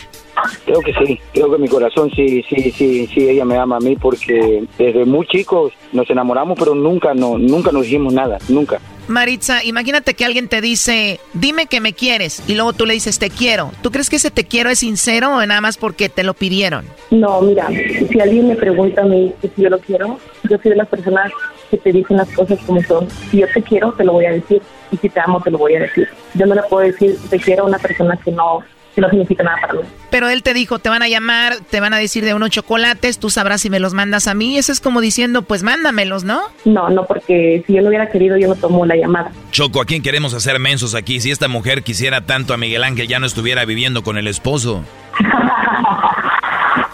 Creo 0.65 0.79
que 0.81 0.93
sí, 0.93 1.19
creo 1.33 1.51
que 1.51 1.57
mi 1.57 1.67
corazón 1.67 2.09
sí, 2.15 2.43
sí, 2.47 2.71
sí, 2.71 3.07
sí, 3.07 3.29
ella 3.29 3.45
me 3.45 3.57
ama 3.57 3.77
a 3.77 3.79
mí 3.79 3.95
porque 3.95 4.63
desde 4.77 5.05
muy 5.05 5.25
chicos 5.27 5.73
nos 5.91 6.09
enamoramos, 6.09 6.57
pero 6.57 6.73
nunca, 6.73 7.13
no, 7.13 7.37
nunca 7.37 7.71
nos 7.71 7.83
dijimos 7.83 8.13
nada, 8.13 8.37
nunca. 8.47 8.79
Maritza, 9.07 9.63
imagínate 9.63 10.13
que 10.13 10.25
alguien 10.25 10.47
te 10.47 10.61
dice, 10.61 11.19
dime 11.33 11.65
que 11.65 11.81
me 11.81 11.93
quieres, 11.93 12.43
y 12.47 12.55
luego 12.55 12.73
tú 12.73 12.85
le 12.85 12.93
dices, 12.93 13.19
te 13.19 13.29
quiero. 13.29 13.71
¿Tú 13.81 13.91
crees 13.91 14.09
que 14.09 14.15
ese 14.15 14.31
te 14.31 14.45
quiero 14.45 14.69
es 14.69 14.79
sincero 14.79 15.35
o 15.35 15.45
nada 15.45 15.61
más 15.61 15.77
porque 15.77 16.09
te 16.09 16.23
lo 16.23 16.33
pidieron? 16.33 16.85
No, 17.09 17.41
mira, 17.41 17.67
si 17.67 18.19
alguien 18.19 18.47
me 18.47 18.55
pregunta 18.55 19.01
a 19.01 19.05
mí 19.05 19.33
si 19.41 19.61
yo 19.61 19.69
lo 19.69 19.79
quiero, 19.79 20.19
yo 20.49 20.57
soy 20.61 20.71
de 20.71 20.77
las 20.77 20.87
personas 20.87 21.31
que 21.69 21.77
te 21.77 21.91
dicen 21.91 22.17
las 22.17 22.29
cosas 22.29 22.59
como 22.65 22.81
son. 22.83 23.07
Si 23.29 23.39
yo 23.39 23.47
te 23.53 23.61
quiero, 23.61 23.93
te 23.93 24.03
lo 24.03 24.13
voy 24.13 24.25
a 24.25 24.31
decir. 24.31 24.61
Y 24.91 24.97
si 24.97 25.09
te 25.09 25.19
amo, 25.21 25.41
te 25.41 25.49
lo 25.49 25.57
voy 25.57 25.75
a 25.75 25.79
decir. 25.79 26.07
Yo 26.33 26.45
no 26.45 26.53
le 26.53 26.63
puedo 26.63 26.85
decir 26.85 27.17
te 27.29 27.39
quiero 27.39 27.63
a 27.63 27.67
una 27.67 27.79
persona 27.79 28.17
que 28.17 28.31
no, 28.31 28.59
no 28.99 29.09
significa 29.09 29.43
nada 29.43 29.57
para 29.61 29.73
mí. 29.73 29.79
Pero 30.09 30.27
él 30.27 30.43
te 30.43 30.53
dijo, 30.53 30.79
te 30.79 30.89
van 30.89 31.01
a 31.01 31.07
llamar, 31.07 31.55
te 31.69 31.79
van 31.79 31.93
a 31.93 31.97
decir 31.97 32.25
de 32.25 32.33
unos 32.33 32.49
chocolates, 32.49 33.19
tú 33.19 33.29
sabrás 33.29 33.61
si 33.61 33.69
me 33.69 33.79
los 33.79 33.93
mandas 33.93 34.27
a 34.27 34.33
mí. 34.33 34.57
Eso 34.57 34.71
es 34.71 34.81
como 34.81 34.99
diciendo, 34.99 35.43
pues 35.43 35.63
mándamelos, 35.63 36.23
¿no? 36.23 36.41
No, 36.65 36.89
no, 36.89 37.05
porque 37.05 37.63
si 37.65 37.73
yo 37.73 37.81
no 37.81 37.87
hubiera 37.87 38.09
querido, 38.09 38.37
yo 38.37 38.49
no 38.49 38.55
tomo 38.55 38.85
la 38.85 38.97
llamada. 38.97 39.31
Choco, 39.51 39.81
¿a 39.81 39.85
quién 39.85 40.01
queremos 40.01 40.33
hacer 40.33 40.59
mensos 40.59 40.95
aquí? 40.95 41.21
Si 41.21 41.31
esta 41.31 41.47
mujer 41.47 41.83
quisiera 41.83 42.25
tanto 42.25 42.53
a 42.53 42.57
Miguel 42.57 42.83
Ángel, 42.83 43.07
ya 43.07 43.19
no 43.19 43.25
estuviera 43.25 43.63
viviendo 43.63 44.03
con 44.03 44.17
el 44.17 44.27
esposo. 44.27 44.83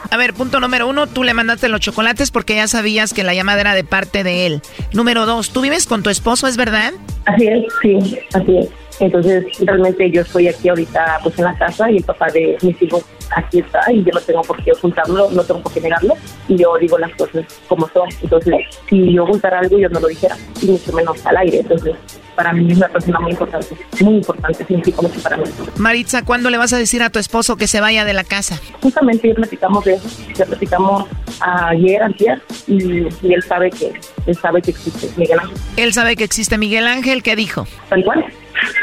A 0.10 0.16
ver, 0.16 0.34
punto 0.34 0.60
número 0.60 0.88
uno, 0.88 1.08
tú 1.08 1.24
le 1.24 1.34
mandaste 1.34 1.68
los 1.68 1.82
chocolates 1.82 2.32
porque 2.32 2.56
ya 2.56 2.68
sabías 2.68 3.14
que 3.14 3.24
la 3.24 3.34
llamada 3.34 3.62
era 3.62 3.74
de 3.76 3.84
parte 3.84 4.24
de 4.24 4.46
él. 4.46 4.62
Número 4.94 5.26
dos, 5.26 5.52
¿tú 5.52 5.62
vives 5.62 5.86
con 5.86 6.02
tu 6.02 6.10
esposo, 6.10 6.48
es 6.48 6.56
verdad? 6.56 6.94
Así 7.26 7.48
es, 7.48 7.66
sí, 7.82 8.18
así 8.34 8.58
es. 8.58 8.70
Entonces, 9.00 9.46
realmente 9.60 10.10
yo 10.10 10.22
estoy 10.22 10.48
aquí 10.48 10.70
ahorita 10.70 11.20
pues 11.24 11.38
en 11.38 11.46
la 11.46 11.58
casa 11.58 11.90
y 11.92 11.98
el 11.98 12.04
papá 12.04 12.28
de 12.32 12.58
mis 12.62 12.82
hijos 12.82 13.04
aquí 13.36 13.60
está 13.60 13.92
y 13.92 14.04
yo 14.04 14.12
no 14.14 14.22
tengo 14.22 14.42
por 14.42 14.64
qué 14.64 14.72
ocultarlo, 14.72 15.30
no 15.32 15.44
tengo 15.44 15.62
por 15.62 15.74
qué 15.74 15.82
negarlo 15.82 16.16
y 16.48 16.58
yo 16.58 16.78
digo 16.80 16.98
las 16.98 17.14
cosas 17.16 17.46
como 17.68 17.88
son. 17.90 18.10
Entonces, 18.22 18.54
si 18.90 19.14
yo 19.14 19.24
ocultara 19.24 19.60
algo, 19.60 19.78
yo 19.78 19.90
no 19.90 20.00
lo 20.00 20.08
dijera, 20.08 20.36
y 20.62 20.68
mucho 20.68 20.94
menos 20.94 21.26
al 21.26 21.38
aire. 21.38 21.60
Entonces, 21.60 21.96
para 22.36 22.54
mí 22.54 22.72
es 22.72 22.78
una 22.78 22.88
persona 22.88 23.20
muy 23.20 23.32
importante, 23.32 23.76
muy 24.00 24.16
importante, 24.16 24.64
significa 24.64 25.02
mucho 25.02 25.20
para 25.22 25.38
mí. 25.38 25.44
Maritza, 25.78 26.24
¿cuándo 26.24 26.50
le 26.50 26.58
vas 26.58 26.72
a 26.72 26.78
decir 26.78 27.02
a 27.02 27.10
tu 27.10 27.18
esposo 27.20 27.56
que 27.56 27.68
se 27.68 27.82
vaya 27.82 28.06
de 28.06 28.14
la 28.14 28.24
casa? 28.24 28.60
Justamente 28.82 29.28
ya 29.28 29.34
platicamos 29.34 29.84
de 29.86 29.96
eso, 29.96 30.08
ya 30.36 30.46
platicamos 30.46 31.06
ayer, 31.40 32.04
ayer, 32.04 32.42
y, 32.68 33.08
y 33.26 33.34
él 33.34 33.44
sabe 33.44 33.72
que 33.72 33.92
él 34.28 34.36
sabe 34.38 34.62
que 34.62 34.72
existe 34.72 35.10
Miguel 35.18 35.40
Ángel. 35.40 35.58
Él 35.78 35.94
sabe 35.94 36.16
que 36.16 36.24
existe 36.24 36.58
Miguel 36.58 36.86
Ángel, 36.86 37.24
¿qué 37.24 37.36
dijo? 37.36 37.66
Tal 37.90 38.04
cual 38.04 38.26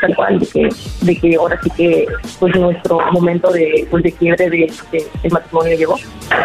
tal 0.01 0.15
cual 0.15 0.39
de 0.39 0.47
que, 0.47 0.69
de 1.03 1.17
que 1.17 1.37
ahora 1.37 1.59
sí 1.63 1.71
que 1.71 2.07
pues 2.39 2.55
nuestro 2.57 3.01
momento 3.13 3.51
de 3.51 3.87
pues 3.91 4.03
de 4.03 4.13
quiebre 4.13 4.51
de, 4.51 4.73
de, 4.93 5.07
el 5.23 5.33
matrimonio 5.33 5.77
llegó 5.77 5.97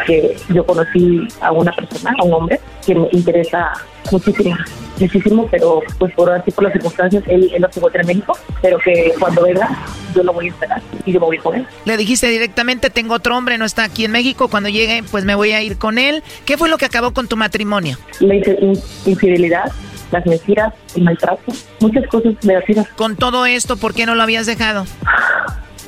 que 0.06 0.36
yo 0.50 0.66
conocí 0.66 1.28
a 1.42 1.52
una 1.52 1.72
persona 1.72 2.14
a 2.20 2.24
un 2.24 2.34
hombre 2.34 2.60
que 2.86 2.96
me 2.96 3.08
interesa 3.12 3.74
muchísimo 4.12 4.56
muchísimo 5.00 5.48
pero 5.50 5.82
pues 5.98 6.14
por 6.14 6.32
así 6.32 6.52
por 6.52 6.64
las 6.64 6.74
circunstancias 6.74 7.24
él, 7.28 7.52
él 7.54 7.62
no 7.62 7.72
se 7.72 7.80
encuentra 7.80 8.02
en 8.02 8.08
México 8.08 8.38
pero 8.62 8.78
que 8.80 9.14
cuando 9.20 9.44
venga 9.44 9.70
yo 10.16 10.24
lo 10.24 10.34
voy 10.34 10.48
a 10.48 10.50
esperar 10.50 10.82
y 11.06 11.12
yo 11.12 11.20
me 11.20 11.26
voy 11.28 11.38
con 11.38 11.56
él 11.56 11.68
le 11.86 11.98
dijiste 11.98 12.28
directamente 12.28 12.90
tengo 12.90 13.14
otro 13.14 13.38
hombre 13.38 13.58
no 13.58 13.66
está 13.66 13.84
aquí 13.84 14.06
en 14.06 14.12
México 14.12 14.48
cuando 14.48 14.70
llegue 14.70 15.04
pues 15.10 15.26
me 15.26 15.36
voy 15.36 15.52
a 15.52 15.62
ir 15.62 15.78
con 15.78 15.98
él 15.98 16.24
¿qué 16.46 16.58
fue 16.58 16.70
lo 16.70 16.78
que 16.78 16.86
acabó 16.86 17.12
con 17.12 17.28
tu 17.28 17.38
matrimonio? 17.38 17.98
le 18.20 18.38
hice 18.38 18.58
infidelidad 19.06 19.72
las 20.12 20.26
mentiras, 20.26 20.74
el 20.96 21.04
maltrato, 21.04 21.52
muchas 21.80 22.08
cosas 22.08 22.34
negativas. 22.44 22.88
Con 22.90 23.16
todo 23.16 23.46
esto, 23.46 23.78
¿por 23.78 23.94
qué 23.94 24.06
no 24.06 24.16
lo 24.16 24.24
habías 24.24 24.46
dejado? 24.46 24.86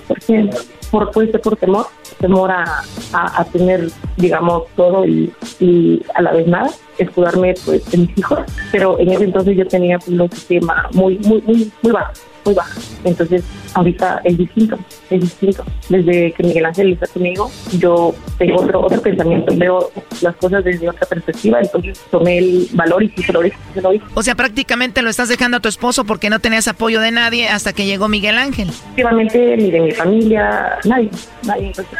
Porque 0.07 0.49
por, 0.91 1.11
puede 1.11 1.31
ser 1.31 1.41
por 1.41 1.55
temor, 1.55 1.87
temor 2.19 2.51
a, 2.51 2.83
a, 3.13 3.41
a 3.41 3.45
tener, 3.45 3.89
digamos, 4.17 4.63
todo 4.75 5.05
y, 5.05 5.33
y, 5.59 6.01
a 6.15 6.21
la 6.21 6.33
vez 6.33 6.47
nada, 6.47 6.69
escudarme 6.97 7.53
pues 7.65 7.81
en 7.93 8.01
mis 8.01 8.17
hijos, 8.17 8.39
pero 8.71 8.99
en 8.99 9.11
ese 9.11 9.23
entonces 9.23 9.57
yo 9.57 9.67
tenía 9.67 9.97
pues, 9.97 10.09
un 10.09 10.31
sistema 10.31 10.89
muy, 10.93 11.17
muy, 11.19 11.41
muy, 11.41 11.71
muy 11.81 11.91
bajo 11.91 12.13
muy 12.45 12.53
baja. 12.53 12.79
Entonces, 13.03 13.43
ahorita 13.73 14.21
es 14.23 14.37
distinto, 14.37 14.77
es 15.09 15.21
distinto. 15.21 15.63
Desde 15.89 16.31
que 16.33 16.43
Miguel 16.43 16.65
Ángel 16.65 16.93
está 16.93 17.07
conmigo, 17.07 17.51
yo 17.77 18.13
tengo 18.37 18.61
otro, 18.61 18.81
otro 18.81 19.01
pensamiento, 19.01 19.53
veo 19.55 19.91
las 20.21 20.35
cosas 20.35 20.63
desde 20.63 20.89
otra 20.89 21.07
perspectiva, 21.07 21.59
entonces 21.59 21.99
tomé 22.11 22.37
el 22.39 22.67
valor 22.73 23.03
y 23.03 23.09
sí 23.09 23.23
se 23.23 23.33
lo 23.33 23.41
dije, 23.41 23.57
se 23.73 23.81
lo 23.81 23.91
dije. 23.91 24.05
O 24.13 24.23
sea, 24.23 24.35
prácticamente 24.35 25.01
lo 25.01 25.09
estás 25.09 25.29
dejando 25.29 25.57
a 25.57 25.59
tu 25.59 25.69
esposo 25.69 26.05
porque 26.05 26.29
no 26.29 26.39
tenías 26.39 26.67
apoyo 26.67 27.01
de 27.01 27.11
nadie 27.11 27.47
hasta 27.47 27.73
que 27.73 27.85
llegó 27.85 28.07
Miguel 28.07 28.37
Ángel. 28.37 28.69
Efectivamente, 28.69 29.57
ni 29.57 29.71
de 29.71 29.79
mi 29.81 29.91
familia, 29.91 30.77
nadie, 30.85 31.09
nadie. 31.43 31.67
Entonces, 31.67 31.97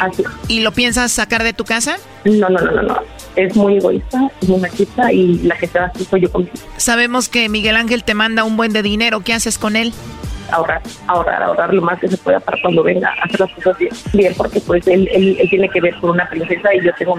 así. 0.00 0.22
¿Y 0.48 0.60
lo 0.60 0.72
piensas 0.72 1.12
sacar 1.12 1.42
de 1.42 1.52
tu 1.52 1.64
casa? 1.64 1.96
No, 2.24 2.48
no, 2.48 2.58
no, 2.58 2.70
no, 2.72 2.82
no. 2.82 2.98
Es 3.36 3.54
muy 3.54 3.76
egoísta, 3.76 4.30
es 4.40 4.48
muy 4.48 4.60
machista 4.60 5.12
y 5.12 5.38
la 5.38 5.56
que 5.56 5.66
se 5.68 5.78
va 5.78 5.86
así 5.86 6.04
soy 6.04 6.22
yo 6.22 6.32
conmigo. 6.32 6.52
Sabemos 6.76 7.28
que 7.28 7.48
Miguel 7.48 7.76
Ángel 7.76 8.04
te 8.04 8.14
manda 8.14 8.44
un 8.44 8.56
buen 8.56 8.72
de 8.72 8.82
dinero, 8.82 9.20
¿qué 9.20 9.34
haces 9.34 9.58
con 9.58 9.76
él? 9.76 9.92
Ahorrar, 10.50 10.82
ahorrar, 11.06 11.42
ahorrar 11.42 11.74
lo 11.74 11.82
más 11.82 11.98
que 11.98 12.08
se 12.08 12.16
pueda 12.16 12.40
para 12.40 12.60
cuando 12.60 12.82
venga 12.82 13.08
a 13.08 13.24
hacer 13.24 13.40
las 13.40 13.52
cosas 13.52 13.78
bien, 13.78 13.92
bien 14.12 14.34
porque 14.36 14.60
pues 14.60 14.86
él, 14.86 15.08
él, 15.12 15.36
él, 15.40 15.50
tiene 15.50 15.68
que 15.68 15.80
ver 15.80 15.94
con 16.00 16.10
una 16.10 16.28
princesa 16.28 16.74
y 16.74 16.84
yo 16.84 16.92
tengo 16.98 17.18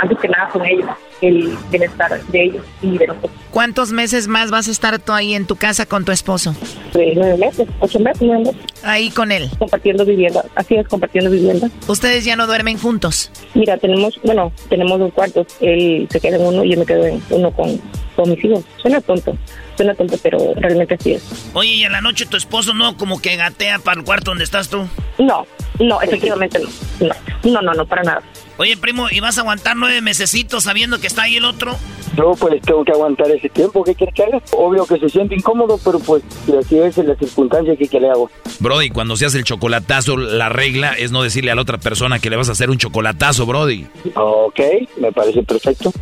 antes 0.00 0.18
que 0.18 0.28
nada 0.28 0.48
con 0.48 0.64
ellos, 0.64 0.88
el 1.20 1.56
bienestar 1.70 2.20
de 2.20 2.42
ellos 2.42 2.64
y 2.82 2.98
de 2.98 3.06
nosotros. 3.08 3.32
¿Cuántos 3.50 3.92
meses 3.92 4.28
más 4.28 4.50
vas 4.50 4.68
a 4.68 4.70
estar 4.70 4.98
tú 4.98 5.12
ahí 5.12 5.34
en 5.34 5.46
tu 5.46 5.56
casa 5.56 5.86
con 5.86 6.04
tu 6.04 6.12
esposo? 6.12 6.54
Pues, 6.92 7.16
nueve 7.16 7.36
meses, 7.38 7.68
ocho 7.80 7.98
meses, 7.98 8.22
nueve 8.22 8.44
meses. 8.44 8.60
Ahí 8.82 9.10
con 9.10 9.32
él. 9.32 9.50
Compartiendo 9.58 10.04
vivienda, 10.04 10.44
así 10.54 10.76
es, 10.76 10.86
compartiendo 10.86 11.30
vivienda. 11.30 11.68
¿Ustedes 11.86 12.24
ya 12.24 12.36
no 12.36 12.46
duermen 12.46 12.78
juntos? 12.78 13.30
Mira, 13.54 13.76
tenemos, 13.78 14.20
bueno, 14.22 14.52
tenemos 14.68 14.98
dos 14.98 15.12
cuartos, 15.12 15.46
él 15.60 16.06
se 16.10 16.20
queda 16.20 16.36
en 16.36 16.46
uno 16.46 16.64
y 16.64 16.72
yo 16.72 16.78
me 16.78 16.86
quedo 16.86 17.06
en 17.06 17.22
uno 17.30 17.50
con, 17.50 17.80
hijos. 18.26 18.64
Suena 18.80 19.00
tonto, 19.00 19.36
suena 19.76 19.94
tonto, 19.94 20.16
pero 20.22 20.38
realmente 20.56 20.94
así 20.94 21.14
es. 21.14 21.50
Oye, 21.54 21.74
¿y 21.74 21.84
a 21.84 21.90
la 21.90 22.00
noche 22.00 22.26
tu 22.26 22.36
esposo 22.36 22.74
no 22.74 22.96
como 22.96 23.20
que 23.20 23.36
gatea 23.36 23.78
para 23.78 24.00
el 24.00 24.04
cuarto 24.06 24.30
donde 24.30 24.44
estás 24.44 24.68
tú? 24.68 24.86
No, 25.18 25.46
no, 25.78 26.00
efectivamente 26.02 26.58
no. 26.58 26.68
No, 27.08 27.14
no, 27.50 27.62
no, 27.62 27.74
no 27.74 27.86
para 27.86 28.02
nada. 28.02 28.22
Oye, 28.58 28.76
primo, 28.76 29.06
¿y 29.08 29.20
vas 29.20 29.38
a 29.38 29.42
aguantar 29.42 29.76
nueve 29.76 30.00
mesecitos 30.00 30.64
sabiendo 30.64 31.00
que 31.00 31.06
está 31.06 31.22
ahí 31.22 31.36
el 31.36 31.44
otro? 31.44 31.76
Yo 32.16 32.32
pues 32.32 32.60
tengo 32.62 32.84
que 32.84 32.90
aguantar 32.90 33.30
ese 33.30 33.48
tiempo, 33.48 33.84
¿qué 33.84 33.94
quieres 33.94 34.12
que 34.12 34.24
haga? 34.24 34.42
Obvio 34.50 34.84
que 34.84 34.98
se 34.98 35.08
siente 35.08 35.36
incómodo, 35.36 35.78
pero 35.84 36.00
pues 36.00 36.24
si 36.44 36.56
así 36.56 36.76
es 36.76 36.98
la 36.98 37.14
circunstancia 37.14 37.76
que, 37.76 37.86
que 37.86 38.00
le 38.00 38.10
hago. 38.10 38.28
Brody, 38.58 38.90
cuando 38.90 39.16
se 39.16 39.26
hace 39.26 39.38
el 39.38 39.44
chocolatazo, 39.44 40.16
la 40.16 40.48
regla 40.48 40.94
es 40.94 41.12
no 41.12 41.22
decirle 41.22 41.52
a 41.52 41.54
la 41.54 41.62
otra 41.62 41.78
persona 41.78 42.18
que 42.18 42.30
le 42.30 42.36
vas 42.36 42.48
a 42.48 42.52
hacer 42.52 42.70
un 42.70 42.78
chocolatazo, 42.78 43.46
Brody. 43.46 43.86
Ok, 44.16 44.60
me 44.96 45.12
parece 45.12 45.44
perfecto. 45.44 45.92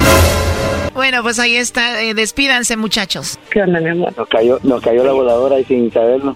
Bueno, 0.94 1.22
pues 1.22 1.38
ahí 1.38 1.56
está, 1.56 2.02
eh, 2.02 2.14
despídanse 2.14 2.78
muchachos. 2.78 3.38
¿Qué 3.50 3.60
onda, 3.60 3.80
mi 3.80 3.90
amor? 3.90 4.16
Nos 4.16 4.28
cayó, 4.28 4.58
nos 4.62 4.80
cayó 4.80 5.04
la 5.04 5.12
voladora 5.12 5.60
y 5.60 5.64
sin 5.64 5.92
saberlo. 5.92 6.34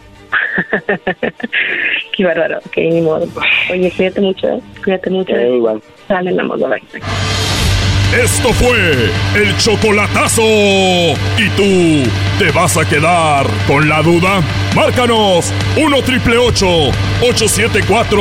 Qué 2.16 2.24
bárbaro, 2.24 2.58
ok, 2.58 2.76
ni 2.76 3.00
modo. 3.00 3.26
Oye, 3.70 3.90
cuídate 3.96 4.20
mucho, 4.20 4.48
¿eh? 4.48 4.60
cuídate 4.82 5.10
mucho. 5.10 5.36
Eh, 5.36 5.56
igual. 5.56 5.80
Sale, 6.08 6.32
mi 6.32 6.40
amor, 6.40 6.58
bye. 6.58 6.82
Esto 8.12 8.52
fue 8.52 9.08
el 9.36 9.56
chocolatazo. 9.58 10.42
¿Y 10.42 11.48
tú 11.56 12.02
te 12.40 12.50
vas 12.50 12.76
a 12.76 12.84
quedar 12.84 13.46
con 13.68 13.88
la 13.88 14.02
duda? 14.02 14.42
Márcanos 14.74 15.52
1 15.76 16.02
triple 16.02 16.36
874 16.36 18.20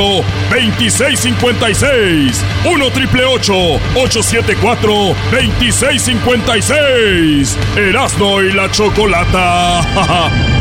2656. 0.50 2.44
1 2.66 2.90
triple 2.92 3.24
874 3.24 4.92
2656. 5.32 7.58
Erasno 7.76 8.42
y 8.42 8.52
la 8.52 8.70
chocolata. 8.70 10.50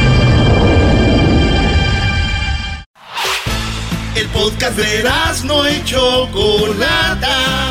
El 4.20 4.28
podcast 4.28 4.76
de 4.78 5.00
Erasno 5.00 5.70
y 5.70 5.84
chocolata 5.86 7.70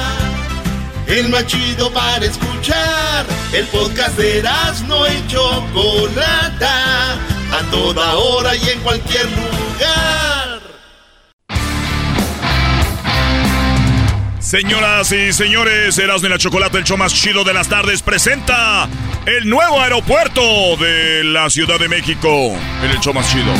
el 1.09 1.29
más 1.31 1.47
chido 1.47 1.91
para 1.93 2.25
escuchar. 2.25 3.27
El 3.53 3.67
podcast 3.67 4.17
de 4.19 4.43
no 4.87 5.07
y 5.07 5.27
Chocolata, 5.27 7.15
a 7.15 7.63
toda 7.71 8.15
hora 8.15 8.55
y 8.55 8.69
en 8.69 8.81
cualquier 8.81 9.25
lugar. 9.25 10.61
Señoras 14.39 15.13
y 15.13 15.33
señores, 15.33 15.99
Erasmo 15.99 16.27
y 16.27 16.31
la 16.31 16.39
Chocolata, 16.39 16.79
el 16.79 16.85
show 16.85 16.97
más 16.97 17.13
chido 17.13 17.45
de 17.45 17.53
las 17.55 17.69
tardes, 17.69 18.03
presenta 18.03 18.89
el 19.27 19.49
nuevo 19.49 19.81
aeropuerto 19.81 20.43
de 20.77 21.25
la 21.25 21.51
Ciudad 21.51 21.79
de 21.79 21.89
México. 21.89 22.29
El 22.83 23.01
show 23.01 23.13
más 23.13 23.31
chido. 23.31 23.53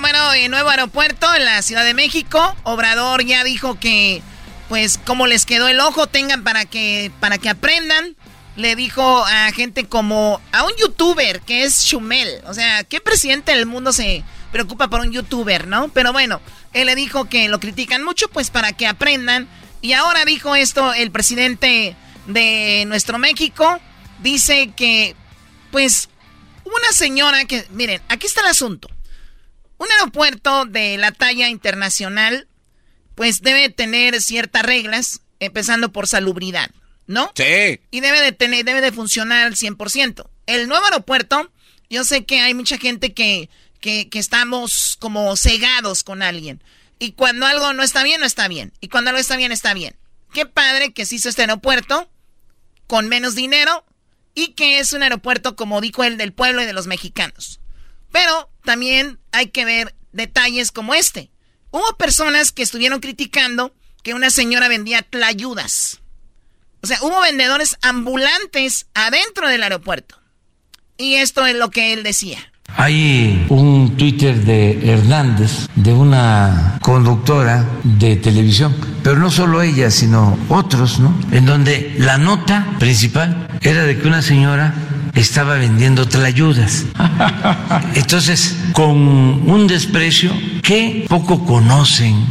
Bueno, 0.00 0.32
el 0.32 0.50
nuevo 0.50 0.70
aeropuerto 0.70 1.32
en 1.34 1.44
la 1.44 1.60
Ciudad 1.60 1.84
de 1.84 1.92
México. 1.92 2.56
Obrador 2.62 3.24
ya 3.24 3.44
dijo 3.44 3.78
que 3.78 4.22
pues 4.68 4.98
como 5.04 5.26
les 5.26 5.44
quedó 5.44 5.68
el 5.68 5.80
ojo, 5.80 6.06
tengan 6.06 6.44
para 6.44 6.64
que, 6.64 7.12
para 7.20 7.36
que 7.36 7.50
aprendan. 7.50 8.16
Le 8.56 8.74
dijo 8.74 9.24
a 9.26 9.52
gente 9.52 9.84
como 9.84 10.40
a 10.50 10.64
un 10.64 10.72
youtuber 10.78 11.40
que 11.42 11.64
es 11.64 11.84
Chumel. 11.84 12.40
O 12.46 12.54
sea, 12.54 12.84
¿qué 12.84 13.00
presidente 13.00 13.52
del 13.52 13.66
mundo 13.66 13.92
se 13.92 14.24
preocupa 14.50 14.88
por 14.88 15.00
un 15.00 15.12
youtuber, 15.12 15.66
no? 15.66 15.88
Pero 15.88 16.12
bueno, 16.12 16.40
él 16.72 16.86
le 16.86 16.94
dijo 16.94 17.28
que 17.28 17.48
lo 17.48 17.60
critican 17.60 18.02
mucho, 18.02 18.28
pues 18.28 18.50
para 18.50 18.72
que 18.72 18.86
aprendan. 18.86 19.48
Y 19.82 19.92
ahora 19.92 20.24
dijo 20.24 20.54
esto 20.54 20.94
el 20.94 21.10
presidente 21.10 21.96
de 22.26 22.84
nuestro 22.86 23.18
México. 23.18 23.78
Dice 24.22 24.70
que, 24.74 25.16
pues, 25.70 26.08
una 26.64 26.92
señora 26.92 27.44
que, 27.44 27.66
miren, 27.70 28.00
aquí 28.08 28.26
está 28.26 28.40
el 28.40 28.46
asunto. 28.48 28.88
Un 29.82 29.90
aeropuerto 29.90 30.64
de 30.64 30.96
la 30.96 31.10
talla 31.10 31.48
internacional 31.48 32.46
pues 33.16 33.42
debe 33.42 33.68
tener 33.68 34.22
ciertas 34.22 34.62
reglas, 34.62 35.22
empezando 35.40 35.90
por 35.90 36.06
salubridad, 36.06 36.70
¿no? 37.08 37.32
Sí. 37.34 37.80
Y 37.90 37.98
debe 37.98 38.20
de 38.20 38.30
tener, 38.30 38.64
debe 38.64 38.80
de 38.80 38.92
funcionar 38.92 39.44
al 39.44 39.56
100%. 39.56 40.30
El 40.46 40.68
nuevo 40.68 40.84
aeropuerto, 40.84 41.50
yo 41.90 42.04
sé 42.04 42.24
que 42.24 42.40
hay 42.40 42.54
mucha 42.54 42.78
gente 42.78 43.12
que, 43.12 43.50
que, 43.80 44.08
que 44.08 44.20
estamos 44.20 44.96
como 45.00 45.34
cegados 45.34 46.04
con 46.04 46.22
alguien. 46.22 46.62
Y 47.00 47.14
cuando 47.14 47.44
algo 47.46 47.72
no 47.72 47.82
está 47.82 48.04
bien, 48.04 48.20
no 48.20 48.26
está 48.26 48.46
bien. 48.46 48.72
Y 48.80 48.86
cuando 48.86 49.10
algo 49.10 49.20
está 49.20 49.36
bien, 49.36 49.50
está 49.50 49.74
bien. 49.74 49.96
Qué 50.32 50.46
padre 50.46 50.92
que 50.92 51.06
se 51.06 51.16
hizo 51.16 51.28
este 51.28 51.42
aeropuerto 51.42 52.08
con 52.86 53.08
menos 53.08 53.34
dinero 53.34 53.84
y 54.32 54.52
que 54.52 54.78
es 54.78 54.92
un 54.92 55.02
aeropuerto, 55.02 55.56
como 55.56 55.80
dijo 55.80 56.04
él, 56.04 56.18
del 56.18 56.32
pueblo 56.32 56.62
y 56.62 56.66
de 56.66 56.72
los 56.72 56.86
mexicanos. 56.86 57.58
Pero 58.12 58.50
también 58.64 59.18
hay 59.32 59.48
que 59.48 59.64
ver 59.64 59.94
detalles 60.12 60.70
como 60.70 60.94
este. 60.94 61.30
Hubo 61.70 61.96
personas 61.96 62.52
que 62.52 62.62
estuvieron 62.62 63.00
criticando 63.00 63.74
que 64.02 64.14
una 64.14 64.30
señora 64.30 64.68
vendía 64.68 65.02
tlayudas. 65.02 66.00
O 66.82 66.86
sea, 66.86 66.98
hubo 67.02 67.20
vendedores 67.20 67.76
ambulantes 67.80 68.86
adentro 68.94 69.48
del 69.48 69.62
aeropuerto. 69.62 70.16
Y 70.98 71.14
esto 71.14 71.46
es 71.46 71.56
lo 71.56 71.70
que 71.70 71.92
él 71.92 72.02
decía. 72.02 72.38
Hay 72.76 73.46
un 73.50 73.96
Twitter 73.96 74.34
de 74.44 74.92
Hernández, 74.92 75.68
de 75.74 75.92
una 75.92 76.78
conductora 76.80 77.68
de 77.84 78.16
televisión, 78.16 78.74
pero 79.02 79.18
no 79.18 79.30
solo 79.30 79.62
ella, 79.62 79.90
sino 79.90 80.38
otros, 80.48 80.98
¿no? 80.98 81.14
En 81.32 81.44
donde 81.44 81.94
la 81.98 82.18
nota 82.18 82.74
principal 82.78 83.48
era 83.60 83.84
de 83.84 83.98
que 83.98 84.08
una 84.08 84.22
señora 84.22 84.74
estaba 85.14 85.54
vendiendo 85.54 86.06
tlayudas. 86.06 86.84
Entonces, 87.94 88.56
con 88.72 88.96
un 88.96 89.66
desprecio 89.66 90.32
que 90.62 91.06
poco 91.08 91.44
conocen 91.44 92.24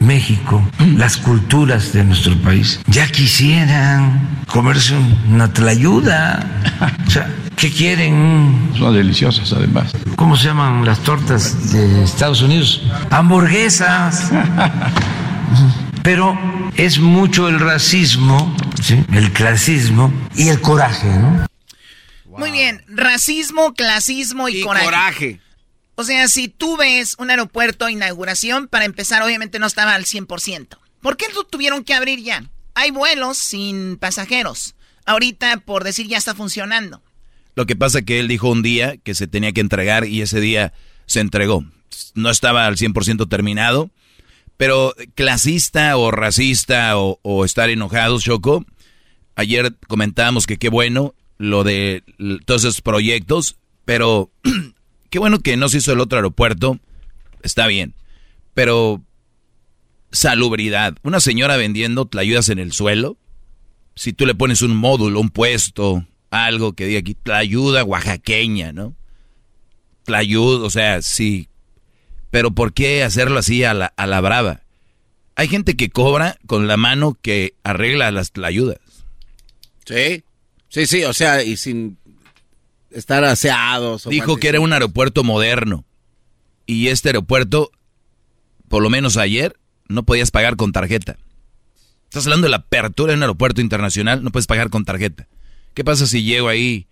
México, 0.00 0.62
las 0.96 1.16
culturas 1.16 1.92
de 1.92 2.04
nuestro 2.04 2.36
país, 2.38 2.80
ya 2.86 3.06
quisieran 3.06 4.44
comerse 4.46 4.94
una 5.28 5.52
tlayuda. 5.52 6.44
O 7.06 7.10
sea, 7.10 7.30
¿qué 7.56 7.70
quieren? 7.70 8.70
Son 8.76 8.94
deliciosas 8.94 9.52
además. 9.52 9.92
¿Cómo 10.16 10.36
se 10.36 10.46
llaman 10.46 10.84
las 10.84 11.00
tortas 11.00 11.72
de 11.72 12.02
Estados 12.02 12.42
Unidos? 12.42 12.82
Hamburguesas. 13.10 14.30
Pero 16.02 16.36
es 16.76 16.98
mucho 16.98 17.48
el 17.48 17.60
racismo, 17.60 18.54
el 19.12 19.32
clasismo 19.32 20.10
y 20.34 20.48
el 20.48 20.60
coraje, 20.60 21.08
¿no? 21.08 21.49
Muy 22.40 22.50
bien, 22.52 22.82
racismo, 22.88 23.74
clasismo 23.74 24.48
y, 24.48 24.62
coraje. 24.62 25.40
O 25.94 26.04
sea, 26.04 26.26
si 26.28 26.48
tú 26.48 26.78
ves 26.78 27.14
un 27.18 27.28
aeropuerto 27.28 27.88
inauguración, 27.90 28.66
para 28.66 28.86
empezar, 28.86 29.22
obviamente 29.22 29.58
no 29.58 29.66
estaba 29.66 29.94
al 29.94 30.06
100%. 30.06 30.78
¿Por 31.02 31.18
qué 31.18 31.26
lo 31.34 31.44
tuvieron 31.44 31.84
que 31.84 31.92
abrir 31.92 32.22
ya? 32.22 32.50
Hay 32.74 32.90
vuelos 32.90 33.36
sin 33.36 33.98
pasajeros. 33.98 34.74
Ahorita, 35.04 35.58
por 35.58 35.84
decir, 35.84 36.08
ya 36.08 36.16
está 36.16 36.34
funcionando. 36.34 37.02
Lo 37.54 37.66
que 37.66 37.76
pasa 37.76 37.98
es 37.98 38.06
que 38.06 38.18
él 38.18 38.28
dijo 38.28 38.48
un 38.48 38.62
día 38.62 38.96
que 38.96 39.14
se 39.14 39.26
tenía 39.26 39.52
que 39.52 39.60
entregar 39.60 40.06
y 40.06 40.22
ese 40.22 40.40
día 40.40 40.72
se 41.04 41.20
entregó. 41.20 41.64
No 42.14 42.30
estaba 42.30 42.64
al 42.64 42.78
100% 42.78 43.28
terminado, 43.28 43.90
pero 44.56 44.94
clasista 45.14 45.94
o 45.98 46.10
racista 46.10 46.96
o, 46.96 47.18
o 47.20 47.44
estar 47.44 47.68
enojados, 47.68 48.24
Choco. 48.24 48.64
Ayer 49.36 49.76
comentábamos 49.86 50.46
que 50.46 50.56
qué 50.56 50.70
bueno 50.70 51.14
lo 51.40 51.64
de 51.64 52.04
todos 52.44 52.64
esos 52.64 52.82
proyectos, 52.82 53.56
pero 53.86 54.30
qué 55.08 55.18
bueno 55.18 55.38
que 55.38 55.56
no 55.56 55.70
se 55.70 55.78
hizo 55.78 55.94
el 55.94 56.00
otro 56.00 56.18
aeropuerto, 56.18 56.78
está 57.42 57.66
bien, 57.66 57.94
pero 58.52 59.02
salubridad, 60.12 60.98
una 61.02 61.18
señora 61.18 61.56
vendiendo 61.56 62.04
tlayudas 62.04 62.50
en 62.50 62.58
el 62.58 62.72
suelo, 62.72 63.16
si 63.94 64.12
tú 64.12 64.26
le 64.26 64.34
pones 64.34 64.60
un 64.60 64.76
módulo, 64.76 65.18
un 65.18 65.30
puesto, 65.30 66.04
algo 66.28 66.74
que 66.74 66.84
diga 66.84 67.00
aquí, 67.00 67.14
tlayuda 67.14 67.84
oaxaqueña, 67.84 68.72
¿no? 68.72 68.94
Tlayud, 70.04 70.62
o 70.62 70.68
sea, 70.68 71.00
sí, 71.00 71.48
pero 72.30 72.50
¿por 72.50 72.74
qué 72.74 73.02
hacerlo 73.02 73.38
así 73.38 73.64
a 73.64 73.72
la, 73.72 73.86
a 73.96 74.06
la 74.06 74.20
brava? 74.20 74.60
Hay 75.36 75.48
gente 75.48 75.74
que 75.74 75.88
cobra 75.88 76.38
con 76.46 76.66
la 76.66 76.76
mano 76.76 77.16
que 77.22 77.54
arregla 77.62 78.10
las 78.10 78.32
tlayudas. 78.32 78.78
Sí. 79.86 80.22
Sí, 80.70 80.86
sí, 80.86 81.04
o 81.04 81.12
sea, 81.12 81.42
y 81.42 81.56
sin 81.56 81.98
estar 82.90 83.24
aseados. 83.24 84.08
Dijo 84.08 84.36
que 84.36 84.48
era 84.48 84.60
un 84.60 84.72
aeropuerto 84.72 85.24
moderno. 85.24 85.84
Y 86.64 86.88
este 86.88 87.08
aeropuerto, 87.08 87.72
por 88.68 88.82
lo 88.82 88.88
menos 88.88 89.16
ayer, 89.16 89.58
no 89.88 90.04
podías 90.04 90.30
pagar 90.30 90.56
con 90.56 90.72
tarjeta. 90.72 91.18
Estás 92.04 92.26
hablando 92.26 92.46
de 92.46 92.50
la 92.50 92.58
apertura 92.58 93.12
de 93.12 93.16
un 93.16 93.22
aeropuerto 93.22 93.60
internacional, 93.60 94.22
no 94.22 94.30
puedes 94.30 94.46
pagar 94.46 94.70
con 94.70 94.84
tarjeta. 94.84 95.26
¿Qué 95.74 95.84
pasa 95.84 96.06
si 96.06 96.22
llego 96.22 96.48
ahí 96.48 96.86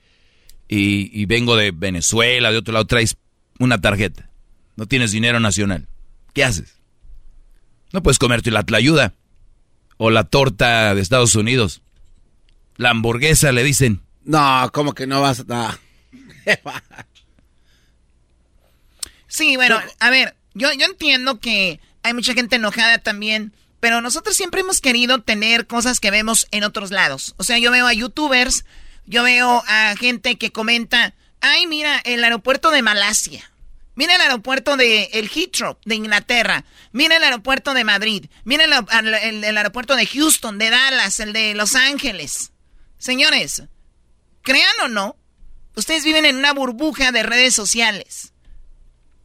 y, 0.68 1.10
y 1.18 1.26
vengo 1.26 1.56
de 1.56 1.70
Venezuela, 1.70 2.50
de 2.50 2.58
otro 2.58 2.74
lado, 2.74 2.86
traes 2.86 3.16
una 3.60 3.80
tarjeta? 3.80 4.28
No 4.76 4.86
tienes 4.86 5.12
dinero 5.12 5.38
nacional. 5.40 5.86
¿Qué 6.34 6.44
haces? 6.44 6.74
No 7.92 8.02
puedes 8.02 8.18
comerte 8.18 8.50
la 8.50 8.64
tlayuda 8.64 9.14
o 9.96 10.10
la 10.10 10.24
torta 10.24 10.94
de 10.94 11.00
Estados 11.00 11.34
Unidos. 11.36 11.80
La 12.78 12.90
hamburguesa 12.90 13.52
le 13.52 13.62
dicen. 13.64 14.00
No, 14.24 14.70
¿cómo 14.72 14.94
que 14.94 15.06
no 15.06 15.20
vas 15.20 15.44
a.? 15.50 15.78
sí, 19.26 19.56
bueno, 19.56 19.78
a 19.98 20.10
ver, 20.10 20.36
yo, 20.54 20.72
yo 20.72 20.86
entiendo 20.86 21.40
que 21.40 21.80
hay 22.02 22.14
mucha 22.14 22.34
gente 22.34 22.56
enojada 22.56 22.98
también, 22.98 23.52
pero 23.80 24.00
nosotros 24.00 24.36
siempre 24.36 24.60
hemos 24.60 24.80
querido 24.80 25.20
tener 25.20 25.66
cosas 25.66 25.98
que 25.98 26.12
vemos 26.12 26.46
en 26.52 26.62
otros 26.62 26.90
lados. 26.92 27.34
O 27.36 27.44
sea, 27.44 27.58
yo 27.58 27.72
veo 27.72 27.86
a 27.86 27.92
youtubers, 27.92 28.64
yo 29.06 29.24
veo 29.24 29.62
a 29.66 29.94
gente 29.98 30.38
que 30.38 30.52
comenta, 30.52 31.14
ay, 31.40 31.66
mira, 31.66 31.98
el 32.04 32.22
aeropuerto 32.22 32.70
de 32.70 32.82
Malasia. 32.82 33.50
Mira 33.96 34.14
el 34.14 34.20
aeropuerto 34.20 34.76
de 34.76 35.10
el 35.14 35.28
Heathrow 35.28 35.78
de 35.84 35.96
Inglaterra. 35.96 36.64
Mira 36.92 37.16
el 37.16 37.24
aeropuerto 37.24 37.74
de 37.74 37.82
Madrid. 37.82 38.26
Mira 38.44 38.64
el 38.64 39.56
aeropuerto 39.56 39.96
de 39.96 40.06
Houston, 40.06 40.58
de 40.58 40.70
Dallas, 40.70 41.18
el 41.18 41.32
de 41.32 41.54
Los 41.54 41.74
Ángeles. 41.74 42.52
Señores, 42.98 43.62
crean 44.42 44.74
o 44.84 44.88
no, 44.88 45.16
ustedes 45.76 46.04
viven 46.04 46.24
en 46.24 46.36
una 46.36 46.52
burbuja 46.52 47.12
de 47.12 47.22
redes 47.22 47.54
sociales. 47.54 48.32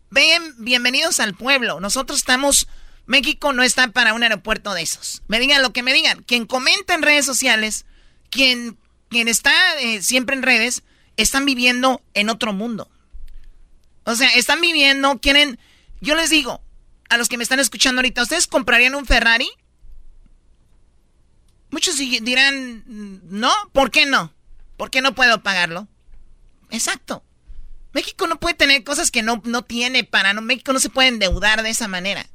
Ven, 0.10 0.56
bienvenidos 0.60 1.20
al 1.20 1.34
pueblo. 1.34 1.80
Nosotros 1.80 2.20
estamos 2.20 2.68
México 3.06 3.52
no 3.52 3.64
está 3.64 3.90
para 3.90 4.14
un 4.14 4.24
aeropuerto 4.24 4.74
de 4.74 4.82
esos. 4.82 5.24
Me 5.28 5.40
digan 5.40 5.62
lo 5.62 5.74
que 5.74 5.84
me 5.84 5.94
digan. 5.94 6.24
Quien 6.24 6.46
comenta 6.46 6.94
en 6.94 7.02
redes 7.02 7.26
sociales, 7.26 7.86
quien, 8.30 8.78
quien 9.10 9.28
está 9.28 9.52
eh, 9.80 10.02
siempre 10.02 10.36
en 10.36 10.44
redes, 10.44 10.84
están 11.18 11.46
viviendo 11.46 12.02
en 12.14 12.30
otro 12.30 12.54
mundo. 12.54 12.90
O 14.06 14.16
sea, 14.16 14.30
están 14.30 14.62
viviendo, 14.62 15.20
quieren... 15.20 15.60
Yo 16.02 16.16
les 16.16 16.30
digo, 16.30 16.62
a 17.10 17.18
los 17.18 17.30
que 17.30 17.38
me 17.38 17.44
están 17.44 17.60
escuchando 17.60 18.00
ahorita, 18.00 18.24
¿ustedes 18.24 18.48
comprarían 18.48 18.96
un 18.96 19.06
Ferrari? 19.06 19.50
Muchos 21.74 21.98
dirán, 21.98 22.84
no, 22.86 23.52
¿por 23.72 23.90
qué 23.90 24.06
no? 24.06 24.32
¿Por 24.78 24.92
qué 24.92 25.02
no 25.02 25.16
puedo 25.16 25.42
pagarlo? 25.42 25.88
Exacto. 26.70 27.24
México 27.94 28.28
no 28.28 28.40
puede 28.40 28.54
tener 28.54 28.84
cosas 28.84 29.10
que 29.10 29.24
no, 29.24 29.42
no 29.44 29.64
tiene 29.64 30.04
para... 30.04 30.36
No, 30.36 30.44
México 30.44 30.72
no 30.72 30.80
se 30.80 30.92
puede 30.92 31.08
endeudar 31.08 31.64
de 31.64 31.72
esa 31.72 31.88
manera. 31.88 32.30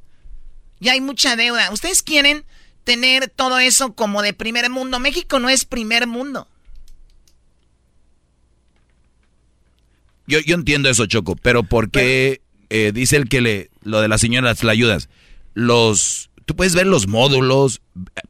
Ya 0.80 0.90
hay 0.90 1.00
mucha 1.00 1.36
deuda. 1.36 1.70
Ustedes 1.70 2.02
quieren 2.02 2.44
tener 2.82 3.28
todo 3.28 3.60
eso 3.60 3.94
como 3.94 4.22
de 4.22 4.32
primer 4.32 4.70
mundo. 4.70 4.98
México 4.98 5.38
no 5.38 5.48
es 5.48 5.64
primer 5.64 6.08
mundo. 6.08 6.48
Yo, 10.26 10.40
yo 10.40 10.56
entiendo 10.56 10.90
eso, 10.90 11.06
Choco, 11.06 11.36
pero 11.36 11.62
¿por 11.62 11.92
qué 11.92 12.40
eh, 12.70 12.90
dice 12.92 13.14
el 13.14 13.28
que 13.28 13.40
le, 13.40 13.70
lo 13.84 14.00
de 14.00 14.08
las 14.08 14.20
señoras 14.20 14.64
la 14.64 14.72
ayudas? 14.72 15.08
Los, 15.54 16.27
tú 16.48 16.56
puedes 16.56 16.74
ver 16.74 16.86
los 16.86 17.06
módulos, 17.06 17.82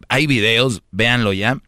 hay 0.09 0.27
videos, 0.27 0.82
véanlo 0.90 1.32
ya. 1.32 1.62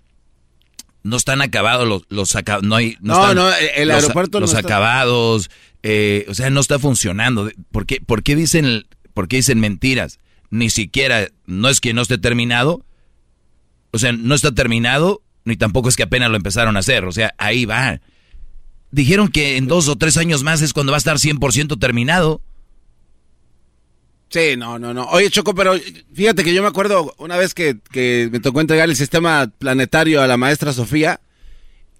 No 1.04 1.16
están 1.16 1.42
acabados 1.42 1.88
los, 1.88 2.02
los 2.08 2.36
no 2.62 2.74
hay, 2.74 2.96
no, 3.00 3.32
no, 3.34 3.48
el 3.54 3.88
los, 3.88 4.02
aeropuerto 4.02 4.40
los 4.40 4.54
acabados, 4.54 5.48
eh, 5.84 6.26
o 6.28 6.34
sea, 6.34 6.50
no 6.50 6.58
está 6.58 6.80
funcionando. 6.80 7.50
¿Por 7.70 7.86
qué, 7.86 8.00
por 8.04 8.24
qué 8.24 8.34
dicen, 8.34 8.84
por 9.14 9.28
qué 9.28 9.36
dicen 9.36 9.60
mentiras? 9.60 10.18
Ni 10.50 10.70
siquiera, 10.70 11.28
no 11.46 11.68
es 11.68 11.80
que 11.80 11.94
no 11.94 12.02
esté 12.02 12.18
terminado, 12.18 12.84
o 13.92 13.98
sea, 13.98 14.12
no 14.12 14.34
está 14.34 14.52
terminado, 14.52 15.22
ni 15.44 15.56
tampoco 15.56 15.88
es 15.88 15.94
que 15.94 16.02
apenas 16.02 16.30
lo 16.30 16.36
empezaron 16.36 16.76
a 16.76 16.80
hacer, 16.80 17.04
o 17.04 17.12
sea, 17.12 17.32
ahí 17.38 17.64
va. 17.64 18.00
Dijeron 18.90 19.28
que 19.28 19.56
en 19.56 19.68
dos 19.68 19.86
o 19.86 19.96
tres 19.96 20.16
años 20.16 20.42
más 20.42 20.62
es 20.62 20.72
cuando 20.72 20.90
va 20.90 20.96
a 20.96 20.98
estar 20.98 21.16
100% 21.16 21.78
terminado. 21.78 22.42
Sí, 24.30 24.56
no, 24.56 24.78
no, 24.78 24.94
no. 24.94 25.06
Oye, 25.06 25.28
Choco, 25.28 25.56
pero 25.56 25.74
fíjate 26.14 26.44
que 26.44 26.54
yo 26.54 26.62
me 26.62 26.68
acuerdo 26.68 27.14
una 27.18 27.36
vez 27.36 27.52
que, 27.52 27.80
me 28.30 28.38
tocó 28.38 28.60
entregar 28.60 28.88
el 28.88 28.94
sistema 28.94 29.50
planetario 29.58 30.22
a 30.22 30.28
la 30.28 30.36
maestra 30.36 30.72
Sofía 30.72 31.20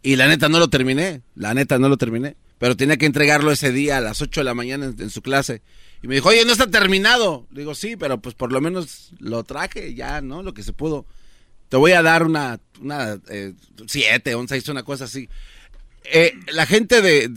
y 0.00 0.14
la 0.14 0.28
neta 0.28 0.48
no 0.48 0.60
lo 0.60 0.70
terminé, 0.70 1.22
la 1.34 1.54
neta 1.54 1.80
no 1.80 1.88
lo 1.88 1.96
terminé, 1.96 2.36
pero 2.58 2.76
tenía 2.76 2.96
que 2.96 3.06
entregarlo 3.06 3.50
ese 3.50 3.72
día 3.72 3.96
a 3.96 4.00
las 4.00 4.22
8 4.22 4.40
de 4.40 4.44
la 4.44 4.54
mañana 4.54 4.94
en, 4.96 5.10
su 5.10 5.22
clase. 5.22 5.62
Y 6.02 6.06
me 6.06 6.14
dijo, 6.14 6.28
oye, 6.28 6.44
no 6.44 6.52
está 6.52 6.70
terminado. 6.70 7.48
Le 7.50 7.62
digo, 7.62 7.74
sí, 7.74 7.96
pero 7.96 8.20
pues 8.20 8.36
por 8.36 8.52
lo 8.52 8.60
menos 8.60 9.10
lo 9.18 9.42
traje 9.42 9.94
ya, 9.94 10.20
¿no? 10.20 10.44
Lo 10.44 10.54
que 10.54 10.62
se 10.62 10.72
pudo. 10.72 11.06
Te 11.68 11.76
voy 11.76 11.92
a 11.92 12.02
dar 12.02 12.22
una, 12.22 12.60
una 12.80 13.18
eh, 13.28 13.54
siete, 13.86 14.36
un 14.36 14.46
una 14.68 14.82
cosa 14.84 15.04
así. 15.04 15.28
Eh, 16.04 16.34
la 16.52 16.64
gente 16.64 17.02
de, 17.02 17.28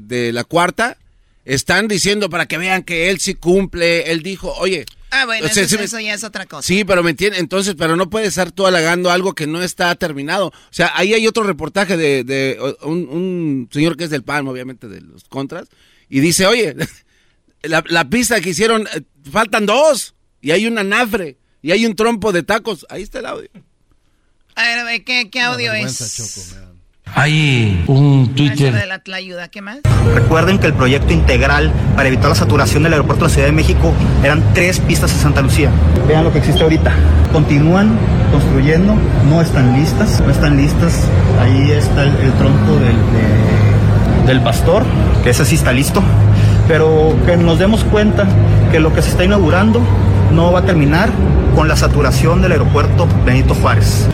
de, 0.00 0.32
la 0.32 0.44
cuarta 0.44 0.98
están 1.44 1.88
diciendo 1.88 2.30
para 2.30 2.46
que 2.46 2.58
vean 2.58 2.82
que 2.82 3.10
él 3.10 3.20
sí 3.20 3.34
cumple. 3.34 4.10
Él 4.10 4.22
dijo, 4.22 4.52
oye. 4.58 4.84
Ah, 5.10 5.26
bueno, 5.26 5.46
eso, 5.46 6.00
ya 6.00 6.14
es 6.14 6.24
otra 6.24 6.46
cosa. 6.46 6.66
Sí, 6.66 6.84
pero 6.84 7.02
me 7.02 7.10
entiende. 7.10 7.38
Entonces, 7.38 7.74
pero 7.76 7.96
no 7.96 8.08
puede 8.08 8.26
estar 8.26 8.50
tú 8.50 8.66
halagando 8.66 9.10
algo 9.10 9.34
que 9.34 9.46
no 9.46 9.62
está 9.62 9.94
terminado. 9.94 10.46
O 10.46 10.52
sea, 10.70 10.92
ahí 10.94 11.12
hay 11.12 11.26
otro 11.26 11.42
reportaje 11.42 11.98
de, 11.98 12.24
de 12.24 12.58
un, 12.82 13.68
señor 13.70 13.96
que 13.96 14.04
es 14.04 14.10
del 14.10 14.22
PAN, 14.22 14.48
obviamente, 14.48 14.88
de 14.88 15.02
los 15.02 15.24
contras. 15.24 15.68
Y 16.08 16.20
dice, 16.20 16.46
oye, 16.46 16.74
la, 17.62 17.84
la 17.88 18.08
pista 18.08 18.40
que 18.40 18.50
hicieron, 18.50 18.86
eh, 18.94 19.02
faltan 19.30 19.66
dos. 19.66 20.14
Y 20.40 20.52
hay 20.52 20.66
una 20.66 20.82
nafre. 20.82 21.36
Y 21.60 21.72
hay 21.72 21.84
un 21.84 21.94
trompo 21.94 22.32
de 22.32 22.42
tacos. 22.42 22.86
Ahí 22.88 23.02
está 23.02 23.18
el 23.18 23.26
audio. 23.26 23.50
A 24.54 24.84
ver, 24.84 25.04
¿qué, 25.04 25.30
qué 25.30 25.40
audio 25.40 25.72
es? 25.72 26.71
Hay 27.14 27.84
un 27.88 28.34
Twitter. 28.34 28.72
De 28.72 28.86
la 28.86 29.16
ayuda. 29.16 29.48
¿Qué 29.48 29.60
más? 29.60 29.78
Recuerden 30.14 30.58
que 30.58 30.66
el 30.66 30.72
proyecto 30.72 31.12
integral 31.12 31.70
para 31.94 32.08
evitar 32.08 32.28
la 32.28 32.34
saturación 32.34 32.82
del 32.82 32.94
aeropuerto 32.94 33.24
de 33.24 33.28
la 33.28 33.34
Ciudad 33.34 33.48
de 33.48 33.52
México 33.52 33.92
eran 34.24 34.42
tres 34.54 34.80
pistas 34.80 35.12
a 35.12 35.16
Santa 35.16 35.42
Lucía. 35.42 35.70
Vean 36.08 36.24
lo 36.24 36.32
que 36.32 36.38
existe 36.38 36.62
ahorita. 36.62 36.92
Continúan 37.32 37.98
construyendo, 38.30 38.94
no 39.28 39.42
están 39.42 39.74
listas, 39.78 40.20
no 40.20 40.30
están 40.30 40.56
listas. 40.56 41.06
Ahí 41.40 41.70
está 41.70 42.04
el, 42.04 42.32
tronco 42.38 42.76
del, 42.76 44.26
del 44.26 44.40
pastor, 44.40 44.84
que 45.22 45.30
ese 45.30 45.44
sí 45.44 45.56
está 45.56 45.72
listo. 45.72 46.02
Pero 46.66 47.14
que 47.26 47.36
nos 47.36 47.58
demos 47.58 47.84
cuenta 47.84 48.26
que 48.70 48.80
lo 48.80 48.94
que 48.94 49.02
se 49.02 49.10
está 49.10 49.24
inaugurando 49.24 49.82
no 50.32 50.50
va 50.50 50.60
a 50.60 50.62
terminar 50.62 51.10
con 51.54 51.68
la 51.68 51.76
saturación 51.76 52.40
del 52.40 52.52
aeropuerto 52.52 53.06
Benito 53.26 53.54
Juárez. 53.54 54.08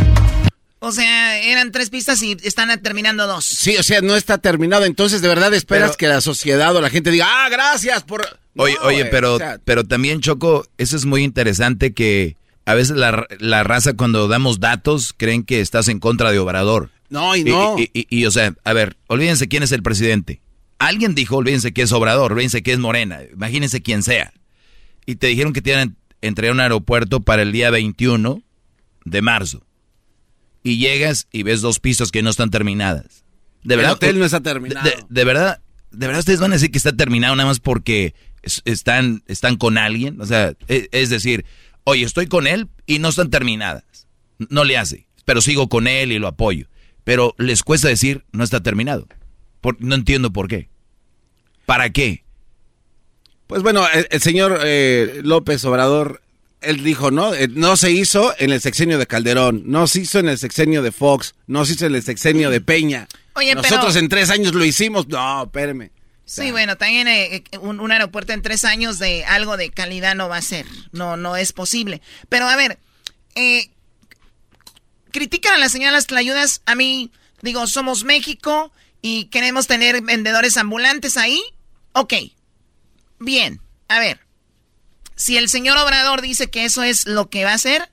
O 0.80 0.92
sea, 0.92 1.40
eran 1.40 1.72
tres 1.72 1.90
pistas 1.90 2.22
y 2.22 2.36
están 2.42 2.80
terminando 2.82 3.26
dos. 3.26 3.44
Sí, 3.44 3.76
o 3.76 3.82
sea, 3.82 4.00
no 4.00 4.14
está 4.14 4.38
terminado. 4.38 4.84
Entonces, 4.84 5.20
de 5.22 5.28
verdad 5.28 5.52
esperas 5.52 5.96
que 5.96 6.06
la 6.06 6.20
sociedad 6.20 6.74
o 6.76 6.80
la 6.80 6.90
gente 6.90 7.10
diga, 7.10 7.26
ah, 7.28 7.48
gracias 7.48 8.04
por... 8.04 8.24
oye, 8.56 8.76
oye, 8.82 9.04
pero, 9.06 9.38
pero 9.64 9.84
también, 9.84 10.20
Choco, 10.20 10.66
eso 10.78 10.96
es 10.96 11.04
muy 11.04 11.24
interesante 11.24 11.94
que 11.94 12.36
a 12.64 12.74
veces 12.74 12.96
la, 12.96 13.26
la, 13.40 13.64
raza 13.64 13.94
cuando 13.94 14.28
damos 14.28 14.60
datos 14.60 15.14
creen 15.16 15.42
que 15.42 15.60
estás 15.60 15.88
en 15.88 15.98
contra 15.98 16.30
de 16.30 16.38
Obrador. 16.38 16.90
No, 17.08 17.34
y 17.34 17.42
no. 17.42 17.76
Y, 17.78 17.90
y, 17.92 18.26
o 18.26 18.30
sea, 18.30 18.54
a 18.62 18.72
ver, 18.72 18.96
olvídense 19.08 19.48
quién 19.48 19.64
es 19.64 19.72
el 19.72 19.82
presidente. 19.82 20.42
Alguien 20.78 21.16
dijo, 21.16 21.36
olvídense 21.36 21.72
que 21.72 21.82
es 21.82 21.90
Obrador, 21.90 22.32
olvídense 22.32 22.62
que 22.62 22.72
es 22.72 22.78
Morena, 22.78 23.20
imagínense 23.32 23.82
quién 23.82 24.04
sea. 24.04 24.32
Y 25.06 25.16
te 25.16 25.26
dijeron 25.26 25.52
que 25.52 25.62
tienen 25.62 25.96
entregar 26.20 26.54
un 26.54 26.60
aeropuerto 26.60 27.20
para 27.20 27.42
el 27.42 27.50
día 27.50 27.70
21 27.70 28.42
de 29.04 29.22
marzo 29.22 29.67
y 30.62 30.78
llegas 30.78 31.28
y 31.32 31.42
ves 31.42 31.60
dos 31.60 31.80
pisos 31.80 32.12
que 32.12 32.22
no 32.22 32.30
están 32.30 32.50
terminadas. 32.50 33.24
De 33.62 33.76
verdad, 33.76 33.92
el 33.92 33.96
hotel 33.96 34.18
no 34.18 34.24
está 34.24 34.40
terminado. 34.40 34.88
De, 35.08 35.24
verdad, 35.24 35.60
de 35.90 36.06
verdad 36.06 36.20
ustedes 36.20 36.40
van 36.40 36.52
a 36.52 36.54
decir 36.54 36.70
que 36.70 36.78
está 36.78 36.92
terminado 36.92 37.34
nada 37.36 37.48
más 37.48 37.60
porque 37.60 38.14
están, 38.64 39.22
están 39.26 39.56
con 39.56 39.78
alguien. 39.78 40.20
O 40.20 40.26
sea, 40.26 40.54
e, 40.68 40.88
es, 40.92 41.10
decir, 41.10 41.44
oye, 41.84 42.04
estoy 42.04 42.26
con 42.26 42.46
él 42.46 42.68
y 42.86 42.98
no 42.98 43.08
están 43.08 43.30
terminadas. 43.30 43.84
No 44.38 44.64
le 44.64 44.78
hace, 44.78 45.06
pero 45.24 45.40
sigo 45.40 45.68
con 45.68 45.86
él 45.86 46.12
y 46.12 46.18
lo 46.18 46.28
apoyo. 46.28 46.66
Pero 47.04 47.34
les 47.38 47.62
cuesta 47.62 47.88
decir 47.88 48.24
no 48.32 48.44
está 48.44 48.62
terminado. 48.62 49.06
no 49.78 49.94
entiendo 49.94 50.32
por 50.32 50.48
qué. 50.48 50.68
¿Para 51.66 51.90
qué? 51.90 52.24
Pues 53.46 53.62
bueno, 53.62 53.86
el, 54.10 54.20
señor 54.20 54.60
eh, 54.64 55.20
López 55.24 55.64
Obrador 55.64 56.22
él 56.60 56.82
dijo, 56.82 57.10
¿no? 57.10 57.34
Eh, 57.34 57.48
no 57.48 57.76
se 57.76 57.90
hizo 57.90 58.34
en 58.38 58.50
el 58.50 58.60
sexenio 58.60 58.98
de 58.98 59.06
Calderón, 59.06 59.62
no 59.66 59.86
se 59.86 60.00
hizo 60.00 60.18
en 60.18 60.28
el 60.28 60.38
sexenio 60.38 60.82
de 60.82 60.92
Fox, 60.92 61.34
no 61.46 61.64
se 61.64 61.74
hizo 61.74 61.86
en 61.86 61.94
el 61.94 62.02
sexenio 62.02 62.50
de 62.50 62.60
Peña. 62.60 63.08
Oye, 63.34 63.54
Nosotros 63.54 63.94
en 63.96 64.08
tres 64.08 64.30
años 64.30 64.54
lo 64.54 64.64
hicimos. 64.64 65.06
No, 65.08 65.44
espérame. 65.44 65.90
Sí, 66.28 66.50
bueno, 66.50 66.76
también 66.76 67.08
eh, 67.08 67.42
eh, 67.50 67.58
un, 67.58 67.90
aeropuerto 67.90 68.34
en 68.34 68.42
tres 68.42 68.66
años 68.66 68.98
de 68.98 69.24
algo 69.24 69.56
de 69.56 69.70
calidad 69.70 70.14
no 70.14 70.28
va 70.28 70.36
a 70.36 70.42
ser. 70.42 70.66
No, 70.92 71.16
no 71.16 71.36
es 71.36 71.54
posible. 71.54 72.02
Pero 72.28 72.46
a 72.46 72.54
ver, 72.54 72.78
eh, 73.34 73.70
critican 75.10 75.54
a 75.54 75.58
las 75.58 75.72
señoras 75.72 76.06
ayudas 76.14 76.60
A 76.66 76.74
mí, 76.74 77.10
digo, 77.40 77.66
somos 77.66 78.04
México 78.04 78.72
y 79.00 79.26
queremos 79.26 79.68
tener 79.68 80.02
vendedores 80.02 80.58
ambulantes 80.58 81.16
ahí. 81.16 81.40
Ok, 81.92 82.12
bien. 83.18 83.62
A 83.88 83.98
ver, 83.98 84.20
si 85.18 85.36
el 85.36 85.48
señor 85.48 85.76
Obrador 85.78 86.22
dice 86.22 86.48
que 86.48 86.64
eso 86.64 86.84
es 86.84 87.04
lo 87.04 87.28
que 87.28 87.44
va 87.44 87.50
a 87.50 87.54
hacer, 87.54 87.90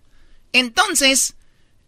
entonces 0.54 1.34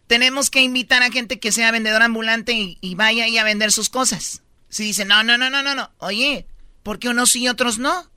tenemos 0.08 0.50
que 0.50 0.62
invitar 0.62 1.04
a 1.04 1.12
gente 1.12 1.38
que 1.38 1.52
sea 1.52 1.70
vendedor 1.70 2.02
ambulante 2.02 2.76
y, 2.80 2.94
vaya 2.96 3.24
ahí 3.24 3.38
a 3.38 3.44
vender 3.44 3.70
sus 3.70 3.88
cosas. 3.88 4.42
Si 4.68 4.82
dice, 4.82 5.04
no, 5.04 5.22
no, 5.22 5.38
no, 5.38 5.48
no, 5.48 5.62
no, 5.62 5.76
no. 5.76 5.90
Oye, 5.98 6.44
¿por 6.82 6.98
qué 6.98 7.08
unos 7.08 7.30
sí 7.30 7.42
y 7.42 7.48
otros 7.48 7.78
no? 7.78 8.10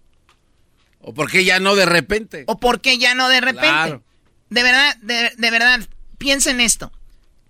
¿O 0.99 1.13
por 1.13 1.29
qué 1.29 1.45
ya 1.45 1.59
no 1.59 1.75
de 1.75 1.85
repente? 1.85 2.43
¿O 2.47 2.59
por 2.59 2.81
qué 2.81 2.97
ya 2.97 3.13
no 3.13 3.29
de 3.29 3.39
repente? 3.39 4.01
De 4.49 4.63
verdad, 4.63 4.97
de, 5.01 5.31
de, 5.37 5.51
verdad, 5.51 5.79
piensen 6.17 6.59
esto. 6.59 6.91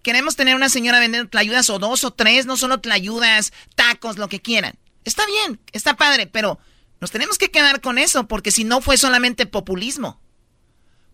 Queremos 0.03 0.35
tener 0.35 0.55
una 0.55 0.67
señora 0.67 0.99
vendiendo 0.99 1.29
tlayudas 1.29 1.69
o 1.69 1.79
dos 1.79 2.03
o 2.03 2.11
tres, 2.11 2.45
no 2.45 2.57
solo 2.57 2.81
tlayudas, 2.81 3.53
tacos, 3.75 4.17
lo 4.17 4.27
que 4.27 4.41
quieran. 4.41 4.75
Está 5.05 5.25
bien, 5.25 5.61
está 5.71 5.95
padre, 5.95 6.27
pero 6.27 6.59
nos 7.01 7.09
tenemos 7.09 7.39
que 7.39 7.49
quedar 7.49 7.81
con 7.81 7.97
eso, 7.97 8.27
porque 8.27 8.51
si 8.51 8.63
no 8.63 8.79
fue 8.79 8.95
solamente 8.95 9.47
populismo. 9.47 10.21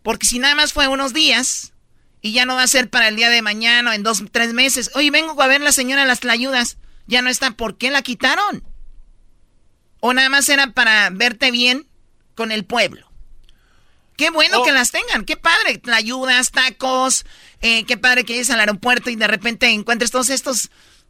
Porque 0.04 0.28
si 0.28 0.38
nada 0.38 0.54
más 0.54 0.74
fue 0.74 0.90
unos 0.90 1.14
días 1.14 1.74
y 2.22 2.34
ya 2.34 2.46
no 2.46 2.56
va 2.56 2.64
a 2.64 2.68
ser 2.68 2.90
para 2.90 3.08
el 3.08 3.16
día 3.16 3.30
de 3.30 3.42
mañana, 3.42 3.96
en 3.96 4.04
dos, 4.04 4.22
tres 4.32 4.54
meses. 4.54 4.92
Oye, 4.96 5.12
vengo 5.12 5.42
a 5.42 5.48
ver 5.48 5.62
la 5.62 5.72
señora 5.72 6.06
las 6.06 6.20
tlayudas. 6.20 6.78
Ya 7.08 7.22
no 7.22 7.30
está. 7.30 7.52
¿Por 7.52 7.78
qué 7.78 7.90
la 7.90 8.02
quitaron? 8.02 8.64
O 10.02 10.14
nada 10.14 10.28
más 10.28 10.50
era 10.50 10.72
para 10.72 11.10
verte 11.10 11.52
bien 11.52 11.88
con 12.36 12.52
el 12.52 12.66
pueblo. 12.66 13.10
Qué 14.18 14.30
bueno 14.30 14.64
que 14.64 14.74
las 14.74 14.92
tengan, 14.92 15.24
qué 15.24 15.38
padre. 15.38 15.78
Tlayudas, 15.78 16.52
tacos, 16.52 17.26
eh, 17.62 17.86
qué 17.86 17.98
padre 17.98 18.26
que 18.26 18.34
llegues 18.34 18.50
al 18.50 18.60
aeropuerto 18.60 19.10
y 19.10 19.16
de 19.16 19.28
repente 19.28 19.68
encuentres 19.70 20.12
todos 20.12 20.32
estos, 20.32 20.70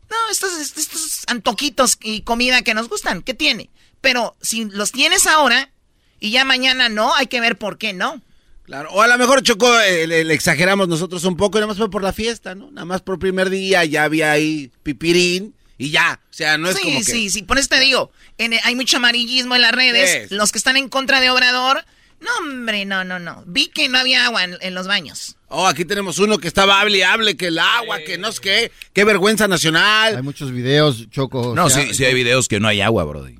no, 0.09 0.17
estos, 0.29 0.55
estos 0.59 1.23
antojitos 1.27 1.97
y 2.01 2.21
comida 2.21 2.61
que 2.61 2.75
nos 2.75 2.89
gustan. 2.89 3.23
¿Qué 3.23 3.33
tiene? 3.33 3.71
Pero 4.01 4.35
si 4.41 4.65
los 4.65 4.91
tienes 4.91 5.27
ahora 5.27 5.71
y 6.19 6.31
ya 6.31 6.45
mañana 6.45 6.89
no, 6.89 7.13
hay 7.15 7.27
que 7.27 7.41
ver 7.41 7.57
por 7.57 7.77
qué 7.77 7.93
no. 7.93 8.21
Claro, 8.63 8.89
o 8.91 9.01
a 9.01 9.07
lo 9.07 9.17
mejor 9.17 9.41
Chocó, 9.43 9.79
eh, 9.79 10.07
le, 10.07 10.25
le 10.25 10.33
exageramos 10.33 10.89
nosotros 10.89 11.23
un 11.23 11.37
poco 11.37 11.57
y 11.57 11.61
nada 11.61 11.67
más 11.67 11.77
fue 11.77 11.89
por 11.89 12.03
la 12.03 12.11
fiesta, 12.11 12.53
¿no? 12.53 12.69
Nada 12.71 12.83
más 12.85 13.01
por 13.01 13.17
primer 13.17 13.49
día 13.49 13.85
ya 13.85 14.03
había 14.03 14.31
ahí 14.31 14.71
pipirín 14.83 15.55
y 15.77 15.89
ya. 15.91 16.19
O 16.29 16.33
sea, 16.33 16.57
no 16.57 16.69
es 16.69 16.75
sí, 16.75 16.83
como 16.83 16.99
que... 16.99 17.05
Sí, 17.05 17.29
sí, 17.29 17.43
por 17.43 17.57
eso 17.57 17.69
te 17.69 17.79
digo, 17.79 18.11
en- 18.37 18.59
hay 18.63 18.75
mucho 18.75 18.97
amarillismo 18.97 19.55
en 19.55 19.61
las 19.61 19.71
redes. 19.71 20.27
Sí. 20.27 20.35
Los 20.35 20.51
que 20.51 20.57
están 20.57 20.75
en 20.75 20.89
contra 20.89 21.21
de 21.21 21.29
Obrador, 21.29 21.85
no, 22.19 22.29
hombre, 22.39 22.83
no, 22.83 23.05
no, 23.05 23.19
no. 23.19 23.41
Vi 23.47 23.67
que 23.67 23.87
no 23.87 23.99
había 23.99 24.25
agua 24.25 24.43
en, 24.43 24.57
en 24.59 24.73
los 24.73 24.85
baños. 24.85 25.37
Oh, 25.47 25.65
aquí 25.65 25.85
tenemos 25.85 26.19
uno 26.19 26.37
que 26.37 26.49
estaba 26.49 26.81
hable 26.81 26.97
y 26.97 27.01
hable, 27.03 27.37
que 27.37 27.47
el 27.47 27.59
agua, 27.59 27.99
que 27.99 28.17
no 28.17 28.33
sé 28.33 28.41
qué, 28.41 28.71
qué 28.91 29.05
vergüenza 29.05 29.47
nacional. 29.47 30.17
Hay 30.17 30.23
muchos 30.23 30.51
videos, 30.51 31.09
Choco. 31.09 31.53
No, 31.55 31.65
o 31.65 31.69
sea, 31.69 31.83
sí, 31.87 31.93
sí 31.93 32.03
hay 32.03 32.13
videos 32.13 32.49
que 32.49 32.59
no 32.59 32.67
hay 32.67 32.81
agua, 32.81 33.05
brody. 33.05 33.37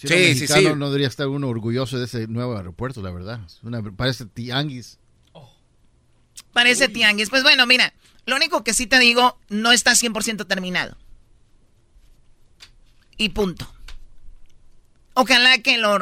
Sí, 0.00 0.06
sí, 0.08 0.14
mexicano, 0.14 0.70
sí. 0.70 0.76
no 0.76 0.86
debería 0.86 1.08
estar 1.08 1.26
uno 1.26 1.48
orgulloso 1.48 1.98
de 1.98 2.04
ese 2.04 2.28
nuevo 2.28 2.56
aeropuerto, 2.56 3.02
la 3.02 3.10
verdad. 3.10 3.40
Una- 3.62 3.82
parece 3.82 4.26
tianguis. 4.26 4.98
Parece 6.52 6.88
tianguis. 6.88 7.30
Pues 7.30 7.42
bueno, 7.42 7.66
mira, 7.66 7.92
lo 8.26 8.36
único 8.36 8.62
que 8.62 8.74
sí 8.74 8.86
te 8.86 8.98
digo, 8.98 9.38
no 9.48 9.72
está 9.72 9.92
100% 9.92 10.46
terminado. 10.46 10.96
Y 13.16 13.30
punto. 13.30 13.68
Ojalá 15.14 15.58
que 15.58 15.78
lo... 15.78 15.98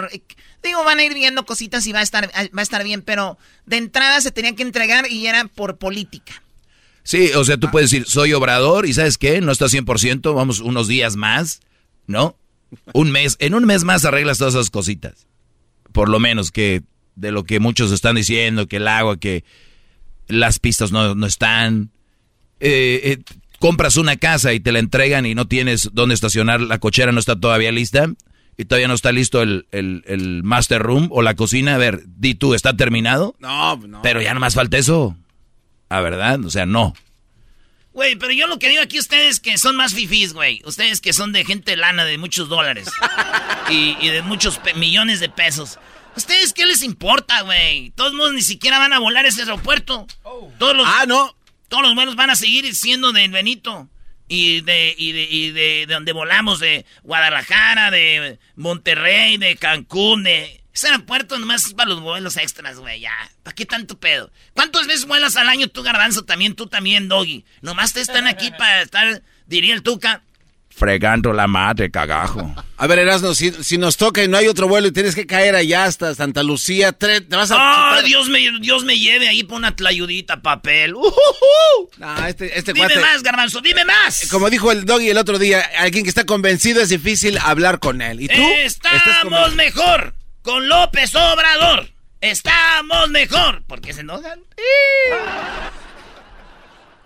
Digo, 0.62 0.84
van 0.84 0.98
a 0.98 1.04
ir 1.04 1.14
viendo 1.14 1.46
cositas 1.46 1.86
y 1.86 1.92
va 1.92 2.00
a 2.00 2.02
estar, 2.02 2.28
va 2.28 2.60
a 2.60 2.62
estar 2.62 2.84
bien, 2.84 3.00
pero 3.00 3.38
de 3.64 3.76
entrada 3.78 4.20
se 4.20 4.30
tenía 4.30 4.54
que 4.54 4.62
entregar 4.62 5.10
y 5.10 5.26
era 5.26 5.46
por 5.46 5.78
política. 5.78 6.42
Sí, 7.02 7.30
o 7.34 7.44
sea, 7.44 7.56
tú 7.56 7.70
puedes 7.70 7.90
decir, 7.90 8.06
soy 8.06 8.32
obrador 8.32 8.84
y 8.84 8.92
¿sabes 8.92 9.16
qué? 9.16 9.40
No 9.40 9.52
está 9.52 9.66
100%, 9.66 10.34
vamos 10.34 10.60
unos 10.60 10.88
días 10.88 11.14
más, 11.16 11.60
¿no? 12.06 12.36
Un 12.92 13.10
mes, 13.10 13.36
en 13.40 13.54
un 13.54 13.64
mes 13.64 13.84
más 13.84 14.04
arreglas 14.04 14.38
todas 14.38 14.54
esas 14.54 14.70
cositas. 14.70 15.26
Por 15.92 16.08
lo 16.08 16.20
menos 16.20 16.50
que 16.50 16.82
de 17.14 17.32
lo 17.32 17.44
que 17.44 17.60
muchos 17.60 17.92
están 17.92 18.16
diciendo, 18.16 18.66
que 18.66 18.76
el 18.76 18.88
agua, 18.88 19.18
que 19.18 19.44
las 20.28 20.58
pistas 20.58 20.92
no, 20.92 21.14
no 21.14 21.26
están. 21.26 21.90
Eh, 22.60 23.00
eh, 23.04 23.36
compras 23.58 23.96
una 23.96 24.16
casa 24.16 24.52
y 24.52 24.60
te 24.60 24.72
la 24.72 24.78
entregan 24.78 25.26
y 25.26 25.34
no 25.34 25.46
tienes 25.46 25.90
dónde 25.92 26.14
estacionar, 26.14 26.60
la 26.60 26.78
cochera 26.78 27.12
no 27.12 27.20
está 27.20 27.38
todavía 27.38 27.72
lista 27.72 28.10
y 28.56 28.64
todavía 28.64 28.88
no 28.88 28.94
está 28.94 29.12
listo 29.12 29.42
el, 29.42 29.66
el, 29.72 30.02
el 30.06 30.42
master 30.42 30.82
room 30.82 31.08
o 31.10 31.22
la 31.22 31.34
cocina. 31.34 31.74
A 31.74 31.78
ver, 31.78 32.02
di 32.06 32.34
tú, 32.34 32.54
¿está 32.54 32.76
terminado? 32.76 33.34
No, 33.38 33.76
no. 33.76 34.02
Pero 34.02 34.22
ya 34.22 34.34
nomás 34.34 34.54
falta 34.54 34.78
eso. 34.78 35.16
¿A 35.88 36.00
verdad? 36.00 36.44
O 36.44 36.50
sea, 36.50 36.66
no. 36.66 36.94
Güey, 37.96 38.16
pero 38.16 38.30
yo 38.30 38.46
lo 38.46 38.58
que 38.58 38.68
digo 38.68 38.82
aquí 38.82 38.98
ustedes 38.98 39.40
que 39.40 39.56
son 39.56 39.74
más 39.74 39.94
fifís, 39.94 40.34
güey. 40.34 40.60
Ustedes 40.66 41.00
que 41.00 41.14
son 41.14 41.32
de 41.32 41.46
gente 41.46 41.78
lana 41.78 42.04
de 42.04 42.18
muchos 42.18 42.50
dólares. 42.50 42.90
y, 43.70 43.96
y 43.98 44.10
de 44.10 44.20
muchos 44.20 44.60
millones 44.74 45.18
de 45.18 45.30
pesos. 45.30 45.78
¿Ustedes 46.14 46.52
qué 46.52 46.66
les 46.66 46.82
importa, 46.82 47.40
güey? 47.40 47.92
Todos 47.96 48.12
modos 48.12 48.34
ni 48.34 48.42
siquiera 48.42 48.78
van 48.78 48.92
a 48.92 48.98
volar 48.98 49.24
ese 49.24 49.40
aeropuerto. 49.40 50.06
Todos 50.58 50.76
los, 50.76 50.86
ah, 50.86 51.06
no. 51.08 51.34
Todos 51.68 51.84
los 51.84 51.94
vuelos 51.94 52.16
van 52.16 52.28
a 52.28 52.36
seguir 52.36 52.74
siendo 52.74 53.12
de 53.12 53.28
Benito. 53.28 53.88
Y 54.28 54.60
de, 54.60 54.94
y 54.98 55.12
de, 55.12 55.22
y 55.22 55.50
de, 55.52 55.86
de 55.86 55.94
donde 55.94 56.12
volamos, 56.12 56.60
de 56.60 56.84
Guadalajara, 57.02 57.90
de 57.90 58.38
Monterrey, 58.56 59.38
de 59.38 59.56
Cancún, 59.56 60.22
de... 60.22 60.60
Ese 60.76 60.88
aeropuerto 60.88 61.38
nomás 61.38 61.64
es 61.64 61.72
para 61.72 61.88
los 61.88 62.00
vuelos 62.02 62.36
extras, 62.36 62.78
güey, 62.78 63.00
ya. 63.00 63.14
¿Para 63.42 63.54
qué 63.54 63.64
tanto 63.64 63.98
pedo? 63.98 64.30
¿Cuántas 64.52 64.86
veces 64.86 65.06
vuelas 65.06 65.36
al 65.36 65.48
año 65.48 65.68
tú, 65.68 65.82
Garbanzo? 65.82 66.26
También 66.26 66.54
tú, 66.54 66.66
también, 66.66 67.08
Doggy. 67.08 67.46
Nomás 67.62 67.94
te 67.94 68.02
están 68.02 68.26
aquí 68.26 68.50
para 68.58 68.82
estar, 68.82 69.22
diría 69.46 69.72
el 69.72 69.82
Tuca. 69.82 70.20
Fregando 70.68 71.32
la 71.32 71.46
madre, 71.46 71.90
cagajo. 71.90 72.54
A 72.76 72.86
ver, 72.86 72.98
Erasmo, 72.98 73.32
si, 73.34 73.50
si 73.64 73.78
nos 73.78 73.96
toca 73.96 74.22
y 74.22 74.28
no 74.28 74.36
hay 74.36 74.48
otro 74.48 74.68
vuelo 74.68 74.88
y 74.88 74.92
tienes 74.92 75.14
que 75.14 75.26
caer 75.26 75.54
allá 75.54 75.84
hasta 75.84 76.14
Santa 76.14 76.42
Lucía, 76.42 76.92
tre- 76.98 77.26
te 77.26 77.34
vas 77.34 77.50
a... 77.50 77.56
¡Ah, 77.58 78.02
Dios 78.02 78.28
me, 78.28 78.40
Dios 78.60 78.84
me 78.84 78.98
lleve 78.98 79.28
ahí 79.28 79.42
por 79.44 79.56
una 79.56 79.74
tlayudita, 79.74 80.42
papel! 80.42 80.92
Este, 82.28 82.58
este 82.58 82.72
Dime 82.74 82.88
cuate- 82.88 83.00
más, 83.00 83.22
Garbanzo, 83.22 83.62
dime 83.62 83.84
más. 83.86 84.28
Como 84.30 84.50
dijo 84.50 84.70
el 84.70 84.84
doggy 84.84 85.08
el 85.08 85.16
otro 85.16 85.38
día, 85.38 85.60
alguien 85.78 86.04
que 86.04 86.10
está 86.10 86.24
convencido 86.26 86.82
es 86.82 86.90
difícil 86.90 87.38
hablar 87.38 87.78
con 87.78 88.02
él. 88.02 88.20
¿Y 88.20 88.28
tú? 88.28 88.42
¿Estás 88.58 89.06
Estamos 89.06 89.54
mejor 89.54 90.12
con 90.46 90.68
López 90.68 91.12
Obrador. 91.16 91.90
Estamos 92.20 93.10
mejor. 93.10 93.64
¿Por 93.64 93.80
qué 93.80 93.92
se 93.92 94.02
enojan? 94.02 94.40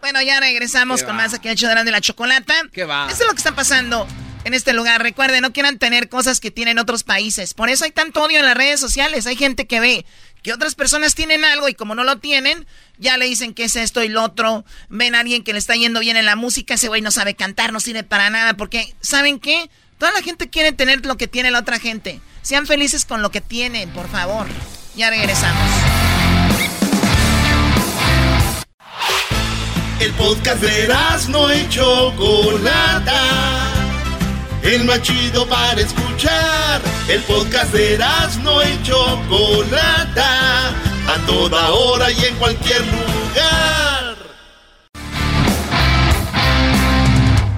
Bueno, 0.03 0.21
ya 0.21 0.39
regresamos 0.41 1.01
¿Qué 1.01 1.07
con 1.07 1.15
va? 1.15 1.23
más 1.23 1.33
aquí 1.33 1.49
al 1.49 1.57
Chodrán 1.57 1.87
de 1.87 1.91
la 1.91 2.03
Chocolata. 2.03 2.55
¿Qué 2.71 2.85
va? 2.85 3.07
Eso 3.11 3.23
es 3.23 3.27
lo 3.27 3.33
que 3.33 3.39
está 3.39 3.55
pasando 3.55 4.07
en 4.45 4.53
este 4.53 4.75
lugar. 4.75 5.03
Recuerden, 5.03 5.41
no 5.41 5.55
quieran 5.55 5.79
tener 5.79 6.11
cosas 6.11 6.39
que 6.39 6.51
tienen 6.51 6.79
otros 6.79 7.03
países. 7.03 7.55
Por 7.55 7.71
eso 7.71 7.87
hay 7.87 7.93
tanto 7.93 8.23
odio 8.23 8.41
en 8.41 8.45
las 8.45 8.59
redes 8.59 8.79
sociales. 8.79 9.27
Hay 9.27 9.37
gente 9.37 9.67
que 9.67 9.81
ve 9.81 10.05
que 10.43 10.53
otras 10.53 10.75
personas 10.75 11.15
tienen 11.15 11.43
algo 11.47 11.71
y 11.71 11.75
como 11.75 11.95
no 11.95 12.05
lo 12.05 12.19
tienen, 12.19 12.67
ya 12.99 13.17
le 13.17 13.25
dicen 13.25 13.55
que 13.55 13.65
es 13.65 13.75
esto 13.75 14.03
y 14.03 14.09
lo 14.09 14.23
otro. 14.23 14.67
Ven 14.91 15.15
a 15.15 15.21
alguien 15.21 15.45
que 15.45 15.55
le 15.55 15.61
está 15.61 15.75
yendo 15.77 16.01
bien 16.01 16.19
en 16.19 16.27
la 16.27 16.37
música, 16.37 16.75
ese 16.75 16.89
güey 16.89 17.01
no 17.01 17.11
sabe 17.11 17.35
cantar, 17.37 17.73
no 17.73 17.81
sirve 17.81 18.03
para 18.03 18.29
nada. 18.29 18.53
Porque, 18.53 18.95
¿saben 19.01 19.41
qué? 19.41 19.71
Toda 19.97 20.13
la 20.13 20.21
gente 20.21 20.51
quiere 20.51 20.73
tener 20.73 21.07
lo 21.07 21.17
que 21.17 21.27
tiene 21.27 21.51
la 21.51 21.61
otra 21.61 21.79
gente. 21.79 22.21
Sean 22.43 22.67
felices 22.67 23.05
con 23.05 23.23
lo 23.23 23.31
que 23.31 23.41
tienen, 23.41 23.91
por 23.91 24.09
favor. 24.09 24.47
Ya 24.97 25.11
regresamos. 25.11 25.63
El 30.01 30.13
podcast 30.15 30.63
de 30.63 30.89
no 31.29 31.55
y 31.55 31.69
Chocolata. 31.69 33.23
El 34.63 34.85
más 34.85 35.03
chido 35.03 35.47
para 35.47 35.81
escuchar. 35.81 36.81
El 37.09 37.21
podcast 37.23 37.73
de 37.73 37.99
no 38.43 38.63
y 38.63 38.83
Chocolata. 38.83 40.69
A 40.69 41.27
toda 41.27 41.71
hora 41.71 42.11
y 42.11 42.25
en 42.25 42.37
cualquier 42.37 42.81
lugar. 42.87 44.17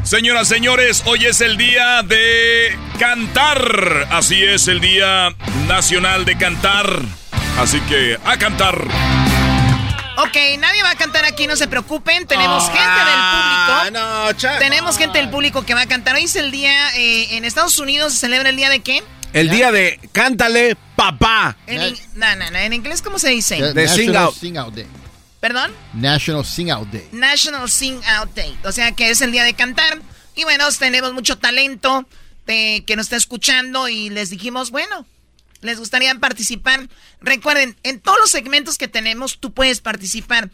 Señoras, 0.03 0.49
señores, 0.49 1.03
hoy 1.07 1.27
es 1.27 1.41
el 1.41 1.57
día 1.57 2.03
de 2.03 2.77
cantar. 3.03 4.07
Así 4.13 4.45
es, 4.45 4.69
el 4.69 4.81
Día 4.81 5.35
Nacional 5.67 6.25
de 6.25 6.39
Cantar. 6.39 6.87
Así 7.59 7.81
que 7.81 8.17
a 8.25 8.37
cantar. 8.37 8.77
Ok, 10.19 10.37
nadie 10.61 10.85
va 10.85 10.91
a 10.91 10.95
cantar 10.95 11.25
aquí, 11.25 11.49
no 11.49 11.57
se 11.57 11.67
preocupen. 11.67 12.29
Tenemos 12.29 12.67
gente 12.67 12.79
Ah, 12.81 13.83
del 13.85 13.93
público. 13.93 14.59
Tenemos 14.61 14.97
gente 14.99 15.19
del 15.19 15.31
público 15.31 15.67
que 15.67 15.75
va 15.75 15.81
a 15.81 15.87
cantar. 15.87 16.15
Hoy 16.15 16.25
es 16.25 16.37
el 16.37 16.53
día, 16.53 16.95
eh, 16.95 17.37
en 17.37 17.45
Estados 17.45 17.77
Unidos 17.81 18.13
se 18.13 18.21
celebra 18.21 18.51
el 18.51 18.57
día 18.57 18.71
de 18.71 18.79
qué? 18.79 19.03
El 19.33 19.51
día 19.51 19.73
de 19.73 19.99
cántale, 20.13 20.77
papá. 20.95 21.57
En, 21.67 21.81
no, 22.15 22.37
no, 22.37 22.51
no, 22.53 22.59
en 22.59 22.73
inglés, 22.73 23.03
¿cómo 23.03 23.19
se 23.19 23.31
dice? 23.31 23.57
De 23.73 23.89
sing 23.89 24.13
National 24.13 24.17
out. 24.27 24.37
Sing 24.37 24.57
Out 24.59 24.75
Day. 24.77 24.87
¿Perdón? 25.41 25.73
National 25.93 26.45
Sing 26.45 26.71
Out 26.71 26.89
Day. 26.93 27.09
National 27.11 27.69
Sing 27.69 28.01
Out 28.05 28.33
Day. 28.37 28.57
O 28.63 28.71
sea 28.71 28.93
que 28.93 29.11
es 29.11 29.21
el 29.23 29.33
día 29.33 29.43
de 29.43 29.55
cantar. 29.55 29.99
Y 30.37 30.45
bueno, 30.45 30.67
tenemos 30.79 31.13
mucho 31.13 31.37
talento 31.37 32.07
de, 32.47 32.85
que 32.87 32.97
nos 32.97 33.07
está 33.07 33.17
escuchando 33.17 33.89
y 33.89 34.11
les 34.11 34.31
dijimos, 34.31 34.71
bueno, 34.71 35.07
les 35.61 35.79
gustaría 35.79 36.15
participar. 36.17 36.89
Recuerden, 37.21 37.77
en 37.83 38.01
todos 38.01 38.19
los 38.21 38.31
segmentos 38.31 38.79
que 38.79 38.89
tenemos, 38.89 39.39
tú 39.39 39.53
puedes 39.53 39.81
participar. 39.81 40.51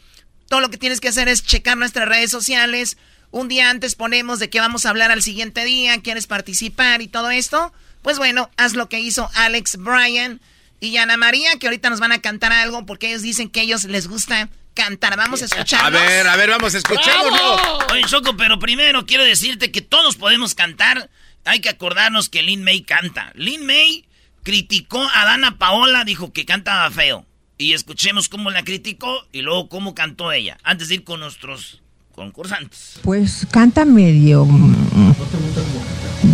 Todo 0.49 0.61
lo 0.61 0.71
que 0.71 0.79
tienes 0.79 1.01
que 1.01 1.09
hacer 1.09 1.29
es 1.29 1.45
checar 1.45 1.77
nuestras 1.77 2.09
redes 2.09 2.31
sociales. 2.31 2.97
Un 3.31 3.49
día 3.49 3.71
antes 3.71 3.95
ponemos 3.95 4.39
de 4.39 4.49
qué 4.49 4.61
vamos 4.61 4.87
a 4.87 4.91
hablar 4.91 5.11
al 5.11 5.23
siguiente 5.23 5.65
día, 5.65 6.01
quieres 6.01 6.27
participar 6.27 7.03
y 7.03 7.09
todo 7.09 7.31
esto. 7.31 7.73
Pues 8.03 8.19
bueno, 8.19 8.51
haz 8.57 8.75
lo 8.75 8.89
que 8.89 9.01
hizo 9.01 9.29
Alex 9.35 9.77
Bryan 9.77 10.41
y 10.81 10.97
Ana 10.97 11.17
María, 11.17 11.59
que 11.59 11.67
ahorita 11.67 11.91
nos 11.91 12.01
van 12.01 12.13
a 12.13 12.21
cantar 12.21 12.53
algo 12.53 12.87
porque 12.87 13.09
ellos 13.09 13.23
dicen 13.23 13.51
que 13.51 13.61
a 13.61 13.63
ellos 13.65 13.85
les 13.85 14.09
gusta 14.09 14.49
cantar. 14.75 15.17
Vamos 15.17 15.43
a 15.43 15.47
escuchar. 15.47 15.85
A 15.85 15.91
ver, 15.91 16.27
a 16.27 16.37
ver, 16.37 16.51
vamos, 16.51 16.75
escuchémoslo. 16.75 17.79
Oye, 17.93 18.05
Choco, 18.07 18.37
pero 18.37 18.59
primero 18.59 19.05
quiero 19.05 19.25
decirte 19.25 19.73
que 19.73 19.83
todos 19.83 20.17
podemos 20.17 20.55
cantar. 20.55 21.11
Hay 21.45 21.61
que 21.61 21.69
acordarnos 21.69 22.29
que 22.29 22.43
Lin 22.43 22.63
May 22.65 22.83
canta. 22.83 23.33
Lin 23.35 23.65
May 23.67 24.05
criticó 24.43 25.01
a 25.15 25.25
Dana 25.25 25.59
Paola, 25.59 26.05
dijo 26.05 26.33
que 26.33 26.45
cantaba 26.45 26.91
feo. 26.91 27.25
Y 27.57 27.73
escuchemos 27.73 28.29
cómo 28.29 28.51
la 28.51 28.63
criticó 28.63 29.27
y 29.33 29.43
luego 29.43 29.69
cómo 29.69 29.95
cantó 29.95 30.31
ella. 30.33 30.59
Antes 30.63 30.89
de 30.89 30.97
ir 30.97 31.05
con 31.05 31.21
nuestros 31.21 31.83
concursantes. 32.15 33.01
Pues 33.03 33.47
canta 33.51 33.85
medio. 33.85 34.45
mm, 34.45 35.13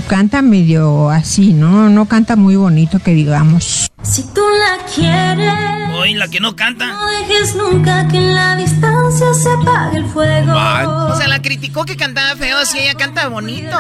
Canta 0.09 0.43
medio 0.43 1.09
así, 1.10 1.52
¿no? 1.55 1.89
No 1.89 2.06
canta 2.06 2.36
muy 2.36 2.56
bonito 2.56 2.98
que 2.98 3.12
digamos. 3.12 3.90
Si 4.02 4.22
tú 4.35 4.43
la 4.59 4.85
quieres, 4.94 5.55
Oye, 5.98 6.14
la 6.16 6.28
que 6.28 6.40
no 6.40 6.55
canta. 6.56 6.86
no 6.86 7.06
dejes 7.06 7.55
nunca 7.55 8.06
que 8.09 8.16
en 8.18 8.35
la 8.35 8.56
distancia 8.56 9.26
se 9.35 9.48
apague 9.51 9.98
el 9.98 10.06
fuego. 10.06 10.52
O 10.52 11.16
sea, 11.16 11.28
la 11.28 11.40
criticó 11.40 11.85
que 11.85 11.97
cantaba 11.97 12.36
feo, 12.36 12.59
así 12.59 12.78
ella 12.78 12.94
canta 12.94 13.28
bonito. 13.28 13.78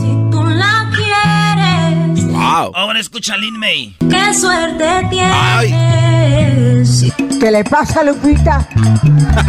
Si 0.00 0.30
tú 0.30 0.44
la 0.44 0.88
quieres, 0.94 2.24
Wow. 2.32 2.72
Ahora 2.74 3.00
escucha 3.00 3.36
Lin 3.36 3.58
May. 3.58 3.94
qué 4.10 4.32
suerte 4.34 5.06
tienes. 5.10 7.12
¿Qué 7.40 7.50
le 7.50 7.64
pasa 7.64 8.00
a 8.00 8.04
Lupita? 8.04 8.66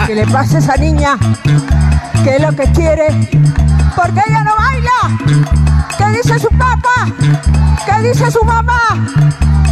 ¿Qué 0.07 0.15
le 0.15 0.25
pasa 0.27 0.57
a 0.57 0.59
esa 0.59 0.75
niña? 0.77 1.17
¿Qué 2.23 2.35
es 2.37 2.41
lo 2.41 2.51
que 2.55 2.63
quiere? 2.73 3.07
¿Por 3.95 4.11
qué 4.13 4.21
ella 4.27 4.43
no 4.43 4.55
baila? 4.57 5.17
¿Qué 5.97 6.05
dice 6.17 6.39
su 6.39 6.49
papá? 6.49 7.07
¿Qué 7.85 8.01
dice 8.07 8.29
su 8.31 8.43
mamá? 8.43 8.81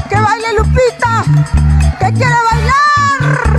¿Qué 0.09 0.15
baile 0.19 0.47
Lupita? 0.57 1.23
¿Qué 1.99 2.13
quiere 2.13 2.35
bailar? 2.51 3.53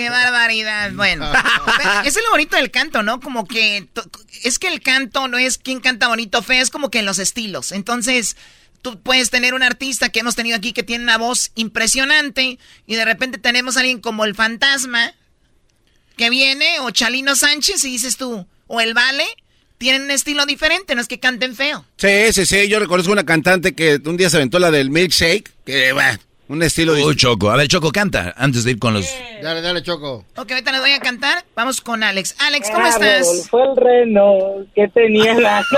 ¡Qué 0.00 0.08
barbaridad! 0.08 0.92
Bueno, 0.94 1.30
eso 2.06 2.18
es 2.18 2.24
lo 2.24 2.30
bonito 2.30 2.56
del 2.56 2.70
canto, 2.70 3.02
¿no? 3.02 3.20
Como 3.20 3.46
que 3.46 3.86
es 4.44 4.58
que 4.58 4.68
el 4.68 4.80
canto 4.80 5.28
no 5.28 5.36
es 5.36 5.58
quien 5.58 5.80
canta 5.80 6.08
bonito 6.08 6.38
o 6.38 6.42
feo, 6.42 6.62
es 6.62 6.70
como 6.70 6.90
que 6.90 7.00
en 7.00 7.04
los 7.04 7.18
estilos. 7.18 7.70
Entonces, 7.70 8.38
tú 8.80 8.98
puedes 9.02 9.28
tener 9.28 9.52
un 9.52 9.62
artista 9.62 10.08
que 10.08 10.20
hemos 10.20 10.36
tenido 10.36 10.56
aquí 10.56 10.72
que 10.72 10.82
tiene 10.82 11.04
una 11.04 11.18
voz 11.18 11.52
impresionante 11.54 12.58
y 12.86 12.94
de 12.94 13.04
repente 13.04 13.36
tenemos 13.36 13.76
a 13.76 13.80
alguien 13.80 14.00
como 14.00 14.24
el 14.24 14.34
fantasma 14.34 15.12
que 16.16 16.30
viene 16.30 16.80
o 16.80 16.90
Chalino 16.92 17.36
Sánchez 17.36 17.84
y 17.84 17.90
dices 17.90 18.16
tú, 18.16 18.46
o 18.68 18.80
el 18.80 18.94
Vale, 18.94 19.26
tienen 19.76 20.04
un 20.04 20.12
estilo 20.12 20.46
diferente, 20.46 20.94
no 20.94 21.02
es 21.02 21.08
que 21.08 21.20
canten 21.20 21.54
feo. 21.54 21.84
Sí, 21.98 22.32
sí, 22.32 22.46
sí, 22.46 22.68
yo 22.68 22.80
reconozco 22.80 23.12
una 23.12 23.26
cantante 23.26 23.74
que 23.74 24.00
un 24.02 24.16
día 24.16 24.30
se 24.30 24.38
aventó 24.38 24.58
la 24.58 24.70
del 24.70 24.88
milkshake, 24.88 25.52
que 25.66 25.92
va, 25.92 26.18
un 26.50 26.62
estilo 26.64 26.94
Uy, 26.94 27.14
Choco. 27.14 27.48
A 27.50 27.56
ver, 27.56 27.68
Choco, 27.68 27.92
canta 27.92 28.34
antes 28.36 28.64
de 28.64 28.72
ir 28.72 28.80
con 28.80 28.94
los... 28.94 29.06
Dale, 29.40 29.62
dale, 29.62 29.82
Choco. 29.82 30.24
Ok, 30.36 30.50
ahorita 30.50 30.72
les 30.72 30.80
voy 30.80 30.90
a 30.90 30.98
cantar. 30.98 31.44
Vamos 31.54 31.80
con 31.80 32.02
Alex. 32.02 32.34
Alex, 32.40 32.70
¿cómo 32.70 32.86
estás? 32.86 33.48
Fue 33.48 33.62
el 33.62 33.76
reno 33.76 34.36
que 34.74 34.88
tenía 34.88 35.34
la... 35.34 35.64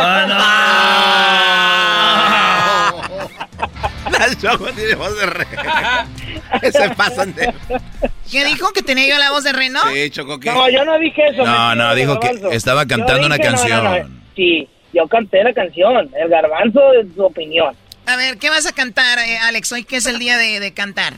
La 4.11 4.35
Choco 4.35 4.73
tiene 4.73 4.95
voz 4.95 5.15
de 5.19 5.27
re. 5.27 5.47
Se 6.73 6.89
pasan 6.91 7.35
de... 7.35 7.53
¿Qué 8.31 8.45
dijo? 8.47 8.73
¿Que 8.73 8.83
tenía 8.83 9.09
yo 9.09 9.19
la 9.19 9.31
voz 9.31 9.45
de 9.45 9.53
reno? 9.53 9.81
Sí, 9.93 10.09
Choco, 10.11 10.41
¿qué? 10.41 10.51
No, 10.51 10.71
yo 10.71 10.87
no 10.87 10.99
dije 10.99 11.23
eso. 11.29 11.45
No, 11.45 11.75
no, 11.75 11.95
dijo 11.95 12.19
que 12.19 12.31
estaba 12.53 12.87
cantando 12.87 13.27
una 13.27 13.37
no, 13.37 13.45
no, 13.45 13.51
canción. 13.51 13.85
no. 13.85 14.23
Sí, 14.35 14.67
yo 14.95 15.07
canté 15.07 15.45
la 15.45 15.53
canción. 15.53 16.11
El 16.17 16.31
garbanzo 16.31 16.81
de 16.93 17.07
su 17.15 17.23
opinión. 17.23 17.77
A 18.07 18.17
ver, 18.17 18.39
¿qué 18.39 18.51
vas 18.51 18.67
a 18.67 18.75
cantar, 18.75 19.19
eh, 19.19 19.39
Alex? 19.39 19.73
Hoy 19.73 19.85
que 19.85 19.97
es 19.97 20.07
el 20.07 20.19
día 20.19 20.37
de, 20.37 20.61
de 20.61 20.75
cantar. 20.75 21.15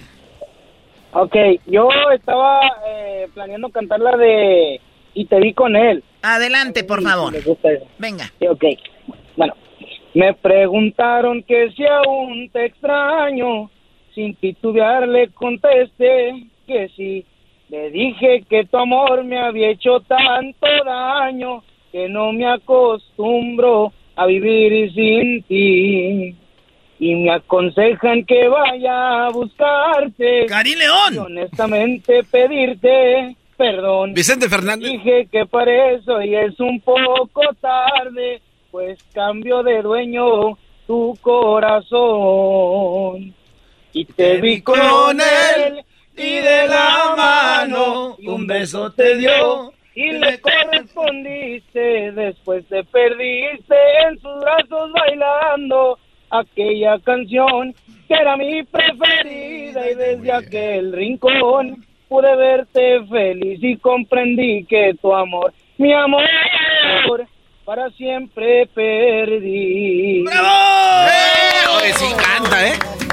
Ok, 1.13 1.37
yo 1.67 1.89
estaba 2.13 2.61
eh, 2.87 3.29
planeando 3.35 3.69
cantar 3.71 4.01
la 4.01 4.17
de 4.17 4.81
Y 5.15 5.27
te 5.27 5.39
vi 5.41 5.55
con 5.55 5.77
él. 5.77 6.03
Adelante, 6.23 6.85
por 6.85 7.03
favor. 7.03 7.33
¿Les 7.33 7.45
gusta 7.45 7.71
eso? 7.73 7.87
Venga. 7.99 8.33
Sí, 8.39 8.47
ok. 8.47 8.65
Bueno, 9.37 9.55
me 10.13 10.35
preguntaron 10.35 11.43
que 11.45 11.71
si 11.73 11.85
aún 11.87 12.51
te 12.51 12.67
extraño. 12.67 13.71
Sin 14.15 14.35
titubear 14.37 15.09
le 15.09 15.29
contesté 15.31 16.47
que 16.67 16.89
sí. 16.97 17.25
Le 17.69 17.91
dije 17.91 18.45
que 18.49 18.65
tu 18.67 18.77
amor 18.77 19.25
me 19.25 19.39
había 19.39 19.71
hecho 19.71 20.01
tanto 20.01 20.67
daño 20.85 21.65
que 21.91 22.09
no 22.09 22.33
me 22.33 22.47
acostumbro 22.47 23.93
a 24.17 24.27
vivir 24.27 24.93
sin 24.93 25.43
ti. 25.45 26.37
Y 27.05 27.15
me 27.17 27.33
aconsejan 27.33 28.25
que 28.25 28.49
vaya 28.49 29.27
a 29.27 29.31
buscarte. 29.31 30.47
¡Cari 30.47 30.75
León! 30.75 31.15
Y 31.15 31.19
honestamente 31.19 32.25
pedirte 32.25 33.37
perdón. 33.59 34.15
Vicente 34.15 34.49
Fernández. 34.49 34.91
Dije 34.91 35.29
que 35.31 35.45
para 35.45 35.93
eso 35.93 36.23
y 36.23 36.35
es 36.35 36.59
un 36.61 36.81
poco 36.81 37.43
tarde, 37.61 38.41
pues 38.71 38.99
cambio 39.13 39.63
de 39.63 39.83
dueño 39.83 40.57
tu 40.87 41.15
corazón. 41.21 41.75
Y 43.93 44.07
te 44.07 44.41
vi 44.41 44.63
con 44.63 45.21
él 45.21 45.85
y 46.17 46.37
de 46.37 46.69
la 46.69 47.15
mano 47.17 48.17
un 48.17 48.47
beso 48.47 48.91
te 48.93 49.19
dio 49.19 49.73
y 49.95 50.11
le 50.13 50.41
correspondiste. 50.41 52.13
Después 52.13 52.65
te 52.69 52.83
perdiste 52.85 53.77
en 54.09 54.19
sus 54.21 54.41
brazos 54.41 54.91
bailando 54.93 55.99
aquella 56.39 56.99
canción 57.01 57.75
que 58.09 58.15
era 58.15 58.37
mi 58.37 58.63
preferida 58.65 59.91
y 59.91 59.95
desde 59.95 60.33
aquel 60.33 60.93
rincón 60.93 61.85
pude 62.09 62.37
verte 62.37 63.05
feliz 63.07 63.59
y 63.63 63.77
comprendí 63.79 64.65
que 64.65 64.95
tu 65.01 65.15
amor, 65.15 65.53
mi 65.79 65.93
amor, 65.93 66.25
para 67.65 67.89
siempre 67.91 68.67
perdí. 68.75 70.23
¡Bravo! 70.25 71.79
Oye, 71.79 71.93
sí 71.95 72.07
canta, 72.17 72.69
¿eh? 72.69 72.73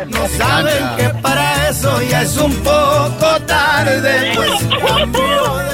No 0.09 0.27
saben 0.27 0.83
que 0.97 1.09
para 1.21 1.69
eso 1.69 2.01
ya 2.09 2.21
es 2.21 2.37
un 2.37 2.53
poco 2.63 3.39
tarde. 3.47 4.33
Pues, 4.35 4.69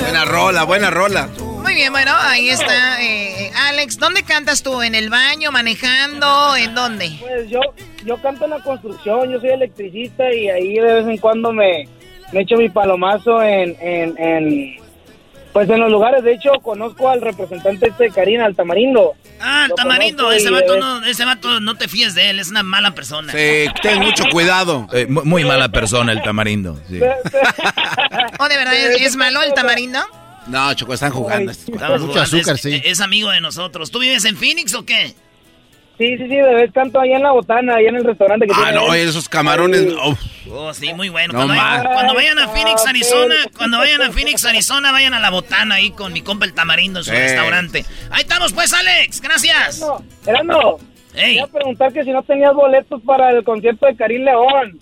Buena 0.02 0.26
rola, 0.26 0.64
buena 0.64 0.90
rola. 0.90 1.30
Muy 1.68 1.76
bien, 1.76 1.92
bueno, 1.92 2.14
ahí 2.18 2.50
está. 2.50 3.02
eh, 3.04 3.52
Alex, 3.70 3.98
¿dónde 4.00 4.24
cantas 4.24 4.64
tú? 4.64 4.82
¿En 4.82 4.96
el 4.96 5.10
baño, 5.10 5.52
manejando? 5.52 6.56
¿En 6.56 6.74
dónde? 6.74 7.12
Pues 7.20 7.50
yo, 7.50 7.60
yo 8.06 8.16
canto 8.22 8.46
en 8.46 8.52
la 8.52 8.60
construcción, 8.62 9.30
yo 9.30 9.40
soy 9.42 9.50
electricista 9.50 10.32
y 10.34 10.48
ahí 10.50 10.76
de 10.76 10.94
vez 10.94 11.08
en 11.08 11.18
cuando 11.18 11.52
me, 11.52 11.88
me 12.32 12.42
echo 12.42 12.56
mi 12.56 12.70
palomazo 12.70 13.42
en, 13.44 13.76
en, 13.82 14.16
en, 14.18 14.76
pues 15.52 15.70
en 15.70 15.82
los 15.82 15.92
lugares. 15.92 16.24
De 16.24 16.36
hecho, 16.36 16.52
conozco 16.64 17.10
al 17.10 17.20
representante 17.20 17.90
este 17.90 18.06
de 18.06 18.12
Karina, 18.12 18.46
al 18.46 18.56
Tamarindo. 18.56 19.16
Ah, 19.42 19.66
Lo 19.68 19.76
Tamarindo, 19.76 20.32
ese 20.32 20.50
vato, 20.50 20.78
no, 20.78 21.04
ese 21.06 21.26
vato 21.26 21.60
no 21.60 21.76
te 21.76 21.90
fíes 21.90 22.16
de 22.16 22.30
él, 22.30 22.40
es 22.40 22.50
una 22.50 22.64
mala 22.64 22.92
persona. 22.96 23.34
Sí, 23.34 23.66
ten 23.82 24.00
mucho 24.00 24.24
cuidado. 24.32 24.88
Eh, 24.94 25.06
mu- 25.10 25.26
muy 25.26 25.44
mala 25.44 25.68
persona 25.68 26.14
el 26.14 26.22
tamarindo. 26.24 26.80
sí. 26.90 27.02
¿Oh, 28.40 28.48
de 28.48 28.56
verdad 28.56 28.74
es, 28.74 29.02
es 29.02 29.16
malo 29.18 29.42
el 29.44 29.54
tamarindo? 29.54 30.00
No, 30.50 30.74
Choco, 30.74 30.94
están 30.94 31.12
jugando. 31.12 31.52
Estamos 31.52 31.80
Mucho 31.80 31.98
jugando, 32.08 32.22
azúcar, 32.22 32.56
es, 32.56 32.62
sí. 32.62 32.82
Es 32.84 33.02
amigo 33.02 33.30
de 33.32 33.42
nosotros. 33.42 33.92
¿Tú 33.92 34.00
vives 34.00 34.24
en 34.26 34.38
Phoenix 34.38 34.74
o 34.76 34.86
qué? 34.86 35.14
Sí, 35.98 36.16
sí, 36.16 36.24
sí, 36.26 36.36
de 36.36 36.54
vez 36.54 36.72
canto 36.72 37.00
ahí 37.00 37.12
en 37.12 37.24
la 37.24 37.32
botana, 37.32 37.76
ahí 37.78 37.88
en 37.88 37.96
el 37.96 38.04
restaurante 38.06 38.46
que 38.46 38.54
Ah, 38.56 38.66
tiene 38.72 38.74
no, 38.88 38.94
él. 38.94 39.10
esos 39.10 39.28
camarones. 39.28 39.82
uf. 40.06 40.20
Oh, 40.52 40.72
sí, 40.74 40.94
muy 40.94 41.10
bueno. 41.10 41.34
No 41.34 41.40
cuando, 41.40 41.56
vayan, 41.56 41.84
más. 41.84 41.94
cuando 41.94 42.14
vayan 42.14 42.40
a 42.40 42.48
Phoenix, 42.50 42.86
Arizona, 42.86 43.36
cuando 43.58 43.80
vayan 43.80 44.02
a 44.04 44.12
Phoenix, 44.12 44.46
Arizona, 44.46 44.92
vayan 44.92 45.14
a 45.16 45.20
la 45.20 45.32
botana 45.32 45.76
ahí 45.76 45.90
con 45.92 46.14
mi 46.14 46.22
compa 46.22 46.46
el 46.46 46.54
tamarindo 46.54 47.00
en 47.00 47.04
su 47.06 47.10
Sí. 47.12 47.18
restaurante. 47.18 47.84
Ahí 48.12 48.22
estamos, 48.22 48.54
pues, 48.54 48.72
Alex. 48.74 49.20
Gracias. 49.22 49.80
No, 49.80 50.04
Erano, 50.28 50.78
Ey. 51.16 51.30
quería 51.32 51.48
preguntar 51.48 51.92
que 51.92 52.04
si 52.04 52.12
no 52.12 52.22
tenías 52.22 52.54
boletos 52.54 53.02
para 53.02 53.32
el 53.32 53.44
concierto 53.44 53.88
de 53.88 53.96
Karim 53.96 54.24
León. 54.24 54.80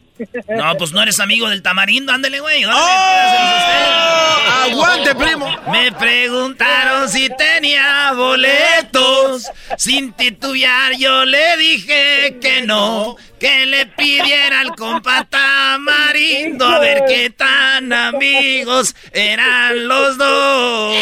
No, 0.48 0.76
pues 0.78 0.92
no 0.92 1.02
eres 1.02 1.20
amigo 1.20 1.50
del 1.50 1.62
tamarindo, 1.62 2.12
ándale, 2.12 2.40
güey. 2.40 2.64
¡Oh! 2.66 2.70
usted. 2.70 4.72
¡Aguante, 4.72 5.16
primo! 5.16 5.48
Me 5.72 5.92
preguntaron 5.92 7.10
si 7.10 7.30
tenía 7.30 8.12
boletos. 8.14 9.50
Sin 9.78 10.14
titubear, 10.14 10.94
yo 10.98 11.26
le 11.26 11.58
dije 11.58 12.38
que 12.42 12.62
no. 12.62 13.18
Que 13.40 13.66
le 13.66 13.86
pidiera 13.88 14.62
al 14.62 14.76
compa 14.76 15.26
Tamarindo 15.26 16.66
a 16.66 16.80
ver 16.80 17.04
qué 17.08 17.30
tan 17.30 17.92
amigos 17.92 18.96
eran 19.12 19.88
los 19.88 20.18
dos. 20.18 20.96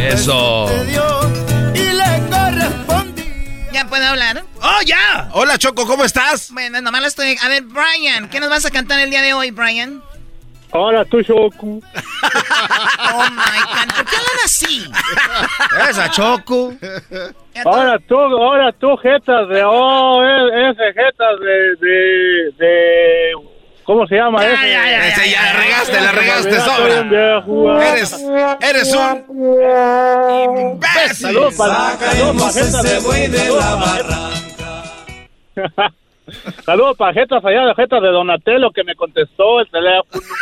Eso. 0.00 0.68
Puedo 3.92 4.06
hablar? 4.06 4.42
¡Oh, 4.62 4.80
ya! 4.86 5.28
Hola, 5.34 5.58
Choco, 5.58 5.86
¿cómo 5.86 6.02
estás? 6.02 6.50
Bueno, 6.50 6.80
nomás 6.80 7.02
lo 7.02 7.08
estoy... 7.08 7.36
A 7.42 7.48
ver, 7.48 7.62
Brian, 7.64 8.30
¿qué 8.30 8.40
nos 8.40 8.48
vas 8.48 8.64
a 8.64 8.70
cantar 8.70 8.98
el 9.00 9.10
día 9.10 9.20
de 9.20 9.34
hoy, 9.34 9.50
Brian? 9.50 10.02
Ahora 10.72 11.04
tú, 11.04 11.20
Shoku. 11.20 11.82
Oh, 13.12 13.30
my 13.30 13.60
God. 13.68 13.94
¿Por 13.94 14.06
qué 14.06 14.16
hablan 14.16 14.38
así? 14.46 14.90
Esa 15.90 16.10
Choco. 16.10 16.72
Ahora 17.66 17.98
tú, 18.08 18.16
ahora 18.16 18.72
tú, 18.72 18.96
jetas 18.96 19.46
de, 19.50 19.62
oh, 19.62 20.24
ese 20.24 20.94
jetas 20.94 21.40
de, 21.40 21.76
de, 21.86 22.52
de, 22.56 23.32
¿cómo 23.84 24.06
se 24.06 24.16
llama 24.16 24.42
Ya, 24.42 24.52
ese? 24.52 24.70
ya, 24.70 24.90
ya, 24.90 25.08
Ese 25.08 25.30
ya 25.30 25.42
la 25.42 25.52
regaste, 25.52 26.00
la 26.00 26.12
regaste, 26.12 26.60
sobra. 26.60 27.92
Eres, 27.92 28.16
eres 28.60 28.94
un 28.94 29.24
imbécil. 30.72 31.16
Saludos 31.16 31.54
para, 31.54 31.96
saludos 31.98 32.36
para 32.38 32.52
jetas 32.52 32.82
de, 32.82 33.00
saludos 36.64 36.96
para 36.96 37.12
jetas 37.12 37.44
allá, 37.44 37.66
de 37.66 37.74
jetas 37.74 38.02
de 38.02 38.08
Donatello 38.08 38.70
que 38.72 38.84
me 38.84 38.94
contestó 38.94 39.60
el 39.60 39.68
teléfono. 39.70 40.22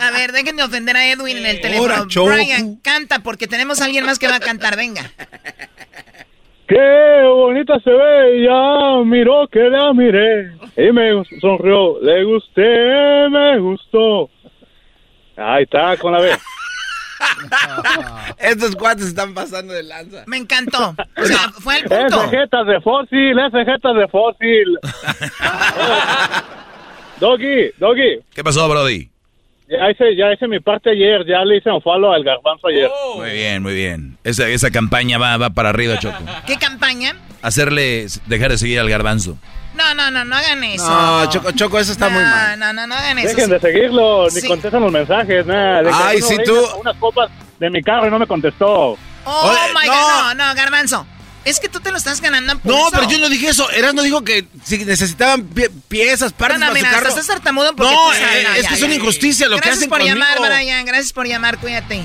A 0.00 0.10
ver, 0.12 0.32
déjenme 0.32 0.62
ofender 0.62 0.96
a 0.96 1.06
Edwin 1.06 1.36
en 1.38 1.46
el 1.46 1.60
teléfono. 1.60 2.06
Brian, 2.24 2.76
canta 2.76 3.18
porque 3.20 3.46
tenemos 3.46 3.80
a 3.80 3.84
alguien 3.84 4.06
más 4.06 4.18
que 4.18 4.28
va 4.28 4.36
a 4.36 4.40
cantar. 4.40 4.76
Venga. 4.76 5.10
Qué 6.70 7.22
bonita 7.26 7.80
se 7.80 7.90
ve, 7.90 8.44
ya 8.44 9.02
miró 9.04 9.48
que 9.48 9.58
la 9.58 9.92
miré 9.92 10.52
y 10.76 10.92
me 10.92 11.20
sonrió, 11.40 12.00
le 12.00 12.22
gusté, 12.22 13.28
me 13.28 13.58
gustó. 13.58 14.30
Ahí 15.36 15.64
está, 15.64 15.96
con 15.96 16.12
la 16.12 16.20
B. 16.20 16.30
Estos 18.38 18.76
cuates 18.76 19.06
están 19.06 19.34
pasando 19.34 19.72
de 19.72 19.82
lanza. 19.82 20.22
Me 20.28 20.36
encantó. 20.36 20.94
O 21.16 21.24
sea, 21.24 21.38
fue 21.58 21.78
Ese 21.78 21.88
punto. 21.88 22.28
jetas 22.30 22.64
de 22.64 22.80
fósil, 22.82 23.34
jetas 23.66 23.96
de 23.96 24.06
fósil. 24.06 24.78
Doggy, 27.18 27.72
Doggy, 27.78 28.20
¿Qué 28.32 28.44
pasó, 28.44 28.68
Brody? 28.68 29.10
Ya 29.70 29.88
hice, 29.90 30.16
ya 30.16 30.32
hice 30.32 30.48
mi 30.48 30.58
parte 30.58 30.90
ayer, 30.90 31.24
ya 31.26 31.44
le 31.44 31.58
hice 31.58 31.70
un 31.70 31.80
follow 31.80 32.12
al 32.12 32.24
garbanzo 32.24 32.66
ayer. 32.66 32.90
Muy 33.16 33.30
bien, 33.30 33.62
muy 33.62 33.72
bien. 33.74 34.18
Esa, 34.24 34.48
esa 34.48 34.70
campaña 34.72 35.16
va, 35.16 35.36
va 35.36 35.50
para 35.50 35.68
arriba, 35.68 35.96
Choco. 36.00 36.18
¿Qué 36.46 36.56
campaña? 36.56 37.14
Hacerle, 37.40 38.06
dejar 38.26 38.50
de 38.50 38.58
seguir 38.58 38.80
al 38.80 38.88
garbanzo. 38.90 39.38
No, 39.76 39.94
no, 39.94 40.10
no, 40.10 40.24
no 40.24 40.34
hagan 40.34 40.64
eso. 40.64 40.90
No, 40.90 41.30
Choco, 41.30 41.52
Choco, 41.52 41.78
eso 41.78 41.92
está 41.92 42.08
muy 42.08 42.20
mal. 42.22 42.58
No, 42.58 42.72
no, 42.72 42.86
no 42.88 42.94
hagan 42.96 43.18
eso. 43.20 43.28
Dejen 43.28 43.50
de 43.50 43.60
seguirlo, 43.60 44.24
ni 44.24 44.40
Sí. 44.40 44.48
contestan 44.48 44.82
los 44.82 44.90
mensajes, 44.92 45.46
nada. 45.46 45.88
Ay, 46.08 46.18
le 46.20 46.44
tú- 46.44 46.66
Unas 46.80 46.96
copas 46.96 47.30
de 47.60 47.70
mi 47.70 47.80
carro 47.80 48.08
y 48.08 48.10
no 48.10 48.18
me 48.18 48.26
contestó. 48.26 48.98
Oh 49.24 49.50
Oye, 49.50 49.72
my 49.72 49.86
no. 49.86 49.92
god, 49.92 50.34
no, 50.34 50.48
no, 50.48 50.54
garbanzo. 50.56 51.06
Es 51.44 51.58
que 51.58 51.68
tú 51.70 51.80
te 51.80 51.90
lo 51.90 51.96
estás 51.96 52.20
ganando 52.20 52.58
por 52.58 52.70
No, 52.70 52.78
eso. 52.78 52.90
pero 52.92 53.08
yo 53.10 53.18
no 53.18 53.28
dije 53.30 53.48
eso. 53.48 53.70
Erasmo 53.70 54.02
dijo 54.02 54.22
que 54.22 54.46
si 54.64 54.78
necesitaban 54.84 55.48
pie- 55.48 55.70
piezas, 55.88 56.32
partes 56.34 56.58
No, 56.60 56.66
no, 56.66 56.72
para 56.72 56.84
su 56.86 56.94
carro. 56.94 57.08
estás 57.08 57.26
tartamudo 57.26 57.74
porque 57.74 57.92
No, 57.94 58.08
tú 58.08 58.12
sabes- 58.14 58.22
eh, 58.34 58.40
es 58.56 58.62
ya, 58.62 58.68
que 58.68 58.74
es 58.74 58.80
ya, 58.80 58.86
una 58.86 58.94
ya. 58.94 59.00
injusticia 59.00 59.48
lo 59.48 59.56
que 59.56 59.60
Gracias 59.62 59.76
hacen 59.78 59.88
por 59.88 59.98
conmigo. 60.00 60.16
llamar, 60.18 60.38
Brian, 60.38 60.84
gracias 60.84 61.12
por 61.14 61.26
llamar, 61.26 61.58
cuídate. 61.58 62.02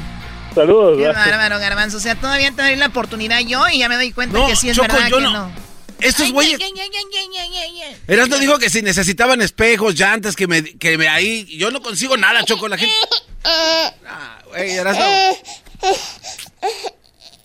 Saludos. 0.56 0.98
Qué 0.98 1.04
gracias. 1.04 1.26
bárbaro, 1.26 1.60
garbanzo. 1.60 1.98
O 1.98 2.00
sea, 2.00 2.16
todavía 2.16 2.50
te 2.52 2.62
doy 2.62 2.78
la 2.78 2.86
oportunidad 2.88 3.40
yo 3.42 3.68
y 3.68 3.80
ya 3.80 3.90
me 3.90 3.96
doy 3.96 4.14
cuenta 4.14 4.38
No, 4.40 4.48
que 4.48 4.56
sí 4.56 4.70
es 4.70 4.78
Choco, 4.78 4.88
verdad 4.94 5.10
yo 5.10 5.18
que 5.18 5.24
no. 5.24 5.32
no. 5.32 5.52
Estos 6.00 6.32
güeyes. 6.32 6.60
ay. 6.62 7.98
Erasmo 8.08 8.38
dijo 8.38 8.58
que 8.58 8.70
si 8.70 8.82
necesitaban 8.82 9.42
espejos, 9.42 9.96
llantas, 9.96 10.36
que 10.36 10.48
me, 10.48 10.64
que 10.64 10.98
me 10.98 11.08
ahí. 11.10 11.46
Yo 11.58 11.72
no 11.72 11.82
consigo 11.82 12.16
nada, 12.16 12.44
Choco. 12.46 12.68
La 12.70 12.78
gente. 12.78 12.96
Ah, 13.44 14.40
güey, 14.48 14.72
Erasmo. 14.72 15.04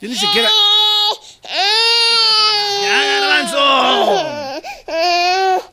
Yo 0.01 0.09
ni 0.09 0.17
siquiera. 0.17 0.49
¡Ya, 2.83 3.21
garbanzo! 3.21 3.61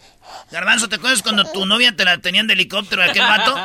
Garbanzo, 0.52 0.90
¿te 0.90 0.96
acuerdas 0.96 1.22
cuando 1.22 1.44
tu 1.46 1.66
novia 1.66 1.96
te 1.96 2.04
la 2.06 2.18
tenían 2.20 2.48
de 2.48 2.54
helicóptero 2.54 3.04
aquel 3.04 3.22
vato? 3.22 3.56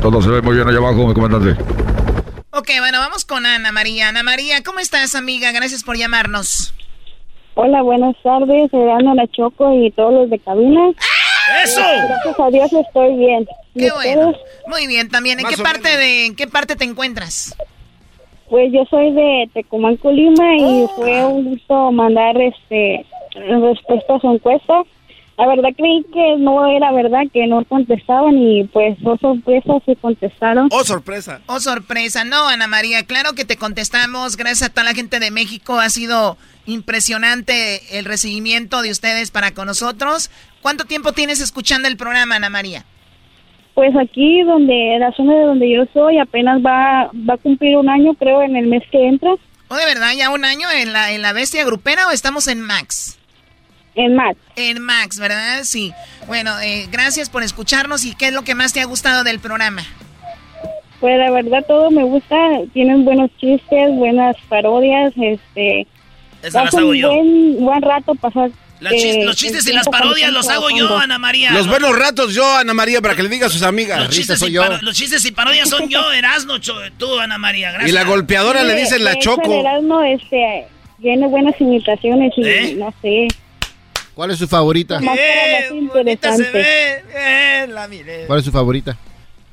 Todo 0.00 0.22
se 0.22 0.30
ve 0.30 0.42
muy 0.42 0.56
bien 0.56 0.66
allá 0.66 0.78
abajo, 0.78 1.06
mi 1.06 1.14
comandante. 1.14 1.60
Ok, 2.50 2.70
bueno, 2.80 2.98
vamos 2.98 3.24
con 3.24 3.46
Ana 3.46 3.72
María. 3.72 4.08
Ana 4.08 4.22
María, 4.22 4.62
¿cómo 4.64 4.80
estás, 4.80 5.14
amiga? 5.14 5.52
Gracias 5.52 5.84
por 5.84 5.96
llamarnos. 5.96 6.74
Hola, 7.54 7.82
buenas 7.82 8.16
tardes, 8.22 8.72
Ana 8.72 9.14
La 9.14 9.26
Choco 9.28 9.74
y 9.74 9.90
todos 9.90 10.12
los 10.12 10.30
de 10.30 10.38
cabina. 10.38 10.90
¡Eso! 11.62 11.80
Eh, 11.80 12.00
gracias 12.08 12.40
a 12.40 12.50
Dios 12.50 12.72
estoy 12.72 13.16
bien. 13.16 13.46
¿Y 13.74 13.80
Qué 13.80 13.90
bueno. 13.90 14.32
Muy 14.68 14.86
bien, 14.86 15.08
también. 15.08 15.38
¿En 15.38 15.44
Más 15.44 15.56
qué 15.56 15.62
parte 15.62 15.96
de 15.96 16.26
en 16.26 16.36
qué 16.36 16.46
parte 16.46 16.76
te 16.76 16.84
encuentras? 16.84 17.56
Pues 18.48 18.72
yo 18.72 18.84
soy 18.88 19.12
de 19.12 19.50
Tecumán, 19.52 19.96
Colima 19.96 20.56
y 20.56 20.86
fue 20.96 21.24
un 21.26 21.44
gusto 21.50 21.92
mandar 21.92 22.40
este 22.40 23.04
respuesta 23.34 24.16
a 24.16 24.20
su 24.20 24.30
encuesta. 24.30 24.82
La 25.36 25.46
verdad 25.46 25.68
creí 25.76 26.04
que 26.12 26.34
no 26.38 26.66
era 26.66 26.90
verdad, 26.90 27.22
que 27.32 27.46
no 27.46 27.64
contestaban 27.64 28.36
y 28.36 28.64
pues 28.64 28.98
oh 29.04 29.16
sorpresa 29.18 29.74
sí 29.86 29.94
contestaron. 29.94 30.68
Oh, 30.72 30.82
sorpresa. 30.82 31.40
Oh, 31.46 31.60
sorpresa. 31.60 32.24
No, 32.24 32.48
Ana 32.48 32.66
María, 32.66 33.04
claro 33.04 33.34
que 33.34 33.44
te 33.44 33.56
contestamos. 33.56 34.36
Gracias 34.36 34.70
a 34.70 34.72
toda 34.72 34.84
la 34.84 34.94
gente 34.94 35.20
de 35.20 35.30
México. 35.30 35.78
Ha 35.78 35.90
sido 35.90 36.36
impresionante 36.66 37.98
el 37.98 38.04
recibimiento 38.04 38.82
de 38.82 38.90
ustedes 38.90 39.30
para 39.30 39.52
con 39.52 39.66
nosotros. 39.66 40.30
¿Cuánto 40.60 40.86
tiempo 40.86 41.12
tienes 41.12 41.40
escuchando 41.40 41.86
el 41.86 41.96
programa, 41.96 42.34
Ana 42.36 42.50
María? 42.50 42.84
Pues 43.78 43.94
aquí 43.94 44.42
donde 44.42 44.96
la 44.98 45.12
zona 45.12 45.34
de 45.34 45.44
donde 45.44 45.72
yo 45.72 45.84
soy 45.92 46.18
apenas 46.18 46.60
va 46.66 47.12
va 47.14 47.34
a 47.34 47.36
cumplir 47.36 47.76
un 47.76 47.88
año 47.88 48.12
creo 48.14 48.42
en 48.42 48.56
el 48.56 48.66
mes 48.66 48.82
que 48.90 49.06
entra 49.06 49.30
¿O 49.68 49.76
de 49.76 49.84
verdad 49.84 50.10
ya 50.16 50.30
un 50.30 50.44
año 50.44 50.66
en 50.68 50.92
la, 50.92 51.12
en 51.12 51.22
la 51.22 51.32
bestia 51.32 51.64
grupera 51.64 52.08
o 52.08 52.10
estamos 52.10 52.48
en 52.48 52.60
Max? 52.60 53.20
en 53.94 54.16
Max. 54.16 54.36
En 54.56 54.80
Max, 54.82 55.20
¿verdad? 55.20 55.60
Sí. 55.62 55.92
Bueno, 56.26 56.58
eh, 56.58 56.88
gracias 56.90 57.30
por 57.30 57.44
escucharnos 57.44 58.04
y 58.04 58.16
qué 58.16 58.26
es 58.26 58.32
lo 58.32 58.42
que 58.42 58.56
más 58.56 58.72
te 58.72 58.80
ha 58.80 58.84
gustado 58.84 59.22
del 59.22 59.38
programa. 59.38 59.82
Pues 60.98 61.16
la 61.16 61.30
verdad 61.30 61.64
todo 61.68 61.92
me 61.92 62.02
gusta, 62.02 62.36
tienen 62.72 63.04
buenos 63.04 63.30
chistes, 63.38 63.94
buenas 63.94 64.34
parodias, 64.48 65.12
este 65.16 65.86
las 66.42 66.52
pasa 66.52 66.78
hago 66.78 66.88
un 66.88 66.96
yo. 66.96 67.12
buen 67.14 67.64
buen 67.64 67.82
rato 67.82 68.16
pasar. 68.16 68.50
Los, 68.80 68.92
eh, 68.92 68.96
chis- 68.96 69.24
los 69.24 69.34
chistes 69.36 69.66
y 69.66 69.72
las 69.72 69.88
parodias 69.88 70.32
los 70.32 70.48
hago 70.48 70.70
yo, 70.70 70.96
Ana 70.96 71.18
María. 71.18 71.50
Los 71.52 71.66
buenos 71.66 71.98
ratos 71.98 72.32
yo, 72.34 72.46
Ana 72.56 72.74
María, 72.74 73.00
para 73.02 73.16
que 73.16 73.22
le 73.24 73.28
diga 73.28 73.48
a 73.48 73.50
sus 73.50 73.62
amigas. 73.62 73.98
Los 73.98 74.10
chistes, 74.10 74.40
y 74.42 74.54
paro- 74.56 74.78
los 74.82 74.94
chistes 74.96 75.24
y 75.24 75.32
parodias 75.32 75.68
son 75.68 75.88
yo, 75.88 76.12
Erasno, 76.12 76.60
tú, 76.60 77.18
Ana 77.18 77.38
María. 77.38 77.70
Gracias. 77.72 77.90
Y 77.90 77.92
la 77.92 78.04
golpeadora 78.04 78.62
le 78.62 78.74
dicen 78.76 79.02
la 79.04 79.18
Choco. 79.18 79.52
el 79.52 79.60
Erasmo, 79.66 80.00
este 80.02 80.66
tiene 81.00 81.26
buenas 81.28 81.54
imitaciones 81.60 82.32
y 82.36 82.44
¿Eh? 82.44 82.74
no 82.76 82.92
sé. 83.02 83.28
¿Cuál 84.14 84.30
es 84.32 84.38
su 84.38 84.48
favorita? 84.48 84.98
Eh, 85.00 85.68
la 87.68 87.88
miré. 87.88 88.26
¿Cuál 88.26 88.38
es 88.40 88.44
su 88.44 88.52
favorita? 88.52 88.96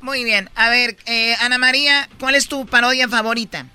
Muy 0.02 0.24
bien. 0.24 0.50
A 0.56 0.70
ver, 0.70 0.98
eh, 1.08 1.36
Ana 1.40 1.58
María, 1.58 2.08
¿cuál 2.20 2.36
es 2.36 2.48
tu 2.48 2.66
parodia 2.66 3.08
favorita? 3.08 3.66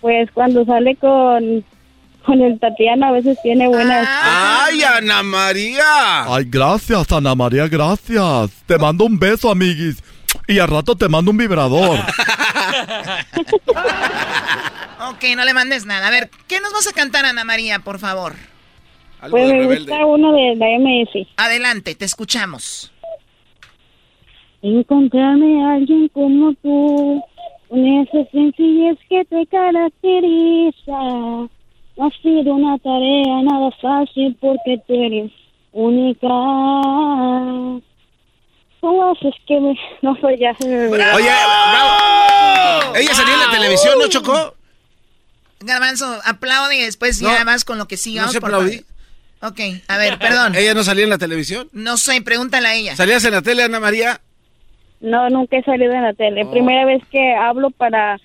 Pues 0.00 0.30
cuando 0.32 0.64
sale 0.64 0.96
con 0.96 1.64
con 2.26 2.42
el 2.42 2.58
Tatiana 2.58 3.08
a 3.08 3.12
veces 3.12 3.38
tiene 3.42 3.68
buenas. 3.68 4.06
¡Ay, 4.10 4.82
Ana 4.82 5.22
María! 5.22 6.24
Ay, 6.24 6.44
gracias, 6.48 7.10
Ana 7.12 7.34
María, 7.34 7.68
gracias. 7.68 8.50
Te 8.66 8.76
mando 8.78 9.04
un 9.04 9.18
beso, 9.18 9.50
amiguis. 9.50 10.02
Y 10.48 10.58
al 10.58 10.68
rato 10.68 10.96
te 10.96 11.08
mando 11.08 11.30
un 11.30 11.36
vibrador. 11.36 11.98
Ok, 15.08 15.24
no 15.36 15.44
le 15.44 15.54
mandes 15.54 15.86
nada. 15.86 16.08
A 16.08 16.10
ver, 16.10 16.30
¿qué 16.48 16.58
nos 16.60 16.72
vas 16.72 16.88
a 16.88 16.92
cantar, 16.92 17.24
Ana 17.26 17.44
María, 17.44 17.78
por 17.78 17.98
favor? 17.98 18.34
Pues 19.30 19.52
me 19.52 19.66
gusta 19.66 20.04
uno 20.04 20.32
de 20.32 20.56
la 20.56 20.66
MS. 20.78 21.28
Adelante, 21.36 21.94
te 21.94 22.04
escuchamos. 22.04 22.92
Encontrarme 24.62 25.64
a 25.64 25.74
alguien 25.74 26.08
como 26.08 26.52
tú, 26.54 27.22
con 27.68 27.86
esa 27.86 28.24
sencillez 28.32 28.98
que 29.08 29.24
te 29.26 29.46
caracteriza. 29.46 30.92
No 31.96 32.06
ha 32.06 32.10
sido 32.22 32.54
una 32.54 32.78
tarea 32.78 33.42
nada 33.42 33.70
fácil 33.80 34.36
porque 34.40 34.78
tú 34.86 34.94
eres 34.94 35.32
única. 35.72 36.28
¿Cómo 38.80 39.10
haces 39.10 39.34
que 39.46 39.60
me.? 39.60 39.74
No, 40.02 40.14
pues 40.20 40.38
ya. 40.38 40.54
Oye, 40.60 41.26
bravo. 41.26 42.94
Ella 42.96 43.14
salió 43.14 43.34
en 43.34 43.40
la 43.40 43.50
televisión, 43.50 43.94
¿no, 43.98 44.08
Chocó? 44.08 44.54
Garbanzo, 45.60 46.06
aplaude 46.24 46.76
y 46.76 46.82
después 46.82 47.18
ya 47.18 47.38
No, 47.40 47.44
vas 47.46 47.64
con 47.64 47.78
lo 47.78 47.88
que 47.88 47.96
sigue. 47.96 48.20
no 48.20 48.28
se 48.28 48.40
por 48.40 48.54
aplaudí. 48.54 48.84
Ok, 49.42 49.60
a 49.88 49.98
ver, 49.98 50.18
perdón. 50.18 50.54
¿Ella 50.54 50.74
no 50.74 50.82
salía 50.82 51.04
en 51.04 51.10
la 51.10 51.18
televisión? 51.18 51.68
No 51.72 51.96
sé, 51.96 52.20
pregúntale 52.22 52.68
a 52.68 52.74
ella. 52.74 52.96
¿Salías 52.96 53.24
en 53.24 53.32
la 53.32 53.42
tele, 53.42 53.62
Ana 53.64 53.80
María? 53.80 54.20
No, 55.00 55.28
nunca 55.30 55.56
he 55.58 55.62
salido 55.62 55.92
en 55.92 56.02
la 56.02 56.14
tele. 56.14 56.44
Oh. 56.44 56.50
Primera 56.50 56.84
vez 56.86 57.02
que 57.10 57.34
hablo 57.34 57.70
para 57.70 58.18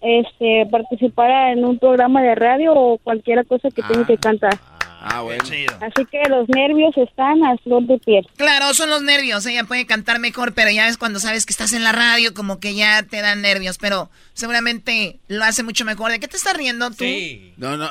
este 0.00 0.66
participar 0.70 1.52
en 1.52 1.64
un 1.64 1.78
programa 1.78 2.22
de 2.22 2.34
radio 2.34 2.72
o 2.74 2.98
cualquier 2.98 3.46
cosa 3.46 3.68
que 3.70 3.82
tenga 3.82 4.06
que 4.06 4.16
cantar. 4.16 4.58
Ah, 5.00 5.22
bueno. 5.22 5.44
Así 5.44 6.04
que 6.10 6.28
los 6.28 6.48
nervios 6.48 6.96
están 6.96 7.44
a 7.44 7.56
flor 7.58 7.84
de 7.86 7.98
piel. 7.98 8.26
Claro, 8.36 8.74
son 8.74 8.90
los 8.90 9.02
nervios. 9.02 9.46
Ella 9.46 9.62
puede 9.64 9.86
cantar 9.86 10.18
mejor, 10.18 10.54
pero 10.54 10.70
ya 10.70 10.88
es 10.88 10.98
cuando 10.98 11.20
sabes 11.20 11.46
que 11.46 11.52
estás 11.52 11.72
en 11.72 11.84
la 11.84 11.92
radio, 11.92 12.34
como 12.34 12.58
que 12.58 12.74
ya 12.74 13.04
te 13.04 13.20
dan 13.22 13.40
nervios. 13.40 13.78
Pero 13.78 14.10
seguramente 14.34 15.20
lo 15.28 15.44
hace 15.44 15.62
mucho 15.62 15.84
mejor. 15.84 16.10
¿De 16.10 16.18
qué 16.18 16.26
te 16.26 16.36
estás 16.36 16.56
riendo 16.56 16.90
tú? 16.90 17.04
No, 17.56 17.76
no. 17.76 17.88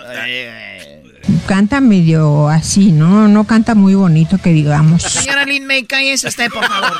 Canta 1.47 1.79
medio 1.79 2.49
así, 2.49 2.91
¿no? 2.91 3.29
No 3.29 3.45
canta 3.45 3.73
muy 3.73 3.95
bonito 3.95 4.37
que 4.37 4.49
digamos. 4.49 5.03
Señora 5.03 5.45
Lin 5.45 5.65
May, 5.65 5.83
cállese 5.83 6.27
usted, 6.27 6.51
por 6.51 6.65
favor. 6.65 6.91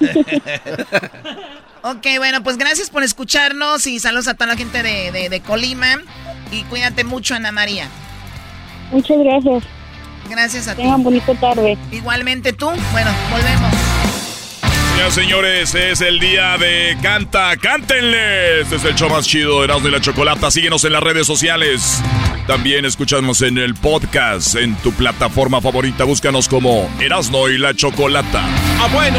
ok, 1.82 2.06
bueno, 2.18 2.42
pues 2.42 2.56
gracias 2.58 2.90
por 2.90 3.02
escucharnos 3.02 3.86
y 3.86 3.98
saludos 4.00 4.28
a 4.28 4.34
toda 4.34 4.46
la 4.48 4.56
gente 4.56 4.82
de, 4.82 5.12
de- 5.12 5.28
de 5.28 5.40
Colima. 5.40 5.98
Y 6.50 6.62
cuídate 6.64 7.04
mucho, 7.04 7.34
Ana 7.34 7.52
María. 7.52 7.88
Muchas 8.90 9.16
gracias. 9.24 9.64
Gracias 10.28 10.68
a 10.68 10.74
ti. 10.74 10.82
Tengan 10.82 11.02
bonita 11.02 11.34
tarde. 11.34 11.76
Igualmente 11.90 12.52
tú. 12.52 12.66
Bueno, 12.92 13.10
volvemos. 13.30 13.72
Señoras 14.92 15.14
señores, 15.14 15.74
es 15.74 16.00
el 16.02 16.20
día 16.20 16.58
de 16.58 16.96
Canta, 17.02 17.56
cántenle. 17.56 18.60
Este 18.60 18.76
es 18.76 18.84
el 18.84 18.94
show 18.94 19.08
más 19.08 19.26
chido 19.26 19.58
de 19.60 19.64
Erasmo 19.64 19.88
y 19.88 19.90
la 19.90 20.00
Chocolata. 20.00 20.50
Síguenos 20.50 20.84
en 20.84 20.92
las 20.92 21.02
redes 21.02 21.26
sociales. 21.26 22.00
También 22.46 22.84
escuchamos 22.84 23.40
en 23.42 23.56
el 23.58 23.74
podcast, 23.74 24.54
en 24.56 24.74
tu 24.76 24.92
plataforma 24.92 25.60
favorita. 25.62 26.04
Búscanos 26.04 26.46
como 26.48 26.88
Erasmo 27.00 27.48
y 27.48 27.56
la 27.58 27.74
Chocolata. 27.74 28.44
Ah, 28.80 28.88
bueno. 28.92 29.18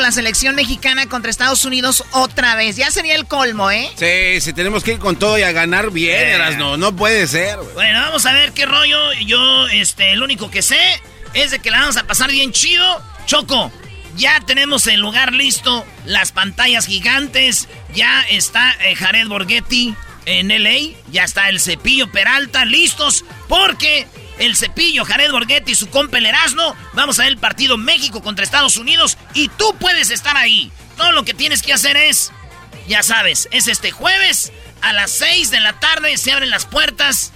La 0.00 0.12
selección 0.12 0.54
mexicana 0.54 1.08
contra 1.08 1.30
Estados 1.30 1.64
Unidos 1.64 2.04
otra 2.12 2.54
vez. 2.54 2.76
Ya 2.76 2.90
sería 2.90 3.14
el 3.14 3.26
colmo, 3.26 3.70
¿eh? 3.70 3.90
Sí, 3.96 4.40
si 4.40 4.52
tenemos 4.52 4.84
que 4.84 4.92
ir 4.92 4.98
con 4.98 5.16
todo 5.16 5.38
y 5.38 5.42
a 5.42 5.52
ganar 5.52 5.90
bien, 5.90 6.40
Eh. 6.40 6.56
no, 6.56 6.76
no 6.76 6.94
puede 6.94 7.26
ser. 7.26 7.58
Bueno, 7.74 8.00
vamos 8.00 8.26
a 8.26 8.32
ver 8.32 8.52
qué 8.52 8.66
rollo. 8.66 9.12
Yo, 9.24 9.68
este, 9.68 10.12
el 10.12 10.22
único 10.22 10.50
que 10.50 10.60
sé 10.62 10.78
es 11.34 11.50
de 11.50 11.60
que 11.60 11.70
la 11.70 11.80
vamos 11.80 11.96
a 11.96 12.04
pasar 12.04 12.30
bien 12.30 12.52
chido. 12.52 13.02
Choco, 13.26 13.72
ya 14.16 14.40
tenemos 14.46 14.86
el 14.86 15.00
lugar 15.00 15.32
listo, 15.32 15.84
las 16.04 16.32
pantallas 16.32 16.86
gigantes, 16.86 17.68
ya 17.94 18.22
está 18.28 18.72
eh, 18.84 18.94
Jared 18.96 19.26
Borghetti 19.28 19.94
en 20.26 20.48
LA, 20.48 20.96
ya 21.10 21.24
está 21.24 21.48
el 21.48 21.60
Cepillo 21.60 22.10
Peralta 22.10 22.64
listos 22.64 23.24
porque 23.48 24.06
el 24.38 24.56
Cepillo, 24.56 25.04
Jared 25.04 25.30
Borghetti 25.30 25.72
y 25.72 25.74
su 25.74 25.88
compa 25.88 26.18
el 26.18 26.26
Erasmo, 26.26 26.76
vamos 26.92 27.18
a 27.18 27.22
ver 27.22 27.32
el 27.32 27.38
partido 27.38 27.76
México 27.78 28.22
contra 28.22 28.44
Estados 28.44 28.76
Unidos 28.76 29.16
y 29.34 29.48
tú 29.48 29.74
puedes 29.78 30.10
estar 30.10 30.36
ahí. 30.36 30.70
Todo 30.96 31.12
lo 31.12 31.24
que 31.24 31.34
tienes 31.34 31.62
que 31.62 31.72
hacer 31.72 31.96
es, 31.96 32.32
ya 32.88 33.02
sabes, 33.02 33.48
es 33.50 33.68
este 33.68 33.90
jueves 33.90 34.52
a 34.82 34.92
las 34.92 35.10
6 35.12 35.50
de 35.50 35.60
la 35.60 35.78
tarde, 35.78 36.16
se 36.16 36.32
abren 36.32 36.50
las 36.50 36.66
puertas. 36.66 37.32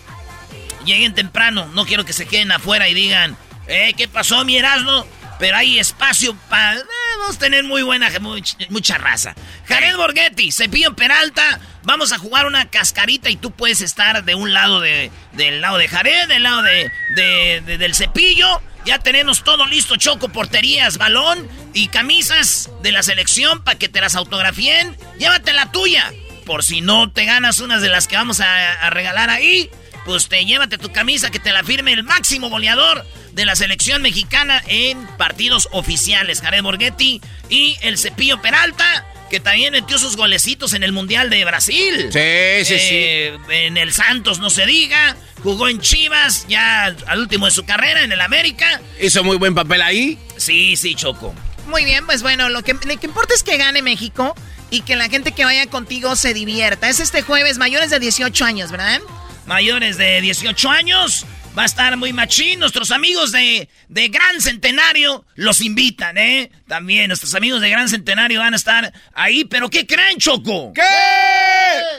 Lleguen 0.85 1.15
temprano, 1.15 1.67
no 1.75 1.85
quiero 1.85 2.05
que 2.05 2.13
se 2.13 2.27
queden 2.27 2.53
afuera 2.53 2.89
y 2.89 2.95
digan, 2.95 3.37
eh, 3.67 3.93
¿qué 3.97 4.09
pasó, 4.09 4.45
mi 4.45 4.57
Erasmo? 4.57 5.07
Pero 5.39 5.57
hay 5.57 5.79
espacio 5.79 6.35
para... 6.49 6.79
eh, 6.79 6.85
vamos 7.19 7.37
a 7.37 7.39
tener 7.39 7.65
muy 7.65 7.83
buena, 7.83 8.11
mucha, 8.21 8.57
mucha 8.69 8.99
raza. 8.99 9.35
Jared 9.67 9.97
Borghetti, 9.97 10.53
Cepillo 10.53 10.95
Peralta, 10.95 11.61
vamos 11.82 12.12
a 12.12 12.19
jugar 12.19 12.47
una 12.47 12.69
cascarita 12.70 13.31
y 13.31 13.36
tú 13.36 13.51
puedes 13.51 13.81
estar 13.81 14.24
de 14.24 14.35
un 14.35 14.52
lado 14.52 14.81
de, 14.81 15.11
del 15.32 15.61
lado 15.61 15.78
de 15.78 15.89
Jared, 15.89 16.28
del 16.28 16.43
lado 16.43 16.62
de, 16.62 16.90
de- 17.15 17.62
de- 17.65 17.78
del 17.78 17.94
Cepillo. 17.94 18.61
Ya 18.86 18.98
tenemos 18.98 19.44
todo 19.44 19.66
listo, 19.66 19.97
Choco, 19.97 20.31
porterías, 20.31 20.97
balón 20.97 21.47
y 21.74 21.89
camisas 21.89 22.70
de 22.82 22.93
la 22.93 23.02
selección 23.02 23.62
para 23.62 23.78
que 23.78 23.89
te 23.90 24.01
las 24.01 24.15
autografíen. 24.15 24.97
Llévate 25.19 25.52
la 25.52 25.70
tuya. 25.70 26.11
Por 26.47 26.65
si 26.65 26.81
no 26.81 27.11
te 27.12 27.27
ganas 27.27 27.61
unas 27.61 27.82
de 27.82 27.90
las 27.90 28.07
que 28.09 28.16
vamos 28.16 28.40
a, 28.40 28.73
a 28.86 28.90
regalar 28.90 29.28
ahí, 29.28 29.70
pues 30.07 30.28
te 30.28 30.44
llévate 30.47 30.78
tu 30.78 30.90
camisa 30.90 31.31
que 31.31 31.39
te 31.39 31.52
la 31.52 31.62
firme 31.62 31.93
el 31.93 32.02
máximo 32.05 32.48
goleador 32.48 33.07
de 33.32 33.44
la 33.44 33.55
selección 33.55 34.01
mexicana 34.02 34.62
en 34.66 35.07
partidos 35.19 35.69
oficiales, 35.73 36.40
Jared 36.40 36.62
Borghetti 36.62 37.20
y 37.51 37.77
el 37.82 37.98
Cepillo 37.98 38.40
Peralta, 38.40 39.05
que 39.31 39.40
también 39.40 39.73
metió 39.73 39.98
sus 39.98 40.16
golecitos 40.16 40.74
en 40.74 40.82
el 40.82 40.93
Mundial 40.93 41.31
de 41.31 41.44
Brasil. 41.44 42.11
Sí, 42.12 42.65
sí, 42.65 42.74
Eh, 42.78 43.39
En 43.51 43.77
el 43.77 43.93
Santos 43.93 44.39
no 44.40 44.51
se 44.51 44.66
diga, 44.66 45.16
jugó 45.43 45.69
en 45.69 45.81
Chivas, 45.81 46.47
ya 46.48 46.86
al 47.07 47.19
último 47.20 47.47
de 47.47 47.52
su 47.52 47.65
carrera 47.65 48.02
en 48.02 48.12
el 48.12 48.20
América. 48.20 48.81
Hizo 49.01 49.24
muy 49.24 49.36
buen 49.39 49.55
papel 49.55 49.81
ahí. 49.81 50.19
Sí, 50.36 50.77
sí, 50.77 50.94
Choco. 50.94 51.35
Muy 51.69 51.85
bien, 51.85 52.05
pues 52.05 52.23
bueno, 52.23 52.48
lo 52.48 52.62
que, 52.62 52.74
lo 52.74 52.98
que 53.01 53.07
importa 53.07 53.32
es 53.35 53.43
que 53.43 53.57
gane 53.57 53.81
México 53.81 54.35
y 54.70 54.82
que 54.82 54.97
la 54.97 55.09
gente 55.09 55.32
que 55.32 55.44
vaya 55.44 55.66
contigo 55.66 56.16
se 56.16 56.35
divierta. 56.35 56.89
Es 56.89 56.98
este 57.01 57.23
jueves, 57.23 57.59
mayores 57.59 57.90
de 57.90 58.01
18 58.01 58.44
años, 58.44 58.70
¿verdad? 58.70 59.01
mayores 59.47 59.97
de 59.97 60.20
18 60.20 60.70
años. 60.70 61.27
Va 61.57 61.63
a 61.63 61.67
estar 61.67 61.97
muy 61.97 62.13
machín. 62.13 62.61
Nuestros 62.61 62.91
amigos 62.93 63.33
de, 63.33 63.69
de 63.89 64.09
Gran 64.09 64.41
Centenario 64.41 65.25
los 65.35 65.61
invitan, 65.61 66.17
¿eh? 66.17 66.51
También 66.69 67.09
nuestros 67.09 67.35
amigos 67.35 67.61
de 67.61 67.71
Gran 67.71 67.89
Centenario 67.89 68.39
van 68.41 68.53
a 68.53 68.57
estar 68.57 68.93
ahí. 69.15 69.45
¿Pero 69.45 69.69
qué 69.69 69.87
creen, 69.87 70.19
Choco? 70.19 70.73
¿Qué? 70.73 70.83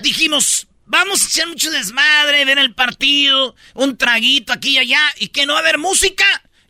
Dijimos, 0.03 0.67
vamos 0.85 1.21
a 1.21 1.27
echar 1.27 1.47
mucho 1.47 1.69
desmadre, 1.69 2.45
ver 2.45 2.59
el 2.59 2.73
partido, 2.73 3.55
un 3.73 3.97
traguito 3.97 4.53
aquí 4.53 4.71
y 4.71 4.77
allá. 4.77 5.01
¿Y 5.19 5.27
que 5.27 5.45
no 5.45 5.53
va 5.53 5.59
a 5.59 5.61
haber 5.63 5.77
música? 5.77 6.25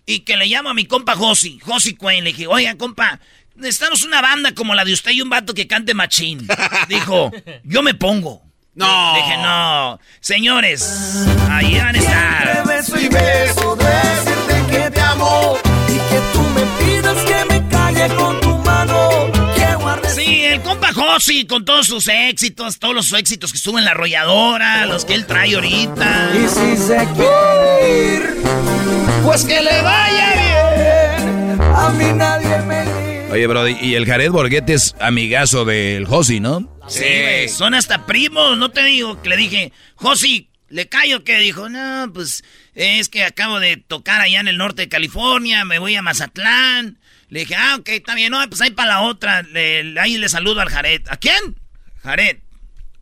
Y 0.07 0.19
que 0.21 0.35
le 0.35 0.47
llamo 0.47 0.69
a 0.69 0.73
mi 0.73 0.85
compa 0.85 1.15
Josi, 1.15 1.59
Josi 1.59 1.95
Cuen. 1.95 2.23
Le 2.23 2.31
dije, 2.31 2.47
oiga, 2.47 2.75
compa, 2.77 3.19
necesitamos 3.55 4.03
una 4.03 4.21
banda 4.21 4.55
como 4.55 4.73
la 4.73 4.83
de 4.85 4.93
usted 4.93 5.11
y 5.11 5.21
un 5.21 5.29
vato 5.29 5.53
que 5.53 5.67
cante 5.67 5.93
machín. 5.93 6.47
Dijo, 6.89 7.31
yo 7.63 7.83
me 7.83 7.93
pongo. 7.93 8.50
No. 8.81 9.13
Dije, 9.15 9.37
no. 9.37 9.99
Señores, 10.19 11.25
ahí 11.49 11.77
van 11.77 11.95
a 11.95 11.99
estar. 11.99 12.67
beso 12.67 12.99
y 12.99 13.07
beso, 13.07 13.75
decirte 13.75 14.65
que 14.71 14.91
te 14.91 15.01
amo 15.01 15.57
y 15.87 15.93
que 15.93 16.19
tú 16.33 16.41
me 16.55 16.63
pidas 16.83 17.17
que 17.23 17.45
me 17.45 17.67
calle 17.69 18.15
con 18.15 18.39
tu 18.41 18.57
mano. 18.59 19.09
Sí, 20.13 20.43
el 20.43 20.61
compa 20.61 20.91
Josi 20.93 21.45
con 21.47 21.63
todos 21.63 21.87
sus 21.87 22.07
éxitos, 22.07 22.79
todos 22.79 22.93
los 22.93 23.13
éxitos 23.13 23.51
que 23.51 23.57
estuvo 23.57 23.79
en 23.79 23.85
la 23.85 23.91
arrolladora, 23.91 24.85
los 24.85 25.05
que 25.05 25.13
él 25.13 25.25
trae 25.25 25.55
ahorita. 25.55 26.31
Y 26.35 26.47
si 26.49 26.77
se 26.77 27.07
quiere 27.15 28.15
ir, 28.15 28.43
pues 29.23 29.45
que 29.45 29.61
le 29.61 29.81
vaya 29.81 30.33
bien. 30.33 31.61
A 31.61 31.89
mí 31.91 32.11
nadie 32.13 32.57
me 32.63 32.80
Oye, 33.31 33.47
Brody, 33.47 33.77
y 33.81 33.95
el 33.95 34.05
Jared 34.05 34.29
Borghetti 34.31 34.73
es 34.73 34.93
amigazo 34.99 35.63
del 35.63 36.05
Josi, 36.05 36.39
¿no? 36.41 36.69
Sí, 36.89 36.99
güey, 36.99 37.47
son 37.47 37.73
hasta 37.73 38.05
primos, 38.05 38.57
no 38.57 38.71
te 38.71 38.83
digo 38.83 39.21
que 39.21 39.29
le 39.29 39.37
dije, 39.37 39.71
Josi, 39.95 40.49
¿le 40.69 40.89
callo 40.89 41.23
que 41.23 41.37
Dijo, 41.39 41.69
no, 41.69 42.11
pues 42.13 42.43
es 42.75 43.07
que 43.07 43.23
acabo 43.23 43.59
de 43.61 43.77
tocar 43.77 44.19
allá 44.19 44.41
en 44.41 44.49
el 44.49 44.57
norte 44.57 44.81
de 44.83 44.89
California, 44.89 45.63
me 45.63 45.79
voy 45.79 45.95
a 45.95 46.01
Mazatlán. 46.01 46.99
Le 47.29 47.39
dije, 47.41 47.55
ah, 47.55 47.77
ok, 47.79 47.87
está 47.89 48.15
bien, 48.15 48.31
no, 48.31 48.45
pues 48.49 48.59
ahí 48.59 48.71
para 48.71 48.89
la 48.89 49.01
otra, 49.03 49.43
le- 49.43 49.97
ahí 50.01 50.17
le 50.17 50.27
saludo 50.27 50.59
al 50.59 50.67
Jared. 50.69 51.01
¿A 51.07 51.15
quién? 51.15 51.57
Jared. 52.03 52.37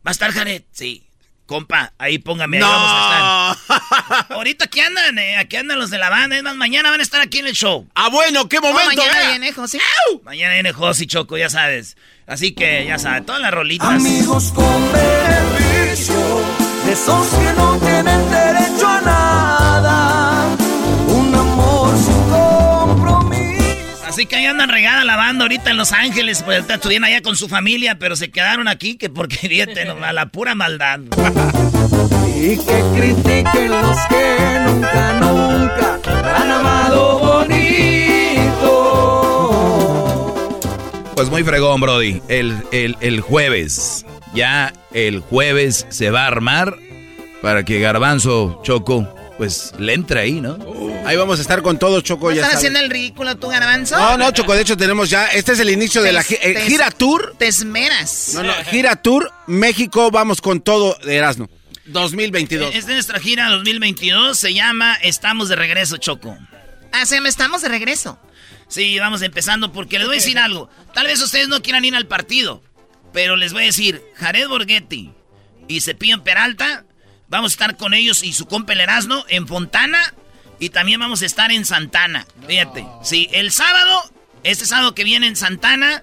¿Va 0.06 0.10
a 0.10 0.12
estar 0.12 0.30
Jared? 0.30 0.62
Sí. 0.70 1.08
Compa, 1.50 1.92
ahí 1.98 2.18
póngame, 2.18 2.58
ahí 2.58 2.62
No. 2.62 2.68
vamos 2.68 2.90
a 2.92 3.56
estar. 3.60 4.26
Ahorita 4.36 4.66
aquí 4.66 4.78
andan, 4.78 5.18
eh, 5.18 5.36
aquí 5.36 5.56
andan 5.56 5.80
los 5.80 5.90
de 5.90 5.98
la 5.98 6.08
banda, 6.08 6.36
es 6.36 6.44
más, 6.44 6.54
mañana 6.54 6.90
van 6.90 7.00
a 7.00 7.02
estar 7.02 7.20
aquí 7.20 7.40
en 7.40 7.48
el 7.48 7.54
show. 7.54 7.88
Ah, 7.96 8.08
bueno, 8.08 8.48
qué 8.48 8.60
momento. 8.60 9.02
mañana 9.02 9.18
vea. 9.18 9.30
viene 9.30 9.52
José. 9.52 9.80
Mañana 10.22 10.54
viene 10.54 10.72
Josi 10.72 11.08
Choco, 11.08 11.36
ya 11.36 11.50
sabes. 11.50 11.96
Así 12.28 12.52
que, 12.52 12.84
ya 12.86 13.00
sabes, 13.00 13.26
todas 13.26 13.40
las 13.40 13.50
rolitas. 13.52 13.88
Amigos 13.88 14.52
con 14.54 14.92
beneficio, 14.92 16.14
de 16.86 16.92
esos 16.92 17.26
que 17.30 17.52
no 17.54 17.78
tienen 17.78 18.30
derecho 18.30 18.86
a 18.86 19.00
nada. 19.00 19.29
Así 24.20 24.26
que 24.26 24.36
ahí 24.36 24.44
andan 24.44 24.68
regada 24.68 25.02
la 25.02 25.16
banda 25.16 25.44
ahorita 25.44 25.70
en 25.70 25.78
Los 25.78 25.92
Ángeles, 25.92 26.42
pues 26.42 26.68
estuvieron 26.68 27.04
allá 27.04 27.22
con 27.22 27.36
su 27.36 27.48
familia, 27.48 27.98
pero 27.98 28.16
se 28.16 28.30
quedaron 28.30 28.68
aquí 28.68 28.98
que 28.98 29.08
porque 29.08 29.36
fíjate, 29.48 29.86
nomás, 29.86 30.12
la 30.12 30.26
pura 30.26 30.54
maldad. 30.54 31.00
Y 32.36 32.58
que 32.58 32.84
critiquen 32.94 33.70
los 33.70 33.96
que 34.10 34.36
nunca, 34.66 35.12
nunca 35.14 35.98
han 36.36 36.50
amado 36.50 37.18
bonito. 37.18 38.74
Pues 41.14 41.30
muy 41.30 41.42
fregón, 41.42 41.80
Brody. 41.80 42.20
El, 42.28 42.62
el, 42.72 42.98
el 43.00 43.22
jueves, 43.22 44.04
ya 44.34 44.74
el 44.92 45.20
jueves 45.20 45.86
se 45.88 46.10
va 46.10 46.24
a 46.24 46.26
armar 46.26 46.76
para 47.40 47.64
que 47.64 47.80
Garbanzo 47.80 48.60
Choco, 48.64 49.08
pues 49.40 49.72
le 49.78 49.94
entre 49.94 50.20
ahí, 50.20 50.38
¿no? 50.38 50.58
Ahí 51.06 51.16
vamos 51.16 51.38
a 51.38 51.40
estar 51.42 51.62
con 51.62 51.78
todos, 51.78 52.02
Choco. 52.04 52.28
Ya 52.30 52.42
¿Estás 52.42 52.48
sabes. 52.50 52.56
haciendo 52.58 52.78
el 52.80 52.90
ridículo 52.90 53.38
tú, 53.38 53.48
Garbanzo? 53.48 53.96
No, 53.96 54.18
no, 54.18 54.30
Choco, 54.32 54.54
de 54.54 54.60
hecho 54.60 54.76
tenemos 54.76 55.08
ya, 55.08 55.28
este 55.28 55.52
es 55.52 55.60
el 55.60 55.70
inicio 55.70 56.02
de 56.02 56.12
la 56.12 56.22
gi- 56.22 56.36
eh, 56.42 56.52
Te- 56.52 56.60
gira 56.66 56.90
tour. 56.90 57.34
Te 57.38 57.46
esmeras. 57.46 58.32
No, 58.34 58.42
no, 58.42 58.52
gira 58.70 58.96
tour, 58.96 59.32
México, 59.46 60.10
vamos 60.10 60.42
con 60.42 60.60
todo 60.60 60.94
de 61.06 61.16
Erasmo. 61.16 61.48
2022. 61.86 62.74
Es 62.74 62.84
de 62.84 62.92
nuestra 62.92 63.18
gira 63.18 63.48
2022, 63.48 64.36
se 64.38 64.52
llama 64.52 64.94
Estamos 65.02 65.48
de 65.48 65.56
regreso, 65.56 65.96
Choco. 65.96 66.36
Ah, 66.92 67.06
se 67.06 67.18
me 67.22 67.30
estamos 67.30 67.62
de 67.62 67.70
regreso. 67.70 68.18
Sí, 68.68 68.98
vamos 68.98 69.22
empezando 69.22 69.72
porque 69.72 69.98
les 69.98 70.06
voy 70.06 70.16
a 70.16 70.20
decir 70.20 70.38
algo. 70.38 70.68
Tal 70.92 71.06
vez 71.06 71.22
ustedes 71.22 71.48
no 71.48 71.62
quieran 71.62 71.86
ir 71.86 71.96
al 71.96 72.06
partido, 72.06 72.62
pero 73.14 73.36
les 73.36 73.54
voy 73.54 73.62
a 73.62 73.66
decir, 73.66 74.02
Jared 74.16 74.48
Borghetti 74.48 75.12
y 75.66 75.80
Cepillo 75.80 76.22
Peralta, 76.22 76.84
vamos 77.30 77.52
a 77.52 77.54
estar 77.54 77.76
con 77.76 77.94
ellos 77.94 78.22
y 78.22 78.34
su 78.34 78.46
compa 78.46 78.74
el 78.74 78.80
Erasmo 78.80 79.24
en 79.28 79.48
Fontana 79.48 80.14
y 80.58 80.68
también 80.68 81.00
vamos 81.00 81.22
a 81.22 81.26
estar 81.26 81.50
en 81.50 81.64
Santana. 81.64 82.26
Fíjate, 82.46 82.84
sí, 83.02 83.28
el 83.32 83.50
sábado, 83.50 84.02
este 84.44 84.66
sábado 84.66 84.94
que 84.94 85.04
viene 85.04 85.26
en 85.26 85.36
Santana 85.36 86.02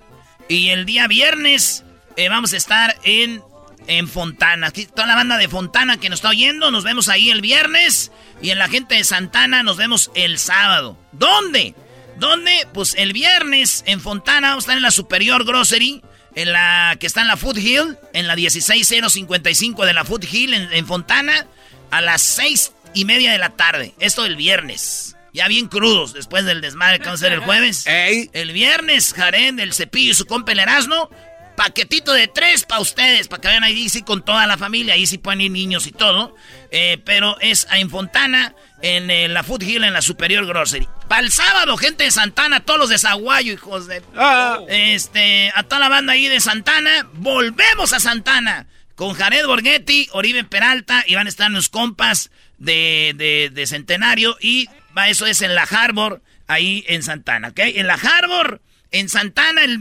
y 0.49 0.69
el 0.69 0.85
día 0.85 1.07
viernes 1.07 1.83
eh, 2.15 2.29
vamos 2.29 2.53
a 2.53 2.57
estar 2.57 2.97
en, 3.03 3.43
en 3.85 4.07
Fontana. 4.07 4.67
Aquí 4.67 4.87
toda 4.87 5.05
la 5.05 5.15
banda 5.15 5.37
de 5.37 5.49
Fontana 5.49 5.97
que 5.97 6.09
nos 6.09 6.19
está 6.19 6.29
oyendo, 6.29 6.71
nos 6.71 6.83
vemos 6.83 7.09
ahí 7.09 7.29
el 7.29 7.41
viernes 7.41 8.11
y 8.41 8.49
en 8.49 8.57
la 8.57 8.69
gente 8.69 8.95
de 8.95 9.03
Santana 9.03 9.61
nos 9.61 9.77
vemos 9.77 10.09
el 10.15 10.39
sábado. 10.39 10.97
¿Dónde? 11.11 11.75
¿Dónde? 12.17 12.67
Pues 12.73 12.95
el 12.97 13.13
viernes 13.13 13.83
en 13.85 13.99
Fontana 14.01 14.49
vamos 14.49 14.63
a 14.63 14.65
estar 14.65 14.77
en 14.77 14.83
la 14.83 14.91
Superior 14.91 15.45
Grocery, 15.45 16.01
en 16.37 16.51
la 16.53 16.95
que 16.99 17.07
está 17.07 17.21
en 17.21 17.27
la 17.27 17.35
Food 17.35 17.57
Hill, 17.57 17.97
en 18.13 18.27
la 18.27 18.35
16055 18.35 19.85
de 19.87 19.93
la 19.93 20.05
Food 20.05 20.23
Hill 20.31 20.53
en, 20.53 20.71
en 20.71 20.85
Fontana, 20.85 21.47
a 21.89 21.99
las 21.99 22.21
seis 22.21 22.73
y 22.93 23.05
media 23.05 23.31
de 23.31 23.39
la 23.39 23.49
tarde. 23.49 23.95
Esto 23.99 24.23
el 24.23 24.35
viernes. 24.35 25.15
Ya 25.33 25.47
bien 25.47 25.67
crudos 25.67 26.13
después 26.13 26.45
del 26.45 26.61
desmadre 26.61 26.99
que 26.99 27.05
vamos 27.05 27.23
a 27.23 27.25
hacer 27.25 27.33
el 27.33 27.39
jueves. 27.43 27.85
El 27.87 28.51
viernes, 28.51 29.13
Jaren, 29.15 29.59
el 29.59 29.73
cepillo 29.73 30.11
y 30.11 30.13
su 30.13 30.27
compa 30.27 30.51
el 30.51 30.59
Erasmo. 30.59 31.09
Paquetito 31.55 32.13
de 32.13 32.27
tres 32.27 32.65
para 32.65 32.81
ustedes, 32.81 33.27
para 33.27 33.41
que 33.41 33.47
vayan 33.47 33.63
ahí 33.63 33.89
sí 33.89 34.03
con 34.03 34.23
toda 34.23 34.45
la 34.45 34.59
familia. 34.59 34.93
Ahí 34.93 35.07
sí 35.07 35.17
pueden 35.17 35.41
ir 35.41 35.49
niños 35.49 35.87
y 35.87 35.91
todo. 35.91 36.35
Eh, 36.69 37.01
pero 37.03 37.39
es 37.39 37.65
en 37.71 37.89
Fontana, 37.89 38.53
en 38.83 39.09
eh, 39.09 39.27
la 39.27 39.41
Food 39.41 39.63
Hill, 39.63 39.85
en 39.85 39.93
la 39.93 40.03
Superior 40.03 40.45
Grocery. 40.45 40.87
Para 41.07 41.21
el 41.21 41.31
sábado, 41.31 41.77
gente 41.77 42.03
de 42.03 42.11
Santana, 42.11 42.61
todos 42.61 42.79
los 42.79 42.89
de 42.89 42.97
Zaguayo, 42.97 43.53
hijos 43.53 43.87
de... 43.87 44.01
Ah. 44.15 44.59
Este, 44.67 45.51
a 45.55 45.63
toda 45.63 45.79
la 45.79 45.89
banda 45.89 46.13
ahí 46.13 46.27
de 46.27 46.39
Santana, 46.39 47.07
volvemos 47.13 47.93
a 47.93 47.99
Santana. 47.99 48.67
Con 48.95 49.13
Jared 49.13 49.45
Borghetti, 49.45 50.09
Oribe 50.11 50.43
Peralta, 50.43 51.03
y 51.07 51.15
van 51.15 51.27
a 51.27 51.29
estar 51.29 51.49
los 51.51 51.69
compas 51.69 52.31
de, 52.57 53.51
de, 53.53 53.67
Centenario. 53.67 54.37
Y 54.41 54.67
eso 55.07 55.27
es 55.27 55.41
en 55.43 55.55
la 55.55 55.63
Harbor, 55.63 56.21
ahí 56.47 56.83
en 56.87 57.03
Santana, 57.03 57.49
¿ok? 57.49 57.59
En 57.59 57.87
la 57.87 57.93
Harbor, 57.93 58.61
en 58.91 59.07
Santana, 59.07 59.63
el, 59.63 59.79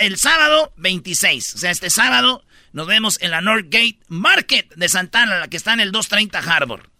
el 0.00 0.16
sábado 0.18 0.72
26. 0.76 1.54
O 1.54 1.58
sea, 1.58 1.70
este 1.70 1.88
sábado 1.88 2.44
nos 2.72 2.86
vemos 2.86 3.18
en 3.22 3.30
la 3.30 3.40
Northgate 3.40 3.98
Market 4.08 4.72
de 4.74 4.88
Santana, 4.88 5.38
la 5.38 5.48
que 5.48 5.56
está 5.56 5.72
en 5.72 5.80
el 5.80 5.90
230 5.90 6.38
Harbor. 6.38 6.90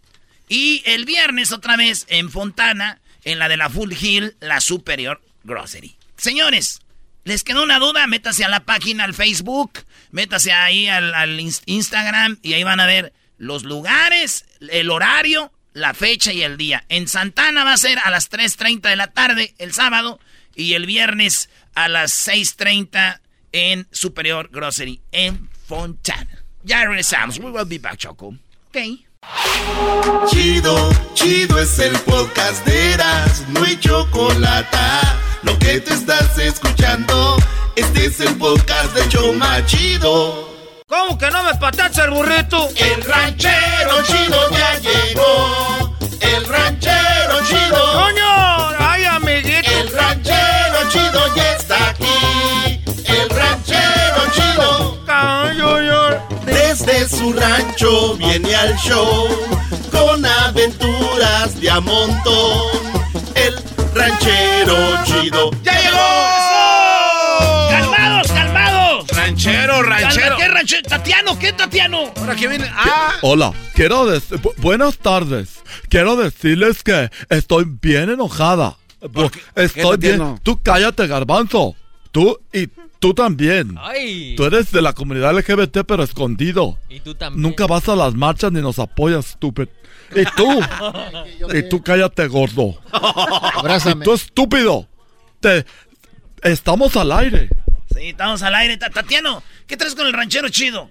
Y 0.49 0.83
el 0.87 1.05
viernes 1.05 1.53
otra 1.53 1.77
vez 1.77 2.07
en 2.09 2.31
Fontana, 2.31 3.01
en 3.25 3.39
la 3.39 3.49
de 3.49 3.57
la 3.57 3.71
Full 3.71 3.93
Hill, 3.93 4.37
la 4.41 4.61
Superior 4.61 5.21
Grocery. 5.45 5.97
Señores, 6.17 6.81
¿les 7.25 7.45
quedó 7.45 7.63
una 7.63 7.79
duda? 7.79 8.07
Métase 8.07 8.45
a 8.45 8.49
la 8.49 8.65
página 8.65 9.05
al 9.05 9.15
Facebook, 9.15 9.85
métase 10.11 10.53
ahí 10.53 10.89
al, 10.89 11.41
Instagram 11.67 12.39
y 12.43 12.55
ahí 12.55 12.65
van 12.65 12.81
a 12.81 12.87
ver 12.87 13.13
los 13.39 13.65
lugares, 13.65 14.45
el 14.61 14.91
horario, 14.91 15.53
la 15.73 15.95
fecha 15.95 16.33
y 16.33 16.43
el 16.43 16.57
día. 16.57 16.85
En 16.89 17.09
Santana 17.09 17.65
va 17.65 17.73
a 17.73 17.79
ser 17.79 17.99
a 17.99 18.11
las 18.11 18.31
3.30 18.31 18.89
de 18.89 18.97
la 18.97 19.09
tarde 19.09 19.55
el 19.59 19.73
sábado 19.73 20.21
y 20.55 20.75
el 20.75 20.87
viernes 20.87 21.49
a 21.75 21.89
las 21.89 22.29
6.30 22.29 23.21
en 23.53 23.89
Superior 23.91 24.51
Grocery 24.53 25.01
en 25.13 25.49
Fontana. 25.67 26.45
Ya 26.63 26.85
regresamos. 26.85 27.39
We 27.39 27.51
will 27.51 27.65
be 27.67 27.79
back, 27.79 27.97
Choco. 27.97 28.35
Ok. 28.69 28.77
Chido, 30.27 30.91
chido 31.15 31.59
es 31.59 31.79
el 31.79 31.99
podcast 32.01 32.65
de 32.65 32.93
Eras, 32.93 33.45
no 33.49 33.65
hay 33.65 33.79
chocolate. 33.79 34.77
Lo 35.43 35.59
que 35.59 35.81
te 35.81 35.95
estás 35.95 36.39
escuchando, 36.39 37.37
este 37.77 38.07
es 38.07 38.21
el 38.21 38.37
podcast 38.37 38.95
de 38.95 39.09
Choma 39.09 39.65
Chido. 39.67 40.49
¿Cómo 40.87 41.17
que 41.19 41.31
no 41.31 41.43
me 41.43 41.55
patacha 41.55 42.05
el 42.05 42.11
burrito? 42.11 42.69
El 42.77 43.03
ranchero 43.05 44.03
chido 44.05 44.51
ya 44.51 44.79
llegó. 44.79 45.97
El 46.21 46.45
ranchero 46.47 47.41
chido. 47.49 47.93
¡Coño! 47.93 48.69
¡Ay, 48.79 49.05
amiguito! 49.05 49.71
El 49.71 49.93
ranchero 49.93 50.89
chido 50.91 51.35
ya 51.37 51.53
está 51.53 51.91
aquí. 51.91 52.83
El 53.07 53.31
ranchero 53.31 54.23
chido. 54.33 54.51
Desde 56.71 57.09
su 57.09 57.33
rancho 57.33 58.15
viene 58.17 58.55
al 58.55 58.77
show 58.77 59.27
con 59.91 60.25
aventuras 60.25 61.61
de 61.61 61.69
a 61.69 61.81
montón. 61.81 62.69
El 63.35 63.57
ranchero 63.93 64.77
chido 65.05 65.51
ya 65.65 65.73
llegó. 65.81 67.71
¡Calmados, 67.71 68.29
calmados! 68.29 69.07
Ranchero, 69.09 69.83
ranchero. 69.83 70.37
¿Qué 70.37 70.47
ranchero? 70.47 70.83
¿Tatiano? 70.89 71.37
¿Qué 71.41 71.53
Tatiano? 71.53 72.13
Ahora 72.17 72.37
que 72.37 72.47
viene. 72.47 72.71
Ah. 72.73 73.15
Hola, 73.23 73.53
quiero 73.75 74.07
decir. 74.07 74.41
buenas 74.59 74.97
tardes. 74.99 75.49
Quiero 75.89 76.15
decirles 76.15 76.85
que 76.85 77.11
estoy 77.31 77.65
bien 77.67 78.11
enojada. 78.11 78.77
Estoy 79.57 79.97
bien. 79.97 80.39
Tú 80.45 80.61
cállate, 80.63 81.09
garbanzo. 81.09 81.75
Tú 82.13 82.41
y 82.53 82.69
Tú 83.01 83.15
también. 83.15 83.77
Ay. 83.81 84.35
Tú 84.37 84.45
eres 84.45 84.71
de 84.73 84.83
la 84.83 84.93
comunidad 84.93 85.35
LGBT, 85.35 85.85
pero 85.87 86.03
escondido. 86.03 86.79
Y 86.91 87.01
tú 87.01 87.15
también. 87.15 87.41
Nunca 87.41 87.67
vas 87.67 87.89
a 87.89 87.97
las 87.97 88.15
marchas 88.15 88.53
ni 88.53 88.61
nos 88.61 88.79
apoyas, 88.79 89.31
estúpido. 89.31 89.71
Y 90.15 90.25
tú. 90.37 90.61
y 91.55 91.69
tú 91.71 91.83
cállate, 91.83 92.27
gordo. 92.27 92.79
Abrázame. 92.93 94.03
Y 94.03 94.05
tú, 94.05 94.13
estúpido. 94.13 94.87
Te. 95.41 95.65
Estamos 96.43 96.95
al 96.97 97.11
aire. 97.13 97.49
Sí, 97.95 98.11
estamos 98.11 98.43
al 98.43 98.55
aire. 98.55 98.77
Tatiano, 98.77 99.43
¿qué 99.67 99.79
traes 99.79 99.95
con 99.95 100.07
el 100.07 100.13
ranchero 100.13 100.51
chido? 100.51 100.91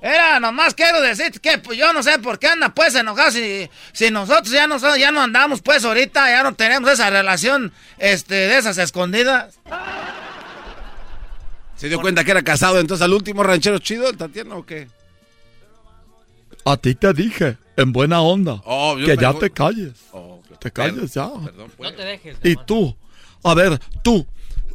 Era, 0.00 0.40
nomás 0.40 0.74
quiero 0.74 1.02
decir 1.02 1.38
que 1.40 1.58
pues, 1.58 1.78
yo 1.78 1.92
no 1.92 2.02
sé 2.02 2.18
por 2.18 2.38
qué 2.38 2.48
anda 2.48 2.70
pues 2.70 2.94
enojado 2.96 3.30
si, 3.30 3.70
si 3.92 4.10
nosotros 4.10 4.50
ya 4.50 4.66
no, 4.66 4.78
ya 4.96 5.12
no 5.12 5.20
andamos 5.20 5.62
pues 5.62 5.84
ahorita, 5.84 6.28
ya 6.28 6.42
no 6.42 6.54
tenemos 6.54 6.90
esa 6.90 7.08
relación 7.08 7.72
este, 7.98 8.34
de 8.34 8.58
esas 8.58 8.78
escondidas. 8.78 9.60
¿Se 11.82 11.88
dio 11.88 12.00
cuenta 12.00 12.22
que 12.22 12.30
era 12.30 12.44
casado 12.44 12.78
entonces 12.78 13.04
al 13.04 13.12
último 13.12 13.42
ranchero 13.42 13.76
chido, 13.80 14.08
el 14.08 14.16
Tatiano, 14.16 14.58
o 14.58 14.64
qué? 14.64 14.86
A 16.64 16.76
ti 16.76 16.94
te 16.94 17.12
dije, 17.12 17.58
en 17.76 17.92
buena 17.92 18.20
onda, 18.20 18.62
oh, 18.66 18.94
que 19.04 19.16
ya 19.16 19.34
te 19.34 19.50
calles. 19.50 19.94
Oh, 20.12 20.40
te 20.60 20.70
calles 20.70 21.12
ya. 21.12 21.28
Pues. 21.76 21.90
No 21.90 21.96
te 21.96 22.04
dejes. 22.04 22.36
Y 22.44 22.54
tú, 22.54 22.96
a 23.42 23.54
ver, 23.54 23.80
tú, 24.04 24.24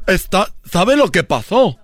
está, 0.05 0.51
¿sabes 0.69 0.97
lo 0.97 1.09
que 1.09 1.23
pasó? 1.23 1.79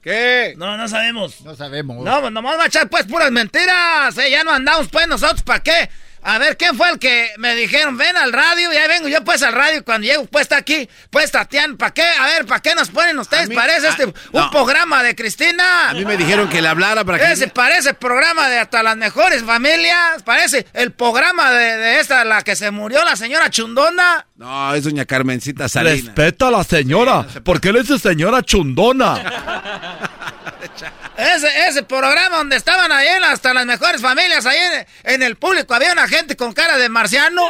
¿Qué? 0.00 0.54
No, 0.56 0.76
no 0.76 0.86
sabemos. 0.86 1.40
No 1.40 1.56
sabemos. 1.56 2.04
No, 2.04 2.30
nomás 2.30 2.56
va 2.56 2.62
a 2.62 2.66
echar 2.68 2.88
pues 2.88 3.04
puras 3.04 3.32
mentiras. 3.32 4.16
¿eh? 4.18 4.30
Ya 4.30 4.44
no 4.44 4.52
andamos 4.52 4.86
pues 4.92 5.08
nosotros, 5.08 5.42
¿para 5.42 5.60
qué? 5.60 5.90
A 6.22 6.38
ver, 6.38 6.56
¿quién 6.56 6.76
fue 6.76 6.90
el 6.90 6.98
que 6.98 7.30
me 7.38 7.54
dijeron, 7.54 7.96
ven 7.96 8.16
al 8.16 8.32
radio? 8.32 8.72
Y 8.72 8.76
ahí 8.76 8.88
vengo 8.88 9.08
yo 9.08 9.22
pues 9.24 9.42
al 9.42 9.52
radio. 9.52 9.84
Cuando 9.84 10.06
llego, 10.06 10.26
pues 10.26 10.42
está 10.42 10.56
aquí, 10.56 10.88
pues 11.10 11.30
Tatiana, 11.30 11.76
¿para 11.76 11.94
qué? 11.94 12.02
A 12.02 12.26
ver, 12.26 12.46
¿para 12.46 12.60
qué 12.60 12.74
nos 12.74 12.90
ponen 12.90 13.18
ustedes? 13.18 13.48
parece 13.54 13.88
este 13.88 14.06
un 14.06 14.50
programa 14.50 15.02
de 15.02 15.14
Cristina. 15.14 15.90
A 15.90 15.94
mí 15.94 16.04
me 16.04 16.16
dijeron 16.16 16.48
que 16.48 16.60
le 16.60 16.68
hablara 16.68 17.04
para 17.04 17.18
que... 17.18 17.32
Ese 17.32 17.48
parece 17.48 17.94
programa 17.94 18.48
de 18.48 18.58
hasta 18.58 18.82
las 18.82 18.96
mejores 18.96 19.42
familias. 19.42 20.22
Parece 20.24 20.66
el 20.74 20.92
programa 20.92 21.50
de, 21.52 22.00
esta, 22.00 22.24
la 22.24 22.42
que 22.42 22.56
se 22.56 22.70
murió, 22.70 23.04
la 23.04 23.16
señora 23.16 23.50
Chundona. 23.50 24.26
No, 24.36 24.74
es 24.74 24.84
doña 24.84 25.04
Carmencita 25.04 25.68
Salinas. 25.68 26.04
Respeta 26.04 26.48
a 26.48 26.50
la 26.50 26.64
señora. 26.64 27.26
¿Por 27.44 27.60
qué 27.60 27.72
le 27.72 27.80
dice 27.80 27.98
señora 27.98 28.42
Chundona? 28.42 29.98
Ese, 31.18 31.48
ese 31.66 31.82
programa 31.82 32.36
donde 32.36 32.54
estaban 32.54 32.92
ahí 32.92 33.08
hasta 33.24 33.52
las 33.52 33.66
mejores 33.66 34.00
familias, 34.00 34.46
ahí 34.46 34.56
en, 35.02 35.20
el 35.24 35.34
público 35.34 35.74
había 35.74 35.92
una 35.92 36.06
gente 36.06 36.36
con 36.36 36.52
cara 36.52 36.78
de 36.78 36.88
marciano 36.88 37.42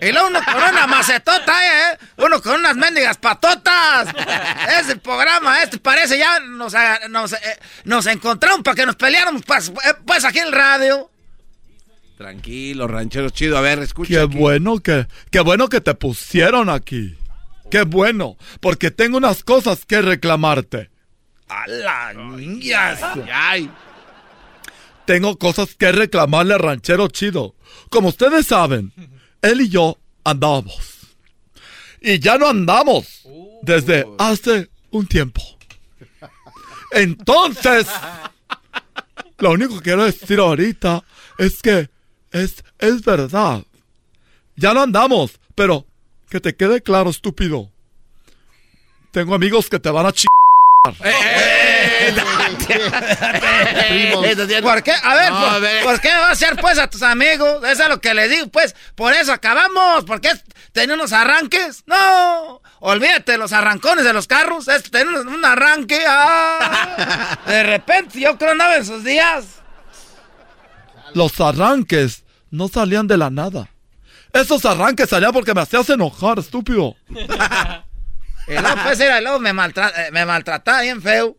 y 0.00 0.10
luego 0.10 0.28
uno 0.28 0.40
con 0.42 0.54
una 0.54 0.86
macetota, 0.86 1.52
¿eh? 1.52 1.98
Uno 2.16 2.40
con 2.40 2.54
unas 2.60 2.76
mendigas 2.76 3.18
patotas. 3.18 4.08
Ese 4.80 4.96
programa, 4.96 5.62
este 5.62 5.76
parece 5.76 6.16
ya 6.16 6.40
nos, 6.40 6.72
nos, 7.10 7.34
eh, 7.34 7.58
nos 7.84 8.06
encontraron 8.06 8.62
para 8.62 8.74
que 8.74 8.86
nos 8.86 8.96
peleáramos 8.96 9.42
pues, 9.46 9.68
eh, 9.68 9.94
pues, 10.06 10.24
aquí 10.24 10.38
en 10.38 10.46
el 10.46 10.52
radio. 10.52 11.10
Tranquilo, 12.16 12.88
ranchero 12.88 13.28
chido. 13.28 13.58
A 13.58 13.60
ver, 13.60 13.80
escucha. 13.80 14.08
Qué 14.08 14.24
bueno 14.24 14.78
que, 14.78 15.06
qué 15.30 15.40
bueno 15.40 15.68
que 15.68 15.82
te 15.82 15.94
pusieron 15.94 16.70
aquí. 16.70 17.18
Qué 17.70 17.82
bueno, 17.82 18.38
porque 18.60 18.90
tengo 18.90 19.18
unas 19.18 19.44
cosas 19.44 19.84
que 19.84 20.00
reclamarte. 20.00 20.88
A 21.50 21.66
la 21.66 22.14
niña. 22.14 22.96
Ay. 23.32 23.68
Tengo 25.04 25.36
cosas 25.36 25.74
que 25.74 25.90
reclamarle 25.90 26.54
al 26.54 26.60
ranchero 26.60 27.08
chido. 27.08 27.56
Como 27.90 28.08
ustedes 28.10 28.46
saben, 28.46 28.92
él 29.42 29.60
y 29.62 29.68
yo 29.68 29.98
andamos. 30.22 31.08
Y 32.00 32.20
ya 32.20 32.38
no 32.38 32.48
andamos 32.48 33.26
desde 33.62 34.06
hace 34.18 34.70
un 34.90 35.06
tiempo. 35.06 35.42
Entonces, 36.92 37.88
lo 39.38 39.50
único 39.50 39.76
que 39.76 39.82
quiero 39.82 40.04
decir 40.04 40.38
ahorita 40.38 41.02
es 41.38 41.60
que 41.60 41.90
es, 42.30 42.64
es 42.78 43.02
verdad. 43.02 43.64
Ya 44.54 44.72
no 44.72 44.82
andamos, 44.82 45.40
pero 45.56 45.86
que 46.28 46.40
te 46.40 46.54
quede 46.54 46.80
claro, 46.82 47.10
estúpido. 47.10 47.70
Tengo 49.10 49.34
amigos 49.34 49.68
que 49.68 49.80
te 49.80 49.90
van 49.90 50.06
a 50.06 50.12
ch 50.12 50.24
¿Por 50.82 50.94
qué? 54.82 54.92
A 54.92 55.14
ver, 55.14 55.82
por, 55.84 56.00
qué 56.00 56.08
me 56.08 56.18
vas 56.18 56.28
a 56.28 56.30
hacer 56.30 56.56
pues 56.56 56.78
a 56.78 56.88
tus 56.88 57.02
amigos? 57.02 57.62
Eso 57.64 57.82
es 57.82 57.88
lo 57.90 58.00
que 58.00 58.14
les 58.14 58.30
digo, 58.30 58.46
pues. 58.48 58.74
Por 58.94 59.12
eso 59.12 59.30
acabamos. 59.30 60.04
¿Por 60.06 60.22
qué 60.22 60.30
tener 60.72 60.96
unos 60.96 61.12
arranques? 61.12 61.84
No. 61.86 62.62
Olvídate 62.78 63.32
de 63.32 63.38
los 63.38 63.52
arrancones 63.52 64.04
de 64.06 64.14
los 64.14 64.26
carros. 64.26 64.68
Es 64.68 64.90
tener 64.90 65.08
un 65.08 65.44
arranque. 65.44 66.02
Ah. 66.08 67.38
De 67.46 67.62
repente, 67.62 68.18
yo 68.18 68.38
creo 68.38 68.54
no 68.54 68.72
en 68.72 68.86
sus 68.86 69.04
días. 69.04 69.44
Los 71.12 71.38
arranques 71.40 72.24
no 72.50 72.68
salían 72.68 73.06
de 73.06 73.18
la 73.18 73.28
nada. 73.28 73.68
Esos 74.32 74.64
arranques 74.64 75.10
salían 75.10 75.32
porque 75.32 75.52
me 75.52 75.60
hacías 75.60 75.90
enojar, 75.90 76.38
estúpido. 76.38 76.96
Y 78.50 78.60
luego, 78.60 78.76
pues, 78.82 79.00
era, 79.00 79.20
luego 79.20 79.38
me, 79.38 79.52
maltrata, 79.52 80.06
eh, 80.06 80.10
me 80.10 80.26
maltrataba 80.26 80.82
bien 80.82 81.00
feo. 81.00 81.36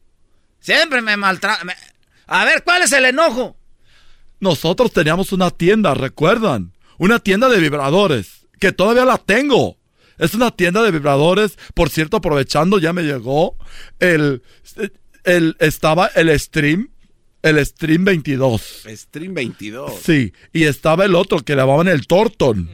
Siempre 0.59 1.01
me 1.01 1.17
maltrata. 1.17 1.63
A 2.27 2.45
ver, 2.45 2.63
¿cuál 2.63 2.83
es 2.83 2.91
el 2.91 3.05
enojo? 3.05 3.57
Nosotros 4.39 4.91
teníamos 4.93 5.31
una 5.33 5.51
tienda, 5.51 5.93
¿recuerdan? 5.93 6.73
Una 6.97 7.19
tienda 7.19 7.49
de 7.49 7.59
vibradores, 7.59 8.47
que 8.59 8.71
todavía 8.71 9.05
la 9.05 9.17
tengo. 9.17 9.77
Es 10.17 10.33
una 10.35 10.51
tienda 10.51 10.83
de 10.83 10.91
vibradores, 10.91 11.57
por 11.73 11.89
cierto, 11.89 12.17
aprovechando, 12.17 12.79
ya 12.79 12.93
me 12.93 13.01
llegó 13.01 13.57
el, 13.99 14.43
el 15.23 15.55
estaba 15.59 16.07
el 16.07 16.39
stream, 16.39 16.89
el 17.41 17.65
stream 17.65 18.05
22. 18.05 18.83
Stream 18.88 19.33
22. 19.33 19.93
Sí, 20.03 20.31
y 20.53 20.65
estaba 20.65 21.05
el 21.05 21.15
otro 21.15 21.39
que 21.39 21.55
llamaban 21.55 21.88
el 21.88 22.07
Torton. 22.07 22.69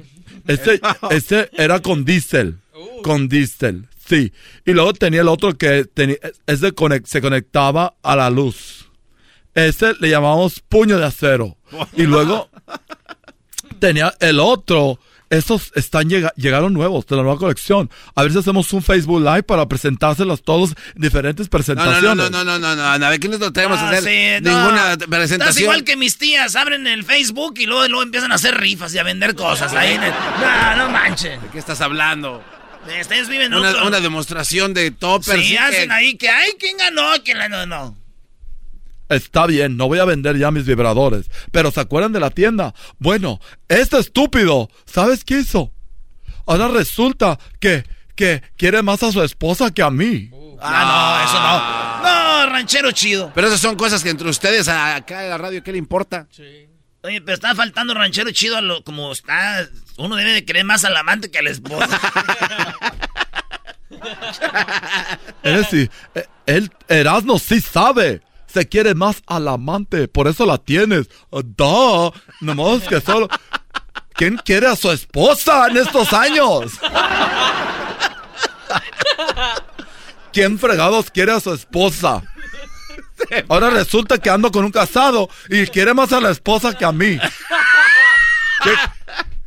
Ese, 0.46 0.82
ese 1.10 1.50
era 1.54 1.82
con 1.82 2.06
diésel. 2.06 2.58
con 3.04 3.28
diésel, 3.30 3.88
sí. 4.08 4.32
Y 4.66 4.72
luego 4.74 4.94
tenía 4.94 5.22
el 5.22 5.28
otro 5.28 5.58
que 5.58 5.86
tenía, 5.86 6.18
es 6.46 6.62
de 6.62 6.74
conec- 6.74 7.06
se 7.06 7.22
conectaba 7.22 7.94
a 8.04 8.16
la 8.16 8.30
luz. 8.30 8.90
Ese 9.54 9.94
le 10.00 10.10
llamamos 10.10 10.60
puño 10.60 10.98
de 10.98 11.06
acero. 11.06 11.58
Y 11.96 12.04
luego 12.04 12.50
tenía 13.80 14.14
el 14.20 14.40
otro. 14.40 15.00
Estos 15.30 15.74
están 15.76 16.08
llega- 16.10 16.32
llegaron 16.38 16.72
nuevos 16.74 17.06
de 17.06 17.18
la 17.18 17.22
nueva 17.24 17.38
colección. 17.38 17.90
A 18.16 18.24
ver 18.24 18.32
si 18.32 18.38
hacemos 18.38 18.72
un 18.72 18.82
Facebook 18.82 19.20
Live 19.20 19.44
para 19.44 19.68
presentárselos 19.68 20.42
todos 20.42 20.74
en 20.96 21.02
diferentes 21.02 21.48
No, 21.48 21.50
presentaciones. 21.50 22.02
no, 22.16 22.16
no, 22.16 22.44
no, 22.46 22.58
no, 22.58 22.60
no, 22.60 22.76
no, 22.78 22.98
no, 22.98 23.06
a 23.06 23.10
ver, 23.10 23.20
¿qué 23.20 23.28
nos 23.28 23.40
lo 23.42 23.52
tenemos 23.52 23.78
a 23.78 23.90
Ah, 23.90 23.92
hacer? 23.92 24.04
sí, 24.40 24.44
no. 24.46 24.58
Ninguna 24.58 24.94
Estás 24.94 25.08
presentación. 25.10 25.64
igual 25.64 25.84
que 25.84 25.98
mis 25.98 26.18
tías, 26.18 26.56
abren 26.56 26.88
el 26.88 27.04
Facebook 27.04 27.56
y 27.58 27.66
luego, 27.66 27.86
luego 27.90 28.04
empiezan 28.04 28.32
a 28.32 28.36
hacer 28.36 28.56
rifas 28.58 28.94
y 28.94 29.00
a 29.00 29.04
vender 29.04 29.36
cosas 29.36 29.74
ahí. 29.74 29.96
en 29.96 30.04
el- 30.04 30.12
No, 30.12 30.76
no 30.78 30.90
manchen. 30.92 31.42
¿De 31.42 31.48
qué 31.50 31.60
estás 31.60 31.82
hablando? 31.82 32.42
Ustedes 33.02 33.28
viven 33.30 33.54
Una, 33.54 33.70
otro- 33.72 33.88
una 33.88 34.00
demostración 34.00 34.74
de 34.74 34.92
toppers. 34.92 35.40
Sí, 35.42 35.48
sí, 35.50 35.58
hacen 35.58 35.90
que- 35.90 35.94
ahí 35.94 36.18
que, 36.18 36.30
ay, 36.30 36.52
¿quién 36.60 36.78
ganó? 36.78 37.12
¿Quién 37.24 37.38
ganó? 37.40 37.66
No. 37.66 37.98
Está 39.10 39.46
bien, 39.46 39.78
no 39.78 39.88
voy 39.88 40.00
a 40.00 40.06
vender 40.06 40.38
ya 40.38 40.52
mis 40.52 40.66
vibradores. 40.66 41.30
Pero 41.52 41.72
¿se 41.72 41.80
acuerdan 41.80 42.12
de 42.12 42.20
la 42.20 42.30
tienda? 42.30 42.74
Bueno, 43.00 43.40
este 43.70 43.98
estúpido, 44.00 44.70
¿sabes 44.86 45.24
qué 45.24 45.40
hizo? 45.40 45.72
Ahora 46.46 46.68
resulta 46.68 47.40
que, 47.60 47.86
que 48.16 48.42
quiere 48.58 48.82
más 48.84 49.04
a 49.04 49.12
su 49.12 49.22
esposa 49.24 49.72
que 49.74 49.82
a 49.82 49.90
mí. 49.90 50.30
Ah, 50.60 51.22
no, 51.24 51.24
eso 51.30 51.40
no. 51.40 52.48
No, 52.48 52.52
ranchero 52.54 52.92
chido. 52.92 53.32
Pero 53.34 53.48
esas 53.48 53.62
son 53.62 53.76
cosas 53.76 54.04
que 54.04 54.10
entre 54.10 54.30
ustedes 54.30 54.68
a- 54.68 54.96
acá 54.96 55.24
en 55.24 55.30
la 55.30 55.38
radio, 55.38 55.64
¿qué 55.64 55.72
le 55.72 55.78
importa? 55.78 56.28
Oye, 57.08 57.22
pero 57.22 57.36
está 57.36 57.56
faltando 57.56 57.94
ranchero 57.94 58.30
chido 58.32 58.58
a 58.58 58.62
lo, 58.62 58.84
como 58.84 59.14
está. 59.14 59.66
Uno 59.96 60.18
debe 60.18 60.34
de 60.34 60.44
querer 60.44 60.66
más 60.66 60.84
al 60.84 60.98
amante 60.98 61.32
que 61.32 61.40
a 61.40 61.42
la 61.42 61.52
esposa. 61.52 61.88
Es 65.42 65.56
decir, 65.56 65.90
eh, 66.14 66.26
él, 66.46 66.70
Erasmo 66.90 67.40
sí 67.40 67.62
sabe. 67.62 68.22
Se 68.46 68.68
quiere 68.68 68.94
más 68.94 69.22
al 69.26 69.48
amante, 69.48 70.10
por 70.10 70.28
eso 70.28 70.46
la 70.46 70.58
tienes. 70.58 71.08
Da, 71.32 72.12
nomás 72.42 72.84
que 72.84 73.00
solo... 73.00 73.30
¿Quién 74.14 74.36
quiere 74.38 74.68
a 74.68 74.76
su 74.76 74.92
esposa 74.92 75.68
en 75.68 75.78
estos 75.78 76.12
años? 76.12 76.74
¿Quién 80.34 80.60
fregados 80.60 81.10
quiere 81.12 81.32
a 81.32 81.40
su 81.40 81.54
esposa? 81.54 82.24
Ahora 83.50 83.70
resulta 83.70 84.18
que 84.18 84.30
ando 84.30 84.52
con 84.52 84.66
un 84.66 84.72
casado 84.72 85.30
y 85.50 85.66
quiere 85.68 85.94
más 85.94 86.12
a 86.14 86.20
la 86.20 86.32
esposa 86.32 86.78
que 86.78 86.86
a 86.86 86.92
mí. 86.92 87.18
¿Qué? 88.64 88.72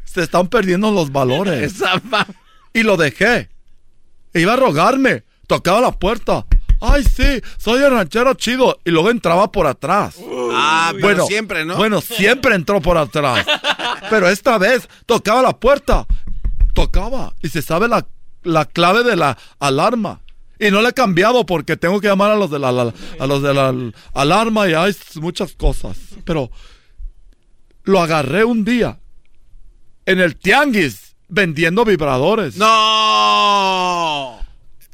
Se 0.04 0.22
están 0.22 0.48
perdiendo 0.48 0.90
los 0.90 1.12
valores. 1.12 1.74
Y 2.72 2.82
lo 2.82 2.96
dejé. 2.96 3.48
Iba 4.34 4.54
a 4.54 4.56
rogarme. 4.56 5.24
Tocaba 5.46 5.80
la 5.80 5.92
puerta. 5.92 6.46
Ay, 6.80 7.04
sí, 7.04 7.42
soy 7.58 7.82
el 7.82 7.90
ranchero 7.90 8.34
chido. 8.34 8.80
Y 8.84 8.90
luego 8.90 9.10
entraba 9.10 9.52
por 9.52 9.66
atrás. 9.66 10.16
Ah, 10.52 10.92
pero 11.00 11.26
siempre, 11.26 11.64
¿no? 11.64 11.76
Bueno, 11.76 12.00
siempre 12.00 12.54
entró 12.54 12.80
por 12.80 12.96
atrás. 12.96 13.46
Pero 14.08 14.28
esta 14.28 14.58
vez 14.58 14.88
tocaba 15.06 15.42
la 15.42 15.58
puerta. 15.58 16.06
Tocaba. 16.72 17.34
Y 17.42 17.48
se 17.48 17.62
sabe 17.62 17.86
la, 17.86 18.06
la 18.42 18.64
clave 18.64 19.02
de 19.04 19.16
la 19.16 19.36
alarma. 19.58 20.20
Y 20.60 20.70
no 20.70 20.82
le 20.82 20.90
he 20.90 20.92
cambiado 20.92 21.46
porque 21.46 21.76
tengo 21.76 22.00
que 22.00 22.06
llamar 22.08 22.30
a 22.30 22.36
los 22.36 22.50
de 22.50 22.58
la, 22.58 22.70
la- 22.70 22.92
a 23.18 23.26
los 23.26 23.42
de 23.42 23.54
la 23.54 23.74
alarma 24.14 24.68
y 24.68 24.74
hay 24.74 24.94
muchas 25.16 25.54
cosas. 25.54 25.96
Pero 26.24 26.50
lo 27.84 28.00
agarré 28.00 28.44
un 28.44 28.62
día 28.64 29.00
en 30.06 30.20
el 30.20 30.36
tianguis 30.36 31.16
vendiendo 31.28 31.84
vibradores. 31.84 32.56
¡No! 32.58 34.38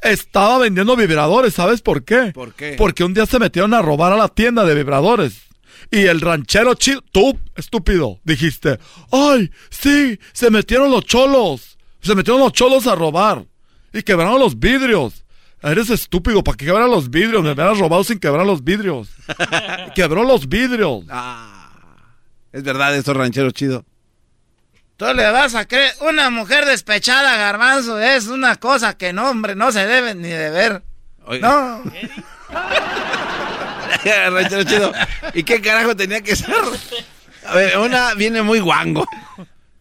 Estaba 0.01 0.59
vendiendo 0.59 0.95
vibradores, 0.95 1.53
¿sabes 1.55 1.81
por 1.81 2.03
qué? 2.05 2.31
¿Por 2.33 2.53
qué? 2.53 2.75
Porque 2.77 3.03
un 3.03 3.13
día 3.13 3.25
se 3.25 3.39
metieron 3.39 3.73
a 3.73 3.81
robar 3.81 4.13
a 4.13 4.17
la 4.17 4.27
tienda 4.29 4.63
de 4.63 4.75
vibradores. 4.75 5.41
Y 5.91 6.05
el 6.05 6.21
ranchero 6.21 6.73
chido, 6.75 7.01
tú, 7.11 7.37
estúpido, 7.55 8.19
dijiste, 8.23 8.77
ay, 9.11 9.49
sí, 9.69 10.19
se 10.33 10.49
metieron 10.49 10.91
los 10.91 11.05
cholos. 11.05 11.77
Se 12.01 12.13
metieron 12.15 12.41
los 12.41 12.53
cholos 12.53 12.87
a 12.87 12.95
robar. 12.95 13.45
Y 13.93 14.03
quebraron 14.03 14.39
los 14.39 14.59
vidrios. 14.59 15.23
Eres 15.61 15.89
estúpido, 15.89 16.43
¿para 16.43 16.55
qué 16.55 16.65
quebrar 16.65 16.87
los 16.87 17.09
vidrios? 17.09 17.43
Me 17.43 17.51
hubieras 17.51 17.79
robado 17.79 18.03
sin 18.03 18.19
quebrar 18.19 18.45
los 18.45 18.63
vidrios. 18.63 19.09
Quebró 19.95 20.23
los 20.23 20.47
vidrios. 20.47 21.03
Es 22.51 22.63
verdad, 22.63 22.95
esto 22.95 23.13
ranchero 23.13 23.51
chido. 23.51 23.83
Tú 24.97 25.05
le 25.13 25.29
vas 25.29 25.55
a 25.55 25.67
creer, 25.67 25.93
una 26.01 26.29
mujer 26.29 26.65
despechada, 26.65 27.37
garbanzo, 27.37 27.99
es 27.99 28.27
una 28.27 28.55
cosa 28.55 28.97
que 28.97 29.13
no, 29.13 29.29
hombre, 29.29 29.55
no 29.55 29.71
se 29.71 29.85
debe 29.85 30.15
ni 30.15 30.29
de 30.29 30.49
ver. 30.49 30.83
No. 31.41 31.83
ranchero 34.31 34.63
chido. 34.63 34.91
¿Y 35.33 35.43
qué 35.43 35.61
carajo 35.61 35.95
tenía 35.95 36.21
que 36.21 36.35
ser? 36.35 36.55
A 37.45 37.55
ver, 37.55 37.77
una 37.77 38.13
viene 38.13 38.41
muy 38.41 38.59
guango. 38.59 39.07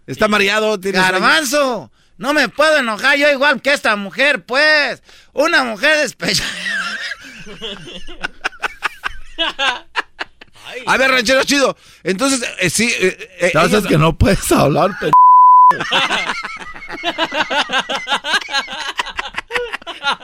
Está 0.07 0.29
mareado, 0.29 0.79
tiene 0.79 0.99
sueño. 0.99 1.13
Garbanzo, 1.13 1.91
no 2.19 2.33
me 2.33 2.49
puedo 2.49 2.77
enojar 2.79 3.17
yo 3.19 3.31
igual 3.31 3.61
que 3.63 3.73
esta 3.73 3.95
mujer, 3.97 4.45
pues. 4.45 5.03
Una 5.33 5.65
mujer 5.65 5.99
despechada. 5.99 6.51
A 10.87 10.97
ver, 10.97 11.11
ranchero 11.11 11.45
chido. 11.45 11.77
Entonces, 12.03 12.43
eh, 12.59 12.71
sí. 12.71 12.93
eh, 12.99 13.29
eh, 13.41 13.53
ellos- 13.55 13.87
que 13.87 13.99
no 13.99 14.17
puedes 14.17 14.51
hablar, 14.53 14.91
pe- 14.99 15.11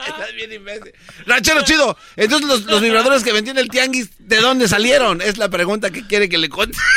Estás 0.07 0.33
bien 0.35 0.51
imbécil. 0.53 0.93
Ranchero 1.25 1.61
chido. 1.63 1.97
Entonces, 2.15 2.47
los, 2.47 2.61
los 2.63 2.81
vibradores 2.81 3.23
que 3.23 3.31
vendió 3.33 3.51
en 3.51 3.57
el 3.57 3.69
tianguis, 3.69 4.09
¿de 4.19 4.37
dónde 4.37 4.67
salieron? 4.67 5.21
Es 5.21 5.37
la 5.37 5.49
pregunta 5.49 5.91
que 5.91 6.05
quiere 6.07 6.29
que 6.29 6.37
le 6.37 6.49
cuente. 6.49 6.77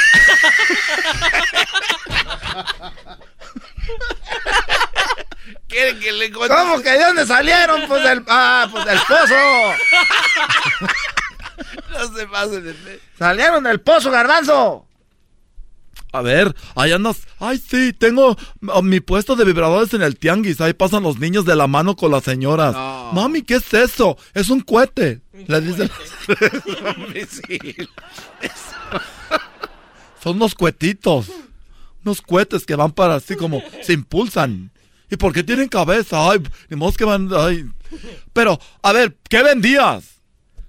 quiere 5.69 5.99
que 5.99 6.13
le 6.13 6.33
cuente. 6.33 6.55
¿Cómo 6.55 6.81
que 6.81 6.91
de 6.91 7.05
dónde 7.05 7.27
salieron? 7.27 7.87
Pues 7.87 8.03
del, 8.03 8.25
ah, 8.29 8.69
pues 8.71 8.85
del 8.85 8.99
pozo. 9.01 9.35
No 11.91 12.17
se 12.17 12.27
pasen 12.27 12.65
de... 12.65 13.01
Salieron 13.19 13.65
del 13.65 13.81
pozo, 13.81 14.11
garbanzo. 14.11 14.87
A 16.13 16.23
ver, 16.23 16.55
ahí 16.75 16.93
andas. 16.93 17.27
Ay, 17.39 17.59
sí, 17.59 17.93
tengo 17.93 18.37
oh, 18.69 18.83
mi 18.83 19.01
puesto 19.01 19.37
de 19.37 19.45
vibradores 19.45 19.93
en 19.93 20.01
el 20.03 20.19
tianguis. 20.19 20.61
Ahí 20.63 20.73
pasan 20.73 21.03
los 21.03 21.19
niños 21.19 21.45
de 21.45 21.57
la 21.57 21.67
mano 21.67 21.95
con 21.95 22.11
las 22.11 22.25
señoras. 22.25 22.75
Mami, 23.13 23.43
¿qué 23.43 23.57
es 23.57 23.75
eso? 23.75 24.17
Es 24.33 24.49
un 24.49 24.61
cohete. 24.61 25.21
Le 25.47 25.61
dicen. 25.61 25.91
Son 30.23 30.37
unos 30.37 30.55
cuetitos. 30.55 31.27
Unos 32.03 32.23
cohetes 32.23 32.65
que 32.65 32.77
van 32.77 32.93
para 32.93 33.17
así 33.17 33.37
como 33.37 33.63
se 33.83 33.93
impulsan. 33.93 34.71
¿Y 35.11 35.17
por 35.17 35.33
qué 35.33 35.43
tienen 35.43 35.69
cabeza? 35.69 36.31
Ay, 36.31 36.43
ni 36.69 36.77
modo 36.77 36.93
que 36.93 37.05
van. 37.05 37.29
Ay. 37.37 37.65
Pero, 38.33 38.59
a 38.83 38.93
ver, 38.93 39.17
¿qué 39.29 39.43
vendías? 39.43 40.05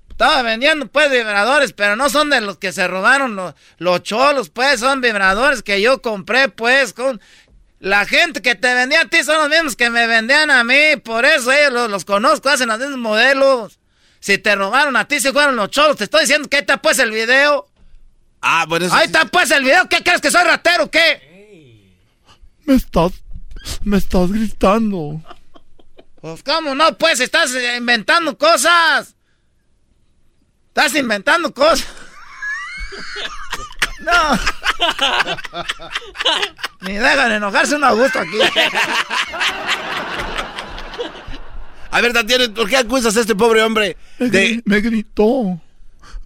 Estaba 0.10 0.42
vendiendo 0.42 0.88
pues 0.88 1.12
vibradores, 1.12 1.74
pero 1.74 1.96
no 1.96 2.10
son 2.10 2.30
de 2.30 2.42
los 2.42 2.58
que 2.58 2.72
se 2.72 2.88
robaron 2.88 3.36
los, 3.36 3.54
los 3.78 4.02
cholos, 4.02 4.50
pues 4.50 4.80
son 4.80 5.00
vibradores 5.02 5.62
que 5.62 5.82
yo 5.82 6.02
compré 6.02 6.50
pues 6.50 6.94
con... 6.94 7.22
La 7.80 8.06
gente 8.08 8.42
que 8.42 8.56
te 8.56 8.74
vendía 8.74 9.02
a 9.02 9.06
ti 9.06 9.24
son 9.24 9.38
los 9.38 9.50
mismos 9.50 9.76
que 9.76 9.92
me 9.92 10.08
vendían 10.08 10.50
a 10.50 10.64
mí, 10.64 10.98
por 11.04 11.26
eso 11.26 11.52
ellos 11.52 11.72
los, 11.72 11.92
los 11.92 12.06
conozco, 12.06 12.50
hacen 12.50 12.70
los 12.70 12.80
mismos 12.80 12.98
modelos. 12.98 13.80
Si 14.20 14.40
te 14.40 14.56
robaron 14.56 14.96
a 14.96 15.08
ti, 15.08 15.20
si 15.20 15.32
fueron 15.32 15.56
los 15.56 15.70
cholos, 15.70 15.96
te 15.98 16.06
estoy 16.06 16.22
diciendo 16.22 16.50
que 16.50 16.58
ahí 16.58 16.62
está 16.62 16.82
pues 16.82 16.98
el 16.98 17.12
video. 17.12 17.68
Ah, 18.42 18.66
bueno, 18.68 18.88
eso 18.88 18.96
Ahí 18.96 19.02
sí. 19.02 19.12
está 19.14 19.26
pues 19.26 19.52
el 19.52 19.64
video, 19.64 19.88
¿qué 19.88 20.02
crees 20.04 20.22
que 20.22 20.32
soy 20.32 20.44
ratero 20.44 20.86
o 20.86 20.90
qué? 20.92 21.94
Me 22.66 22.74
estás. 22.74 23.12
Me 23.84 23.98
estás 23.98 24.32
gritando. 24.32 25.22
Pues 26.22 26.44
cómo 26.44 26.76
no, 26.76 26.98
pues 26.98 27.20
estás 27.20 27.54
eh, 27.56 27.78
inventando 27.78 28.38
cosas. 28.38 29.16
Estás 30.70 30.96
inventando 30.96 31.54
cosas. 31.54 31.88
No. 34.00 34.40
Ni 36.82 36.94
dejan 36.94 37.32
enojarse 37.32 37.76
uno 37.76 37.88
a 37.88 37.92
gusto 37.94 38.20
aquí. 38.20 38.38
A 41.90 42.02
ver, 42.02 42.14
Tatiana, 42.14 42.54
¿por 42.54 42.70
qué 42.70 42.78
acusas 42.78 43.18
a 43.18 43.22
este 43.22 43.36
pobre 43.36 43.64
hombre 43.64 43.98
de... 44.20 44.62
me 44.66 44.82
gritó. 44.82 45.60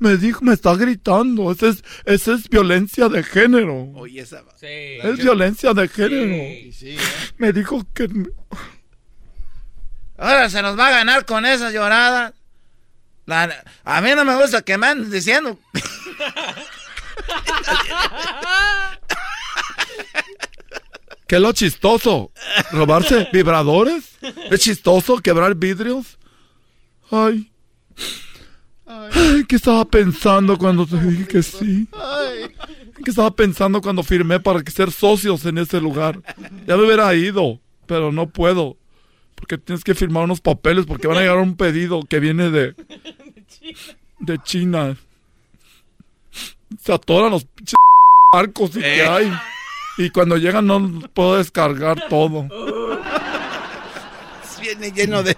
Me 0.02 0.18
dijo, 0.18 0.44
me 0.44 0.53
está 0.56 0.73
gritando. 0.73 1.52
Esa 1.52 1.68
es, 1.68 1.84
esa 2.06 2.34
es 2.34 2.49
violencia 2.49 3.07
de 3.07 3.22
género. 3.22 3.84
Oye, 3.94 4.22
esa... 4.22 4.41
Es 4.60 5.18
violencia 5.18 5.76
de 5.76 5.88
género. 5.88 6.44
Me 7.38 7.53
dijo 7.53 7.86
que... 7.94 8.10
Ahora 10.18 10.49
se 10.49 10.60
nos 10.64 10.78
va 10.78 10.88
a 10.88 10.91
ganar 10.91 11.23
con 11.26 11.45
esas 11.45 11.72
lloradas. 11.72 12.34
La- 13.28 13.64
a 13.84 14.02
mí 14.02 14.10
no 14.15 14.26
me 14.26 14.36
gusta 14.41 14.64
que 14.64 14.76
me 14.80 14.88
anden 14.88 15.11
diciendo. 15.11 15.60
¿Qué 21.28 21.36
es 21.36 21.41
lo 21.41 21.53
chistoso? 21.53 22.32
¿Robarse 22.72 23.30
vibradores? 23.32 24.18
¿Es 24.49 24.61
chistoso 24.61 25.18
quebrar 25.19 25.53
vidrios? 25.56 26.18
Ay. 27.11 27.52
Ay, 29.14 29.46
¿qué 29.48 29.56
estaba 29.56 29.86
pensando 29.86 30.58
cuando 30.58 30.86
te 30.86 31.00
dije 31.00 31.28
que 31.28 31.44
sí? 31.44 31.88
¿Qué 33.04 33.10
estaba 33.12 33.32
pensando 33.36 33.82
cuando 33.82 34.04
firmé 34.04 34.40
para 34.40 34.62
que 34.62 34.72
ser 34.72 34.92
socios 34.92 35.46
en 35.46 35.58
ese 35.58 35.80
lugar? 35.80 36.22
Ya 36.68 36.76
me 36.78 36.84
hubiera 36.86 37.14
ido, 37.16 37.60
pero 37.86 38.12
no 38.12 38.30
puedo. 38.30 38.76
Porque 39.36 39.58
tienes 39.58 39.84
que 39.84 39.96
firmar 39.96 40.24
unos 40.26 40.42
papeles 40.42 40.86
porque 40.86 41.08
van 41.08 41.18
a 41.18 41.22
llegar 41.22 41.38
un 41.38 41.56
pedido 41.56 42.02
que 42.04 42.20
viene 42.20 42.50
de... 42.50 42.76
De 44.20 44.38
China. 44.44 44.98
Se 46.80 46.94
atoran 46.94 47.32
los 47.32 47.44
pinches 47.46 47.74
barcos 48.32 48.76
y 48.76 48.80
que 48.82 49.00
Eh. 49.00 49.08
hay. 49.08 49.34
Y 49.98 50.10
cuando 50.12 50.38
llegan 50.38 50.68
no 50.68 51.00
puedo 51.14 51.38
descargar 51.38 52.08
todo. 52.08 52.48
Viene 54.62 54.92
lleno 54.92 55.24
de. 55.24 55.36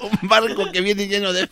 Un 0.00 0.28
barco 0.28 0.72
que 0.72 0.80
viene 0.80 1.06
lleno 1.08 1.32
de. 1.34 1.48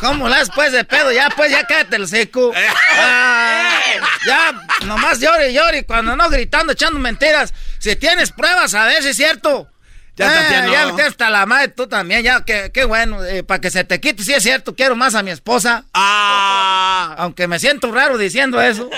¿Cómo 0.00 0.28
la 0.28 0.38
después 0.38 0.72
de 0.72 0.84
pedo? 0.84 1.12
Ya, 1.12 1.28
pues, 1.36 1.50
ya 1.50 1.64
cállate 1.66 1.96
el 1.96 2.08
seco. 2.08 2.52
Ah, 3.02 3.80
ya, 4.26 4.52
nomás 4.86 5.18
llore 5.20 5.50
y 5.50 5.54
llore. 5.54 5.84
Cuando 5.84 6.14
no 6.16 6.28
gritando, 6.28 6.72
echando 6.72 6.98
mentiras. 7.00 7.52
Si 7.78 7.96
tienes 7.96 8.30
pruebas, 8.30 8.74
a 8.74 8.84
ver 8.86 9.02
si 9.02 9.08
es 9.10 9.16
cierto. 9.16 9.68
Ya, 10.16 10.66
Eh, 10.66 10.70
ya 10.70 11.06
hasta 11.06 11.30
la 11.30 11.46
madre 11.46 11.68
tú 11.68 11.86
también, 11.86 12.22
ya, 12.22 12.44
qué, 12.44 12.70
qué 12.74 12.84
bueno. 12.84 13.18
para 13.46 13.60
que 13.60 13.70
se 13.70 13.84
te 13.84 14.00
quite, 14.00 14.22
si 14.22 14.34
es 14.34 14.42
cierto, 14.42 14.74
quiero 14.74 14.94
más 14.96 15.14
a 15.14 15.22
mi 15.22 15.30
esposa. 15.30 15.84
Ah. 15.94 17.14
Aunque 17.18 17.48
me 17.48 17.58
siento 17.58 17.90
raro 17.90 18.18
diciendo 18.18 18.60
eso. 18.60 18.90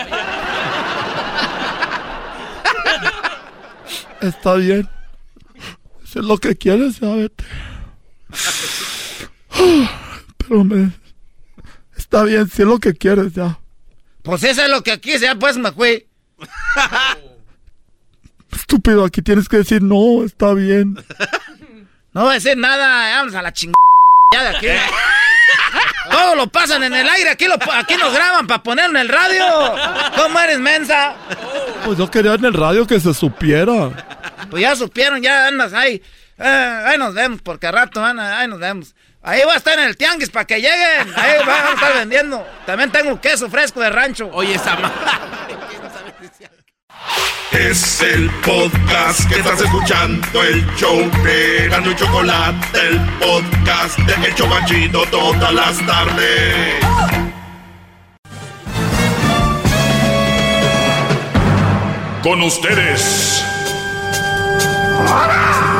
Está 4.20 4.54
bien. 4.54 4.88
Si 6.04 6.18
es 6.18 6.24
lo 6.24 6.38
que 6.38 6.56
quieres, 6.56 6.98
ya 7.00 7.08
vete. 7.14 7.44
Pero 10.48 10.64
me... 10.64 10.90
Está 11.96 12.24
bien, 12.24 12.48
si 12.48 12.62
es 12.62 12.68
lo 12.68 12.78
que 12.78 12.94
quieres, 12.94 13.34
ya. 13.34 13.58
Pues 14.22 14.42
eso 14.44 14.62
es 14.62 14.70
lo 14.70 14.82
que 14.82 15.00
quise, 15.00 15.20
ya 15.20 15.34
pues 15.34 15.56
me 15.56 15.72
fui. 15.72 16.06
Estúpido, 18.52 19.04
aquí 19.04 19.22
tienes 19.22 19.48
que 19.48 19.58
decir, 19.58 19.82
no, 19.82 20.24
está 20.24 20.52
bien. 20.54 20.96
No 22.14 22.24
voy 22.24 22.32
a 22.32 22.34
decir 22.34 22.58
nada, 22.58 23.16
vamos 23.16 23.34
a 23.34 23.40
la 23.40 23.54
chingada 23.54 23.72
ya 24.32 24.42
de 24.42 24.56
aquí. 24.56 24.66
Todo 26.10 26.34
lo 26.34 26.46
pasan 26.48 26.82
en 26.82 26.94
el 26.94 27.08
aire, 27.08 27.30
aquí, 27.30 27.46
lo, 27.46 27.56
aquí 27.72 27.96
nos 27.96 28.12
graban 28.12 28.46
para 28.46 28.62
poner 28.62 28.90
en 28.90 28.96
el 28.96 29.08
radio. 29.08 29.44
¿Cómo 30.16 30.38
eres, 30.40 30.58
mensa? 30.58 31.14
Pues 31.84 31.98
yo 31.98 32.10
quería 32.10 32.34
en 32.34 32.44
el 32.44 32.54
radio 32.54 32.86
que 32.86 33.00
se 33.00 33.14
supiera. 33.14 33.90
Pues 34.50 34.62
ya 34.62 34.76
supieron, 34.76 35.22
ya 35.22 35.46
andas 35.46 35.72
ahí. 35.72 36.02
Eh, 36.38 36.82
ahí 36.86 36.98
nos 36.98 37.14
vemos, 37.14 37.40
porque 37.42 37.66
a 37.66 37.72
rato, 37.72 38.04
Ana, 38.04 38.40
ahí 38.40 38.48
nos 38.48 38.58
vemos. 38.58 38.94
Ahí 39.24 39.42
va 39.46 39.54
a 39.54 39.56
estar 39.56 39.78
en 39.78 39.84
el 39.84 39.96
tianguis 39.96 40.30
para 40.30 40.44
que 40.44 40.56
lleguen. 40.56 41.12
Ahí 41.16 41.38
van 41.46 41.66
a 41.66 41.72
estar 41.74 41.94
vendiendo. 41.94 42.44
También 42.66 42.90
tengo 42.90 43.20
queso 43.20 43.48
fresco 43.48 43.80
de 43.80 43.90
rancho. 43.90 44.28
Oye, 44.32 44.54
esa 44.54 44.76
Es 47.52 48.00
el 48.00 48.28
podcast 48.44 49.28
que 49.28 49.36
estás 49.36 49.60
escuchando, 49.60 50.42
el 50.42 50.66
show 50.74 50.98
de 51.22 51.68
Gano 51.68 51.92
y 51.92 51.96
Chocolate, 51.96 52.88
el 52.88 53.00
podcast 53.20 53.98
de 53.98 54.26
El 54.26 54.34
Chobachito 54.34 55.04
todas 55.06 55.54
las 55.54 55.86
tardes. 55.86 56.84
Con 62.22 62.42
ustedes. 62.42 63.44
El 64.98 65.71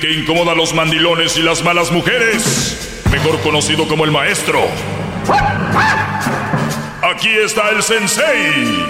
que 0.00 0.12
incomoda 0.12 0.52
a 0.52 0.54
los 0.54 0.74
mandilones 0.74 1.36
y 1.36 1.42
las 1.42 1.62
malas 1.62 1.90
mujeres. 1.92 3.02
Mejor 3.10 3.40
conocido 3.40 3.86
como 3.86 4.04
el 4.04 4.10
maestro. 4.10 4.66
Aquí 7.02 7.28
está 7.28 7.70
el 7.70 7.82
sensei. 7.82 8.86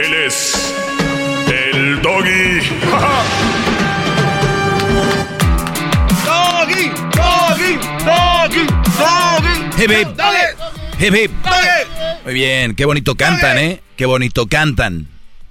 Él 0.00 0.14
es 0.26 0.74
el 1.46 2.02
doggy. 2.02 2.60
Doggy, 6.24 6.90
doggy, 7.16 7.78
doggy, 8.04 8.66
doggy. 8.98 9.82
Hip, 9.82 9.90
hip. 9.90 10.08
Hip, 11.00 11.14
hip. 11.14 11.30
Muy 12.24 12.34
bien, 12.34 12.74
qué 12.74 12.84
bonito 12.84 13.14
cantan, 13.14 13.58
¿eh? 13.58 13.80
Qué 13.96 14.06
bonito 14.06 14.46
cantan. 14.46 15.08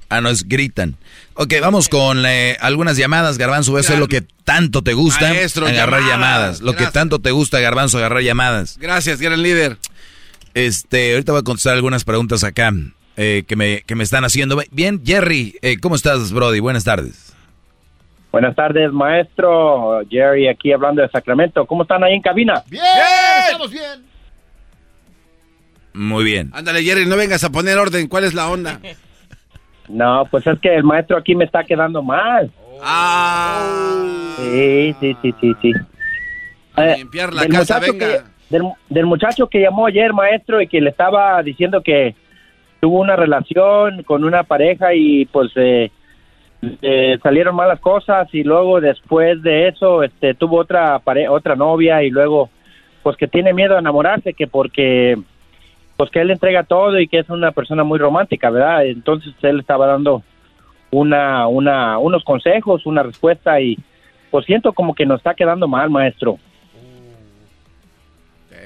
Ah, 0.10 0.22
no, 0.22 0.30
es 0.30 0.48
gritan. 0.48 0.98
Ok, 1.36 1.54
vamos 1.62 1.90
con 1.90 2.26
eh, 2.26 2.58
algunas 2.60 2.96
llamadas, 2.96 3.38
Garbanzo. 3.38 3.78
Eso 3.80 3.94
es 3.94 4.00
lo 4.00 4.08
que 4.08 4.22
tanto 4.44 4.84
te 4.84 4.94
gusta, 4.94 5.30
Maestro, 5.30 5.66
agarrar 5.66 6.02
llamadas. 6.02 6.10
llamadas. 6.10 6.62
Lo 6.62 6.74
que 6.74 6.86
tanto 6.88 7.20
te 7.20 7.32
gusta, 7.32 7.60
Garbanzo, 7.60 7.98
agarrar 7.98 8.22
llamadas. 8.22 8.78
Gracias, 8.80 9.20
gran 9.20 9.42
líder. 9.42 9.78
Este, 10.54 11.14
ahorita 11.14 11.32
voy 11.32 11.42
a 11.42 11.44
contestar 11.44 11.74
algunas 11.74 12.04
preguntas 12.04 12.44
acá 12.44 12.72
eh, 13.18 13.44
que, 13.48 13.56
me, 13.56 13.82
que 13.82 13.96
me 13.96 14.04
están 14.04 14.24
haciendo. 14.26 14.62
Bien, 14.72 15.02
Jerry, 15.04 15.58
eh, 15.64 15.80
¿cómo 15.80 15.96
estás, 15.96 16.32
Brody? 16.32 16.60
Buenas 16.60 16.84
tardes. 16.84 17.34
Buenas 18.32 18.56
tardes, 18.56 18.92
maestro. 18.92 20.02
Jerry 20.10 20.48
aquí 20.48 20.72
hablando 20.72 21.02
de 21.02 21.10
Sacramento. 21.10 21.66
¿Cómo 21.66 21.84
están 21.84 22.04
ahí 22.04 22.14
en 22.14 22.22
cabina? 22.22 22.64
Bien, 22.68 22.84
estamos 23.46 23.72
bien. 23.72 24.06
Muy 25.94 26.24
bien. 26.24 26.50
Ándale, 26.54 26.84
Jerry, 26.84 27.06
no 27.06 27.16
vengas 27.16 27.44
a 27.44 27.52
poner 27.52 27.78
orden. 27.78 28.08
¿Cuál 28.08 28.24
es 28.24 28.34
la 28.34 28.50
onda? 28.50 28.80
No, 29.90 30.26
pues 30.32 30.46
es 30.48 30.60
que 30.60 30.74
el 30.74 30.84
maestro 30.84 31.18
aquí 31.18 31.36
me 31.36 31.46
está 31.46 31.64
quedando 31.64 32.02
mal. 32.02 32.50
Ah. 32.82 34.34
Sí, 34.38 34.96
sí, 35.00 35.16
sí, 35.22 35.34
sí, 35.42 35.54
sí. 35.62 35.72
Eh, 36.78 36.96
limpiar 36.98 37.34
la 37.34 37.44
del 37.44 37.52
casa, 37.52 37.80
venga. 37.80 38.08
que- 38.08 38.34
del, 38.50 38.64
del 38.90 39.06
muchacho 39.06 39.48
que 39.48 39.62
llamó 39.62 39.86
ayer, 39.88 40.14
maestro, 40.14 40.62
y 40.62 40.68
que 40.68 40.80
le 40.82 40.90
estaba 40.92 41.42
diciendo 41.44 41.82
que 41.82 42.16
tuvo 42.80 43.00
una 43.00 43.16
relación 43.16 44.04
con 44.04 44.24
una 44.24 44.44
pareja 44.44 44.94
y 44.94 45.26
pues 45.26 45.52
eh, 45.56 45.90
eh, 46.82 47.18
salieron 47.24 47.56
malas 47.56 47.80
cosas 47.80 48.28
y 48.34 48.44
luego 48.44 48.80
después 48.82 49.42
de 49.42 49.70
eso 49.70 50.04
este 50.04 50.34
tuvo 50.34 50.58
otra 50.60 51.00
pare 51.00 51.30
otra 51.30 51.56
novia 51.56 52.04
y 52.04 52.10
luego 52.10 52.50
pues 53.02 53.16
que 53.18 53.28
tiene 53.28 53.54
miedo 53.54 53.76
a 53.76 53.80
enamorarse 53.80 54.34
que 54.34 54.48
porque 54.48 55.18
pues 55.98 56.10
que 56.10 56.22
él 56.22 56.32
entrega 56.32 56.64
todo 56.64 57.00
y 57.00 57.08
que 57.08 57.20
es 57.20 57.30
una 57.30 57.52
persona 57.52 57.84
muy 57.84 58.00
romántica, 58.00 58.50
¿verdad? 58.50 58.86
Entonces 58.86 59.34
él 59.42 59.60
estaba 59.60 59.88
dando 59.88 60.24
una 60.92 61.48
una 61.48 61.98
unos 61.98 62.24
consejos, 62.24 62.86
una 62.86 63.04
respuesta 63.04 63.60
y 63.60 63.78
pues 64.32 64.46
siento 64.46 64.74
como 64.74 64.96
que 64.96 65.06
nos 65.06 65.20
está 65.20 65.34
quedando 65.34 65.68
mal, 65.68 65.90
maestro. 65.90 66.38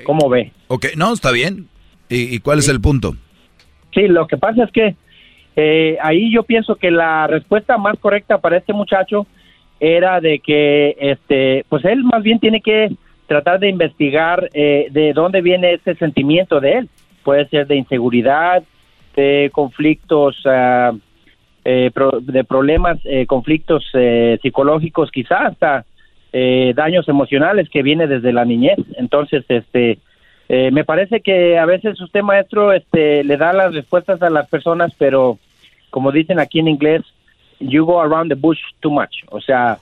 ¿Cómo 0.06 0.30
ve? 0.30 0.52
Ok, 0.68 0.86
no, 0.96 1.12
está 1.14 1.32
bien. 1.32 1.68
¿Y, 2.08 2.36
y 2.36 2.40
cuál 2.40 2.60
es 2.60 2.70
el 2.70 2.80
punto? 2.80 3.16
Sí, 3.94 4.08
lo 4.08 4.28
que 4.28 4.38
pasa 4.38 4.64
es 4.64 4.72
que 4.72 4.96
eh, 5.60 5.98
ahí 6.02 6.32
yo 6.32 6.44
pienso 6.44 6.76
que 6.76 6.92
la 6.92 7.26
respuesta 7.26 7.80
más 7.80 7.98
correcta 7.98 8.38
para 8.38 8.58
este 8.58 8.74
muchacho 8.74 9.26
era 9.80 10.22
de 10.22 10.40
que, 10.40 10.96
este, 11.00 11.66
pues 11.68 11.84
él 11.84 12.04
más 12.04 12.22
bien 12.22 12.40
tiene 12.40 12.62
que 12.62 12.92
tratar 13.26 13.60
de 13.60 13.70
investigar 13.70 14.50
eh, 14.54 14.88
de 14.92 15.14
dónde 15.14 15.42
viene 15.42 15.74
ese 15.74 15.96
sentimiento 15.96 16.60
de 16.60 16.74
él. 16.74 16.90
Puede 17.28 17.46
ser 17.50 17.68
de 17.68 17.76
inseguridad, 17.76 18.64
de 19.14 19.52
conflictos, 19.52 20.42
ah, 20.46 20.94
eh, 21.66 21.92
de 22.22 22.44
problemas, 22.46 23.00
eh, 23.04 23.26
conflictos 23.26 23.84
eh, 23.96 24.40
psicológicos, 24.42 25.12
quizás 25.12 25.48
hasta 25.48 25.84
eh, 26.32 26.72
daños 26.74 27.10
emocionales 27.10 27.68
que 27.70 27.84
viene 27.84 28.08
desde 28.08 28.32
la 28.32 28.46
niñez. 28.46 28.78
Entonces, 28.96 29.44
este, 29.50 30.00
eh, 30.48 30.72
me 30.72 30.86
parece 30.86 31.20
que 31.20 31.58
a 31.58 31.66
veces 31.66 32.00
usted, 32.00 32.22
maestro, 32.22 32.72
este, 32.72 33.26
le 33.26 33.36
da 33.36 33.52
las 33.52 33.74
respuestas 33.74 34.22
a 34.22 34.30
las 34.30 34.48
personas, 34.48 34.94
pero 34.98 35.38
como 35.90 36.14
dicen 36.14 36.40
aquí 36.40 36.60
en 36.60 36.70
inglés, 36.70 37.02
you 37.60 37.84
go 37.84 38.00
around 38.00 38.30
the 38.32 38.40
bush 38.40 38.62
too 38.80 38.90
much. 38.90 39.26
O 39.32 39.42
sea, 39.42 39.80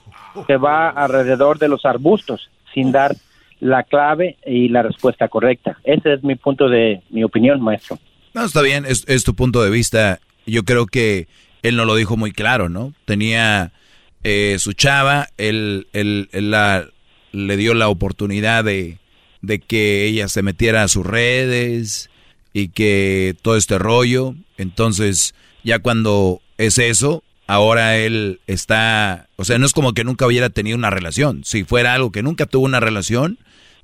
se 0.48 0.56
va 0.56 0.88
alrededor 0.88 1.60
de 1.60 1.68
los 1.68 1.84
arbustos 1.84 2.50
sin 2.74 2.90
dar 2.90 3.12
la 3.60 3.82
clave 3.84 4.36
y 4.46 4.68
la 4.68 4.82
respuesta 4.82 5.28
correcta. 5.28 5.78
Ese 5.84 6.14
es 6.14 6.22
mi 6.22 6.34
punto 6.34 6.68
de 6.68 7.02
mi 7.10 7.24
opinión, 7.24 7.60
maestro. 7.60 7.98
No, 8.34 8.44
está 8.44 8.62
bien, 8.62 8.84
es, 8.86 9.04
es 9.08 9.24
tu 9.24 9.34
punto 9.34 9.62
de 9.62 9.70
vista. 9.70 10.20
Yo 10.46 10.62
creo 10.64 10.86
que 10.86 11.26
él 11.62 11.76
no 11.76 11.84
lo 11.84 11.94
dijo 11.96 12.16
muy 12.16 12.32
claro, 12.32 12.68
¿no? 12.68 12.92
Tenía 13.06 13.72
eh, 14.24 14.56
su 14.58 14.72
chava, 14.72 15.28
él, 15.38 15.86
él- 15.92 16.28
él 16.32 16.50
la, 16.50 16.84
le 17.32 17.56
dio 17.56 17.74
la 17.74 17.88
oportunidad 17.88 18.62
de, 18.64 18.98
de 19.42 19.58
que 19.58 20.04
ella 20.06 20.28
se 20.28 20.42
metiera 20.42 20.82
a 20.82 20.88
sus 20.88 21.06
redes 21.06 22.10
y 22.52 22.68
que 22.68 23.34
todo 23.42 23.56
este 23.56 23.78
rollo. 23.78 24.34
Entonces, 24.58 25.34
ya 25.64 25.78
cuando 25.80 26.40
es 26.58 26.78
eso, 26.78 27.22
ahora 27.46 27.96
él 27.96 28.40
está, 28.46 29.28
o 29.36 29.44
sea, 29.44 29.58
no 29.58 29.66
es 29.66 29.72
como 29.72 29.92
que 29.92 30.04
nunca 30.04 30.26
hubiera 30.26 30.50
tenido 30.50 30.76
una 30.76 30.90
relación. 30.90 31.42
Si 31.44 31.64
fuera 31.64 31.94
algo 31.94 32.12
que 32.12 32.22
nunca 32.22 32.46
tuvo 32.46 32.64
una 32.66 32.80
relación, 32.80 33.38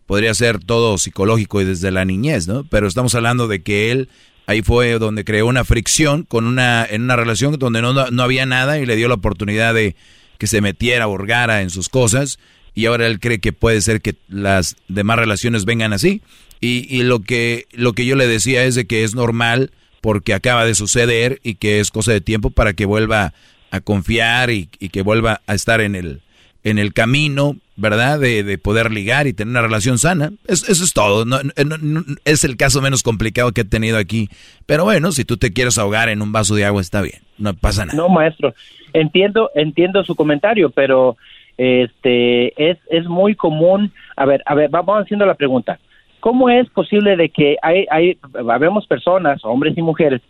podría 0.07 0.35
ser 0.35 0.59
todo 0.59 0.99
psicológico 0.99 1.61
y 1.61 1.65
desde 1.65 1.91
la 1.91 2.05
niñez, 2.05 2.49
¿no? 2.49 2.65
Pero 2.65 2.87
estamos 2.87 3.15
hablando 3.15 3.49
de 3.49 3.63
que 3.63 3.91
él 3.91 4.09
Ahí 4.47 4.63
fue 4.63 4.99
donde 4.99 5.25
creó 5.25 5.47
una 5.47 5.65
fricción 5.65 6.25
con 6.25 6.47
una, 6.47 6.85
en 6.85 7.03
una 7.03 7.17
relación 7.17 7.57
donde 7.59 7.81
no, 7.81 7.93
no 7.93 8.23
había 8.23 8.45
nada 8.45 8.79
y 8.79 8.87
le 8.87 8.97
dio 8.97 9.09
la 9.09 9.15
oportunidad 9.15 9.73
de 9.73 9.95
que 10.39 10.47
se 10.47 10.61
metiera, 10.61 11.07
hurgara 11.07 11.63
en 11.63 11.71
sus 11.71 11.89
cosas 11.89 12.39
y 12.75 12.87
ahora 12.87 13.07
él 13.07 13.21
cree 13.21 13.39
que 13.39 13.53
puede 13.53 13.81
ser 13.81 14.01
que 14.01 14.17
las 14.29 14.77
demás 14.89 15.19
relaciones 15.19 15.65
vengan 15.65 15.93
así. 15.93 16.23
Y, 16.61 16.87
y 16.95 17.03
lo, 17.03 17.21
que, 17.21 17.67
lo 17.73 17.93
que 17.93 18.05
yo 18.05 18.17
le 18.17 18.27
decía 18.27 18.65
es 18.65 18.75
de 18.75 18.87
que 18.87 19.05
es 19.05 19.15
normal 19.15 19.71
porque 20.01 20.35
acaba 20.35 20.65
de 20.65 20.75
suceder 20.75 21.41
y 21.45 21.57
que 21.57 21.81
es 21.81 21.91
cosa 21.91 22.13
de 22.13 22.21
tiempo 22.21 22.51
para 22.51 22.73
que 22.73 22.85
vuelva 22.85 23.35
a 23.71 23.81
confiar 23.81 24.51
y, 24.51 24.69
y 24.79 24.89
que 24.89 25.03
vuelva 25.03 25.43
a 25.47 25.55
estar 25.55 25.81
en 25.81 25.95
el, 25.95 26.21
en 26.65 26.79
el 26.79 26.93
camino, 26.93 27.57
¿verdad? 27.77 28.19
De, 28.19 28.43
de 28.43 28.59
poder 28.59 28.91
ligar 28.91 29.27
y 29.27 29.33
tener 29.33 29.51
una 29.51 29.63
relación 29.63 29.99
sana. 29.99 30.33
eso 30.47 30.71
es 30.71 30.93
todo. 30.93 31.25
No, 31.25 31.39
no, 31.43 32.03
es 32.25 32.45
el 32.45 32.57
caso 32.57 32.83
menos 32.83 33.03
complicado 33.03 33.53
que 33.53 33.63
he 33.63 33.65
tenido 33.65 33.99
aquí. 33.99 34.29
Pero 34.67 34.85
bueno, 34.85 35.13
si 35.13 35.25
tú 35.25 35.37
te 35.37 35.53
quieres 35.53 35.79
ahogar 35.79 36.09
en 36.09 36.23
un 36.23 36.33
vaso 36.33 36.55
de 36.55 36.65
agua, 36.65 36.81
está 36.81 37.01
bien. 37.01 37.21
No 37.39 37.55
pasa 37.55 37.85
nada. 37.85 37.97
No, 37.97 38.09
maestro. 38.09 38.55
Entiendo, 38.93 39.51
entiendo 39.55 40.05
su 40.05 40.15
comentario, 40.15 40.71
pero 40.71 41.17
este 41.57 42.71
es, 42.71 42.79
es 42.91 43.07
muy 43.07 43.35
común. 43.35 43.93
A 44.17 44.27
ver, 44.27 44.43
a 44.47 44.55
ver, 44.55 44.71
vamos 44.71 45.03
haciendo 45.03 45.27
la 45.27 45.35
pregunta. 45.35 45.79
¿Cómo 46.21 46.49
es 46.49 46.69
posible 46.71 47.17
de 47.17 47.31
que 47.31 47.57
hay, 47.63 47.87
hay, 47.91 48.17
habemos 48.49 48.87
personas, 48.87 49.45
hombres 49.45 49.77
y 49.77 49.83
mujeres, 49.83 50.21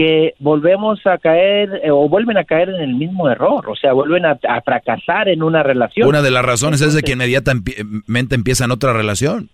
que 0.00 0.34
volvemos 0.38 1.06
a 1.06 1.18
caer 1.18 1.78
eh, 1.84 1.90
o 1.90 2.08
vuelven 2.08 2.38
a 2.38 2.44
caer 2.44 2.70
en 2.70 2.80
el 2.80 2.94
mismo 2.94 3.28
error, 3.28 3.68
o 3.68 3.76
sea, 3.76 3.92
vuelven 3.92 4.24
a, 4.24 4.38
fracasar 4.64 5.28
en 5.28 5.42
una 5.42 5.62
relación. 5.62 6.08
Una 6.08 6.22
de 6.22 6.30
las 6.30 6.42
razones 6.42 6.80
es 6.80 6.94
de 6.94 7.02
que 7.02 7.12
inmediatamente 7.12 8.34
empiezan 8.34 8.70
otra 8.70 8.94
relación. 8.94 9.50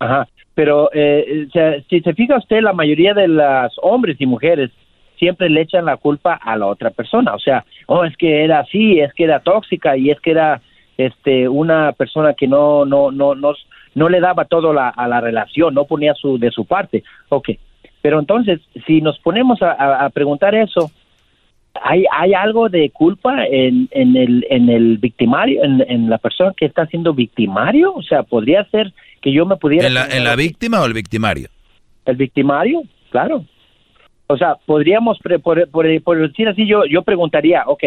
Ajá, 0.00 0.28
pero 0.54 0.90
eh, 0.92 1.48
si 1.88 2.00
se 2.00 2.12
fija 2.12 2.36
usted, 2.36 2.60
la 2.60 2.74
mayoría 2.74 3.14
de 3.14 3.26
los 3.26 3.72
hombres 3.80 4.20
y 4.20 4.26
mujeres 4.26 4.70
siempre 5.18 5.48
le 5.48 5.62
echan 5.62 5.86
la 5.86 5.96
culpa 5.96 6.34
a 6.34 6.58
la 6.58 6.66
otra 6.66 6.90
persona, 6.90 7.32
o 7.32 7.38
sea, 7.38 7.64
oh, 7.86 8.04
es 8.04 8.14
que 8.18 8.44
era 8.44 8.58
así, 8.58 9.00
es 9.00 9.14
que 9.14 9.24
era 9.24 9.40
tóxica 9.40 9.96
y 9.96 10.10
es 10.10 10.20
que 10.20 10.32
era 10.32 10.60
este 10.98 11.48
una 11.48 11.92
persona 11.92 12.34
que 12.34 12.46
no 12.46 12.84
no 12.84 13.10
no 13.10 13.34
no, 13.34 13.54
no 13.94 14.08
le 14.10 14.20
daba 14.20 14.44
todo 14.44 14.74
la, 14.74 14.90
a 14.90 15.08
la 15.08 15.22
relación, 15.22 15.72
no 15.72 15.86
ponía 15.86 16.12
su 16.12 16.36
de 16.38 16.50
su 16.50 16.66
parte. 16.66 17.02
Okay 17.30 17.58
pero 18.04 18.20
entonces, 18.20 18.60
si 18.86 19.00
nos 19.00 19.18
ponemos 19.20 19.60
a, 19.62 20.10
preguntar 20.10 20.54
eso, 20.54 20.90
¿hay, 21.72 22.04
¿hay 22.12 22.34
algo 22.34 22.68
de 22.68 22.90
culpa 22.90 23.46
en, 23.46 23.88
en, 23.92 24.14
el, 24.14 24.46
en 24.50 24.68
el 24.68 24.98
victimario, 24.98 25.62
en, 25.64 26.10
la 26.10 26.18
persona 26.18 26.52
que 26.54 26.66
está 26.66 26.84
siendo 26.84 27.14
victimario? 27.14 27.94
O 27.94 28.02
sea, 28.02 28.22
podría 28.22 28.62
ser 28.66 28.92
que 29.22 29.32
yo 29.32 29.46
me 29.46 29.56
pudiera... 29.56 29.86
¿En 29.86 29.94
la, 29.94 30.04
en 30.04 30.22
la 30.22 30.36
víctima 30.36 30.82
o 30.82 30.84
el 30.84 30.92
victimario? 30.92 31.48
El 32.04 32.16
victimario, 32.16 32.82
claro. 33.08 33.46
O 34.26 34.36
sea, 34.36 34.56
podríamos, 34.66 35.18
por, 35.42 35.70
por, 35.70 36.18
decir 36.18 36.46
así, 36.46 36.68
yo, 36.68 36.84
yo 36.84 37.00
preguntaría, 37.04 37.62
ok, 37.66 37.84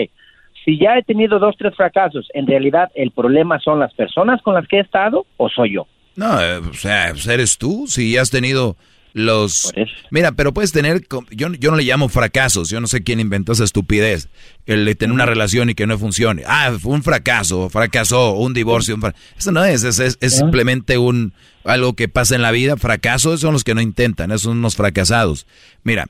si 0.65 0.79
ya 0.79 0.97
he 0.97 1.03
tenido 1.03 1.37
dos, 1.37 1.53
tres 1.59 1.75
fracasos, 1.75 2.27
¿en 2.33 2.47
realidad 2.47 2.89
el 2.95 3.11
problema 3.11 3.59
son 3.59 3.79
las 3.79 3.93
personas 3.93 4.41
con 4.41 4.55
las 4.55 4.67
que 4.67 4.77
he 4.77 4.81
estado 4.81 5.27
o 5.37 5.47
soy 5.47 5.73
yo? 5.73 5.85
No, 6.15 6.41
eh, 6.41 6.57
o 6.57 6.73
sea, 6.73 7.09
pues 7.11 7.27
eres 7.27 7.59
tú, 7.59 7.85
si 7.85 8.17
has 8.17 8.31
tenido 8.31 8.77
los... 9.17 9.73
Mira, 10.11 10.31
pero 10.31 10.53
puedes 10.53 10.71
tener, 10.71 11.01
yo, 11.31 11.51
yo 11.53 11.71
no 11.71 11.77
le 11.77 11.83
llamo 11.83 12.07
fracasos, 12.07 12.69
yo 12.69 12.79
no 12.79 12.87
sé 12.87 13.03
quién 13.03 13.19
inventó 13.19 13.51
esa 13.51 13.63
estupidez, 13.63 14.29
el 14.65 14.85
de 14.85 14.95
tener 14.95 15.13
una 15.13 15.25
relación 15.25 15.69
y 15.69 15.75
que 15.75 15.87
no 15.87 15.97
funcione. 15.97 16.43
Ah, 16.47 16.73
fue 16.79 16.93
un 16.93 17.03
fracaso, 17.03 17.69
fracasó, 17.69 18.33
un 18.33 18.53
divorcio. 18.53 18.97
Eso 19.37 19.51
no 19.51 19.63
es, 19.65 19.83
es, 19.83 19.99
es, 19.99 20.33
simplemente 20.33 20.97
un 20.97 21.33
algo 21.63 21.93
que 21.93 22.07
pasa 22.07 22.35
en 22.35 22.41
la 22.41 22.51
vida. 22.51 22.77
Fracasos 22.77 23.41
son 23.41 23.53
los 23.53 23.63
que 23.63 23.75
no 23.75 23.81
intentan, 23.81 24.31
esos 24.31 24.43
son 24.43 24.59
unos 24.59 24.75
fracasados. 24.75 25.47
Mira, 25.83 26.07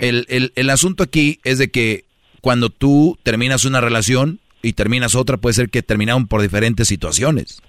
el, 0.00 0.26
el, 0.28 0.52
el 0.56 0.70
asunto 0.70 1.04
aquí 1.04 1.40
es 1.44 1.58
de 1.58 1.70
que 1.70 2.04
cuando 2.40 2.70
tú 2.70 3.18
terminas 3.22 3.64
una 3.64 3.80
relación 3.80 4.40
y 4.62 4.72
terminas 4.72 5.14
otra, 5.14 5.36
puede 5.36 5.54
ser 5.54 5.68
que 5.68 5.82
terminaron 5.82 6.26
por 6.26 6.42
diferentes 6.42 6.88
situaciones. 6.88 7.60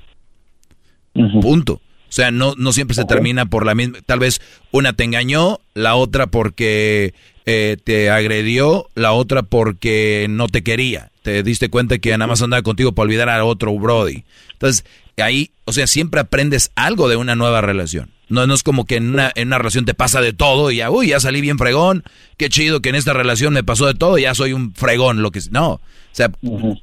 Punto. 1.42 1.82
O 2.10 2.12
sea, 2.12 2.32
no, 2.32 2.54
no 2.58 2.72
siempre 2.72 2.96
se 2.96 3.06
termina 3.06 3.46
por 3.46 3.66
la 3.66 3.76
misma. 3.76 4.00
Tal 4.06 4.20
vez 4.20 4.42
una 4.72 4.94
te 4.94 5.04
engañó, 5.04 5.60
la 5.74 5.96
otra 5.96 6.28
porque 6.28 7.14
eh, 7.46 7.78
te 7.84 8.10
agredió, 8.10 8.90
la 8.96 9.14
otra 9.14 9.44
porque 9.44 10.28
no 10.30 10.48
te 10.48 10.64
quería. 10.64 11.12
Te 11.22 11.44
diste 11.44 11.70
cuenta 11.70 11.98
que 11.98 12.12
nada 12.12 12.28
más 12.28 12.42
andaba 12.42 12.62
contigo 12.64 12.94
para 12.94 13.06
olvidar 13.06 13.30
a 13.30 13.44
otro 13.44 13.78
Brody. 13.78 14.24
Entonces, 14.54 14.86
ahí, 15.18 15.52
o 15.66 15.74
sea, 15.74 15.88
siempre 15.88 16.22
aprendes 16.22 16.72
algo 16.76 17.10
de 17.10 17.16
una 17.16 17.36
nueva 17.36 17.62
relación. 17.62 18.12
No, 18.30 18.46
no 18.46 18.54
es 18.54 18.64
como 18.64 18.86
que 18.86 18.98
en 18.98 19.10
una, 19.10 19.32
en 19.36 19.48
una 19.48 19.58
relación 19.58 19.86
te 19.86 19.94
pasa 19.94 20.20
de 20.20 20.34
todo 20.34 20.72
y 20.72 20.78
ya, 20.78 20.92
uy, 20.92 21.08
ya 21.08 21.20
salí 21.20 21.40
bien 21.42 21.58
fregón. 21.58 22.04
Qué 22.36 22.50
chido 22.50 22.82
que 22.82 22.90
en 22.90 22.96
esta 22.96 23.14
relación 23.14 23.54
me 23.54 23.64
pasó 23.64 23.88
de 23.88 23.94
todo, 23.94 24.18
ya 24.18 24.36
soy 24.36 24.54
un 24.54 24.74
fregón. 24.74 25.22
Lo 25.22 25.32
que 25.32 25.40
No, 25.50 25.74
o 25.74 25.82
sea, 26.12 26.32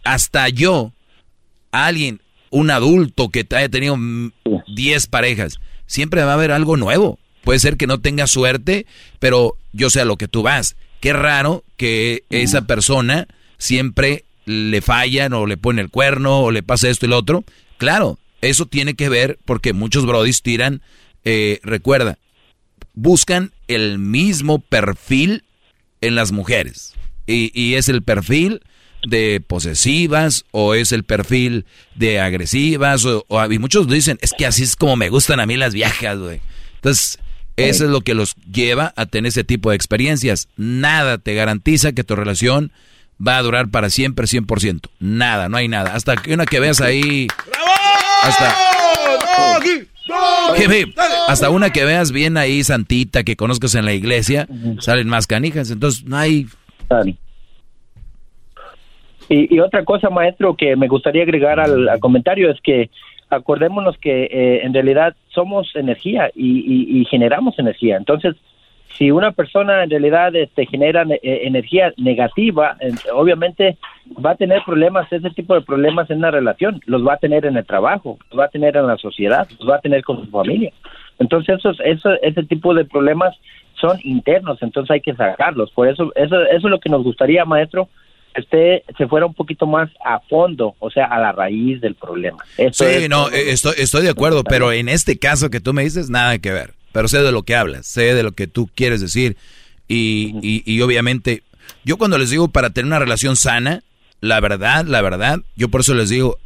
hasta 0.05 0.49
yo, 0.49 0.93
alguien, 1.71 2.21
un 2.55 2.71
adulto 2.71 3.31
que 3.31 3.45
haya 3.51 3.69
tenido 3.69 3.99
10 4.69 5.07
parejas, 5.09 5.59
siempre 5.87 6.23
va 6.23 6.31
a 6.31 6.35
haber 6.35 6.53
algo 6.53 6.77
nuevo. 6.77 7.19
Puede 7.43 7.59
ser 7.59 7.77
que 7.77 7.89
no 7.89 7.99
tenga 8.01 8.29
suerte, 8.29 8.87
pero 9.19 9.57
yo 9.73 9.91
sé 9.91 10.01
a 10.01 10.05
lo 10.05 10.17
que 10.17 10.29
tú 10.29 10.43
vas. 10.43 10.77
Qué 11.01 11.13
raro 11.13 11.65
que 11.77 12.23
esa 12.31 12.63
persona 12.63 13.27
siempre 13.59 14.25
le 14.47 14.81
fallan 14.83 15.33
o 15.33 15.47
le 15.47 15.57
pone 15.57 15.83
el 15.83 15.91
cuerno 15.91 16.43
o 16.43 16.53
le 16.53 16.63
pasa 16.63 16.89
esto 16.89 17.07
y 17.07 17.09
lo 17.09 17.19
otro. 17.19 17.45
Claro, 17.77 18.21
eso 18.41 18.67
tiene 18.67 18.95
que 18.95 19.09
ver 19.09 19.37
porque 19.45 19.73
muchos 19.73 20.07
brodis 20.07 20.41
tiran, 20.43 20.81
eh, 21.25 21.59
recuerda, 21.65 22.19
buscan 22.95 23.51
el 23.67 23.99
mismo 23.99 24.61
perfil 24.61 25.43
en 26.01 26.15
las 26.15 26.31
mujeres. 26.31 26.95
Y, 27.27 27.51
y 27.61 27.75
es 27.75 27.89
el 27.89 28.03
perfil 28.03 28.61
de 29.07 29.43
posesivas 29.47 30.45
o 30.51 30.75
es 30.75 30.93
el 30.93 31.05
perfil 31.05 31.67
de 31.95 32.21
agresivas 32.21 33.05
o, 33.05 33.25
y 33.51 33.59
muchos 33.59 33.89
dicen, 33.89 34.19
es 34.21 34.33
que 34.37 34.47
así 34.47 34.63
es 34.63 34.77
como 34.77 34.97
me 34.97 35.09
gustan 35.09 35.41
a 35.41 35.47
mí 35.47 35.57
las 35.57 35.75
viejas, 35.75 36.19
güey. 36.19 36.41
Entonces, 36.77 37.19
eso 37.57 37.85
es 37.85 37.91
lo 37.91 38.01
que 38.01 38.15
los 38.15 38.35
lleva 38.51 38.93
a 38.97 39.07
tener 39.07 39.29
ese 39.29 39.45
tipo 39.45 39.71
de 39.71 39.77
experiencias. 39.77 40.49
Nada 40.57 41.19
te 41.19 41.35
garantiza 41.35 41.93
que 41.93 42.05
tu 42.05 42.17
relación 42.17 42.73
va 43.25 43.39
a 43.39 43.43
durar 43.43 43.69
para 43.69 43.91
siempre 43.91 44.27
100%. 44.27 44.89
Nada, 44.99 45.49
no 45.49 45.57
hay 45.57 45.69
nada. 45.69 45.95
Hasta 45.95 46.17
que 46.17 46.35
una 46.35 46.47
que 46.47 46.61
veas 46.61 46.81
ahí... 46.81 47.29
Hasta... 48.23 48.57
hasta 51.29 51.51
una 51.51 51.71
que 51.71 51.85
veas 51.85 52.11
bien 52.13 52.37
ahí 52.37 52.65
santita, 52.65 53.23
que 53.23 53.37
conozcas 53.37 53.75
en 53.75 53.85
la 53.85 53.93
iglesia, 53.93 54.49
salen 54.81 55.09
más 55.09 55.27
canijas. 55.27 55.71
Entonces, 55.71 56.05
no 56.05 56.17
hay... 56.17 56.49
Y, 59.29 59.59
otra 59.61 59.85
cosa, 59.85 60.11
maestro, 60.11 60.55
que 60.55 60.77
me 60.77 60.89
gustaría 60.89 61.23
agregar 61.23 61.59
al, 61.59 61.89
comentario 62.01 62.51
es 62.51 62.61
que 62.61 62.91
acordémonos 63.31 63.97
que 63.99 64.25
eh, 64.25 64.61
en 64.63 64.75
realidad 64.75 65.17
somos 65.29 65.75
energía 65.75 66.31
y, 66.35 67.05
generamos 67.11 67.59
energía. 67.59 67.97
Entonces, 67.97 68.37
si 68.97 69.11
una 69.11 69.33
persona 69.33 69.83
en 69.83 69.91
realidad 69.91 70.37
este, 70.37 70.67
genera 70.67 71.05
eh, 71.09 71.41
energía 71.45 71.93
negativa, 71.97 72.77
obviamente 73.13 73.77
va 74.25 74.33
a 74.33 74.37
tener 74.37 74.63
problemas, 74.65 75.11
ese 75.13 75.31
tipo 75.31 75.55
de 75.55 75.63
problemas 75.63 76.11
en 76.11 76.19
una 76.19 76.31
relación, 76.31 76.81
los 76.87 77.05
va 77.05 77.15
a 77.15 77.19
tener 77.19 77.47
en 77.47 77.57
el 77.57 77.65
trabajo, 77.65 78.19
los 78.31 78.39
va 78.39 78.45
a 78.45 78.51
tener 78.51 78.77
en 78.77 78.87
la 78.87 78.99
sociedad, 78.99 79.49
los 79.59 79.69
va 79.69 79.77
a 79.77 79.81
tener 79.81 80.05
con 80.05 80.25
su 80.25 80.31
familia. 80.31 80.73
Entonces, 81.19 81.59
esos, 81.59 81.81
eso, 81.85 82.13
ese 82.23 82.43
tipo 82.45 82.75
de 82.75 82.85
problemas 82.85 83.35
son 83.75 83.99
internos, 84.03 84.63
entonces 84.63 84.91
hay 84.91 85.01
que 85.01 85.15
sacarlos. 85.15 85.71
Por 85.73 85.89
eso, 85.89 86.13
eso, 86.15 86.43
eso 86.43 86.57
es 86.57 86.63
lo 86.63 86.79
que 86.79 86.91
nos 86.91 87.03
gustaría, 87.03 87.45
maestro, 87.45 87.89
usted 88.39 88.83
se 88.97 89.07
fuera 89.07 89.27
un 89.27 89.35
poquito 89.35 89.67
más 89.67 89.91
a 90.05 90.21
fondo, 90.21 90.75
o 90.79 90.91
sea, 90.91 91.07
a 91.07 91.19
la 91.19 91.33
raíz 91.33 91.81
del 91.81 91.95
problema. 91.95 92.39
sí, 92.73 93.09
no, 93.09 93.29
estoy, 93.31 93.75
estoy 93.79 94.03
de 94.03 94.11
acuerdo, 94.11 94.45
pero 94.45 94.73
en 94.73 94.89
este 94.89 95.19
caso 95.19 95.51
que 95.51 95.61
tú 95.61 95.73
me 95.73 95.85
dices, 95.85 96.11
nada 96.11 96.39
que 96.39 96.53
ver. 96.53 96.75
Pero 96.93 97.09
sé 97.09 97.23
de 97.23 97.33
lo 97.33 97.43
que 97.43 97.57
hablas, 97.57 97.87
sé 97.87 98.15
de 98.15 98.23
lo 98.23 98.33
que 98.33 98.47
tú 98.47 98.71
quieres 98.73 99.01
decir. 99.01 99.37
Y, 99.89 100.63
y, 100.65 100.81
obviamente, 100.81 101.43
yo 101.85 101.97
cuando 101.97 102.19
les 102.19 102.31
digo 102.31 102.49
para 102.49 102.71
tener 102.71 102.87
una 102.87 103.01
relación 103.01 103.37
sana, 103.37 103.83
la 104.21 104.41
verdad, 104.41 104.85
la 104.87 105.03
verdad, 105.03 105.41
yo 105.57 105.69
por 105.69 105.81
eso 105.81 105.95
les 105.95 106.09
digo, 106.09 106.39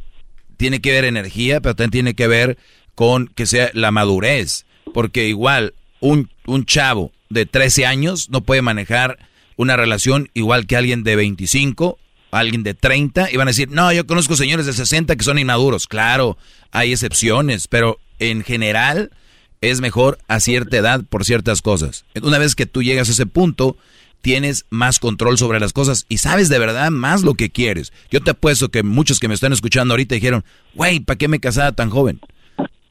tiene 0.57 0.81
que 0.81 0.91
ver 0.91 1.05
energía, 1.05 1.61
pero 1.61 1.75
también 1.75 1.91
tiene 1.91 2.13
que 2.15 2.27
ver 2.27 2.57
con 2.95 3.27
que 3.27 3.45
sea 3.45 3.69
la 3.73 3.91
madurez. 3.91 4.65
Porque 4.91 5.27
igual, 5.27 5.75
un, 5.99 6.29
un 6.47 6.65
chavo 6.65 7.11
de 7.29 7.45
13 7.45 7.85
años 7.85 8.29
no 8.31 8.41
puede 8.41 8.63
manejar 8.63 9.19
una 9.59 9.75
relación 9.75 10.29
igual 10.33 10.67
que 10.67 10.77
alguien 10.77 11.03
de 11.03 11.17
25, 11.17 11.99
alguien 12.31 12.63
de 12.63 12.75
30, 12.75 13.29
y 13.29 13.35
van 13.35 13.49
a 13.49 13.51
decir, 13.51 13.69
no, 13.69 13.91
yo 13.91 14.07
conozco 14.07 14.37
señores 14.37 14.65
de 14.65 14.71
60 14.71 15.17
que 15.17 15.23
son 15.25 15.37
inmaduros. 15.37 15.85
Claro, 15.85 16.37
hay 16.71 16.93
excepciones, 16.93 17.67
pero 17.67 17.99
en 18.19 18.41
general 18.45 19.11
es 19.59 19.81
mejor 19.81 20.17
a 20.29 20.39
cierta 20.39 20.77
edad 20.77 21.03
por 21.03 21.25
ciertas 21.25 21.61
cosas. 21.61 22.05
Una 22.21 22.37
vez 22.37 22.55
que 22.55 22.67
tú 22.67 22.81
llegas 22.83 23.09
a 23.09 23.11
ese 23.11 23.25
punto, 23.25 23.75
tienes 24.21 24.63
más 24.69 24.97
control 24.97 25.37
sobre 25.37 25.59
las 25.59 25.73
cosas 25.73 26.05
y 26.07 26.19
sabes 26.19 26.47
de 26.47 26.57
verdad 26.57 26.89
más 26.89 27.23
lo 27.23 27.33
que 27.33 27.49
quieres. 27.49 27.91
Yo 28.09 28.21
te 28.21 28.31
apuesto 28.31 28.69
que 28.69 28.83
muchos 28.83 29.19
que 29.19 29.27
me 29.27 29.33
están 29.33 29.51
escuchando 29.51 29.93
ahorita 29.93 30.15
dijeron, 30.15 30.45
güey, 30.73 31.01
¿para 31.01 31.17
qué 31.17 31.27
me 31.27 31.41
casaba 31.41 31.73
tan 31.73 31.89
joven? 31.89 32.21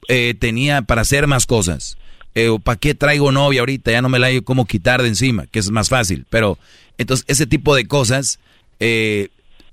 Eh, 0.07 0.35
tenía 0.39 0.83
para 0.83 1.01
hacer 1.01 1.25
más 1.25 1.47
cosas. 1.47 1.97
Eh, 2.45 2.59
¿Para 2.63 2.79
qué 2.79 2.95
traigo 2.95 3.31
novia 3.31 3.61
ahorita? 3.61 3.91
Ya 3.91 4.01
no 4.01 4.09
me 4.09 4.19
la 4.19 4.27
hay 4.27 4.41
como 4.41 4.65
quitar 4.65 5.01
de 5.01 5.07
encima, 5.09 5.45
que 5.47 5.59
es 5.59 5.71
más 5.71 5.89
fácil. 5.89 6.25
Pero, 6.29 6.57
entonces, 6.97 7.25
ese 7.27 7.47
tipo 7.47 7.75
de 7.75 7.87
cosas 7.87 8.39
eh, 8.79 9.29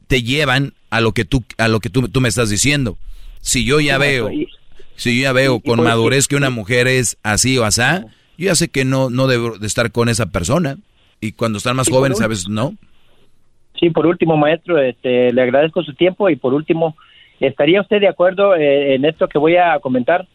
te 0.09 0.23
llevan 0.23 0.73
a 0.91 1.01
lo 1.01 1.13
que 1.13 1.25
tú, 1.25 1.45
a 1.59 1.69
lo 1.69 1.81
que 1.81 1.91
tú, 1.91 2.09
tú 2.09 2.21
me 2.21 2.29
estás 2.29 2.51
diciendo. 2.51 2.97
Si 3.41 3.65
yo 3.65 3.81
ya 3.81 3.99
veo, 3.99 4.31
si 4.97 5.17
yo 5.17 5.23
ya 5.23 5.33
veo 5.33 5.61
con 5.61 5.83
madurez 5.83 6.27
que 6.27 6.37
una 6.37 6.51
mujer 6.51 6.89
es 6.89 7.17
así 7.23 7.59
o 7.59 7.65
asá, 7.65 8.07
yo 8.37 8.47
ya 8.47 8.55
sé 8.55 8.69
que 8.69 8.85
no, 8.85 9.11
no 9.11 9.27
debo 9.27 9.59
de 9.59 9.67
estar 9.67 9.93
con 9.93 10.09
esa 10.09 10.27
persona. 10.27 10.77
Y 11.21 11.33
cuando 11.33 11.59
están 11.59 11.77
más 11.77 11.89
jóvenes, 11.89 12.21
a 12.21 12.27
veces 12.27 12.49
no. 12.49 12.75
Sí, 13.79 13.91
por 13.91 14.07
último, 14.07 14.37
maestro, 14.37 14.81
este, 14.81 15.33
le 15.33 15.43
agradezco 15.43 15.83
su 15.83 15.95
tiempo 15.95 16.29
y 16.31 16.37
por 16.37 16.55
último, 16.55 16.97
¿estaría 17.41 17.81
usted 17.81 18.01
de 18.01 18.09
acuerdo 18.09 18.55
eh, 18.55 18.95
en 18.95 19.05
esto 19.05 19.29
que 19.29 19.39
voy 19.39 19.57
a 19.57 19.79
comentar? 19.81 20.27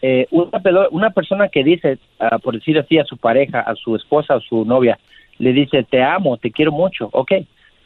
Eh, 0.00 0.26
una, 0.30 0.60
una 0.90 1.10
persona 1.10 1.48
que 1.48 1.64
dice, 1.64 1.98
ah, 2.20 2.38
por 2.38 2.54
decir 2.54 2.78
así, 2.78 2.98
a 2.98 3.04
su 3.04 3.16
pareja, 3.16 3.60
a 3.60 3.74
su 3.74 3.96
esposa 3.96 4.36
o 4.36 4.40
su 4.40 4.64
novia, 4.64 4.98
le 5.38 5.52
dice, 5.52 5.82
te 5.82 6.02
amo, 6.02 6.36
te 6.36 6.50
quiero 6.50 6.72
mucho, 6.72 7.08
ok, 7.12 7.32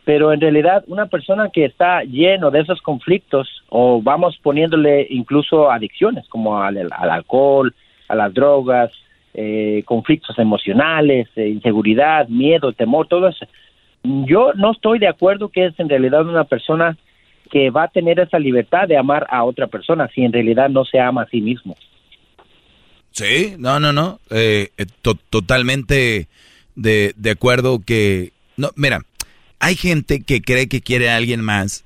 pero 0.05 0.33
en 0.33 0.41
realidad 0.41 0.85
una 0.89 1.07
persona 1.07 1.51
que 1.51 1.65
está 1.65 2.03
lleno 2.03 2.51
de 2.51 2.61
esos 2.61 2.83
conflictos 2.83 3.63
o 3.69 4.03
vamos 4.03 4.37
poniéndole 4.43 5.07
incluso 5.11 5.71
adicciones 5.71 6.27
como 6.29 6.61
al, 6.61 6.89
al 6.91 7.11
alcohol, 7.11 7.73
a 8.09 8.15
las 8.15 8.35
drogas, 8.35 8.91
eh, 9.35 9.83
conflictos 9.87 10.39
emocionales, 10.39 11.29
eh, 11.37 11.49
inseguridad, 11.49 12.29
miedo, 12.29 12.73
temor, 12.73 13.07
todo 13.07 13.29
eso. 13.29 13.47
Yo 14.03 14.53
no 14.55 14.73
estoy 14.73 14.99
de 14.99 15.09
acuerdo 15.09 15.49
que 15.49 15.67
es 15.67 15.79
en 15.79 15.89
realidad 15.89 16.27
una 16.27 16.45
persona 16.45 16.97
que 17.51 17.71
va 17.71 17.85
a 17.85 17.89
tener 17.89 18.19
esa 18.19 18.39
libertad 18.39 18.89
de 18.89 18.97
amar 18.97 19.27
a 19.31 19.45
otra 19.45 19.69
persona 19.69 20.09
si 20.09 20.25
en 20.25 20.33
realidad 20.33 20.69
no 20.69 20.85
se 20.85 20.99
ama 20.99 21.23
a 21.23 21.27
sí 21.27 21.41
mismo. 21.41 21.77
Sí, 23.13 23.55
no, 23.59 23.79
no, 23.79 23.93
no, 23.93 24.21
eh, 24.31 24.71
totalmente 25.31 26.29
de, 26.75 27.15
de 27.17 27.31
acuerdo 27.31 27.83
que... 27.85 28.33
No, 28.57 28.73
mira, 28.75 29.05
hay 29.59 29.77
gente 29.77 30.23
que 30.23 30.43
cree 30.43 30.69
que 30.69 30.81
quiere 30.81 31.11
a 31.11 31.17
alguien 31.17 31.41
más, 31.41 31.85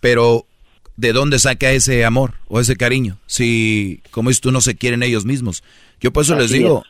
pero 0.00 0.46
¿de 0.96 1.12
dónde 1.12 1.38
saca 1.38 1.70
ese 1.70 2.04
amor 2.04 2.34
o 2.48 2.60
ese 2.60 2.76
cariño? 2.76 3.18
Si, 3.26 4.00
como 4.10 4.30
dices 4.30 4.40
tú, 4.40 4.52
no 4.52 4.60
se 4.60 4.74
quieren 4.74 5.02
ellos 5.02 5.24
mismos. 5.24 5.62
Yo 6.00 6.12
por 6.12 6.24
eso 6.24 6.34
les 6.34 6.50
digo, 6.50 6.84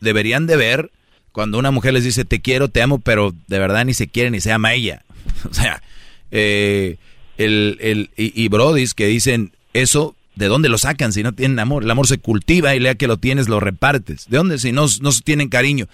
deberían 0.00 0.46
de 0.46 0.56
ver 0.56 0.90
cuando 1.32 1.58
una 1.58 1.70
mujer 1.70 1.92
les 1.92 2.02
dice 2.02 2.24
te 2.24 2.40
quiero, 2.40 2.68
te 2.68 2.82
amo, 2.82 2.98
pero 2.98 3.34
de 3.46 3.58
verdad 3.58 3.84
ni 3.84 3.94
se 3.94 4.08
quiere 4.08 4.30
ni 4.30 4.40
se 4.40 4.52
ama 4.52 4.74
ella. 4.74 5.04
o 5.50 5.54
sea, 5.54 5.82
eh, 6.30 6.96
el, 7.36 7.78
el, 7.80 8.10
y, 8.16 8.42
y 8.42 8.48
brodis 8.48 8.94
que 8.94 9.06
dicen 9.06 9.52
eso, 9.74 10.16
¿de 10.36 10.46
dónde 10.46 10.68
lo 10.68 10.78
sacan 10.78 11.12
si 11.12 11.22
no 11.22 11.32
tienen 11.32 11.58
amor? 11.58 11.82
El 11.82 11.90
amor 11.90 12.06
se 12.06 12.18
cultiva 12.18 12.74
y 12.74 12.80
lea 12.80 12.94
que 12.94 13.08
lo 13.08 13.16
tienes, 13.16 13.48
lo 13.48 13.58
repartes. 13.58 14.26
¿De 14.28 14.36
dónde 14.36 14.58
si 14.58 14.70
no, 14.70 14.86
no 15.00 15.10
tienen 15.24 15.48
cariño? 15.48 15.88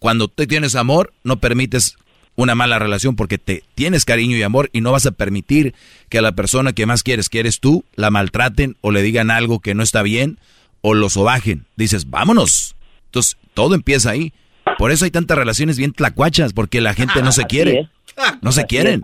Cuando 0.00 0.28
te 0.28 0.46
tienes 0.46 0.74
amor, 0.74 1.12
no 1.22 1.38
permites 1.38 1.96
una 2.34 2.54
mala 2.54 2.78
relación 2.78 3.16
porque 3.16 3.38
te 3.38 3.64
tienes 3.74 4.04
cariño 4.04 4.36
y 4.36 4.42
amor 4.42 4.68
y 4.72 4.80
no 4.80 4.92
vas 4.92 5.06
a 5.06 5.12
permitir 5.12 5.74
que 6.08 6.18
a 6.18 6.22
la 6.22 6.32
persona 6.32 6.72
que 6.72 6.86
más 6.86 7.02
quieres, 7.02 7.28
que 7.28 7.40
eres 7.40 7.60
tú, 7.60 7.84
la 7.94 8.10
maltraten 8.10 8.76
o 8.80 8.90
le 8.90 9.02
digan 9.02 9.30
algo 9.30 9.60
que 9.60 9.74
no 9.74 9.82
está 9.82 10.02
bien 10.02 10.38
o 10.82 10.94
lo 10.94 11.08
sobajen. 11.08 11.66
Dices, 11.76 12.10
vámonos. 12.10 12.76
Entonces, 13.06 13.36
todo 13.54 13.74
empieza 13.74 14.10
ahí. 14.10 14.32
Por 14.78 14.90
eso 14.90 15.04
hay 15.04 15.10
tantas 15.10 15.38
relaciones 15.38 15.78
bien 15.78 15.92
tlacuachas, 15.92 16.52
porque 16.52 16.80
la 16.80 16.94
gente 16.94 17.22
no 17.22 17.32
se 17.32 17.44
quiere. 17.48 17.88
No 18.42 18.52
se 18.52 18.64
quieren. 18.64 19.02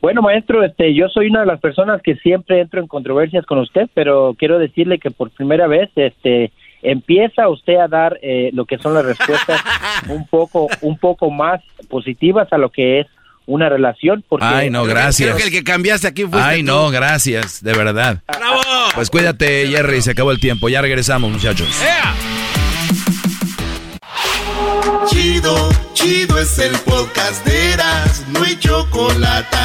Bueno, 0.00 0.22
maestro, 0.22 0.62
este, 0.62 0.94
yo 0.94 1.08
soy 1.08 1.28
una 1.28 1.40
de 1.40 1.46
las 1.46 1.60
personas 1.60 2.00
que 2.02 2.14
siempre 2.16 2.60
entro 2.60 2.80
en 2.80 2.86
controversias 2.86 3.44
con 3.46 3.58
usted, 3.58 3.88
pero 3.94 4.34
quiero 4.38 4.58
decirle 4.58 4.98
que 4.98 5.10
por 5.10 5.30
primera 5.30 5.66
vez, 5.66 5.90
este, 5.96 6.52
empieza 6.82 7.48
usted 7.48 7.76
a 7.76 7.88
dar 7.88 8.18
eh, 8.22 8.50
lo 8.52 8.64
que 8.64 8.78
son 8.78 8.94
las 8.94 9.04
respuestas 9.04 9.60
un 10.08 10.26
poco 10.26 10.68
un 10.82 10.96
poco 10.96 11.30
más 11.30 11.60
positivas 11.88 12.52
a 12.52 12.58
lo 12.58 12.70
que 12.70 13.00
es 13.00 13.06
una 13.46 13.68
relación 13.68 14.22
porque 14.28 14.44
ay 14.46 14.70
no 14.70 14.84
gracias. 14.84 15.30
Creo 15.30 15.36
que 15.36 15.48
el 15.48 15.50
que 15.50 15.64
cambiaste 15.64 16.06
aquí 16.06 16.24
fue 16.24 16.40
ay 16.40 16.62
no 16.62 16.90
gracias 16.90 17.62
de 17.64 17.72
verdad. 17.72 18.22
¡Bravo! 18.28 18.60
pues 18.94 19.10
cuídate 19.10 19.66
Jerry 19.66 20.02
se 20.02 20.12
acabó 20.12 20.30
el 20.30 20.38
tiempo. 20.38 20.68
Ya 20.68 20.82
regresamos 20.82 21.30
muchachos 21.30 21.66
chido 25.08 25.70
chido 25.94 26.38
es 26.38 26.58
el 26.58 26.72
podcast 26.80 27.44
de 27.46 27.72
Eras 27.72 28.24
no 28.28 28.42
hay 28.42 28.58
chocolate 28.58 29.56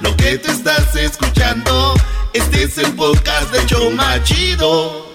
lo 0.00 0.16
que 0.16 0.38
te 0.38 0.50
estás 0.50 0.94
escuchando 0.96 1.94
este 2.32 2.64
es 2.64 2.78
el 2.78 2.92
podcast 2.92 3.52
de 3.52 3.66
Choma 3.66 4.22
Chido 4.22 5.06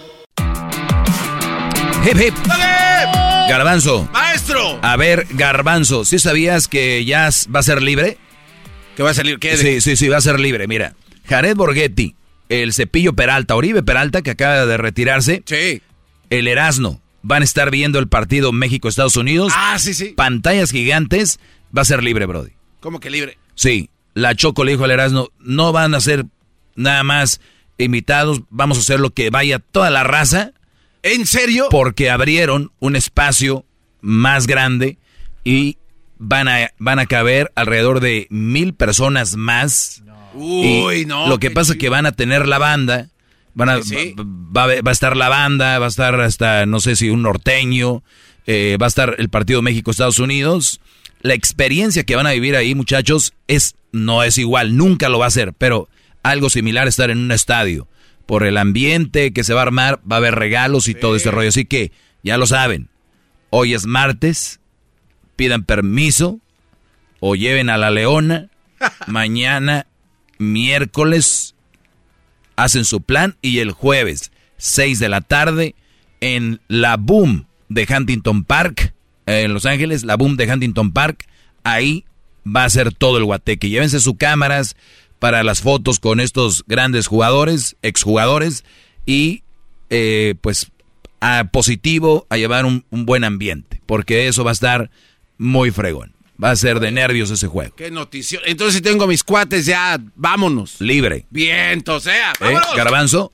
Hip, 2.03 2.17
hip. 2.19 2.33
Garbanzo. 3.47 4.09
Maestro. 4.11 4.79
A 4.81 4.97
ver, 4.97 5.27
Garbanzo, 5.29 6.03
¿sí 6.03 6.17
sabías 6.17 6.67
que 6.67 7.05
ya 7.05 7.29
va 7.53 7.59
a 7.59 7.63
ser 7.63 7.83
libre? 7.83 8.17
¿Que 8.95 9.03
va 9.03 9.11
a 9.11 9.13
salir 9.13 9.37
qué? 9.37 9.55
Sí, 9.55 9.81
sí, 9.81 9.95
sí, 9.95 10.09
va 10.09 10.17
a 10.17 10.21
ser 10.21 10.39
libre. 10.39 10.67
Mira, 10.67 10.95
Jared 11.27 11.55
Borghetti, 11.55 12.15
el 12.49 12.73
Cepillo 12.73 13.13
Peralta, 13.13 13.55
Oribe 13.55 13.83
Peralta, 13.83 14.23
que 14.23 14.31
acaba 14.31 14.65
de 14.65 14.77
retirarse. 14.77 15.43
Sí. 15.45 15.83
El 16.31 16.47
Erasno. 16.47 17.00
Van 17.23 17.41
a 17.41 17.45
estar 17.45 17.71
viendo 17.71 17.99
el 17.99 18.07
partido 18.07 18.51
México-Estados 18.51 19.15
Unidos. 19.15 19.53
Ah, 19.55 19.77
sí, 19.79 19.93
sí. 19.93 20.13
Pantallas 20.15 20.71
gigantes. 20.71 21.39
Va 21.75 21.83
a 21.83 21.85
ser 21.85 22.03
libre, 22.03 22.25
Brody. 22.25 22.51
¿Cómo 22.79 22.99
que 22.99 23.09
libre? 23.09 23.37
Sí. 23.55 23.89
La 24.13 24.35
Choco 24.35 24.63
le 24.65 24.73
dijo 24.73 24.83
al 24.83 24.91
Erasno, 24.91 25.29
no 25.39 25.71
van 25.71 25.95
a 25.95 26.01
ser 26.01 26.25
nada 26.75 27.03
más 27.03 27.39
invitados, 27.77 28.41
vamos 28.49 28.77
a 28.77 28.81
hacer 28.81 28.99
lo 28.99 29.11
que 29.11 29.29
vaya 29.29 29.59
toda 29.59 29.89
la 29.89 30.03
raza 30.03 30.53
¿En 31.03 31.25
serio? 31.25 31.67
Porque 31.69 32.09
abrieron 32.09 32.71
un 32.79 32.95
espacio 32.95 33.65
más 34.01 34.47
grande 34.47 34.97
y 35.43 35.77
van 36.17 36.47
a, 36.47 36.71
van 36.77 36.99
a 36.99 37.07
caber 37.07 37.51
alrededor 37.55 37.99
de 37.99 38.27
mil 38.29 38.73
personas 38.73 39.35
más. 39.35 40.03
Uy, 40.33 41.05
no. 41.05 41.27
Lo 41.27 41.39
que 41.39 41.51
pasa 41.51 41.73
es 41.73 41.79
que 41.79 41.89
van 41.89 42.05
a 42.05 42.11
tener 42.11 42.47
la 42.47 42.59
banda. 42.59 43.09
Van 43.53 43.69
a, 43.69 43.79
va, 43.79 44.65
a 44.65 44.91
estar 44.91 45.17
la 45.17 45.29
banda, 45.29 45.77
va 45.79 45.85
a 45.85 45.89
estar 45.89 46.19
hasta, 46.21 46.65
no 46.65 46.79
sé 46.79 46.95
si 46.95 47.09
un 47.09 47.23
norteño, 47.23 48.03
eh, 48.47 48.77
va 48.81 48.85
a 48.85 48.89
estar 48.89 49.15
el 49.17 49.29
partido 49.29 49.61
México-Estados 49.61 50.19
Unidos. 50.19 50.79
La 51.21 51.33
experiencia 51.33 52.03
que 52.03 52.15
van 52.15 52.27
a 52.27 52.31
vivir 52.31 52.55
ahí, 52.55 52.75
muchachos, 52.75 53.33
es 53.47 53.75
no 53.91 54.23
es 54.23 54.37
igual, 54.37 54.77
nunca 54.77 55.09
lo 55.09 55.19
va 55.19 55.27
a 55.27 55.31
ser, 55.31 55.53
pero 55.53 55.89
algo 56.23 56.49
similar 56.49 56.87
estar 56.87 57.09
en 57.09 57.17
un 57.17 57.31
estadio 57.31 57.87
por 58.25 58.45
el 58.45 58.57
ambiente 58.57 59.33
que 59.33 59.43
se 59.43 59.53
va 59.53 59.61
a 59.61 59.63
armar, 59.63 59.99
va 60.09 60.15
a 60.15 60.19
haber 60.19 60.35
regalos 60.35 60.87
y 60.87 60.95
todo 60.95 61.15
ese 61.15 61.31
rollo. 61.31 61.49
Así 61.49 61.65
que 61.65 61.91
ya 62.23 62.37
lo 62.37 62.47
saben, 62.47 62.89
hoy 63.49 63.73
es 63.73 63.85
martes, 63.85 64.59
pidan 65.35 65.63
permiso 65.65 66.39
o 67.19 67.35
lleven 67.35 67.69
a 67.69 67.77
la 67.77 67.91
leona, 67.91 68.49
mañana 69.07 69.87
miércoles 70.37 71.50
hacen 72.55 72.85
su 72.85 73.01
plan 73.01 73.35
y 73.41 73.59
el 73.59 73.71
jueves 73.71 74.31
6 74.57 74.99
de 74.99 75.09
la 75.09 75.21
tarde 75.21 75.75
en 76.19 76.61
la 76.67 76.97
Boom 76.97 77.47
de 77.69 77.87
Huntington 77.89 78.43
Park, 78.43 78.93
en 79.25 79.53
Los 79.53 79.65
Ángeles, 79.65 80.03
la 80.03 80.15
Boom 80.15 80.37
de 80.37 80.51
Huntington 80.51 80.91
Park, 80.91 81.27
ahí 81.63 82.05
va 82.45 82.65
a 82.65 82.69
ser 82.69 82.93
todo 82.93 83.17
el 83.17 83.25
guateque. 83.25 83.69
Llévense 83.69 83.99
sus 83.99 84.17
cámaras, 84.17 84.75
para 85.21 85.43
las 85.43 85.61
fotos 85.61 85.99
con 85.99 86.19
estos 86.19 86.63
grandes 86.65 87.05
jugadores, 87.05 87.75
exjugadores, 87.83 88.65
y 89.05 89.43
eh, 89.91 90.33
pues 90.41 90.71
a 91.19 91.49
positivo, 91.51 92.25
a 92.29 92.37
llevar 92.37 92.65
un, 92.65 92.83
buen 92.89 93.23
ambiente, 93.23 93.83
porque 93.85 94.27
eso 94.27 94.43
va 94.43 94.49
a 94.49 94.53
estar 94.53 94.89
muy 95.37 95.69
fregón. 95.69 96.15
Va 96.41 96.51
a 96.51 96.55
ser 96.55 96.79
de 96.79 96.91
nervios 96.91 97.29
ese 97.29 97.47
juego. 97.47 97.75
Qué 97.75 97.91
noticia. 97.91 98.39
Entonces 98.45 98.75
si 98.75 98.81
tengo 98.81 99.07
mis 99.07 99.23
cuates 99.23 99.65
ya, 99.65 99.99
vámonos. 100.15 100.81
Libre. 100.81 101.25
Bien, 101.29 101.83
o 101.87 101.99
sea, 101.99 102.33
¿Eh? 102.41 102.55
Garbanzo. 102.75 103.31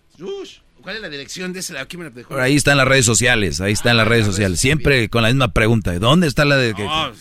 ¿Cuál 0.87 0.95
es 0.95 1.01
la 1.01 1.09
dirección 1.09 1.51
de 1.51 1.59
ese? 1.59 1.77
Aquí 1.77 1.97
me 1.97 2.09
ahí 2.39 2.55
están 2.55 2.77
las 2.77 2.87
redes 2.87 3.05
sociales, 3.05 3.59
ahí 3.59 3.73
están 3.73 3.97
las 3.97 4.07
redes 4.07 4.25
sociales. 4.25 4.57
Siempre 4.57 5.09
con 5.09 5.21
la 5.21 5.27
misma 5.27 5.51
pregunta. 5.51 5.99
¿Dónde 5.99 6.27
está 6.27 6.45
la 6.45 6.55
de 6.55 6.73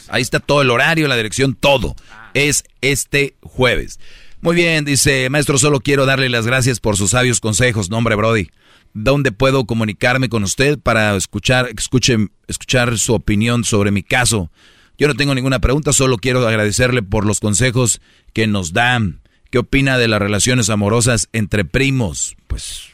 Ahí 0.08 0.22
está 0.22 0.38
todo 0.38 0.62
el 0.62 0.70
horario, 0.70 1.08
la 1.08 1.16
dirección, 1.16 1.54
todo. 1.54 1.96
Es 2.32 2.62
este 2.80 3.34
jueves. 3.42 3.98
Muy 4.40 4.54
bien, 4.54 4.84
dice, 4.84 5.28
maestro, 5.30 5.58
solo 5.58 5.80
quiero 5.80 6.06
darle 6.06 6.28
las 6.28 6.46
gracias 6.46 6.78
por 6.78 6.96
sus 6.96 7.10
sabios 7.10 7.40
consejos. 7.40 7.90
Nombre, 7.90 8.14
Brody. 8.14 8.50
¿Dónde 8.94 9.32
puedo 9.32 9.66
comunicarme 9.66 10.28
con 10.28 10.44
usted 10.44 10.78
para 10.78 11.16
escuchar, 11.16 11.68
escuche, 11.76 12.16
escuchar 12.46 12.96
su 12.98 13.14
opinión 13.14 13.64
sobre 13.64 13.90
mi 13.90 14.04
caso? 14.04 14.52
Yo 14.98 15.08
no 15.08 15.14
tengo 15.14 15.34
ninguna 15.34 15.58
pregunta, 15.58 15.92
solo 15.92 16.16
quiero 16.16 16.46
agradecerle 16.46 17.02
por 17.02 17.26
los 17.26 17.40
consejos 17.40 18.00
que 18.32 18.46
nos 18.46 18.72
dan. 18.72 19.20
¿Qué 19.50 19.58
opina 19.58 19.98
de 19.98 20.08
las 20.08 20.20
relaciones 20.20 20.70
amorosas 20.70 21.28
entre 21.32 21.64
primos? 21.64 22.36
Pues, 22.46 22.88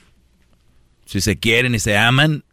si 1.07 1.21
se 1.21 1.39
quieren 1.39 1.75
y 1.75 1.79
se 1.79 1.97
aman, 1.97 2.45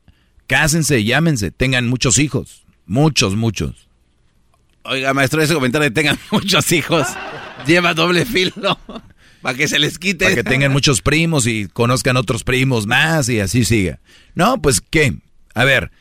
cásense, 0.47 1.03
llámense, 1.03 1.51
tengan 1.51 1.87
muchos 1.87 2.19
hijos. 2.19 2.65
Muchos, 2.85 3.35
muchos. 3.35 3.87
Oiga, 4.83 5.13
maestro, 5.13 5.41
ese 5.41 5.53
comentario 5.53 5.89
de 5.89 5.93
tengan 5.93 6.17
muchos 6.31 6.71
hijos 6.71 7.07
lleva 7.65 7.93
doble 7.93 8.25
filo. 8.25 8.79
Para 9.41 9.57
que 9.57 9.67
se 9.67 9.79
les 9.79 9.97
quite. 9.97 10.25
Para 10.25 10.35
que 10.35 10.43
tengan 10.43 10.71
muchos 10.71 11.01
primos 11.01 11.47
y 11.47 11.67
conozcan 11.67 12.17
otros 12.17 12.43
primos 12.43 12.87
más 12.87 13.29
y 13.29 13.39
así 13.39 13.63
siga. 13.63 13.99
No, 14.35 14.61
pues, 14.61 14.81
¿qué? 14.81 15.15
A 15.53 15.63
ver, 15.63 15.91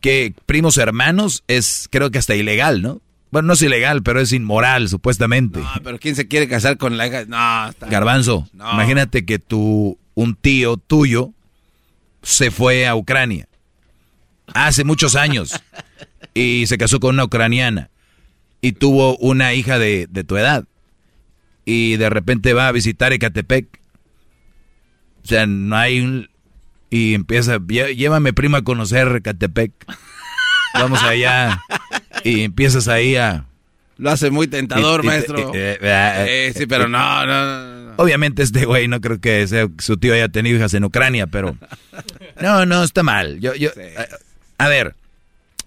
que 0.00 0.34
primos 0.46 0.78
hermanos 0.78 1.42
es 1.48 1.88
creo 1.90 2.10
que 2.10 2.18
hasta 2.18 2.34
ilegal, 2.34 2.82
¿no? 2.82 3.00
Bueno, 3.30 3.48
no 3.48 3.52
es 3.54 3.62
ilegal, 3.62 4.02
pero 4.02 4.20
es 4.20 4.32
inmoral, 4.32 4.88
supuestamente. 4.88 5.58
No, 5.58 5.68
pero 5.82 5.98
¿quién 5.98 6.14
se 6.14 6.28
quiere 6.28 6.48
casar 6.48 6.76
con 6.78 6.96
la 6.96 7.06
hija? 7.06 7.24
No, 7.26 7.68
está... 7.68 7.86
Garbanzo, 7.88 8.48
No. 8.52 8.72
imagínate 8.72 9.24
que 9.26 9.38
tu, 9.38 9.98
un 10.14 10.34
tío 10.36 10.76
tuyo 10.76 11.32
se 12.22 12.50
fue 12.50 12.86
a 12.86 12.94
Ucrania 12.96 13.48
hace 14.54 14.84
muchos 14.84 15.16
años 15.16 15.60
y 16.34 16.66
se 16.66 16.78
casó 16.78 17.00
con 17.00 17.14
una 17.16 17.24
ucraniana 17.24 17.90
y 18.60 18.72
tuvo 18.72 19.16
una 19.18 19.54
hija 19.54 19.78
de, 19.78 20.06
de 20.08 20.24
tu 20.24 20.36
edad 20.36 20.64
y 21.64 21.96
de 21.96 22.08
repente 22.10 22.52
va 22.54 22.68
a 22.68 22.72
visitar 22.72 23.12
Ecatepec. 23.12 23.80
O 25.24 25.26
sea, 25.26 25.46
no 25.46 25.76
hay 25.76 26.00
un... 26.00 26.28
Y 26.90 27.14
empieza, 27.14 27.58
"Lle- 27.58 27.94
llévame 27.96 28.32
prima 28.32 28.58
a 28.58 28.62
conocer 28.62 29.08
Ecatepec. 29.16 29.72
Vamos 30.74 31.02
allá. 31.02 31.60
Y 32.24 32.42
empiezas 32.42 32.88
ahí 32.88 33.16
a... 33.16 33.44
Lo 33.98 34.10
hace 34.10 34.30
muy 34.30 34.46
tentador, 34.46 35.00
Y- 35.02 35.04
y- 35.04 35.06
maestro. 35.08 35.52
eh, 35.54 35.78
eh, 35.80 36.46
Eh, 36.48 36.52
sí, 36.54 36.66
pero 36.66 36.86
no, 36.88 37.26
no, 37.26 37.86
no. 37.86 37.94
Obviamente 37.96 38.42
este 38.42 38.66
güey 38.66 38.88
no 38.88 39.00
creo 39.00 39.20
que 39.20 39.46
sea- 39.48 39.68
su 39.78 39.96
tío 39.96 40.12
haya 40.14 40.28
tenido 40.28 40.56
hijas 40.58 40.74
en 40.74 40.84
Ucrania, 40.84 41.26
pero... 41.26 41.56
No, 42.42 42.66
no, 42.66 42.82
está 42.84 43.02
mal. 43.02 43.40
Yo, 43.40 43.54
yo, 43.54 43.70
a, 44.58 44.64
a 44.64 44.68
ver, 44.68 44.94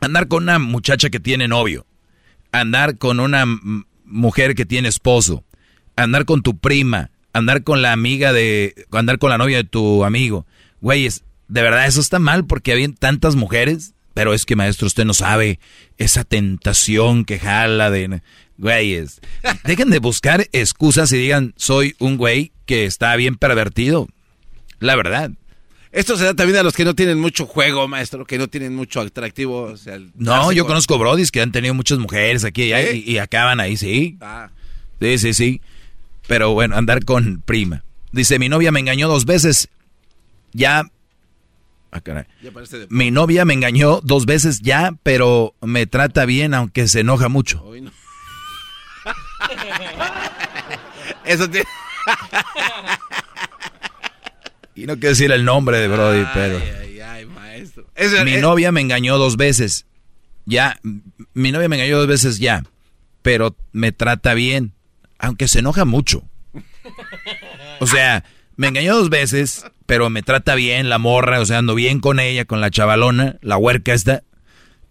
andar 0.02 0.28
con 0.28 0.44
una 0.44 0.60
muchacha 0.60 1.10
que 1.10 1.20
tiene 1.20 1.48
novio, 1.48 1.88
andar 2.52 2.98
con 3.00 3.20
una 3.20 3.46
mujer 4.06 4.54
que 4.54 4.66
tiene 4.66 4.88
esposo, 4.90 5.44
andar 5.96 6.26
con 6.26 6.44
tu 6.44 6.60
prima, 6.60 7.10
andar 7.34 7.64
con 7.64 7.82
la 7.82 7.92
amiga 7.94 8.32
de... 8.34 8.76
andar 8.92 9.18
con 9.18 9.32
la 9.32 9.40
novia 9.40 9.58
de 9.58 9.64
tu 9.64 10.06
amigo. 10.06 10.46
Güeyes, 10.82 11.24
de 11.48 11.62
verdad 11.62 11.88
eso 11.88 12.00
está 12.00 12.20
mal 12.20 12.46
porque 12.46 12.72
había 12.72 12.90
tantas 12.94 13.36
mujeres, 13.36 13.94
pero 14.14 14.34
es 14.34 14.46
que 14.46 14.56
maestro 14.56 14.88
usted 14.88 15.06
no 15.06 15.14
sabe 15.14 15.60
esa 15.98 16.24
tentación 16.24 17.26
que 17.26 17.40
jala 17.40 17.90
de... 17.90 18.22
Güeyes, 18.58 19.22
dejen 19.64 19.90
de 19.90 20.00
buscar 20.00 20.48
excusas 20.52 21.14
y 21.14 21.18
digan 21.18 21.54
soy 21.56 21.96
un 21.98 22.18
güey 22.18 22.52
que 22.66 22.84
está 22.84 23.16
bien 23.16 23.36
pervertido. 23.36 24.08
La 24.80 24.98
verdad. 24.98 25.32
Esto 25.92 26.18
se 26.18 26.26
da 26.26 26.34
también 26.34 26.60
a 26.60 26.64
los 26.64 26.76
que 26.76 26.86
no 26.86 26.94
tienen 26.94 27.20
mucho 27.20 27.46
juego, 27.46 27.88
maestro, 27.88 28.26
que 28.26 28.38
no 28.38 28.48
tienen 28.48 28.76
mucho 28.76 29.00
atractivo. 29.00 29.62
O 29.64 29.78
sea, 29.78 29.96
el 29.96 30.12
No, 30.16 30.52
yo 30.52 30.68
conozco 30.68 30.98
brodis 30.98 31.32
que 31.32 31.42
han 31.42 31.52
tenido 31.52 31.74
muchas 31.74 32.00
mujeres 32.00 32.44
aquí 32.44 32.64
y, 32.66 32.74
allá 32.74 32.92
¿Sí? 32.92 33.04
y, 33.08 33.12
y 33.14 33.18
acaban 33.18 33.60
ahí, 33.60 33.78
sí. 33.78 34.18
Ah. 34.22 34.50
Sí, 35.02 35.18
sí, 35.18 35.34
sí. 35.34 35.62
Pero 36.28 36.54
bueno, 36.54 36.76
andar 36.76 37.06
con 37.06 37.42
prima. 37.42 37.84
Dice, 38.12 38.38
mi 38.40 38.50
novia 38.50 38.72
me 38.72 38.82
engañó 38.82 39.08
dos 39.08 39.26
veces. 39.26 39.70
Ya... 40.54 40.84
Ah, 41.92 42.02
caray. 42.02 42.26
Ya 42.44 42.52
parece 42.52 42.80
de- 42.80 42.88
Mi 42.90 43.12
novia 43.12 43.46
me 43.46 43.54
engañó 43.54 44.00
dos 44.04 44.26
veces 44.26 44.62
ya, 44.62 44.92
pero 45.04 45.56
me 45.62 45.86
trata 45.88 46.26
bien 46.26 46.54
aunque 46.54 46.88
se 46.88 47.00
enoja 47.02 47.30
mucho. 47.30 47.64
Hoy 47.64 47.82
no. 47.82 47.92
Eso 51.26 51.50
tiene... 51.50 51.68
Y 54.76 54.86
no 54.86 54.94
quiero 54.96 55.10
decir 55.10 55.32
el 55.32 55.44
nombre 55.46 55.78
de 55.80 55.88
Brody, 55.88 56.26
pero... 56.34 56.58
Ay, 56.82 57.00
ay, 57.02 57.26
maestro. 57.26 57.86
Eso- 57.96 58.24
mi 58.24 58.38
novia 58.38 58.72
me 58.72 58.82
engañó 58.82 59.18
dos 59.18 59.36
veces. 59.38 59.86
Ya, 60.46 60.80
mi 61.34 61.52
novia 61.52 61.70
me 61.70 61.76
engañó 61.76 61.98
dos 61.98 62.08
veces 62.08 62.40
ya, 62.40 62.64
pero 63.22 63.56
me 63.72 63.92
trata 63.92 64.34
bien, 64.34 64.74
aunque 65.20 65.48
se 65.48 65.60
enoja 65.60 65.86
mucho. 65.86 66.24
O 67.80 67.88
sea, 67.88 68.24
me 68.60 68.68
engañó 68.68 68.94
dos 68.94 69.10
veces, 69.10 69.66
pero 69.86 70.10
me 70.10 70.22
trata 70.22 70.54
bien 70.54 70.90
la 70.90 70.98
morra, 70.98 71.40
o 71.40 71.46
sea, 71.46 71.60
ando 71.60 71.76
bien 71.76 72.02
con 72.02 72.20
ella, 72.20 72.44
con 72.44 72.60
la 72.60 72.70
chavalona, 72.70 73.38
la 73.42 73.56
huerca 73.56 73.94
esta, 73.94 74.24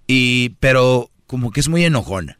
y, 0.06 0.56
pero 0.58 1.10
como 1.26 1.50
que 1.50 1.60
es 1.60 1.68
muy 1.68 1.84
enojona. 1.84 2.38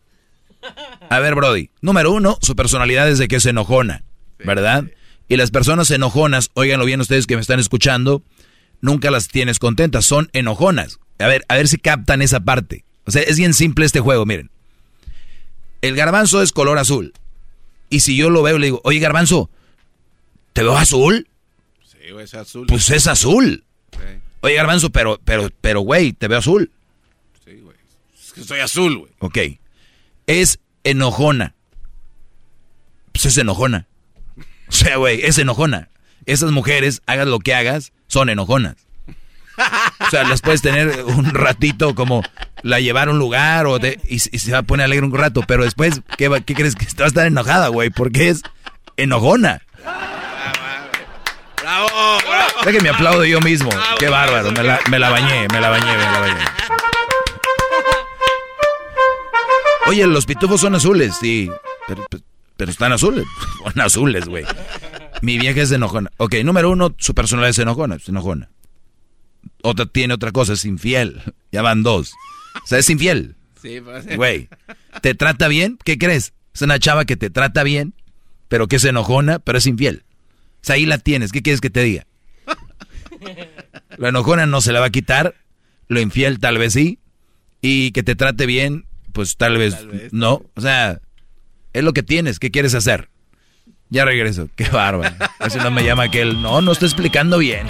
A 1.11 1.19
ver, 1.19 1.35
Brody, 1.35 1.69
número 1.83 2.13
uno, 2.13 2.39
su 2.41 2.57
personalidad 2.57 3.11
es 3.11 3.19
de 3.19 3.29
que 3.29 3.37
es 3.37 3.45
enojona, 3.45 4.05
¿verdad? 4.39 4.85
Y 5.29 5.37
las 5.37 5.51
personas 5.51 5.91
enojonas, 5.91 6.51
óiganlo 6.55 6.87
bien 6.87 7.03
ustedes 7.03 7.27
que 7.27 7.35
me 7.35 7.43
están 7.43 7.61
escuchando, 7.61 8.23
nunca 8.81 9.11
las 9.11 9.29
tienes 9.29 9.59
contentas, 9.59 10.07
son 10.07 10.31
enojonas. 10.33 10.99
A 11.19 11.27
ver, 11.27 11.45
a 11.49 11.57
ver 11.57 11.69
si 11.69 11.77
captan 11.77 12.23
esa 12.23 12.41
parte. 12.41 12.87
O 13.05 13.11
sea, 13.11 13.21
es 13.21 13.37
bien 13.37 13.53
simple 13.53 13.85
este 13.85 14.01
juego, 14.01 14.25
miren. 14.25 14.51
El 15.83 15.95
garbanzo 15.95 16.41
es 16.41 16.53
color 16.53 16.79
azul. 16.79 17.13
Y 17.91 18.01
si 18.01 18.17
yo 18.17 18.31
lo 18.31 18.43
veo, 18.43 18.57
le 18.57 18.69
digo, 18.69 18.81
oye 18.83 18.99
garbanzo, 18.99 19.51
¿te 20.59 20.64
veo 20.64 20.76
azul? 20.76 21.28
Sí, 21.86 22.10
güey, 22.12 22.24
es 22.24 22.35
azul. 22.35 22.66
Pues 22.66 22.90
es 22.90 23.06
azul. 23.06 23.64
Sí, 23.93 23.98
Oye 24.40 24.55
garbanzo, 24.55 24.90
pero, 24.90 25.20
pero, 25.24 25.51
pero, 25.60 25.80
güey, 25.82 26.12
te 26.12 26.26
veo 26.26 26.39
azul. 26.39 26.72
sí, 27.44 27.60
güey. 27.62 27.76
Es 28.20 28.32
que 28.32 28.43
soy 28.43 28.59
azul, 28.60 28.98
güey. 28.98 29.12
Ok. 29.20 29.39
Es 30.26 30.59
enojona. 30.82 31.55
Pues 33.12 33.26
es 33.26 33.39
enojona. 33.39 33.86
O 34.68 34.72
sea, 34.72 34.97
güey, 34.97 35.20
es 35.24 35.39
enojona. 35.39 35.90
Esas 36.26 36.51
mujeres, 36.51 37.02
hagas 37.06 37.26
lo 37.28 37.39
que 37.39 37.55
hagas, 37.55 37.93
son 38.09 38.28
enojonas. 38.28 38.74
O 40.01 40.10
sea, 40.10 40.24
las 40.24 40.40
puedes 40.43 40.60
tener 40.62 41.05
un 41.05 41.24
ratito 41.35 41.94
como 41.94 42.22
la 42.62 42.80
llevar 42.80 43.09
a 43.09 43.12
un 43.12 43.18
lugar 43.18 43.66
o 43.66 43.78
de- 43.78 44.01
y, 44.09 44.14
y 44.16 44.18
se 44.39 44.52
va 44.52 44.59
a 44.59 44.62
poner 44.62 44.85
alegre 44.85 45.06
un 45.06 45.14
rato, 45.14 45.43
pero 45.47 45.64
después, 45.64 46.01
¿qué, 46.16 46.28
qué 46.47 46.55
crees 46.55 46.74
que 46.74 46.86
va 46.98 47.05
a 47.05 47.09
estar 47.09 47.26
enojada, 47.26 47.68
güey? 47.68 47.90
Porque 47.90 48.28
es 48.28 48.43
enojona. 48.97 49.62
Que 52.70 52.82
me 52.82 52.90
aplaudo 52.90 53.24
yo 53.24 53.40
mismo. 53.40 53.70
Qué 53.99 54.11
bárbaro. 54.11 54.53
Me 54.53 54.62
la, 54.62 54.78
me 54.90 54.99
la 54.99 55.09
bañé, 55.09 55.49
me 55.51 55.59
la 55.59 55.70
bañé, 55.70 55.86
me 55.86 56.03
la 56.03 56.20
bañé. 56.20 56.45
Oye, 59.86 60.07
los 60.07 60.27
pitufos 60.27 60.61
son 60.61 60.74
azules, 60.74 61.16
sí. 61.19 61.51
Pero, 61.86 62.05
pero 62.59 62.70
están 62.70 62.93
azules. 62.93 63.24
Son 63.65 63.81
azules, 63.81 64.27
güey. 64.27 64.45
Mi 65.23 65.39
vieja 65.39 65.62
es 65.62 65.73
enojona. 65.73 66.11
Ok, 66.19 66.35
número 66.45 66.70
uno, 66.70 66.95
su 66.99 67.15
personalidad 67.15 67.51
es 67.51 67.59
enojona. 67.59 67.95
Es 67.95 68.09
enojona. 68.09 68.51
Otra 69.62 69.86
tiene 69.86 70.12
otra 70.12 70.32
cosa, 70.32 70.53
es 70.53 70.65
infiel. 70.65 71.23
Ya 71.53 71.62
van 71.62 71.82
dos. 71.82 72.12
O 72.62 72.66
sea, 72.66 72.78
es 72.78 72.90
infiel. 72.90 73.35
Sí, 73.62 73.81
parece. 73.81 74.16
Güey. 74.16 74.51
¿Te 75.01 75.15
trata 75.15 75.49
bien? 75.49 75.78
¿Qué 75.82 75.97
crees? 75.97 76.35
Es 76.55 76.61
una 76.61 76.78
chava 76.78 77.07
que 77.07 77.16
te 77.16 77.31
trata 77.31 77.62
bien, 77.62 77.95
pero 78.49 78.69
que 78.69 78.77
es 78.77 78.85
enojona, 78.85 79.39
pero 79.39 79.57
es 79.57 79.66
infiel. 79.66 80.05
O 80.61 80.65
sea, 80.66 80.74
ahí 80.74 80.85
la 80.85 80.99
tienes. 80.99 81.32
¿Qué 81.32 81.40
quieres 81.40 81.62
que 81.62 81.70
te 81.70 81.82
diga? 81.82 82.05
La 83.97 84.09
enojona 84.09 84.47
no 84.47 84.61
se 84.61 84.73
la 84.73 84.81
va 84.81 84.86
a 84.86 84.90
quitar. 84.90 85.35
Lo 85.89 86.01
infiel 86.01 86.39
tal 86.39 86.59
vez 86.59 86.73
sí. 86.73 86.99
Y 87.61 87.93
que 87.93 88.03
te 88.03 88.15
trate 88.15 88.47
bien, 88.47 88.86
pues 89.12 89.36
tal 89.36 89.57
vez, 89.59 89.77
no. 90.12 90.43
O 90.55 90.61
sea, 90.61 91.01
es 91.73 91.82
lo 91.82 91.93
que 91.93 92.03
tienes. 92.03 92.39
¿Qué 92.39 92.51
quieres 92.51 92.74
hacer? 92.74 93.09
Ya 93.90 94.05
regreso. 94.05 94.49
Qué 94.55 94.69
bárbaro. 94.69 95.15
Así 95.39 95.59
no 95.59 95.70
me 95.70 95.85
llama 95.85 96.05
aquel. 96.05 96.40
No, 96.43 96.61
no 96.61 96.73
está 96.73 96.86
explicando 96.86 97.39
bien. 97.39 97.66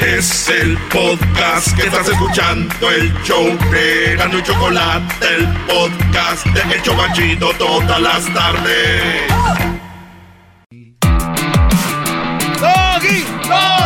Es 0.00 0.48
el 0.48 0.78
podcast 0.90 1.76
que 1.76 1.86
estás 1.86 2.08
escuchando, 2.08 2.90
el 2.90 3.12
show 3.22 3.46
de 3.70 4.16
Gano 4.16 4.38
y 4.38 4.42
Chocolate, 4.42 5.14
el 5.36 5.46
podcast 5.66 6.46
de 6.46 6.74
El 6.74 6.82
Chobachito 6.82 7.52
todas 7.58 8.00
las 8.00 8.32
tardes. 8.32 9.79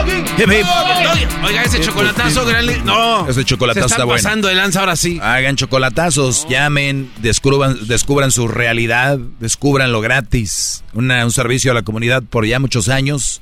Hip, 0.06 0.48
hip. 0.50 0.66
¡Doggy! 0.66 1.26
Oiga, 1.46 1.62
ese 1.62 1.80
chocolatazo, 1.80 2.44
gran 2.44 2.66
No. 2.84 3.28
Ese 3.28 3.44
chocolatazo 3.44 3.86
está 3.86 3.94
están 3.96 4.06
bueno. 4.06 4.22
pasando 4.22 4.48
de 4.48 4.54
lanza 4.54 4.80
ahora 4.80 4.96
sí. 4.96 5.18
Hagan 5.22 5.56
chocolatazos, 5.56 6.46
llamen, 6.48 7.10
descubran, 7.18 7.86
descubran 7.86 8.30
su 8.30 8.48
realidad, 8.48 9.18
descúbranlo 9.40 10.00
gratis. 10.00 10.82
Una- 10.92 11.24
un 11.24 11.32
servicio 11.32 11.70
a 11.70 11.74
la 11.74 11.82
comunidad 11.82 12.22
por 12.22 12.46
ya 12.46 12.58
muchos 12.58 12.88
años. 12.88 13.40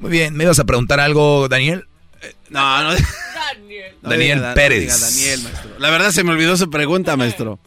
Muy 0.00 0.10
bien, 0.10 0.34
¿me 0.34 0.44
ibas 0.44 0.58
a 0.58 0.64
preguntar 0.64 0.98
algo, 1.00 1.48
Daniel? 1.48 1.86
No, 2.48 2.82
no. 2.82 2.90
Daniel 4.02 4.40
no 4.42 4.54
Pérez. 4.54 4.80
diga 4.80 4.96
Daniel, 4.98 5.40
maestro. 5.42 5.70
La 5.78 5.90
verdad 5.90 6.10
se 6.10 6.24
me 6.24 6.30
olvidó 6.32 6.56
su 6.56 6.70
pregunta, 6.70 7.16
maestro. 7.16 7.58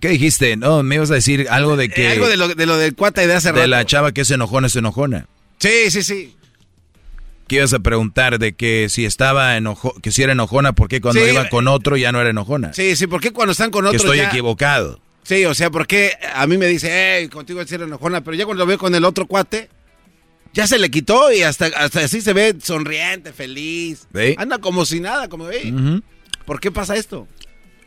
¿Qué 0.00 0.08
dijiste? 0.08 0.56
No, 0.56 0.82
me 0.82 0.96
ibas 0.96 1.10
a 1.10 1.14
decir 1.14 1.46
algo 1.50 1.76
de 1.76 1.88
que... 1.88 2.06
Eh, 2.08 2.12
algo 2.12 2.28
de 2.28 2.36
lo, 2.36 2.48
de 2.48 2.66
lo 2.66 2.76
del 2.76 2.94
cuata 2.94 3.22
y 3.22 3.26
de 3.26 3.34
hace 3.34 3.48
de 3.48 3.52
rato. 3.60 3.66
la 3.68 3.84
chava 3.84 4.12
que 4.12 4.22
es 4.22 4.30
enojona, 4.30 4.66
es 4.66 4.74
enojona. 4.76 5.26
Sí, 5.58 5.90
sí, 5.90 6.02
sí. 6.02 6.36
¿Qué 7.52 7.56
ibas 7.56 7.74
a 7.74 7.80
preguntar? 7.80 8.38
De 8.38 8.54
que 8.54 8.88
si 8.88 9.04
estaba 9.04 9.58
enojo, 9.58 9.92
que 10.00 10.10
si 10.10 10.22
era 10.22 10.32
enojona, 10.32 10.72
¿por 10.72 10.88
qué 10.88 11.02
cuando 11.02 11.22
Sí. 11.22 11.32
iba 11.32 11.50
con 11.50 11.68
otro 11.68 11.98
ya 11.98 12.10
no 12.10 12.18
era 12.18 12.30
enojona? 12.30 12.72
Sí, 12.72 12.96
sí, 12.96 13.06
¿por 13.06 13.20
qué 13.20 13.30
cuando 13.30 13.52
están 13.52 13.70
con 13.70 13.82
que 13.82 13.88
otros 13.88 14.04
estoy 14.04 14.16
ya- 14.16 14.28
equivocado. 14.28 15.00
Sí, 15.22 15.44
o 15.44 15.52
sea, 15.52 15.68
¿por 15.70 15.86
qué 15.86 16.12
a 16.34 16.46
mí 16.46 16.56
me 16.56 16.66
dice, 16.66 16.88
hey, 16.90 17.28
contigo 17.28 17.60
es 17.60 17.68
ser 17.68 17.82
enojona, 17.82 18.24
pero 18.24 18.38
ya 18.38 18.46
cuando 18.46 18.64
lo 18.64 18.66
veo 18.66 18.78
con 18.78 18.94
el 18.94 19.04
otro 19.04 19.26
cuate, 19.26 19.68
ya 20.54 20.66
se 20.66 20.78
le 20.78 20.90
quitó 20.90 21.30
y 21.30 21.42
hasta, 21.42 21.66
hasta 21.66 22.00
así 22.00 22.22
se 22.22 22.32
ve 22.32 22.56
sonriente, 22.62 23.34
feliz. 23.34 24.08
Anda 24.38 24.56
como 24.56 24.86
si 24.86 25.00
nada, 25.00 25.28
como 25.28 25.44
ve. 25.44 25.70
Ujú. 25.74 26.02
¿Por 26.46 26.58
qué 26.58 26.70
pasa 26.72 26.96
esto? 26.96 27.28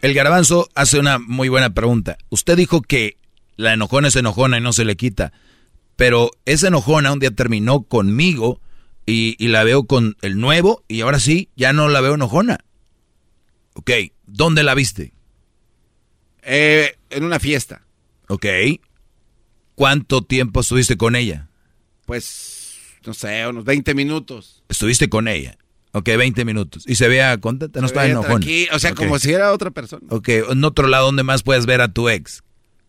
El 0.03 0.13
garbanzo 0.13 0.69
hace 0.75 0.99
una 0.99 1.17
muy 1.17 1.49
buena 1.49 1.71
pregunta. 1.73 2.19
Usted 2.29 2.55
dijo 2.55 2.83
que 2.83 3.17
la 3.57 3.73
enojona 3.73 4.09
es 4.09 4.15
enojona 4.15 4.59
y 4.59 4.61
no 4.61 4.73
se 4.73 4.85
le 4.85 4.95
quita. 4.95 5.33
Pero 5.95 6.29
esa 6.45 6.67
enojona 6.67 7.11
un 7.11 7.17
día 7.19 7.31
terminó 7.31 7.81
conmigo 7.81 8.61
y, 9.05 9.35
y 9.43 9.47
la 9.49 9.63
veo 9.63 9.85
con 9.85 10.17
el 10.21 10.39
nuevo 10.39 10.83
y 10.87 11.01
ahora 11.01 11.19
sí, 11.19 11.49
ya 11.55 11.73
no 11.73 11.87
la 11.87 12.01
veo 12.01 12.15
enojona. 12.15 12.59
Ok, 13.73 13.91
¿dónde 14.25 14.63
la 14.63 14.73
viste? 14.73 15.13
Eh, 16.41 16.95
en 17.09 17.23
una 17.23 17.39
fiesta. 17.39 17.81
Ok. 18.27 18.45
¿Cuánto 19.75 20.21
tiempo 20.21 20.61
estuviste 20.61 20.95
con 20.95 21.15
ella? 21.15 21.49
Pues, 22.05 22.79
no 23.05 23.13
sé, 23.13 23.45
unos 23.47 23.65
20 23.65 23.93
minutos. 23.93 24.63
Estuviste 24.69 25.09
con 25.09 25.27
ella. 25.27 25.57
Ok, 25.91 26.05
20 26.17 26.45
minutos. 26.45 26.83
¿Y 26.87 26.95
se 26.95 27.07
veía 27.07 27.37
contenta? 27.39 27.79
No 27.79 27.87
Se 27.87 27.93
estaba 27.93 28.07
enojona. 28.07 28.45
O 28.73 28.79
sea, 28.79 28.93
como 28.93 29.17
si 29.19 29.31
era 29.33 29.51
otra 29.53 29.71
persona. 29.71 30.05
Ok, 30.09 30.29
en 30.29 30.63
otro 30.63 30.87
lado, 30.87 31.05
¿dónde 31.05 31.23
más 31.23 31.43
puedes 31.43 31.65
ver 31.65 31.81
a 31.81 31.91
tu 31.91 32.09
ex? 32.09 32.43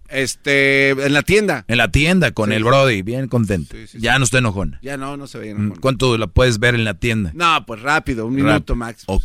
Este, 0.08 0.90
en 0.90 1.12
la 1.12 1.22
tienda. 1.22 1.64
En 1.68 1.78
la 1.78 1.90
tienda 1.90 2.30
con 2.32 2.52
el 2.52 2.64
Brody, 2.64 3.02
bien 3.02 3.28
contento. 3.28 3.76
ya 3.94 4.18
no 4.18 4.24
está 4.24 4.38
enojona. 4.38 4.78
Ya 4.82 4.96
no, 4.96 5.16
no 5.16 5.26
se 5.26 5.38
veía 5.38 5.54
Mm, 5.54 5.58
enojona. 5.58 5.80
¿Cuánto 5.80 6.18
la 6.18 6.26
puedes 6.26 6.58
ver 6.58 6.74
en 6.74 6.84
la 6.84 6.94
tienda? 6.94 7.32
No, 7.34 7.64
pues 7.66 7.80
rápido, 7.82 8.26
un 8.26 8.34
minuto 8.34 8.74
máximo. 8.76 9.14
Ok, 9.14 9.24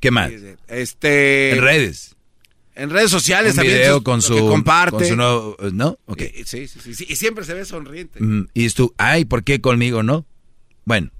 ¿qué 0.00 0.10
más? 0.10 0.30
Este. 0.68 1.52
En 1.52 1.62
redes. 1.62 2.16
En 2.76 2.90
redes 2.90 3.10
sociales 3.10 3.52
Un 3.52 3.56
también. 3.58 3.78
video 3.78 4.02
con 4.02 4.20
su, 4.20 4.36
comparte. 4.48 4.96
con 4.96 5.04
su 5.06 5.14
nuevo, 5.14 5.56
¿no? 5.72 5.96
Ok. 6.06 6.22
Y- 6.22 6.44
Sí, 6.44 6.66
sí, 6.66 6.94
sí, 6.94 7.06
Y 7.08 7.14
siempre 7.16 7.44
se 7.44 7.54
ve 7.54 7.64
sonriente. 7.64 8.20
Mm, 8.20 8.48
Y 8.52 8.68
tú, 8.70 8.92
ay, 8.98 9.24
¿por 9.24 9.44
qué 9.44 9.60
conmigo 9.60 10.02
no? 10.02 10.26
Bueno, 10.84 11.10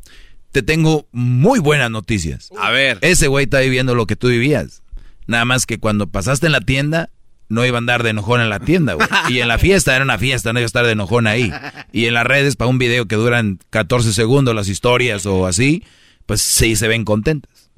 te 0.50 0.62
tengo 0.62 1.06
muy 1.12 1.60
buenas 1.60 1.90
noticias. 1.92 2.50
A 2.58 2.70
ver. 2.70 2.98
Ese 3.02 3.28
güey 3.28 3.44
está 3.44 3.60
viviendo 3.60 3.94
lo 3.94 4.06
que 4.06 4.16
tú 4.16 4.28
vivías. 4.28 4.82
Nada 5.28 5.44
más 5.44 5.64
que 5.64 5.78
cuando 5.78 6.08
pasaste 6.08 6.46
en 6.46 6.52
la 6.52 6.60
tienda, 6.60 7.10
no 7.54 7.64
iba 7.64 7.76
a 7.76 7.78
andar 7.78 8.02
de 8.02 8.10
enojón 8.10 8.40
en 8.42 8.50
la 8.50 8.60
tienda, 8.60 8.92
güey. 8.94 9.08
Y 9.30 9.38
en 9.40 9.48
la 9.48 9.58
fiesta 9.58 9.94
era 9.96 10.04
una 10.04 10.18
fiesta, 10.18 10.52
no 10.52 10.58
iba 10.58 10.64
a 10.64 10.66
estar 10.66 10.84
de 10.84 10.92
enojón 10.92 11.26
ahí. 11.26 11.50
Y 11.92 12.04
en 12.06 12.14
las 12.14 12.24
redes, 12.26 12.56
para 12.56 12.68
un 12.68 12.78
video 12.78 13.06
que 13.06 13.16
duran 13.16 13.58
14 13.70 14.12
segundos, 14.12 14.54
las 14.54 14.68
historias 14.68 15.24
o 15.26 15.46
así, 15.46 15.82
pues 16.26 16.42
sí 16.42 16.76
se 16.76 16.88
ven 16.88 17.04
contentas. 17.04 17.70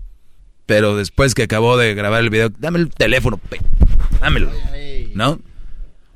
Pero 0.66 0.96
después 0.96 1.34
que 1.34 1.44
acabó 1.44 1.76
de 1.76 1.94
grabar 1.94 2.20
el 2.22 2.30
video, 2.30 2.48
dame 2.58 2.80
el 2.80 2.88
teléfono, 2.90 3.36
pe- 3.38 3.60
dámelo. 4.20 4.50
¿No? 5.14 5.38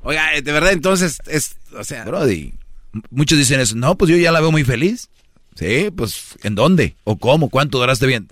Oiga, 0.03 0.35
eh, 0.35 0.41
de 0.41 0.51
verdad, 0.51 0.73
entonces, 0.73 1.19
es, 1.27 1.55
o 1.77 1.83
sea. 1.83 2.03
Brody, 2.03 2.53
muchos 3.11 3.37
dicen 3.37 3.59
eso. 3.59 3.75
No, 3.75 3.95
pues 3.97 4.09
yo 4.11 4.17
ya 4.17 4.31
la 4.31 4.41
veo 4.41 4.51
muy 4.51 4.63
feliz. 4.65 5.09
Sí, 5.55 5.89
pues, 5.95 6.37
¿en 6.43 6.55
dónde? 6.55 6.95
¿O 7.03 7.17
cómo? 7.17 7.49
¿Cuánto 7.49 7.77
duraste 7.79 8.07
bien? 8.07 8.27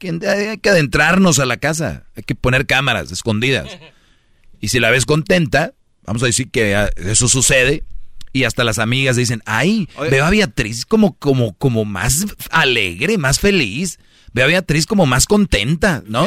Hay 0.00 0.58
que 0.58 0.70
adentrarnos 0.70 1.38
a 1.40 1.46
la 1.46 1.56
casa. 1.56 2.04
Hay 2.14 2.22
que 2.22 2.34
poner 2.36 2.66
cámaras 2.66 3.10
escondidas. 3.10 3.68
Y 4.60 4.68
si 4.68 4.80
la 4.80 4.90
ves 4.90 5.06
contenta, 5.06 5.74
vamos 6.04 6.22
a 6.22 6.26
decir 6.26 6.50
que 6.50 6.74
ah, 6.74 6.90
eso 6.96 7.28
sucede. 7.28 7.84
Y 8.32 8.44
hasta 8.44 8.64
las 8.64 8.78
amigas 8.78 9.16
dicen, 9.16 9.42
ay, 9.46 9.88
veo 10.10 10.24
a 10.24 10.30
Beatriz 10.30 10.84
como, 10.84 11.16
como, 11.16 11.54
como 11.54 11.84
más 11.84 12.26
alegre, 12.50 13.18
más 13.18 13.40
feliz. 13.40 13.98
Veo 14.32 14.44
a 14.44 14.48
Beatriz 14.48 14.86
como 14.86 15.06
más 15.06 15.26
contenta, 15.26 16.02
¿no? 16.06 16.26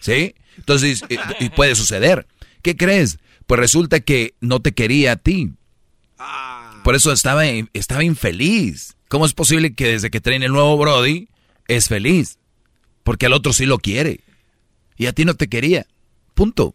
¿Sí? 0.00 0.34
Entonces, 0.56 1.02
y, 1.08 1.44
y 1.44 1.50
puede 1.50 1.76
suceder. 1.76 2.26
¿Qué 2.62 2.76
crees? 2.76 3.18
Pues 3.46 3.60
resulta 3.60 4.00
que 4.00 4.34
no 4.40 4.60
te 4.60 4.72
quería 4.72 5.12
a 5.12 5.16
ti. 5.16 5.52
Por 6.84 6.94
eso 6.94 7.12
estaba, 7.12 7.44
estaba 7.46 8.04
infeliz. 8.04 8.96
¿Cómo 9.08 9.24
es 9.26 9.34
posible 9.34 9.74
que 9.74 9.88
desde 9.88 10.10
que 10.10 10.20
traen 10.20 10.42
el 10.42 10.52
nuevo 10.52 10.76
Brody 10.76 11.28
es 11.66 11.88
feliz? 11.88 12.38
Porque 13.04 13.26
al 13.26 13.32
otro 13.32 13.52
sí 13.52 13.66
lo 13.66 13.78
quiere. 13.78 14.20
Y 14.96 15.06
a 15.06 15.12
ti 15.12 15.24
no 15.24 15.34
te 15.34 15.48
quería. 15.48 15.86
Punto. 16.34 16.74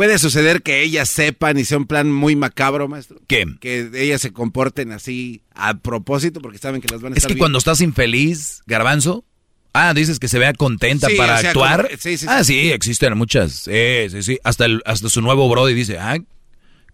Puede 0.00 0.18
suceder 0.18 0.62
que 0.62 0.80
ellas 0.82 1.10
sepan 1.10 1.58
y 1.58 1.66
sea 1.66 1.76
un 1.76 1.84
plan 1.86 2.10
muy 2.10 2.34
macabro, 2.34 2.88
maestro. 2.88 3.20
¿Qué? 3.26 3.44
Que 3.60 3.90
ellas 3.96 4.22
se 4.22 4.32
comporten 4.32 4.92
así 4.92 5.42
a 5.54 5.74
propósito 5.76 6.40
porque 6.40 6.56
saben 6.56 6.80
que 6.80 6.88
las 6.88 7.02
van 7.02 7.12
a 7.12 7.16
Es 7.16 7.18
estar 7.18 7.28
que 7.28 7.34
viendo. 7.34 7.42
cuando 7.42 7.58
estás 7.58 7.82
infeliz, 7.82 8.62
garbanzo, 8.66 9.26
ah, 9.74 9.92
dices 9.92 10.18
que 10.18 10.28
se 10.28 10.38
vea 10.38 10.54
contenta 10.54 11.08
Sí, 11.08 11.16
para 11.16 11.34
o 11.36 11.40
sea, 11.42 11.50
actuar. 11.50 11.82
como- 11.88 11.98
sí, 11.98 12.16
sí, 12.16 12.24
ah, 12.30 12.42
sí. 12.44 12.54
sí, 12.62 12.72
existen 12.72 13.14
muchas. 13.18 13.52
Sí, 13.52 14.08
sí, 14.08 14.22
sí. 14.22 14.38
Hasta, 14.42 14.64
el, 14.64 14.80
hasta 14.86 15.10
su 15.10 15.20
nuevo 15.20 15.46
Brody 15.50 15.74
dice, 15.74 15.98
ah, 15.98 16.16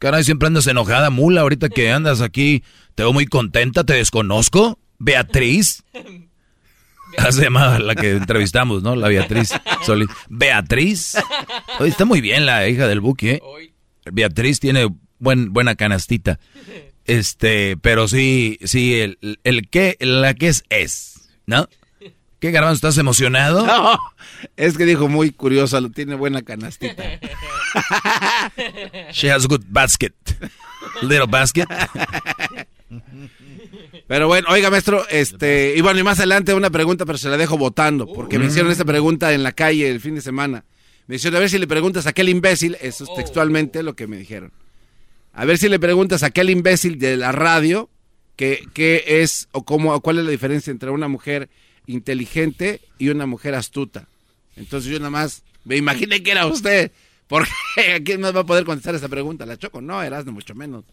caray, 0.01 0.25
siempre 0.25 0.49
andas 0.49 0.67
enojada, 0.67 1.11
mula, 1.11 1.43
ahorita 1.43 1.69
que 1.69 1.93
andas 1.93 2.21
aquí, 2.21 2.65
te 2.97 3.05
veo 3.05 3.13
muy 3.13 3.27
contenta, 3.27 3.85
te 3.85 3.93
desconozco. 3.95 4.81
Beatriz. 4.99 5.85
Ah, 7.19 7.33
Se 7.33 7.43
llama 7.43 7.79
la 7.79 7.95
que 7.95 8.13
entrevistamos, 8.13 8.83
¿no? 8.83 8.95
La 8.97 9.09
Beatriz 9.09 9.51
Solís. 9.85 10.09
Beatriz. 10.29 11.17
Oye, 11.79 11.89
está 11.89 12.05
muy 12.05 12.21
bien 12.21 12.45
la 12.47 12.69
hija 12.69 12.87
del 12.89 13.01
Buki, 13.01 13.31
¿eh? 13.31 13.43
Beatriz 14.13 14.61
tiene 14.61 14.89
buen, 15.19 15.53
buena 15.53 15.77
canastita. 15.77 16.39
Este, 17.05 17.77
pero 17.77 18.09
sí, 18.09 18.59
sí, 18.65 19.01
el, 19.01 19.19
el 19.45 19.69
que, 19.69 19.97
la 20.01 20.35
que 20.35 20.49
es, 20.49 20.65
es, 20.69 21.31
¿no? 21.47 21.69
¿Qué 22.39 22.51
garbanzo? 22.51 22.75
¿Estás 22.75 22.99
emocionado? 22.99 23.65
No, 23.67 23.99
es 24.57 24.77
que 24.77 24.85
dijo 24.85 25.09
muy 25.09 25.31
curioso, 25.31 25.81
lo 25.81 25.91
tiene 25.91 26.17
buena 26.17 26.43
canastita. 26.43 27.03
She 29.13 29.31
has 29.31 29.45
a 29.45 29.49
good 29.49 29.65
basket. 29.69 30.13
Little 31.03 31.27
basket. 31.27 31.67
Pero 34.07 34.29
bueno, 34.29 34.49
oiga, 34.51 34.71
maestro, 34.71 35.07
este, 35.09 35.75
y 35.77 35.81
bueno, 35.81 36.01
y 36.01 36.03
más 36.03 36.19
adelante 36.19 36.55
una 36.55 36.71
pregunta, 36.71 37.05
pero 37.05 37.19
se 37.19 37.29
la 37.29 37.37
dejo 37.37 37.59
votando, 37.59 38.07
porque 38.07 38.39
me 38.39 38.47
hicieron 38.47 38.71
esta 38.71 38.85
pregunta 38.85 39.33
en 39.33 39.43
la 39.43 39.53
calle 39.53 39.91
el 39.91 40.01
fin 40.01 40.15
de 40.15 40.21
semana. 40.21 40.65
Me 41.07 41.17
dijeron, 41.17 41.37
a 41.37 41.41
ver 41.41 41.51
si 41.51 41.59
le 41.59 41.67
preguntas 41.67 42.07
a 42.07 42.11
aquel 42.11 42.29
imbécil, 42.29 42.77
eso 42.81 43.05
es 43.05 43.15
textualmente 43.15 43.83
lo 43.83 43.95
que 43.95 44.07
me 44.07 44.17
dijeron. 44.17 44.53
A 45.33 45.45
ver 45.45 45.59
si 45.59 45.69
le 45.69 45.79
preguntas 45.79 46.23
a 46.23 46.27
aquel 46.27 46.51
imbécil 46.51 46.99
de 46.99 47.17
la 47.17 47.33
radio 47.33 47.91
qué 48.37 48.65
qué 48.73 49.05
es 49.07 49.49
o 49.53 49.65
cómo, 49.65 49.93
o 49.93 50.01
cuál 50.01 50.19
es 50.19 50.25
la 50.25 50.31
diferencia 50.31 50.71
entre 50.71 50.91
una 50.91 51.09
mujer 51.09 51.49
inteligente 51.87 52.81
y 52.99 53.09
una 53.09 53.27
mujer 53.27 53.55
astuta. 53.55 54.09
Entonces 54.57 54.91
yo 54.91 54.99
nada 54.99 55.11
más 55.11 55.43
me 55.65 55.77
imaginé 55.77 56.23
que 56.23 56.31
era 56.31 56.47
usted, 56.47 56.93
porque 57.27 57.51
¿a 57.95 58.03
quién 58.03 58.21
más 58.21 58.35
va 58.35 58.41
a 58.41 58.47
poder 58.47 58.65
contestar 58.65 58.95
esa 58.95 59.09
pregunta? 59.09 59.47
¿La 59.47 59.59
Choco? 59.59 59.81
No, 59.81 60.03
eras 60.03 60.25
mucho 60.27 60.55
menos. 60.55 60.85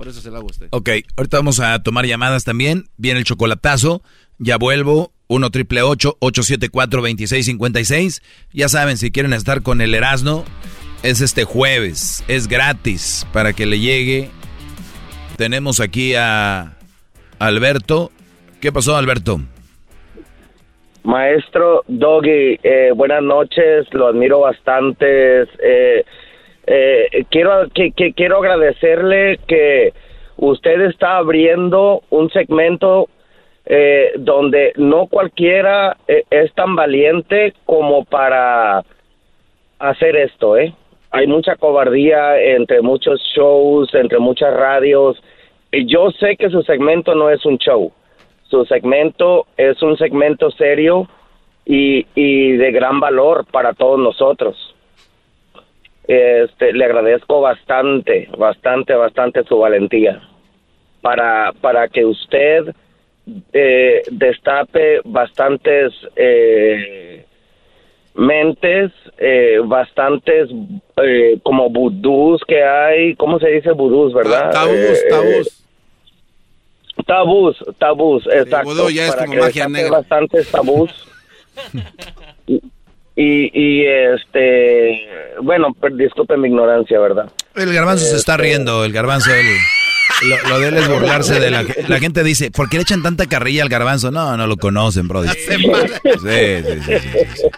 Por 0.00 0.08
eso 0.08 0.22
se 0.22 0.30
la 0.30 0.38
hago 0.38 0.46
a 0.46 0.50
usted. 0.52 0.68
Ok, 0.70 0.88
ahorita 1.18 1.36
vamos 1.36 1.60
a 1.60 1.82
tomar 1.82 2.06
llamadas 2.06 2.42
también. 2.42 2.84
Viene 2.96 3.18
el 3.18 3.26
chocolatazo. 3.26 4.00
Ya 4.38 4.56
vuelvo. 4.56 5.12
1 5.28 5.50
triple 5.50 5.82
874 5.82 7.02
2656. 7.02 8.22
Ya 8.50 8.70
saben, 8.70 8.96
si 8.96 9.10
quieren 9.12 9.34
estar 9.34 9.60
con 9.60 9.82
el 9.82 9.94
Erasno, 9.94 10.46
es 11.02 11.20
este 11.20 11.44
jueves. 11.44 12.24
Es 12.28 12.48
gratis 12.48 13.26
para 13.34 13.52
que 13.52 13.66
le 13.66 13.78
llegue. 13.78 14.30
Tenemos 15.36 15.80
aquí 15.80 16.14
a 16.14 16.78
Alberto. 17.38 18.10
¿Qué 18.62 18.72
pasó, 18.72 18.96
Alberto? 18.96 19.42
Maestro 21.02 21.84
Doggy, 21.88 22.58
eh, 22.62 22.92
buenas 22.96 23.22
noches, 23.22 23.86
lo 23.92 24.06
admiro 24.06 24.40
bastante. 24.40 25.42
Eh, 25.42 26.06
eh, 26.72 27.24
quiero, 27.30 27.68
que, 27.74 27.90
que- 27.90 28.12
quiero 28.12 28.38
agradecerle 28.38 29.38
que 29.48 29.92
usted 30.36 30.80
está 30.82 31.16
abriendo 31.16 32.02
un 32.10 32.30
segmento 32.30 33.08
eh, 33.66 34.12
donde 34.18 34.72
no 34.76 35.06
cualquiera 35.06 35.96
eh, 36.06 36.22
es 36.30 36.52
tan 36.54 36.76
valiente 36.76 37.54
como 37.66 38.04
para 38.04 38.82
hacer 39.80 40.14
esto, 40.16 40.56
¿eh? 40.56 40.72
Hay 41.10 41.26
mucha 41.26 41.56
cobardía 41.56 42.40
entre 42.40 42.80
muchos 42.82 43.20
shows, 43.34 43.92
entre 43.94 44.20
muchas 44.20 44.54
radios. 44.54 45.20
Yo 45.72 46.10
sé 46.12 46.36
que 46.36 46.50
su 46.50 46.62
segmento 46.62 47.14
no 47.16 47.30
es 47.30 47.44
un 47.44 47.58
show. 47.58 47.90
Su 48.48 48.64
segmento 48.64 49.46
es 49.56 49.82
un 49.82 49.96
segmento 49.96 50.50
serio 50.52 51.08
y, 51.66 52.06
y 52.14 52.52
de 52.52 52.70
gran 52.70 53.00
valor 53.00 53.44
para 53.50 53.72
todos 53.72 53.98
nosotros. 53.98 54.56
Este, 56.06 56.72
le 56.72 56.84
agradezco 56.84 57.40
bastante, 57.40 58.28
bastante, 58.36 58.94
bastante 58.94 59.44
su 59.44 59.58
valentía 59.58 60.20
para, 61.02 61.52
para 61.60 61.88
que 61.88 62.04
usted 62.04 62.74
eh, 63.52 64.02
destape 64.10 65.00
bastantes 65.04 65.92
eh, 66.16 67.24
mentes, 68.14 68.90
eh, 69.18 69.58
bastantes 69.64 70.48
eh, 71.02 71.38
como 71.44 71.70
vudús 71.70 72.42
que 72.46 72.62
hay, 72.64 73.14
¿cómo 73.14 73.38
se 73.38 73.48
dice 73.48 73.70
vudús, 73.72 74.12
verdad? 74.12 74.50
Tabús, 74.50 74.74
Eh, 74.74 75.08
tabús. 75.08 75.56
Tabús, 77.06 77.64
tabús, 77.78 78.26
exacto. 78.26 78.68
vudú 78.68 78.90
ya 78.90 79.04
es 79.06 79.12
para 79.14 79.26
como 79.26 79.34
que 79.36 79.40
magia 79.40 79.68
negra. 79.68 79.90
bastantes 79.98 80.50
tabús. 80.50 80.90
y, 83.16 83.50
y, 83.52 83.86
este, 83.86 85.00
bueno, 85.42 85.74
per- 85.78 85.94
disculpe 85.94 86.36
mi 86.36 86.48
ignorancia, 86.48 86.98
¿verdad? 87.00 87.30
El 87.54 87.72
garbanzo 87.72 88.04
se 88.06 88.16
está 88.16 88.36
riendo. 88.36 88.84
El 88.84 88.92
garbanzo, 88.92 89.30
él. 89.34 89.46
Lo, 90.28 90.48
lo 90.50 90.60
de 90.60 90.68
él 90.68 90.76
es 90.76 90.88
burlarse 90.88 91.38
de 91.40 91.50
la, 91.50 91.64
la 91.88 91.98
gente 91.98 92.22
dice, 92.24 92.50
¿por 92.50 92.68
qué 92.68 92.76
le 92.76 92.82
echan 92.82 93.02
tanta 93.02 93.26
carrilla 93.26 93.62
al 93.62 93.68
garbanzo? 93.68 94.10
No, 94.10 94.36
no 94.36 94.46
lo 94.46 94.56
conocen, 94.56 95.06
Brody. 95.08 95.28
Sí, 95.38 95.56
sí, 95.56 96.80
sí, 96.80 96.98
sí, 96.98 97.48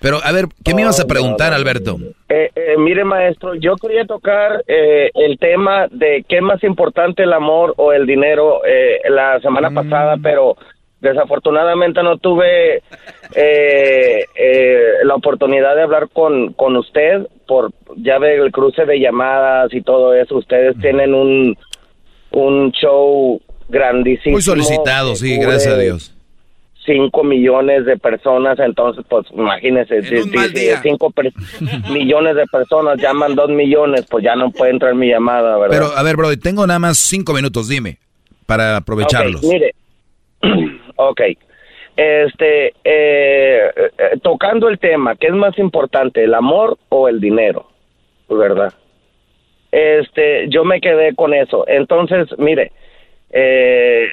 Pero 0.00 0.18
a 0.24 0.32
ver, 0.32 0.46
¿qué 0.64 0.74
me 0.74 0.82
ibas 0.82 0.98
a 1.00 1.06
preguntar, 1.06 1.52
Alberto? 1.52 1.98
Eh, 2.28 2.50
eh, 2.56 2.74
mire, 2.78 3.04
maestro, 3.04 3.54
yo 3.54 3.76
quería 3.76 4.04
tocar 4.06 4.64
eh, 4.66 5.10
el 5.14 5.38
tema 5.38 5.86
de 5.90 6.24
qué 6.28 6.36
es 6.36 6.42
más 6.42 6.62
importante 6.64 7.22
el 7.24 7.32
amor 7.32 7.74
o 7.76 7.92
el 7.92 8.06
dinero 8.06 8.62
eh, 8.66 9.00
la 9.10 9.38
semana 9.40 9.70
pasada, 9.70 10.16
pero 10.22 10.56
desafortunadamente 11.02 12.02
no 12.02 12.16
tuve 12.16 12.76
eh, 13.34 14.24
eh, 14.34 14.78
la 15.04 15.14
oportunidad 15.14 15.74
de 15.76 15.82
hablar 15.82 16.08
con, 16.12 16.52
con 16.54 16.76
usted 16.76 17.26
por 17.46 17.72
ya 17.96 18.18
ve 18.18 18.36
el 18.36 18.50
cruce 18.52 18.86
de 18.86 18.98
llamadas 19.00 19.74
y 19.74 19.82
todo 19.82 20.14
eso. 20.14 20.36
Ustedes 20.36 20.78
tienen 20.80 21.12
un, 21.12 21.56
un 22.30 22.72
show 22.72 23.40
grandísimo. 23.68 24.32
Muy 24.34 24.42
solicitado, 24.42 25.14
sí, 25.16 25.36
gracias 25.38 25.74
a 25.74 25.78
Dios. 25.78 26.14
Cinco 26.84 27.22
millones 27.22 27.84
de 27.84 27.96
personas, 27.96 28.58
entonces, 28.58 29.04
pues 29.08 29.24
imagínense, 29.32 30.02
si, 30.02 30.16
si- 30.22 30.30
si 30.48 30.70
cinco 30.82 31.10
per- 31.10 31.32
millones 31.92 32.34
de 32.34 32.44
personas 32.46 32.98
llaman 33.00 33.36
dos 33.36 33.50
millones, 33.50 34.04
pues 34.10 34.24
ya 34.24 34.34
no 34.34 34.50
puede 34.50 34.72
entrar 34.72 34.92
mi 34.94 35.08
llamada, 35.08 35.56
¿verdad? 35.58 35.76
Pero, 35.76 35.96
a 35.96 36.02
ver, 36.02 36.16
Brody, 36.16 36.38
tengo 36.38 36.66
nada 36.66 36.80
más 36.80 36.98
cinco 36.98 37.34
minutos, 37.34 37.68
dime, 37.68 37.98
para 38.46 38.76
aprovecharlos. 38.78 39.44
Mire, 39.44 39.74
ok. 40.96 41.20
Este, 41.96 42.68
eh, 42.84 43.70
eh, 43.76 44.18
tocando 44.22 44.68
el 44.68 44.78
tema, 44.78 45.14
¿qué 45.16 45.26
es 45.26 45.34
más 45.34 45.58
importante, 45.58 46.24
el 46.24 46.34
amor 46.34 46.78
o 46.88 47.08
el 47.08 47.20
dinero? 47.20 47.66
¿Verdad? 48.28 48.72
Este, 49.70 50.48
yo 50.48 50.64
me 50.64 50.80
quedé 50.80 51.14
con 51.14 51.34
eso. 51.34 51.64
Entonces, 51.68 52.28
mire, 52.38 52.72
eh, 53.30 54.08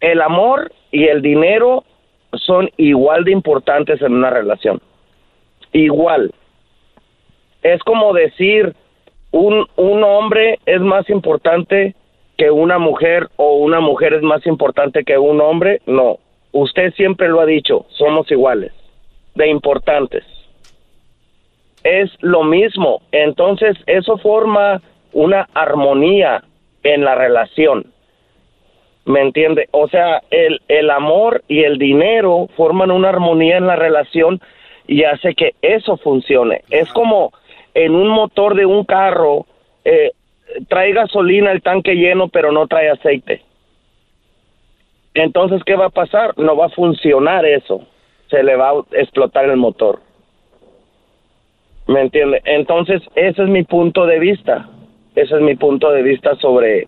el 0.00 0.20
amor 0.20 0.72
y 0.90 1.04
el 1.04 1.22
dinero 1.22 1.84
son 2.32 2.70
igual 2.76 3.24
de 3.24 3.32
importantes 3.32 4.00
en 4.02 4.12
una 4.12 4.30
relación. 4.30 4.80
Igual. 5.72 6.32
Es 7.62 7.82
como 7.82 8.12
decir, 8.12 8.74
un, 9.30 9.66
un 9.76 10.04
hombre 10.04 10.58
es 10.66 10.80
más 10.80 11.08
importante 11.10 11.94
que 12.38 12.50
una 12.52 12.78
mujer 12.78 13.28
o 13.36 13.56
una 13.56 13.80
mujer 13.80 14.14
es 14.14 14.22
más 14.22 14.46
importante 14.46 15.04
que 15.04 15.18
un 15.18 15.40
hombre. 15.40 15.82
No, 15.86 16.18
usted 16.52 16.94
siempre 16.94 17.28
lo 17.28 17.40
ha 17.40 17.46
dicho, 17.46 17.84
somos 17.90 18.30
iguales, 18.30 18.72
de 19.34 19.48
importantes. 19.48 20.24
Es 21.82 22.10
lo 22.20 22.44
mismo, 22.44 23.02
entonces 23.12 23.76
eso 23.86 24.18
forma 24.18 24.80
una 25.12 25.48
armonía 25.52 26.44
en 26.84 27.04
la 27.04 27.16
relación. 27.16 27.92
¿Me 29.04 29.20
entiende? 29.20 29.68
O 29.72 29.88
sea, 29.88 30.22
el, 30.30 30.60
el 30.68 30.90
amor 30.90 31.42
y 31.48 31.64
el 31.64 31.78
dinero 31.78 32.48
forman 32.56 32.90
una 32.90 33.08
armonía 33.08 33.56
en 33.56 33.66
la 33.66 33.76
relación 33.76 34.40
y 34.86 35.02
hace 35.04 35.34
que 35.34 35.54
eso 35.62 35.96
funcione. 35.96 36.62
Es 36.70 36.92
como 36.92 37.32
en 37.74 37.94
un 37.94 38.08
motor 38.08 38.54
de 38.54 38.66
un 38.66 38.84
carro, 38.84 39.46
eh, 39.84 40.12
trae 40.68 40.92
gasolina 40.92 41.52
el 41.52 41.62
tanque 41.62 41.94
lleno, 41.94 42.28
pero 42.28 42.52
no 42.52 42.66
trae 42.66 42.90
aceite. 42.90 43.42
Entonces, 45.14 45.62
¿qué 45.64 45.74
va 45.76 45.86
a 45.86 45.90
pasar? 45.90 46.36
No 46.38 46.56
va 46.56 46.66
a 46.66 46.70
funcionar 46.70 47.44
eso. 47.44 47.86
Se 48.30 48.42
le 48.42 48.56
va 48.56 48.70
a 48.70 48.82
explotar 48.92 49.46
el 49.46 49.56
motor. 49.56 50.00
¿Me 51.86 52.02
entiende? 52.02 52.42
Entonces, 52.44 53.02
ese 53.14 53.42
es 53.42 53.48
mi 53.48 53.64
punto 53.64 54.06
de 54.06 54.18
vista. 54.18 54.68
Ese 55.14 55.34
es 55.34 55.40
mi 55.40 55.56
punto 55.56 55.90
de 55.90 56.02
vista 56.02 56.36
sobre, 56.36 56.86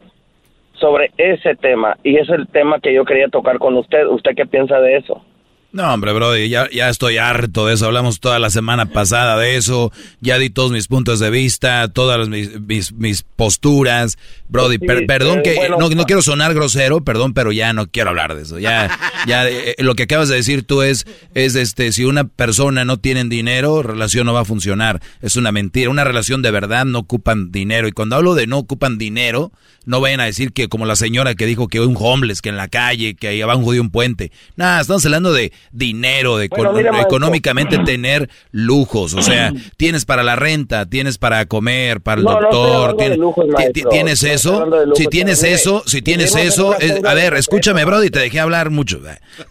sobre 0.74 1.10
ese 1.16 1.56
tema. 1.56 1.96
Y 2.04 2.16
es 2.16 2.28
el 2.28 2.46
tema 2.48 2.78
que 2.80 2.92
yo 2.92 3.04
quería 3.04 3.28
tocar 3.28 3.58
con 3.58 3.76
usted. 3.76 4.06
¿Usted 4.06 4.36
qué 4.36 4.46
piensa 4.46 4.80
de 4.80 4.96
eso? 4.96 5.24
No, 5.72 5.94
hombre, 5.94 6.12
Brody, 6.12 6.48
ya, 6.48 6.68
ya 6.72 6.88
estoy 6.88 7.18
harto 7.18 7.66
de 7.66 7.74
eso. 7.74 7.86
Hablamos 7.86 8.18
toda 8.18 8.40
la 8.40 8.50
semana 8.50 8.86
pasada 8.86 9.38
de 9.38 9.54
eso. 9.56 9.92
Ya 10.20 10.36
di 10.36 10.50
todos 10.50 10.72
mis 10.72 10.88
puntos 10.88 11.20
de 11.20 11.30
vista, 11.30 11.86
todas 11.86 12.28
mis, 12.28 12.60
mis, 12.60 12.92
mis 12.92 13.22
posturas. 13.22 14.18
Brody, 14.48 14.78
Sí, 14.80 14.86
per- 14.86 15.06
perdón 15.06 15.38
eh, 15.38 15.42
que 15.44 15.54
bueno, 15.54 15.76
no, 15.78 15.88
no 15.90 16.04
quiero 16.06 16.22
sonar 16.22 16.54
grosero, 16.54 17.04
perdón, 17.04 17.34
pero 17.34 17.52
ya 17.52 17.72
no 17.72 17.86
quiero 17.88 18.10
hablar 18.10 18.34
de 18.34 18.42
eso. 18.42 18.58
Ya, 18.58 18.98
ya 19.28 19.48
eh, 19.48 19.76
lo 19.78 19.94
que 19.94 20.02
acabas 20.02 20.28
de 20.28 20.34
decir 20.34 20.64
tú 20.64 20.82
es, 20.82 21.06
es 21.34 21.54
este, 21.54 21.92
si 21.92 22.04
una 22.04 22.24
persona 22.24 22.84
no 22.84 22.96
tiene 22.96 23.22
dinero, 23.26 23.84
relación 23.84 24.26
no 24.26 24.32
va 24.32 24.40
a 24.40 24.44
funcionar. 24.44 25.00
Es 25.22 25.36
una 25.36 25.52
mentira. 25.52 25.88
Una 25.88 26.02
relación 26.02 26.42
de 26.42 26.50
verdad 26.50 26.84
no 26.84 26.98
ocupan 26.98 27.52
dinero. 27.52 27.86
Y 27.86 27.92
cuando 27.92 28.16
hablo 28.16 28.34
de 28.34 28.48
no 28.48 28.58
ocupan 28.58 28.98
dinero, 28.98 29.52
no 29.86 30.00
vayan 30.00 30.18
a 30.18 30.24
decir 30.24 30.52
que 30.52 30.68
como 30.68 30.84
la 30.84 30.96
señora 30.96 31.36
que 31.36 31.46
dijo 31.46 31.68
que 31.68 31.80
un 31.80 31.96
homeless, 31.96 32.42
que 32.42 32.48
en 32.48 32.56
la 32.56 32.66
calle, 32.66 33.14
que 33.14 33.28
ahí 33.28 33.40
abajo 33.40 33.70
de 33.72 33.78
un 33.80 33.90
puente. 33.90 34.32
Nada, 34.56 34.80
estamos 34.80 35.04
hablando 35.04 35.32
de 35.32 35.52
dinero, 35.72 36.36
de 36.38 36.48
Bueno, 36.48 36.72
mira, 36.72 37.00
económicamente 37.00 37.78
tener 37.78 38.28
lujos. 38.50 39.14
O 39.14 39.22
sea, 39.22 39.52
tienes 39.76 40.04
para 40.04 40.22
la 40.22 40.36
renta, 40.36 40.86
tienes 40.86 41.18
para 41.18 41.46
comer, 41.46 42.00
para 42.00 42.18
el 42.20 42.24
No, 42.24 42.32
doctor. 42.40 42.96
tienes, 42.96 43.18
lujos, 43.18 43.46
tienes 43.90 44.22
eso. 44.22 44.64
lujos, 44.66 44.98
Si 44.98 45.06
tienes 45.06 45.42
eso, 45.42 45.82
si 45.86 46.02
tienes 46.02 46.34
eso. 46.34 46.78
es- 46.78 47.04
a 47.04 47.14
ver, 47.14 47.34
escúchame. 47.34 47.84
Brody, 47.84 48.10
te 48.10 48.18
dejé 48.20 48.40
hablar 48.40 48.70
mucho. 48.70 49.00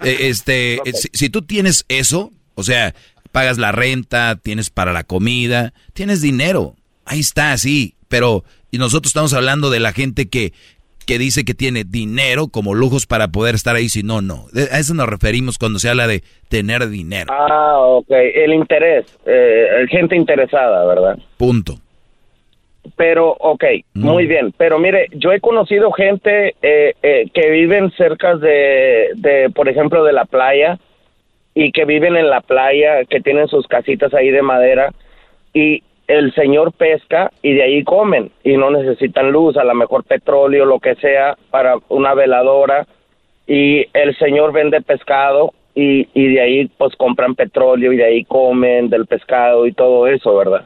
Eh, 0.03 0.17
Este, 0.29 0.75
eh, 0.85 0.93
si, 0.93 1.09
si 1.13 1.29
tú 1.29 1.41
tienes 1.41 1.85
eso, 1.87 2.31
o 2.55 2.63
sea, 2.63 2.93
pagas 3.31 3.57
la 3.57 3.71
renta, 3.71 4.37
tienes 4.41 4.69
para 4.69 4.91
la 4.93 5.03
comida, 5.03 5.73
tienes 5.93 6.21
dinero. 6.21 6.75
Ahí 7.05 7.19
está, 7.19 7.57
sí. 7.57 7.95
Pero, 8.07 8.43
y 8.71 8.77
nosotros 8.79 9.09
estamos 9.11 9.33
hablando 9.33 9.69
de 9.69 9.79
la 9.79 9.93
gente 9.93 10.29
que, 10.29 10.53
que 11.09 11.17
dice 11.17 11.43
que 11.43 11.55
tiene 11.55 11.85
dinero 11.85 12.49
como 12.51 12.75
lujos 12.75 13.07
para 13.07 13.29
poder 13.29 13.55
estar 13.55 13.75
ahí, 13.75 13.89
si 13.89 14.03
no, 14.03 14.21
no. 14.21 14.45
A 14.71 14.77
eso 14.77 14.93
nos 14.93 15.09
referimos 15.09 15.57
cuando 15.57 15.79
se 15.79 15.89
habla 15.89 16.05
de 16.05 16.21
tener 16.49 16.87
dinero. 16.87 17.33
Ah, 17.33 17.79
ok. 17.79 18.11
El 18.11 18.53
interés. 18.53 19.07
Eh, 19.25 19.87
gente 19.89 20.15
interesada, 20.15 20.85
¿verdad? 20.85 21.17
Punto. 21.37 21.77
Pero, 22.95 23.35
ok, 23.39 23.63
muy 23.95 24.27
bien. 24.27 24.53
Pero 24.55 24.77
mire, 24.77 25.07
yo 25.13 25.31
he 25.31 25.39
conocido 25.39 25.91
gente 25.91 26.53
eh, 26.61 26.93
eh, 27.01 27.25
que 27.33 27.49
viven 27.49 27.89
cerca 27.97 28.35
de, 28.35 29.09
de, 29.15 29.49
por 29.49 29.67
ejemplo, 29.67 30.03
de 30.03 30.13
la 30.13 30.25
playa 30.25 30.77
y 31.55 31.71
que 31.71 31.85
viven 31.85 32.17
en 32.17 32.29
la 32.29 32.41
playa, 32.41 33.03
que 33.05 33.19
tienen 33.19 33.47
sus 33.47 33.65
casitas 33.65 34.13
ahí 34.13 34.29
de 34.29 34.43
madera 34.43 34.93
y 35.55 35.81
el 36.09 36.33
señor 36.33 36.73
pesca 36.73 37.31
y 37.43 37.53
de 37.53 37.61
ahí 37.61 37.83
comen 37.83 38.31
y 38.43 38.57
no 38.57 38.71
necesitan 38.71 39.31
luz, 39.31 39.55
a 39.57 39.63
lo 39.63 39.75
mejor 39.75 40.03
petróleo, 40.03 40.65
lo 40.65 40.79
que 40.79 40.95
sea, 40.95 41.37
para 41.51 41.75
una 41.87 42.15
veladora 42.15 42.87
y 43.45 43.85
el 43.93 44.17
señor 44.17 44.51
vende 44.51 44.81
pescado 44.81 45.53
y, 45.75 46.07
y 46.15 46.33
de 46.33 46.41
ahí 46.41 46.67
pues 46.79 46.95
compran 46.95 47.35
petróleo 47.35 47.93
y 47.93 47.97
de 47.97 48.05
ahí 48.05 48.23
comen 48.23 48.89
del 48.89 49.05
pescado 49.05 49.67
y 49.67 49.71
todo 49.71 50.07
eso, 50.07 50.35
¿verdad? 50.35 50.65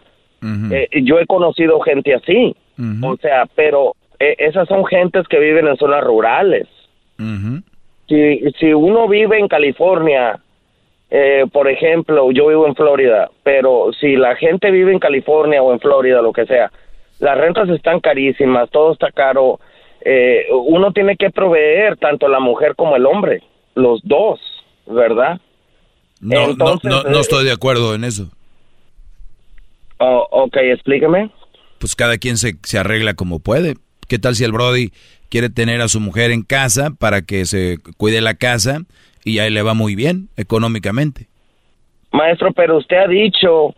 Eh, 0.71 0.89
yo 1.03 1.19
he 1.19 1.25
conocido 1.25 1.79
gente 1.81 2.13
así, 2.13 2.55
o 3.01 3.17
sea, 3.17 3.45
pero 3.53 3.95
eh, 4.19 4.35
esas 4.39 4.67
son 4.67 4.85
gentes 4.85 5.27
que 5.27 5.39
viven 5.39 5.67
en 5.67 5.77
zonas 5.77 6.03
rurales. 6.03 6.67
Si, 8.07 8.39
si 8.59 8.73
uno 8.73 9.07
vive 9.07 9.39
en 9.39 9.47
California, 9.47 10.39
eh, 11.15 11.45
por 11.51 11.69
ejemplo, 11.69 12.31
yo 12.31 12.47
vivo 12.47 12.65
en 12.65 12.73
Florida, 12.73 13.29
pero 13.43 13.91
si 13.99 14.15
la 14.15 14.35
gente 14.35 14.71
vive 14.71 14.91
en 14.91 14.97
California 14.97 15.61
o 15.61 15.71
en 15.71 15.79
Florida, 15.79 16.23
lo 16.23 16.33
que 16.33 16.47
sea, 16.47 16.71
las 17.19 17.37
rentas 17.37 17.69
están 17.69 17.99
carísimas, 17.99 18.67
todo 18.71 18.93
está 18.93 19.11
caro. 19.11 19.59
eh, 20.03 20.47
uno 20.51 20.91
tiene 20.91 21.15
que 21.15 21.29
proveer 21.29 21.97
tanto 21.97 22.27
la 22.27 22.39
mujer 22.39 22.75
como 22.75 22.95
el 22.95 23.05
hombre, 23.05 23.43
los 23.75 24.01
dos, 24.03 24.39
¿verdad? 24.87 25.39
No, 26.19 26.49
Entonces, 26.49 26.89
no, 26.89 27.03
no, 27.03 27.09
no 27.11 27.17
eh, 27.17 27.21
estoy 27.21 27.45
de 27.45 27.51
acuerdo 27.51 27.93
en 27.93 28.05
eso. 28.05 28.31
Oh, 29.99 30.27
ok, 30.31 30.57
explíqueme. 30.57 31.29
Pues 31.77 31.95
cada 31.95 32.17
quien 32.17 32.37
se, 32.37 32.55
se 32.63 32.79
arregla 32.79 33.13
como 33.13 33.37
puede. 33.37 33.75
¿Qué 34.07 34.17
tal 34.17 34.35
si 34.35 34.45
el 34.45 34.51
Brody 34.51 34.91
quiere 35.29 35.51
tener 35.51 35.79
a 35.81 35.87
su 35.89 35.99
mujer 35.99 36.31
en 36.31 36.41
casa 36.41 36.89
para 36.97 37.21
que 37.21 37.45
se 37.45 37.77
cuide 37.97 38.19
la 38.21 38.33
casa 38.33 38.81
y 39.25 39.39
ahí 39.39 39.49
le 39.49 39.61
va 39.61 39.73
muy 39.73 39.95
bien 39.95 40.29
económicamente? 40.37 41.27
Maestro, 42.11 42.51
pero 42.53 42.77
usted 42.77 42.97
ha 42.97 43.07
dicho 43.07 43.73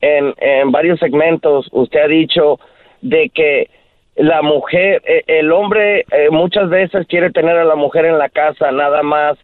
en, 0.00 0.34
en 0.38 0.72
varios 0.72 0.98
segmentos, 0.98 1.68
usted 1.72 2.00
ha 2.00 2.08
dicho 2.08 2.58
de 3.00 3.30
que 3.32 3.70
la 4.16 4.42
mujer, 4.42 5.02
eh, 5.06 5.24
el 5.26 5.52
hombre 5.52 6.00
eh, 6.10 6.28
muchas 6.30 6.68
veces 6.68 7.06
quiere 7.06 7.30
tener 7.30 7.56
a 7.56 7.64
la 7.64 7.76
mujer 7.76 8.04
en 8.04 8.18
la 8.18 8.28
casa 8.28 8.70
nada 8.70 9.02
más 9.02 9.38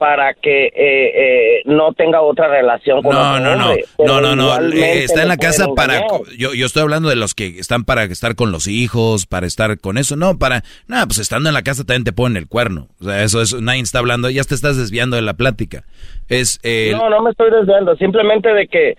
para 0.00 0.32
que 0.32 0.68
eh, 0.68 0.72
eh, 0.76 1.62
no 1.66 1.92
tenga 1.92 2.22
otra 2.22 2.48
relación 2.48 3.02
con 3.02 3.14
No, 3.14 3.32
otro 3.32 3.44
no, 3.44 3.54
no, 3.54 3.66
hombre. 3.68 3.84
no, 3.98 4.20
no, 4.22 4.34
no, 4.34 4.72
eh, 4.72 5.04
está 5.04 5.20
en 5.20 5.28
la 5.28 5.36
casa 5.36 5.66
para, 5.76 6.00
yo, 6.38 6.54
yo 6.54 6.64
estoy 6.64 6.80
hablando 6.80 7.10
de 7.10 7.16
los 7.16 7.34
que 7.34 7.58
están 7.58 7.84
para 7.84 8.04
estar 8.04 8.34
con 8.34 8.50
los 8.50 8.66
hijos, 8.66 9.26
para 9.26 9.46
estar 9.46 9.78
con 9.78 9.98
eso, 9.98 10.16
no, 10.16 10.38
para, 10.38 10.62
nada, 10.88 11.04
pues 11.04 11.18
estando 11.18 11.50
en 11.50 11.54
la 11.54 11.60
casa 11.60 11.84
también 11.84 12.04
te 12.04 12.14
ponen 12.14 12.38
el 12.38 12.48
cuerno, 12.48 12.88
o 12.98 13.04
sea, 13.04 13.22
eso 13.22 13.42
es, 13.42 13.52
nadie 13.60 13.82
está 13.82 13.98
hablando, 13.98 14.30
ya 14.30 14.42
te 14.42 14.54
estás 14.54 14.78
desviando 14.78 15.16
de 15.16 15.22
la 15.22 15.34
plática, 15.34 15.84
es, 16.30 16.58
eh, 16.62 16.92
No, 16.96 17.10
no 17.10 17.20
me 17.22 17.30
estoy 17.32 17.50
desviando, 17.50 17.94
simplemente 17.96 18.48
de 18.54 18.68
que 18.68 18.96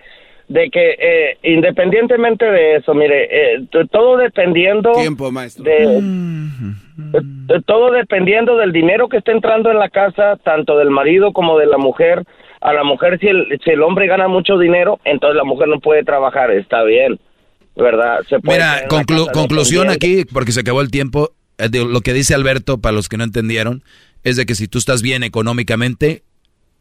de 0.50 0.70
que 0.70 0.96
eh, 1.00 1.38
independientemente 1.44 2.44
de 2.46 2.76
eso, 2.76 2.94
mire, 2.94 3.56
eh, 3.56 3.68
todo 3.90 4.18
dependiendo 4.18 4.92
Tiempo, 4.92 5.32
maestro. 5.32 5.64
de, 5.64 5.72
de- 5.72 6.02
todo 7.66 7.92
dependiendo 7.92 8.58
del 8.58 8.72
dinero 8.72 9.10
que 9.10 9.18
está 9.18 9.32
entrando 9.32 9.70
en 9.72 9.80
la 9.80 9.90
casa, 9.90 10.38
tanto 10.44 10.78
del 10.78 10.90
marido 10.90 11.34
como 11.34 11.58
de 11.58 11.66
la 11.68 11.78
mujer. 11.78 12.24
A 12.62 12.74
la 12.74 12.84
mujer, 12.84 13.18
si 13.20 13.28
el, 13.28 13.60
si 13.64 13.72
el 13.72 13.82
hombre 13.82 14.06
gana 14.06 14.28
mucho 14.28 14.58
dinero, 14.60 15.00
entonces 15.04 15.36
la 15.36 15.44
mujer 15.44 15.68
no 15.68 15.80
puede 15.80 16.04
trabajar, 16.04 16.52
está 16.52 16.84
bien, 16.84 17.20
¿verdad? 17.76 18.20
Se 18.30 18.40
puede 18.40 18.60
Mira, 18.60 18.88
conclu- 18.88 19.32
conclusión 19.34 19.90
aquí, 19.90 20.26
porque 20.32 20.52
se 20.52 20.60
acabó 20.60 20.82
el 20.82 20.92
tiempo. 20.92 21.32
eh, 21.58 21.70
lo 21.74 22.02
que 22.02 22.14
dice 22.14 22.36
Alberto, 22.36 22.80
para 22.80 22.94
los 22.94 23.10
que 23.10 23.18
no 23.18 23.24
entendieron, 23.24 23.82
es 24.24 24.38
de 24.38 24.46
que 24.46 24.54
si 24.54 24.68
tú 24.68 24.78
estás 24.78 25.02
bien 25.02 25.24
económicamente, 25.24 26.22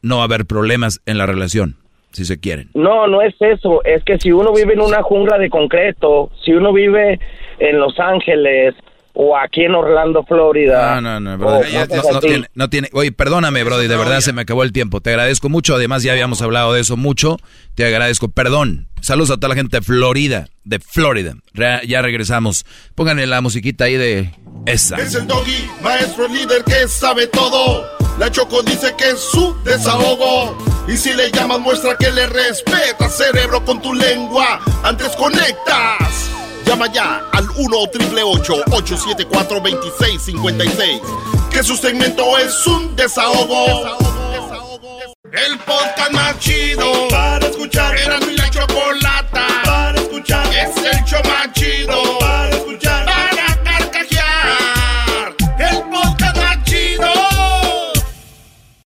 no 0.02 0.16
va 0.16 0.22
a 0.22 0.24
haber 0.26 0.44
problemas 0.44 1.00
en 1.06 1.16
la 1.16 1.24
relación, 1.24 1.76
si 2.12 2.26
se 2.26 2.38
quieren. 2.38 2.68
No, 2.74 3.06
no 3.06 3.22
es 3.22 3.34
eso. 3.40 3.82
Es 3.84 4.04
que 4.04 4.18
si 4.18 4.32
uno 4.32 4.52
vive 4.52 4.74
en 4.74 4.80
una 4.82 5.02
jungla 5.02 5.38
de 5.38 5.48
concreto, 5.48 6.30
si 6.44 6.52
uno 6.52 6.74
vive 6.74 7.18
en 7.58 7.78
Los 7.78 7.98
Ángeles 7.98 8.74
o 9.22 9.36
aquí 9.36 9.64
en 9.64 9.74
Orlando, 9.74 10.24
Florida. 10.24 10.98
No, 11.00 11.20
no, 11.20 11.20
no, 11.20 11.34
o 11.34 11.38
brody, 11.60 11.72
no, 11.74 12.12
no- 12.12 12.20
tiene, 12.20 12.46
no 12.54 12.70
tiene- 12.70 12.88
Oye, 12.94 13.12
perdóname, 13.12 13.62
Brody, 13.64 13.86
de 13.86 13.96
verdad 13.96 14.20
se 14.20 14.32
me 14.32 14.42
acabó 14.42 14.62
el 14.62 14.72
tiempo. 14.72 15.00
Te 15.02 15.10
agradezco 15.10 15.48
mucho. 15.50 15.74
Además, 15.74 16.02
ya 16.02 16.12
habíamos 16.12 16.40
hablado 16.40 16.72
de 16.72 16.80
eso 16.80 16.96
mucho. 16.96 17.36
Te 17.74 17.84
agradezco. 17.84 18.28
Perdón. 18.28 18.86
Saludos 19.02 19.30
a 19.30 19.36
toda 19.36 19.48
la 19.50 19.54
gente 19.56 19.78
de 19.78 19.82
Florida, 19.82 20.48
de 20.64 20.78
Florida. 20.78 21.34
Re- 21.54 21.86
ya 21.86 22.00
regresamos. 22.02 22.64
Pónganle 22.94 23.26
la 23.26 23.40
musiquita 23.42 23.84
ahí 23.84 23.96
de 23.96 24.30
esa. 24.66 24.96
Es 24.96 25.14
el 25.14 25.26
doggy, 25.26 25.70
maestro 25.82 26.26
líder 26.28 26.64
que 26.64 26.86
sabe 26.88 27.26
todo. 27.26 27.86
La 28.18 28.30
Choco 28.30 28.62
dice 28.62 28.94
que 28.98 29.10
es 29.10 29.18
su 29.20 29.54
desahogo. 29.64 30.56
Y 30.88 30.96
si 30.96 31.12
le 31.14 31.30
llamas, 31.30 31.60
muestra 31.60 31.96
que 31.98 32.10
le 32.10 32.26
respeta, 32.26 33.08
cerebro, 33.08 33.64
con 33.64 33.80
tu 33.82 33.92
lengua. 33.94 34.60
Antes 34.82 35.08
conectas. 35.16 36.30
Llama 36.70 36.86
ya 36.86 37.28
al 37.32 37.50
1 37.50 37.86
triple 37.88 38.22
874 38.22 39.58
2656. 39.58 41.00
Que 41.50 41.64
su 41.64 41.74
segmento 41.74 42.38
es 42.38 42.64
un 42.64 42.94
desahogo. 42.94 43.98
El 45.32 45.58
podcast 45.58 46.12
más 46.12 46.38
chido 46.38 47.08
para 47.08 47.44
escuchar. 47.44 47.96
Era 47.98 48.20
mi 48.20 48.36
la 48.36 48.48
chocolata 48.50 49.48
para 49.64 50.00
escuchar. 50.00 50.46
Es 50.46 50.76
el 50.76 51.04
show 51.06 51.20
más 51.24 51.52
chido 51.54 52.20